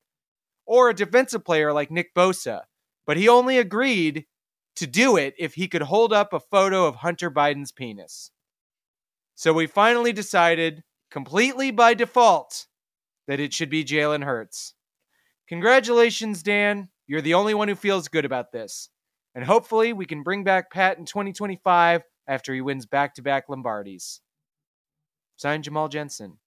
Or 0.67 0.91
a 0.91 0.95
defensive 0.95 1.45
player 1.45 1.73
like 1.73 1.93
Nick 1.93 2.17
Bosa, 2.17 2.63
but 3.07 3.17
he 3.17 3.29
only 3.29 3.57
agreed 3.57 4.27
to 4.75 4.89
do 4.89 5.17
it 5.17 5.35
if 5.39 5.55
he 5.55 5.69
could 5.69 5.83
hold 5.83 6.13
up 6.13 6.33
a 6.33 6.41
photo 6.41 6.85
of 6.87 6.97
Hunter 6.97 7.31
Biden's 7.31 7.71
penis. 7.71 8.33
So 9.37 9.53
we 9.53 9.69
finally 9.69 10.13
decided, 10.13 10.83
completely 11.13 11.71
by 11.71 11.95
default, 11.95 12.67
that 13.29 13.39
it 13.39 13.55
should 13.55 13.71
be 13.71 13.85
Jalen 13.85 14.25
Hurts. 14.25 14.75
Congratulations, 15.51 16.45
Dan. 16.45 16.89
You're 17.09 17.21
the 17.21 17.35
only 17.35 17.55
one 17.55 17.67
who 17.67 17.75
feels 17.75 18.07
good 18.07 18.25
about 18.25 18.53
this. 18.53 18.89
And 19.35 19.45
hopefully 19.45 19.93
we 19.93 20.07
can 20.07 20.23
bring 20.23 20.45
back 20.45 20.71
Pat 20.71 20.97
in 20.97 21.05
2025 21.05 22.03
after 22.29 22.55
he 22.55 22.61
wins 22.61 22.87
back 22.87 23.15
to 23.17 23.23
back 23.23 23.49
Lombardis. 23.49 24.21
Signed 25.37 25.65
Jamal 25.65 25.89
Jensen. 25.89 26.39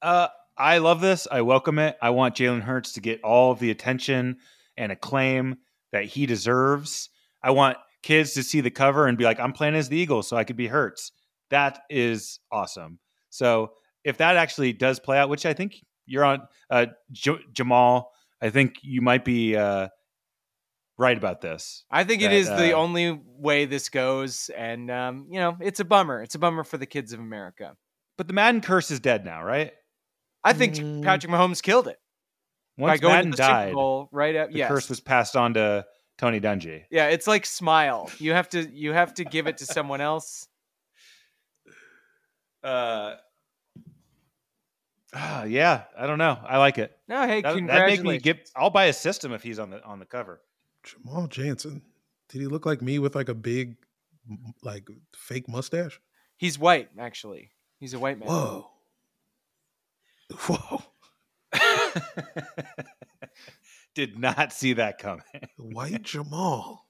Uh, 0.00 0.28
I 0.56 0.78
love 0.78 1.00
this. 1.00 1.26
I 1.28 1.42
welcome 1.42 1.80
it. 1.80 1.96
I 2.00 2.10
want 2.10 2.36
Jalen 2.36 2.62
Hurts 2.62 2.92
to 2.92 3.00
get 3.00 3.20
all 3.24 3.50
of 3.50 3.58
the 3.58 3.72
attention 3.72 4.36
and 4.76 4.92
acclaim 4.92 5.56
that 5.90 6.04
he 6.04 6.24
deserves. 6.24 7.10
I 7.42 7.50
want 7.50 7.78
kids 8.04 8.34
to 8.34 8.44
see 8.44 8.60
the 8.60 8.70
cover 8.70 9.08
and 9.08 9.18
be 9.18 9.24
like, 9.24 9.40
I'm 9.40 9.52
playing 9.52 9.74
as 9.74 9.88
the 9.88 9.98
Eagles, 9.98 10.28
so 10.28 10.36
I 10.36 10.44
could 10.44 10.56
be 10.56 10.68
Hurts. 10.68 11.10
That 11.50 11.80
is 11.90 12.38
awesome. 12.52 13.00
So 13.30 13.72
if 14.04 14.18
that 14.18 14.36
actually 14.36 14.72
does 14.72 15.00
play 15.00 15.18
out, 15.18 15.28
which 15.28 15.44
I 15.44 15.52
think 15.52 15.74
you're 16.06 16.24
on, 16.24 16.42
uh, 16.70 16.86
J- 17.12 17.44
Jamal, 17.52 18.12
I 18.40 18.50
think 18.50 18.76
you 18.82 19.00
might 19.02 19.24
be 19.24 19.56
uh, 19.56 19.88
right 20.98 21.16
about 21.16 21.40
this. 21.40 21.84
I 21.90 22.04
think 22.04 22.22
it 22.22 22.32
is 22.32 22.48
That, 22.48 22.54
is 22.60 22.60
the 22.70 22.76
uh, 22.76 22.80
only 22.80 23.20
way 23.38 23.64
this 23.66 23.88
goes. 23.88 24.50
And, 24.56 24.90
um, 24.90 25.26
you 25.30 25.38
know, 25.40 25.56
it's 25.60 25.80
a 25.80 25.84
bummer. 25.84 26.22
It's 26.22 26.34
a 26.34 26.38
bummer 26.38 26.64
for 26.64 26.78
the 26.78 26.86
kids 26.86 27.12
of 27.12 27.20
America. 27.20 27.76
But 28.16 28.28
the 28.28 28.32
Madden 28.34 28.60
curse 28.60 28.90
is 28.90 29.00
dead 29.00 29.24
now, 29.24 29.42
right? 29.42 29.72
I 30.42 30.52
think 30.52 30.74
Mm. 30.74 31.02
Patrick 31.02 31.32
Mahomes 31.32 31.60
killed 31.62 31.88
it 31.88 31.98
by 32.78 32.82
Once 32.82 33.00
going 33.00 33.14
Madden 33.14 33.30
to 33.32 33.36
the 33.36 33.42
Super 33.42 33.52
died, 33.52 33.72
Bowl 33.74 34.08
right 34.12 34.34
at 34.34 34.52
the 34.52 34.58
yes. 34.58 34.68
curse 34.68 34.88
was 34.88 35.00
passed 35.00 35.34
on 35.36 35.54
to 35.54 35.84
Tony 36.18 36.40
Dungy. 36.40 36.84
Yeah, 36.90 37.08
it's 37.08 37.26
like 37.26 37.44
smile. 37.44 38.10
You 38.18 38.32
have 38.32 38.48
to 38.50 38.62
you 38.70 38.92
have 38.92 39.12
to 39.14 39.24
give 39.24 39.46
it 39.48 39.58
to 39.58 39.66
someone 39.66 40.00
else. 40.00 40.46
Uh, 42.64 43.14
ah, 45.16 45.44
yeah, 45.44 45.84
I 45.98 46.06
don't 46.06 46.18
know. 46.18 46.38
I 46.46 46.58
like 46.58 46.78
it. 46.78 46.96
No, 47.08 47.26
hey, 47.26 47.40
That, 47.42 47.50
that 47.50 47.56
congratulations. 47.56 48.04
make 48.04 48.12
me 48.12 48.18
get. 48.18 48.50
I'll 48.54 48.70
buy 48.70 48.84
a 48.84 48.92
system 48.92 49.32
if 49.32 49.42
he's 49.42 49.58
on 49.58 49.70
the 49.70 49.82
on 49.84 49.98
the 49.98 50.06
cover. 50.06 50.40
Jamal 50.84 51.26
Jansen. 51.26 51.82
Did 52.28 52.40
he 52.40 52.46
look 52.46 52.66
like 52.66 52.82
me 52.82 52.98
with 52.98 53.14
like 53.14 53.28
a 53.28 53.34
big, 53.34 53.76
like 54.62 54.88
fake 55.14 55.48
mustache? 55.48 56.00
He's 56.36 56.58
white, 56.58 56.90
actually. 56.98 57.50
He's 57.78 57.94
a 57.94 57.98
white 57.98 58.18
man. 58.18 58.28
Whoa. 58.28 58.70
Whoa. 60.48 60.82
Did 63.94 64.18
not 64.18 64.52
see 64.52 64.74
that 64.74 64.98
coming. 64.98 65.22
White 65.56 66.02
Jamal. 66.02 66.84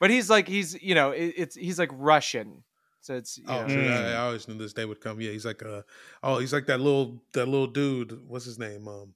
But 0.00 0.10
he's 0.10 0.28
like 0.28 0.48
he's 0.48 0.74
you 0.82 0.94
know 0.94 1.12
it, 1.12 1.34
it's 1.36 1.54
he's 1.56 1.78
like 1.78 1.90
Russian, 1.92 2.64
So 3.04 3.14
it's 3.16 3.36
you 3.36 3.44
Oh, 3.46 3.60
know, 3.60 3.68
true. 3.68 3.84
Mm. 3.84 3.90
I, 4.06 4.12
I 4.12 4.16
always 4.16 4.48
knew 4.48 4.54
this 4.54 4.72
day 4.72 4.86
would 4.86 4.98
come. 4.98 5.20
Yeah, 5.20 5.30
he's 5.30 5.44
like 5.44 5.60
a. 5.60 5.84
Oh, 6.22 6.38
he's 6.38 6.54
like 6.54 6.64
that 6.68 6.80
little 6.80 7.22
that 7.34 7.44
little 7.46 7.66
dude. 7.66 8.18
What's 8.26 8.46
his 8.46 8.58
name? 8.58 8.88
Um, 8.88 9.12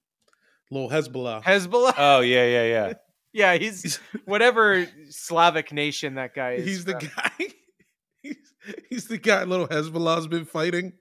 little 0.71 0.91
Hasbulla. 0.91 1.43
Hasbulla. 1.43 1.95
Oh 1.97 2.21
yeah, 2.21 2.45
yeah, 2.45 2.65
yeah. 2.65 2.93
yeah, 3.33 3.57
he's 3.57 3.99
whatever 4.27 4.87
Slavic 5.09 5.73
nation 5.73 6.17
that 6.17 6.35
guy 6.35 6.53
is. 6.57 6.67
he's 6.67 6.85
the 6.85 7.01
from. 7.01 7.09
guy. 7.17 7.47
he's, 8.23 8.37
he's 8.91 9.09
the 9.09 9.17
guy. 9.17 9.45
Little 9.45 9.67
Hasbulla's 9.69 10.27
been 10.27 10.45
fighting 10.45 10.93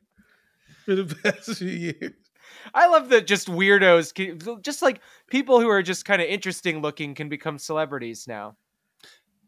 for 0.85 0.95
the 0.95 1.13
past 1.13 1.57
few 1.57 1.67
years. 1.67 2.13
I 2.73 2.87
love 2.87 3.09
that 3.09 3.27
just 3.27 3.49
weirdos, 3.49 4.13
can- 4.13 4.61
just 4.63 4.81
like 4.81 5.01
people 5.29 5.59
who 5.59 5.67
are 5.67 5.83
just 5.83 6.05
kind 6.05 6.21
of 6.21 6.29
interesting 6.29 6.81
looking, 6.81 7.15
can 7.15 7.27
become 7.27 7.57
celebrities 7.59 8.27
now. 8.29 8.55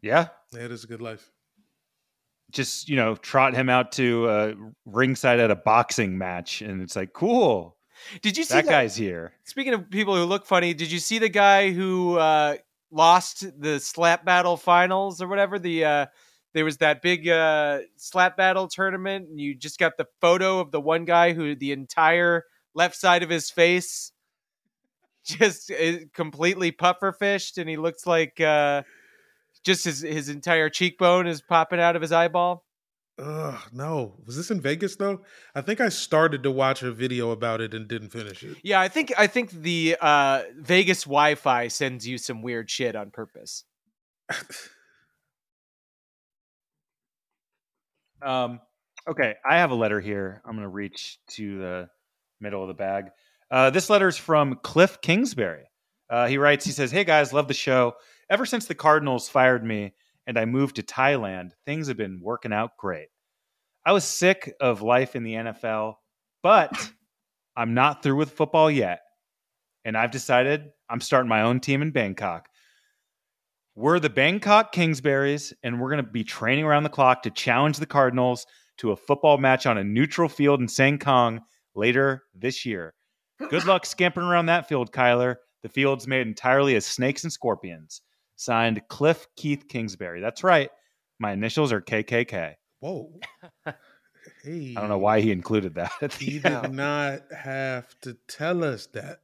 Yeah. 0.02 0.28
Yeah, 0.52 0.64
it 0.66 0.72
is 0.72 0.84
a 0.84 0.86
good 0.86 1.00
life. 1.00 1.30
Just, 2.50 2.88
you 2.88 2.96
know, 2.96 3.14
trot 3.16 3.54
him 3.54 3.68
out 3.68 3.92
to 3.92 4.28
uh, 4.28 4.54
ringside 4.84 5.40
at 5.40 5.50
a 5.50 5.56
boxing 5.56 6.18
match. 6.18 6.62
And 6.62 6.82
it's 6.82 6.96
like, 6.96 7.12
cool. 7.12 7.76
Did 8.22 8.36
you 8.36 8.44
see 8.44 8.54
That 8.54 8.66
that, 8.66 8.70
guy's 8.70 8.96
here. 8.96 9.32
Speaking 9.44 9.74
of 9.74 9.90
people 9.90 10.16
who 10.16 10.24
look 10.24 10.46
funny, 10.46 10.74
did 10.74 10.90
you 10.90 10.98
see 10.98 11.18
the 11.18 11.28
guy 11.28 11.70
who 11.70 12.16
uh, 12.16 12.56
lost 12.90 13.46
the 13.60 13.78
slap 13.78 14.24
battle 14.24 14.56
finals 14.56 15.20
or 15.20 15.28
whatever? 15.28 15.58
The 15.58 15.84
uh, 15.84 16.06
there 16.52 16.64
was 16.64 16.78
that 16.78 17.02
big 17.02 17.28
uh, 17.28 17.80
slap 17.96 18.36
battle 18.36 18.68
tournament, 18.68 19.28
and 19.28 19.40
you 19.40 19.54
just 19.54 19.78
got 19.78 19.96
the 19.96 20.06
photo 20.20 20.60
of 20.60 20.70
the 20.70 20.80
one 20.80 21.04
guy 21.04 21.32
who 21.32 21.54
the 21.54 21.72
entire 21.72 22.44
left 22.74 22.96
side 22.96 23.22
of 23.22 23.30
his 23.30 23.50
face 23.50 24.12
just 25.24 25.70
is 25.70 26.06
completely 26.14 26.72
pufferfished, 26.72 27.58
and 27.58 27.68
he 27.68 27.76
looks 27.76 28.06
like 28.06 28.40
uh, 28.40 28.82
just 29.64 29.84
his 29.84 30.00
his 30.00 30.28
entire 30.28 30.68
cheekbone 30.68 31.26
is 31.26 31.42
popping 31.42 31.80
out 31.80 31.96
of 31.96 32.02
his 32.02 32.12
eyeball. 32.12 32.64
Ugh, 33.18 33.60
no. 33.72 34.14
Was 34.24 34.36
this 34.36 34.50
in 34.50 34.60
Vegas 34.60 34.96
though? 34.96 35.22
I 35.54 35.60
think 35.60 35.80
I 35.80 35.90
started 35.90 36.42
to 36.44 36.50
watch 36.50 36.82
a 36.82 36.90
video 36.90 37.30
about 37.30 37.60
it 37.60 37.74
and 37.74 37.86
didn't 37.86 38.10
finish 38.10 38.42
it. 38.42 38.56
Yeah, 38.62 38.80
I 38.80 38.88
think 38.88 39.12
I 39.18 39.26
think 39.26 39.50
the 39.50 39.96
uh, 40.00 40.42
Vegas 40.56 41.04
Wi-Fi 41.04 41.68
sends 41.68 42.06
you 42.08 42.16
some 42.16 42.42
weird 42.42 42.70
shit 42.70 42.96
on 42.96 43.10
purpose. 43.10 43.64
Um, 48.22 48.60
okay, 49.08 49.34
I 49.48 49.58
have 49.58 49.70
a 49.70 49.74
letter 49.74 50.00
here. 50.00 50.42
I'm 50.44 50.52
going 50.52 50.62
to 50.62 50.68
reach 50.68 51.18
to 51.30 51.58
the 51.58 51.88
middle 52.40 52.62
of 52.62 52.68
the 52.68 52.74
bag. 52.74 53.06
Uh, 53.50 53.70
this 53.70 53.90
letter 53.90 54.08
is 54.08 54.16
from 54.16 54.56
Cliff 54.62 55.00
Kingsbury. 55.00 55.64
Uh, 56.08 56.26
he 56.26 56.38
writes, 56.38 56.64
he 56.64 56.72
says, 56.72 56.90
Hey 56.90 57.04
guys, 57.04 57.32
love 57.32 57.48
the 57.48 57.54
show. 57.54 57.94
Ever 58.30 58.46
since 58.46 58.66
the 58.66 58.76
Cardinals 58.76 59.28
fired 59.28 59.64
me 59.64 59.92
and 60.24 60.38
I 60.38 60.44
moved 60.44 60.76
to 60.76 60.84
Thailand, 60.84 61.50
things 61.66 61.88
have 61.88 61.96
been 61.96 62.20
working 62.22 62.52
out 62.52 62.76
great. 62.78 63.08
I 63.84 63.90
was 63.90 64.04
sick 64.04 64.54
of 64.60 64.82
life 64.82 65.16
in 65.16 65.24
the 65.24 65.34
NFL, 65.34 65.94
but 66.40 66.92
I'm 67.56 67.74
not 67.74 68.04
through 68.04 68.16
with 68.16 68.30
football 68.30 68.70
yet. 68.70 69.00
And 69.84 69.96
I've 69.96 70.12
decided 70.12 70.66
I'm 70.88 71.00
starting 71.00 71.28
my 71.28 71.42
own 71.42 71.58
team 71.58 71.82
in 71.82 71.90
Bangkok. 71.90 72.48
We're 73.74 73.98
the 73.98 74.10
Bangkok 74.10 74.72
Kingsberries, 74.72 75.52
and 75.64 75.80
we're 75.80 75.90
going 75.90 76.04
to 76.04 76.10
be 76.10 76.22
training 76.22 76.64
around 76.64 76.84
the 76.84 76.88
clock 76.88 77.22
to 77.22 77.30
challenge 77.30 77.78
the 77.78 77.86
Cardinals 77.86 78.46
to 78.78 78.92
a 78.92 78.96
football 78.96 79.38
match 79.38 79.66
on 79.66 79.76
a 79.76 79.84
neutral 79.84 80.28
field 80.28 80.60
in 80.60 80.66
Sangkong 80.66 81.40
later 81.74 82.22
this 82.34 82.64
year. 82.64 82.94
Good 83.48 83.64
luck 83.64 83.86
scampering 83.86 84.28
around 84.28 84.46
that 84.46 84.68
field, 84.68 84.92
Kyler. 84.92 85.36
The 85.62 85.68
field's 85.68 86.06
made 86.06 86.26
entirely 86.26 86.76
of 86.76 86.84
snakes 86.84 87.24
and 87.24 87.32
scorpions. 87.32 88.02
Signed 88.44 88.80
Cliff 88.88 89.26
Keith 89.36 89.68
Kingsbury. 89.68 90.22
That's 90.22 90.42
right. 90.42 90.70
My 91.18 91.32
initials 91.32 91.72
are 91.72 91.82
KKK. 91.82 92.54
Whoa. 92.80 93.12
Hey. 94.44 94.74
I 94.76 94.80
don't 94.80 94.90
know 94.90 94.98
why 94.98 95.20
he 95.22 95.32
included 95.32 95.74
that. 95.76 95.92
at 96.02 96.10
the 96.18 96.24
He 96.26 96.34
end. 96.44 96.62
did 96.62 96.72
not 96.72 97.20
have 97.36 97.98
to 98.02 98.16
tell 98.28 98.62
us 98.64 98.86
that. 98.88 99.20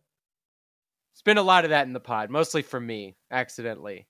It's 1.13 1.23
been 1.23 1.37
a 1.39 1.43
lot 1.43 1.65
of 1.65 1.71
that 1.71 1.87
in 1.87 1.93
the 1.93 2.01
pod, 2.01 2.31
mostly 2.31 2.63
from 2.63 2.87
me, 2.87 3.15
accidentally. 3.31 4.07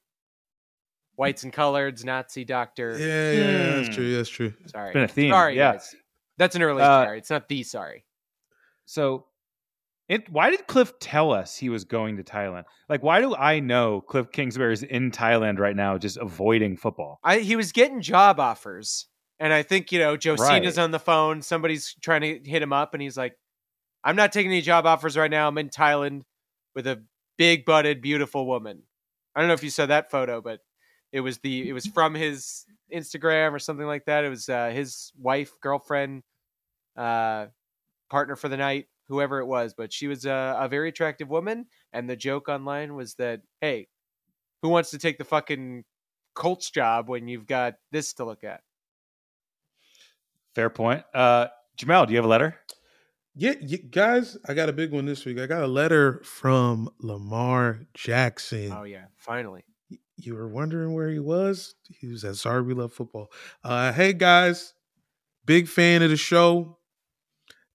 Whites 1.17 1.43
and 1.43 1.53
coloreds, 1.53 2.05
Nazi 2.05 2.45
doctor. 2.45 2.97
Yeah, 2.99 3.33
yeah, 3.33 3.43
Hmm. 3.75 3.83
that's 3.83 3.95
true. 3.97 4.17
That's 4.17 4.29
true. 4.29 4.55
Sorry. 4.67 4.89
It's 4.89 4.95
been 4.95 5.03
a 5.05 5.09
theme, 5.09 5.33
Sorry, 5.33 5.57
yeah. 5.57 5.73
guys. 5.73 5.95
That's 6.39 6.55
an 6.57 6.63
early 6.63 6.83
Uh, 6.83 7.05
sorry. 7.05 7.19
It's 7.19 7.31
not 7.31 7.49
the 7.49 7.63
sorry. 7.65 8.05
So, 8.85 9.27
it, 10.09 10.29
why 10.31 10.51
did 10.51 10.67
Cliff 10.67 10.99
tell 11.01 11.33
us 11.33 11.57
he 11.57 11.69
was 11.69 11.85
going 11.85 12.17
to 12.17 12.23
Thailand? 12.23 12.65
Like, 12.89 13.03
why 13.03 13.21
do 13.21 13.35
I 13.35 13.61
know 13.61 14.01
Cliff 14.01 14.31
Kingsbury 14.31 14.73
is 14.73 14.83
in 14.83 15.11
Thailand 15.11 15.59
right 15.59 15.75
now, 15.77 15.99
just 15.99 16.17
avoiding 16.17 16.77
football? 16.77 17.19
I 17.25 17.39
he 17.39 17.57
was 17.57 17.73
getting 17.73 18.01
job 18.01 18.39
offers. 18.41 19.07
And 19.39 19.53
I 19.53 19.63
think, 19.63 19.93
you 19.93 19.99
know, 19.99 20.17
Josina's 20.17 20.79
Right. 20.79 20.85
on 20.85 20.93
the 20.93 20.99
phone. 20.99 21.43
Somebody's 21.43 21.95
trying 22.01 22.23
to 22.23 22.51
hit 22.51 22.63
him 22.63 22.73
up, 22.73 22.95
and 22.95 23.03
he's 23.03 23.19
like, 23.19 23.37
I'm 24.03 24.17
not 24.17 24.33
taking 24.33 24.51
any 24.51 24.63
job 24.63 24.87
offers 24.87 25.15
right 25.17 25.31
now. 25.31 25.47
I'm 25.47 25.59
in 25.59 25.69
Thailand 25.69 26.23
with 26.75 26.87
a 26.87 27.03
big 27.37 27.67
butted, 27.67 28.01
beautiful 28.01 28.47
woman. 28.47 28.85
I 29.35 29.41
don't 29.41 29.49
know 29.49 29.55
if 29.55 29.63
you 29.63 29.69
saw 29.69 29.85
that 29.87 30.11
photo, 30.11 30.41
but 30.41 30.61
it 31.13 31.21
was 31.21 31.39
the 31.39 31.69
it 31.69 31.73
was 31.75 31.87
from 31.87 32.15
his 32.15 32.65
Instagram 32.95 33.53
or 33.53 33.59
something 33.59 33.87
like 33.87 34.07
that. 34.07 34.25
It 34.25 34.31
was 34.31 34.49
uh, 34.49 34.71
his 34.71 35.13
wife, 35.21 35.53
girlfriend, 35.61 36.23
uh, 36.97 37.47
partner 38.09 38.37
for 38.37 38.49
the 38.49 38.57
night, 38.57 38.87
whoever 39.09 39.41
it 39.41 39.47
was. 39.47 39.75
But 39.75 39.93
she 39.93 40.09
was 40.09 40.25
a, 40.25 40.57
a 40.59 40.69
very 40.69 40.89
attractive 40.89 41.29
woman, 41.29 41.67
and 41.93 42.09
the 42.09 42.17
joke 42.17 42.49
online 42.49 42.95
was 42.95 43.15
that, 43.15 43.43
hey, 43.61 43.89
who 44.63 44.69
wants 44.69 44.91
to 44.91 44.99
take 44.99 45.19
the 45.19 45.25
fucking 45.25 45.85
Colts 46.35 46.71
job 46.71 47.09
when 47.09 47.29
you've 47.29 47.47
got 47.47 47.75
this 47.93 48.13
to 48.15 48.25
look 48.25 48.45
at? 48.45 48.61
Fair 50.55 50.71
point. 50.71 51.05
Uh, 51.15 51.49
Jamel, 51.79 52.07
do 52.07 52.13
you 52.13 52.19
have 52.19 52.25
a 52.25 52.29
letter? 52.29 52.59
Yeah, 53.35 53.53
y 53.61 53.79
guys, 53.91 54.39
I 54.49 54.55
got 54.55 54.71
a 54.71 54.73
big 54.73 54.93
one 54.93 55.05
this 55.05 55.27
week. 55.27 55.39
I 55.39 55.47
got 55.47 55.63
a 55.63 55.67
letter 55.67 56.23
from 56.25 56.89
Lamar 57.01 57.81
Jackson. 57.93 58.73
Oh 58.73 58.85
yeah, 58.85 59.05
finally. 59.19 59.65
You 60.17 60.35
were 60.35 60.49
wondering 60.49 60.95
where 60.95 61.11
he 61.11 61.19
was? 61.19 61.75
He 61.91 62.07
was 62.07 62.25
at 62.25 62.37
Sorry 62.37 62.63
We 62.63 62.73
Love 62.73 62.95
Football. 62.95 63.31
Uh, 63.63 63.93
hey 63.93 64.15
guys, 64.15 64.73
big 65.45 65.69
fan 65.69 66.01
of 66.01 66.09
the 66.09 66.17
show. 66.17 66.76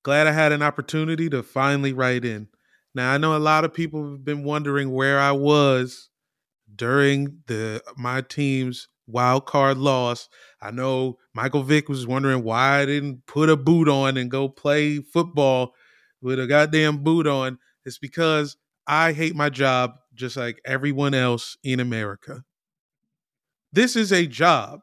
Glad 0.04 0.28
I 0.28 0.32
had 0.32 0.52
an 0.52 0.64
opportunity 0.64 1.30
to 1.30 1.44
finally 1.44 1.94
write 1.94 2.26
in. 2.26 2.48
Now 2.94 3.14
I 3.14 3.18
know 3.18 3.36
a 3.36 3.40
lot 3.40 3.64
of 3.64 3.74
people 3.74 4.12
have 4.12 4.26
been 4.26 4.44
wondering 4.44 4.92
where 4.92 5.20
I 5.20 5.32
was 5.32 6.10
during 6.76 7.40
the 7.48 7.84
my 7.98 8.22
team's 8.22 8.88
wild 9.08 9.46
card 9.46 9.78
loss. 9.78 10.28
I 10.62 10.72
know 10.72 11.18
Michael 11.34 11.64
Vick 11.64 11.90
was 11.90 12.08
wondering 12.08 12.44
why 12.44 12.80
I 12.80 12.86
didn't 12.86 13.26
put 13.28 13.50
a 13.50 13.58
boot 13.58 13.88
on 13.88 14.18
and 14.18 14.32
go 14.32 14.50
play 14.50 15.00
football 15.00 15.74
with 16.22 16.40
a 16.40 16.48
goddamn 16.48 17.04
boot 17.04 17.28
on. 17.28 17.60
It's 17.86 17.98
because 17.98 18.58
I 18.88 19.14
hate 19.14 19.36
my 19.36 19.50
job 19.50 19.92
just 20.14 20.38
like 20.38 20.60
everyone 20.66 21.14
else 21.14 21.58
in 21.64 21.80
America. 21.80 22.44
This 23.72 23.96
is 23.96 24.12
a 24.12 24.28
job. 24.28 24.82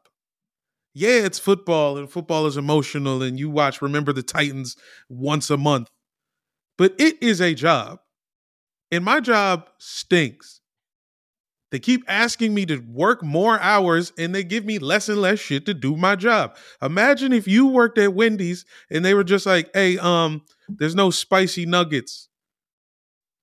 Yeah, 0.93 1.25
it's 1.25 1.39
football 1.39 1.97
and 1.97 2.09
football 2.09 2.45
is 2.47 2.57
emotional 2.57 3.21
and 3.21 3.39
you 3.39 3.49
watch 3.49 3.81
Remember 3.81 4.11
the 4.11 4.23
Titans 4.23 4.75
once 5.07 5.49
a 5.49 5.57
month. 5.57 5.89
But 6.77 6.95
it 6.99 7.21
is 7.21 7.41
a 7.41 7.53
job. 7.53 7.99
And 8.91 9.05
my 9.05 9.19
job 9.19 9.69
stinks. 9.79 10.61
They 11.71 11.79
keep 11.79 12.03
asking 12.07 12.53
me 12.53 12.65
to 12.67 12.77
work 12.79 13.23
more 13.23 13.59
hours 13.59 14.11
and 14.17 14.33
they 14.33 14.43
give 14.43 14.65
me 14.65 14.79
less 14.79 15.07
and 15.09 15.21
less 15.21 15.39
shit 15.39 15.65
to 15.67 15.73
do 15.73 15.95
my 15.95 16.15
job. 16.15 16.57
Imagine 16.81 17.31
if 17.33 17.47
you 17.47 17.67
worked 17.67 17.97
at 17.99 18.13
Wendy's 18.15 18.65
and 18.89 19.05
they 19.05 19.13
were 19.13 19.23
just 19.23 19.45
like, 19.45 19.69
"Hey, 19.73 19.97
um, 19.99 20.41
there's 20.79 20.95
no 20.95 21.11
spicy 21.11 21.67
nuggets. 21.67 22.27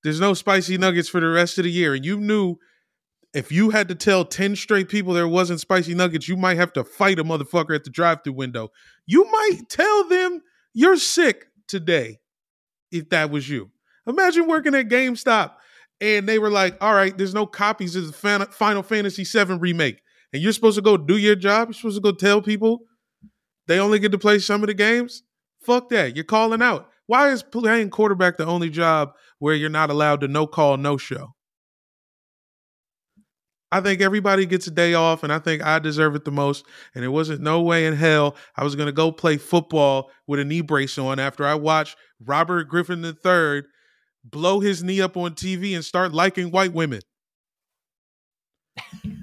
There's 0.03 0.21
no 0.21 0.35
spicy 0.35 0.79
nuggets 0.79 1.09
for 1.09 1.21
the 1.21 1.29
rest 1.29 1.59
of 1.59 1.65
the 1.65 1.71
year." 1.71 1.95
And 1.95 2.05
you 2.05 2.19
knew 2.19 2.57
if 3.37 3.53
you 3.53 3.69
had 3.69 3.87
to 3.89 3.95
tell 3.95 4.25
10 4.25 4.57
straight 4.57 4.89
people 4.89 5.13
there 5.13 5.29
wasn't 5.29 5.61
spicy 5.61 5.95
nuggets, 5.95 6.27
you 6.27 6.39
might 6.39 6.57
have 6.57 6.73
to 6.73 6.83
fight 6.83 7.19
a 7.19 7.25
motherfucker 7.25 7.75
at 7.75 7.85
the 7.85 7.91
drive-through 7.91 8.33
window. 8.33 8.71
You 9.05 9.31
might 9.31 9.69
tell 9.69 10.09
them 10.09 10.41
you're 10.73 10.97
sick 10.97 11.49
today 11.69 12.19
if 12.91 13.11
that 13.11 13.31
was 13.31 13.47
you. 13.47 13.71
Imagine 14.07 14.47
working 14.47 14.75
at 14.75 14.89
GameStop 14.89 15.53
and 16.01 16.27
they 16.27 16.39
were 16.39 16.49
like, 16.49 16.79
all 16.81 16.95
right, 16.95 17.17
there's 17.19 17.35
no 17.35 17.45
copies 17.45 17.95
of 17.95 18.07
the 18.07 18.49
Final 18.53 18.83
Fantasy 18.83 19.25
VII 19.25 19.59
remake. 19.59 20.01
And 20.33 20.43
you're 20.43 20.53
supposed 20.53 20.77
to 20.77 20.83
go 20.83 20.97
do 20.97 21.19
your 21.19 21.37
job. 21.37 21.69
You're 21.69 21.75
supposed 21.75 21.97
to 21.97 22.03
go 22.03 22.13
tell 22.13 22.41
people 22.41 22.85
they 23.67 23.79
only 23.79 23.99
get 23.99 24.13
to 24.13 24.19
play 24.19 24.39
some 24.39 24.63
of 24.63 24.69
the 24.69 24.75
games. 24.75 25.23
Fuck 25.61 25.91
that. 25.91 26.17
You're 26.17 26.25
calling 26.25 26.63
out. 26.63 26.89
Why 27.05 27.33
is 27.33 27.43
playing 27.43 27.91
quarterback 27.91 28.39
the 28.39 28.47
only 28.47 28.71
job 28.71 29.13
where 29.41 29.55
you're 29.55 29.69
not 29.69 29.91
allowed 29.91 30.23
to 30.23 30.29
no 30.29 30.47
call, 30.47 30.79
no 30.79 30.97
show? 30.97 31.35
I 33.77 33.83
think 33.83 34.01
everybody 34.01 34.47
gets 34.47 34.67
a 34.67 34.71
day 34.71 34.95
off, 34.95 35.23
and 35.23 35.31
I 35.31 35.39
think 35.39 35.63
I 35.63 35.79
deserve 35.79 36.15
it 36.15 36.25
the 36.25 36.31
most. 36.31 36.65
And 36.95 37.05
it 37.05 37.09
wasn't 37.09 37.43
no 37.43 37.61
way 37.61 37.85
in 37.85 37.95
hell 37.95 38.35
I 38.57 38.65
was 38.65 38.75
going 38.75 38.87
to 38.87 38.93
go 38.93 39.13
play 39.13 39.37
football 39.37 40.11
with 40.27 40.41
a 40.41 40.47
knee 40.47 40.63
brace 40.63 40.97
on 40.97 41.19
after 41.19 41.47
I 41.47 41.57
watched 41.57 41.99
Robert 42.19 42.71
Griffin 42.71 43.05
III 43.05 43.65
blow 44.25 44.61
his 44.61 44.83
knee 44.83 45.03
up 45.03 45.19
on 45.19 45.35
TV 45.35 45.75
and 45.75 45.85
start 45.85 46.15
liking 46.15 46.51
white 46.51 46.73
women. 46.73 47.03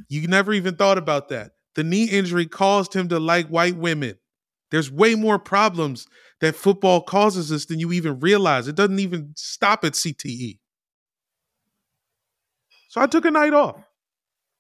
you 0.08 0.28
never 0.28 0.54
even 0.54 0.76
thought 0.76 1.00
about 1.00 1.30
that. 1.30 1.54
The 1.74 1.84
knee 1.84 2.06
injury 2.06 2.46
caused 2.46 2.94
him 2.94 3.10
to 3.10 3.20
like 3.20 3.48
white 3.48 3.76
women. 3.76 4.20
There's 4.70 4.92
way 4.92 5.16
more 5.16 5.40
problems 5.40 6.06
that 6.42 6.56
football 6.56 7.02
causes 7.02 7.52
us 7.52 7.66
than 7.66 7.80
you 7.80 7.92
even 7.92 8.20
realize. 8.20 8.68
It 8.68 8.76
doesn't 8.76 9.00
even 9.00 9.34
stop 9.36 9.84
at 9.84 9.94
CTE. 9.94 10.60
So 12.90 13.02
I 13.02 13.08
took 13.08 13.26
a 13.26 13.32
night 13.32 13.56
off. 13.56 13.84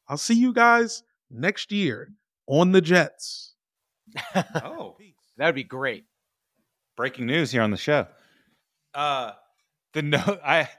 I'll 0.07 0.17
see 0.17 0.34
you 0.35 0.53
guys 0.53 1.03
next 1.31 1.71
year 1.71 2.09
on 2.47 2.71
the 2.71 2.81
Jets. 2.81 3.53
Oh, 4.35 4.97
That 5.38 5.47
would 5.47 5.55
be 5.55 5.63
great. 5.63 6.05
breaking 6.97 7.25
news 7.25 7.51
here 7.51 7.61
on 7.61 7.71
the 7.71 7.77
show. 7.77 8.05
Uh, 8.93 9.31
the 9.93 10.01
no, 10.01 10.19
I, 10.45 10.69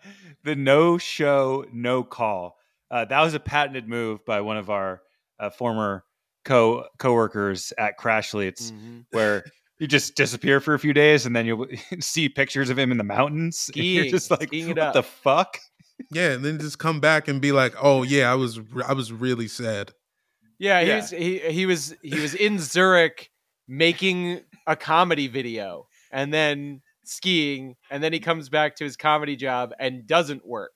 the 0.44 0.54
no 0.54 0.98
show, 0.98 1.64
no 1.72 2.02
call. 2.04 2.56
Uh, 2.90 3.04
that 3.06 3.20
was 3.20 3.34
a 3.34 3.40
patented 3.40 3.88
move 3.88 4.24
by 4.24 4.40
one 4.40 4.56
of 4.56 4.70
our 4.70 5.02
uh, 5.40 5.50
former 5.50 6.04
co 6.44 6.86
coworkers 6.98 7.72
at 7.78 7.98
Crashly. 7.98 8.46
It's 8.46 8.70
Mhm. 8.70 9.06
where 9.10 9.44
you 9.78 9.88
just 9.88 10.14
disappear 10.14 10.60
for 10.60 10.74
a 10.74 10.78
few 10.78 10.92
days 10.92 11.26
and 11.26 11.34
then 11.34 11.46
you'll 11.46 11.66
see 11.98 12.28
pictures 12.28 12.70
of 12.70 12.78
him 12.78 12.92
in 12.92 12.98
the 12.98 13.04
mountains. 13.04 13.68
and 13.74 13.84
You're 13.84 14.04
just 14.04 14.30
like, 14.30 14.52
what 14.52 14.78
up." 14.78 14.94
the 14.94 15.02
fuck? 15.02 15.58
Yeah, 16.10 16.32
and 16.32 16.44
then 16.44 16.58
just 16.58 16.78
come 16.78 17.00
back 17.00 17.28
and 17.28 17.40
be 17.40 17.52
like, 17.52 17.74
"Oh 17.80 18.02
yeah, 18.02 18.30
I 18.30 18.34
was 18.34 18.60
I 18.86 18.92
was 18.92 19.12
really 19.12 19.48
sad." 19.48 19.92
Yeah, 20.58 20.80
he 20.82 20.88
Yeah. 20.88 20.96
was 20.96 21.10
he, 21.10 21.38
he 21.38 21.66
was 21.66 21.94
he 22.02 22.20
was 22.20 22.34
in 22.34 22.58
Zurich 22.58 23.30
making 23.66 24.40
a 24.66 24.76
comedy 24.76 25.26
video 25.28 25.86
and 26.12 26.32
then 26.32 26.82
skiing 27.04 27.76
and 27.90 28.02
then 28.02 28.12
he 28.12 28.20
comes 28.20 28.48
back 28.48 28.76
to 28.76 28.84
his 28.84 28.96
comedy 28.96 29.36
job 29.36 29.72
and 29.78 30.06
doesn't 30.06 30.46
work. 30.46 30.72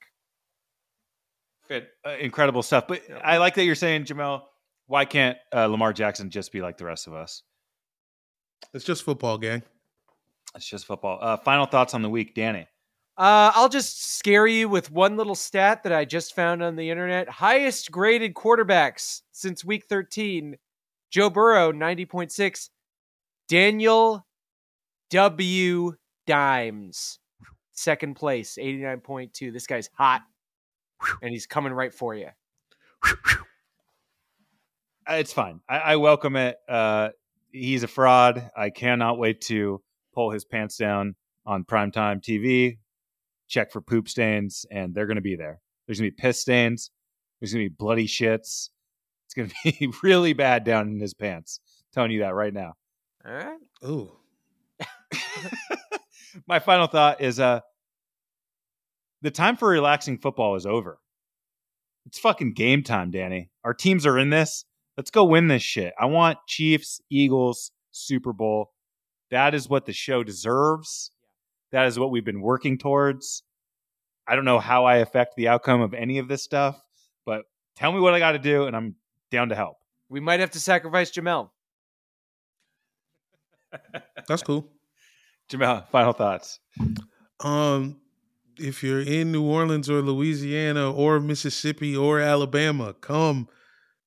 Fit, 1.69 1.89
uh, 2.07 2.17
incredible 2.19 2.63
stuff. 2.63 2.87
But 2.89 3.03
I 3.23 3.37
like 3.39 3.55
that 3.55 3.65
you're 3.65 3.75
saying, 3.75 4.05
Jamel. 4.05 4.43
Why 4.87 5.05
can't 5.05 5.37
uh, 5.55 5.67
Lamar 5.67 5.93
Jackson 5.93 6.31
just 6.31 6.51
be 6.51 6.63
like 6.63 6.79
the 6.79 6.87
rest 6.87 7.07
of 7.07 7.13
us? 7.13 7.43
It's 8.73 8.85
just 8.85 9.03
football, 9.03 9.37
gang. 9.37 9.63
It's 10.55 10.67
just 10.67 10.87
football. 10.87 11.19
Uh, 11.21 11.37
final 11.37 11.67
thoughts 11.67 11.93
on 11.93 12.01
the 12.03 12.09
week, 12.09 12.35
Danny. 12.35 12.67
Uh, 13.19 13.51
I'll 13.55 13.69
just 13.69 14.17
scare 14.17 14.47
you 14.47 14.69
with 14.69 14.93
one 14.93 15.17
little 15.17 15.35
stat 15.35 15.83
that 15.83 15.93
I 15.93 16.05
just 16.05 16.37
found 16.37 16.63
on 16.63 16.77
the 16.77 16.89
internet. 16.89 17.29
Highest 17.29 17.91
graded 17.91 18.35
quarterbacks 18.35 19.23
since 19.33 19.65
week 19.65 19.87
13. 19.89 20.57
Joe 21.11 21.29
Burrow, 21.29 21.73
90.6. 21.73 22.71
Daniel 23.49 24.25
W. 25.11 25.95
Dimes, 26.27 27.19
second 27.73 28.15
place, 28.15 28.59
89.2. 28.61 29.53
This 29.53 29.67
guy's 29.67 29.89
hot. 29.95 30.23
And 31.23 31.33
he's 31.33 31.47
coming 31.47 31.73
right 31.73 31.93
for 31.95 32.15
you. 32.15 32.29
Uh, 35.09 35.15
It's 35.15 35.33
fine. 35.33 35.61
I, 35.69 35.79
I 35.79 35.97
welcome 35.97 36.37
it. 36.37 36.57
Uh, 36.69 37.09
he's 37.51 37.83
a 37.83 37.89
fraud. 37.89 38.51
I 38.57 38.71
cannot 38.71 39.19
wait 39.19 39.41
to 39.43 39.81
pull 40.15 40.31
his 40.31 40.45
pants 40.45 40.77
down 40.77 41.15
on 41.47 41.65
primetime 41.65 42.21
TV, 42.23 42.79
check 43.49 43.73
for 43.73 43.81
poop 43.81 44.09
stains, 44.09 44.67
and 44.71 44.95
they're 44.95 45.07
going 45.07 45.17
to 45.17 45.23
be 45.23 45.37
there. 45.37 45.61
There's 45.87 45.99
going 45.99 46.11
to 46.11 46.17
be 46.17 46.21
piss 46.23 46.41
stains. 46.41 46.91
There's 47.41 47.53
going 47.53 47.65
to 47.65 47.71
be 47.71 47.77
bloody 47.77 48.07
shits. 48.07 48.71
It's 49.27 49.35
going 49.35 49.49
to 49.65 49.73
be 49.73 49.93
really 50.03 50.33
bad 50.33 50.65
down 50.65 50.89
in 50.89 51.01
his 51.01 51.15
pants. 51.15 51.61
telling 51.93 52.11
you 52.11 52.21
that 52.21 52.35
right 52.35 52.53
now. 52.53 52.75
All 53.27 53.33
right. 53.33 53.59
Ooh. 53.85 54.13
My 56.47 56.59
final 56.59 56.87
thought 56.87 57.21
is 57.21 57.41
uh, 57.41 57.61
the 59.23 59.31
time 59.31 59.57
for 59.57 59.69
relaxing 59.69 60.19
football 60.19 60.55
is 60.57 60.67
over. 60.67 60.99
It's 62.07 62.19
fucking 62.19 62.55
game 62.55 62.83
time, 62.83 63.11
Danny. 63.11 63.51
Our 63.65 63.75
teams 63.75 64.07
are 64.07 64.19
in 64.19 64.31
this. 64.31 64.65
Let's 64.97 65.11
go 65.11 65.25
win 65.25 65.49
this 65.49 65.63
shit. 65.63 65.93
I 65.99 66.07
want 66.07 66.39
Chiefs, 66.47 67.01
Eagles, 67.11 67.71
Super 67.93 68.33
Bowl. 68.33 68.73
That 69.31 69.55
is 69.55 69.69
what 69.69 69.87
the 69.87 69.93
show 69.93 70.25
deserves. 70.25 71.11
That 71.73 71.87
is 71.87 71.99
what 71.99 72.11
we've 72.11 72.25
been 72.25 72.41
working 72.41 72.79
towards. 72.79 73.43
I 74.27 74.37
don't 74.37 74.45
know 74.45 74.59
how 74.59 74.85
I 74.85 74.97
affect 74.97 75.37
the 75.37 75.49
outcome 75.49 75.81
of 75.81 75.95
any 75.95 76.19
of 76.19 76.29
this 76.29 76.43
stuff, 76.43 76.81
but 77.25 77.45
tell 77.77 77.93
me 77.93 78.01
what 78.01 78.15
I 78.15 78.19
got 78.19 78.33
to 78.33 78.39
do, 78.39 78.65
and 78.65 78.77
I'm 78.77 78.95
down 79.31 79.51
to 79.51 79.55
help. 79.55 79.77
We 80.09 80.21
might 80.21 80.41
have 80.41 80.51
to 80.53 80.61
sacrifice 80.61 81.11
Jamel. 81.11 81.51
That's 84.29 84.43
cool. 84.43 84.71
Jamel, 85.51 85.89
final 85.89 86.13
thoughts. 86.13 86.61
Um, 87.41 88.01
if 88.59 88.83
you're 88.83 89.01
in 89.01 89.33
New 89.33 89.45
Orleans 89.45 89.89
or 89.89 90.03
Louisiana 90.03 90.93
or 90.93 91.21
Mississippi 91.21 91.97
or 91.97 92.21
Alabama, 92.21 92.95
come 92.95 93.49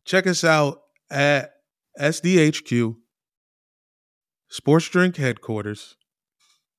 check 0.06 0.28
us 0.28 0.44
out 0.44 0.82
at 1.10 1.54
SDHQ 2.00 2.96
Sports 4.50 4.90
Drink 4.90 5.18
Headquarters 5.18 5.96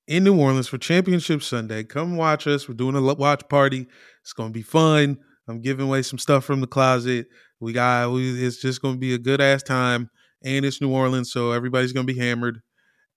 in 0.07 0.25
New 0.25 0.39
Orleans 0.39 0.69
for 0.69 0.79
Championship 0.79 1.43
Sunday. 1.43 1.85
Come 1.85 2.17
watch 2.17 2.47
us. 2.47 2.69
We're 2.69 2.75
doing 2.75 2.97
a 2.97 3.03
watch 3.15 3.43
party. 3.49 3.87
It's 4.23 4.33
gonna 4.33 4.51
be 4.51 4.63
fun. 4.63 5.19
I'm 5.49 5.61
giving 5.61 5.87
away 5.87 6.03
some 6.03 6.19
stuff 6.19 6.45
from 6.45 6.61
the 6.61 6.67
closet. 6.67 7.27
We 7.61 7.73
got. 7.73 8.11
We, 8.13 8.45
it's 8.45 8.59
just 8.61 8.83
gonna 8.83 8.99
be 8.99 9.15
a 9.15 9.19
good 9.19 9.41
ass 9.41 9.63
time, 9.63 10.11
and 10.45 10.65
it's 10.65 10.81
New 10.81 10.91
Orleans, 10.93 11.31
so 11.33 11.53
everybody's 11.53 11.93
gonna 11.93 12.05
be 12.07 12.19
hammered 12.19 12.61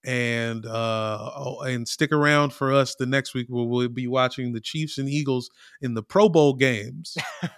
and 0.04 0.64
uh 0.66 1.30
oh, 1.36 1.60
and 1.62 1.88
stick 1.88 2.12
around 2.12 2.52
for 2.52 2.72
us 2.72 2.94
the 2.94 3.06
next 3.06 3.34
week 3.34 3.46
where 3.48 3.64
we'll 3.64 3.88
be 3.88 4.06
watching 4.06 4.52
the 4.52 4.60
Chiefs 4.60 4.98
and 4.98 5.08
Eagles 5.08 5.50
in 5.80 5.94
the 5.94 6.02
Pro 6.02 6.28
Bowl 6.28 6.54
games. 6.54 7.16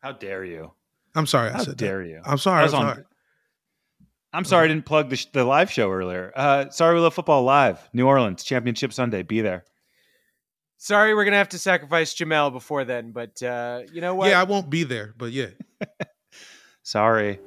How 0.00 0.12
dare 0.12 0.44
you? 0.44 0.72
I'm 1.14 1.26
sorry, 1.26 1.50
I 1.50 1.52
How 1.54 1.58
said 1.60 1.78
that. 1.78 1.84
dare 1.84 2.02
you? 2.02 2.20
I'm 2.24 2.38
sorry. 2.38 2.58
I 2.58 2.62
I'm 2.62 2.66
was 2.66 2.74
on- 2.74 2.94
sorry. 2.94 3.04
I'm 4.34 4.44
sorry 4.44 4.64
I 4.64 4.68
didn't 4.68 4.84
plug 4.84 5.10
the, 5.10 5.16
sh- 5.16 5.26
the 5.26 5.44
live 5.44 5.70
show 5.70 5.90
earlier. 5.90 6.32
Uh, 6.34 6.68
sorry, 6.70 6.96
we 6.96 7.00
love 7.00 7.14
football 7.14 7.44
live. 7.44 7.88
New 7.92 8.06
Orleans 8.06 8.42
Championship 8.42 8.92
Sunday. 8.92 9.22
Be 9.22 9.40
there. 9.40 9.64
Sorry, 10.76 11.14
we're 11.14 11.24
gonna 11.24 11.36
have 11.36 11.50
to 11.50 11.58
sacrifice 11.58 12.14
Jamel 12.14 12.52
before 12.52 12.84
then, 12.84 13.12
but 13.12 13.40
uh, 13.42 13.82
you 13.92 14.00
know 14.00 14.16
what? 14.16 14.28
Yeah, 14.28 14.40
I 14.40 14.44
won't 14.44 14.68
be 14.68 14.82
there, 14.82 15.14
but 15.16 15.30
yeah. 15.32 15.46
Sorry. 16.82 17.38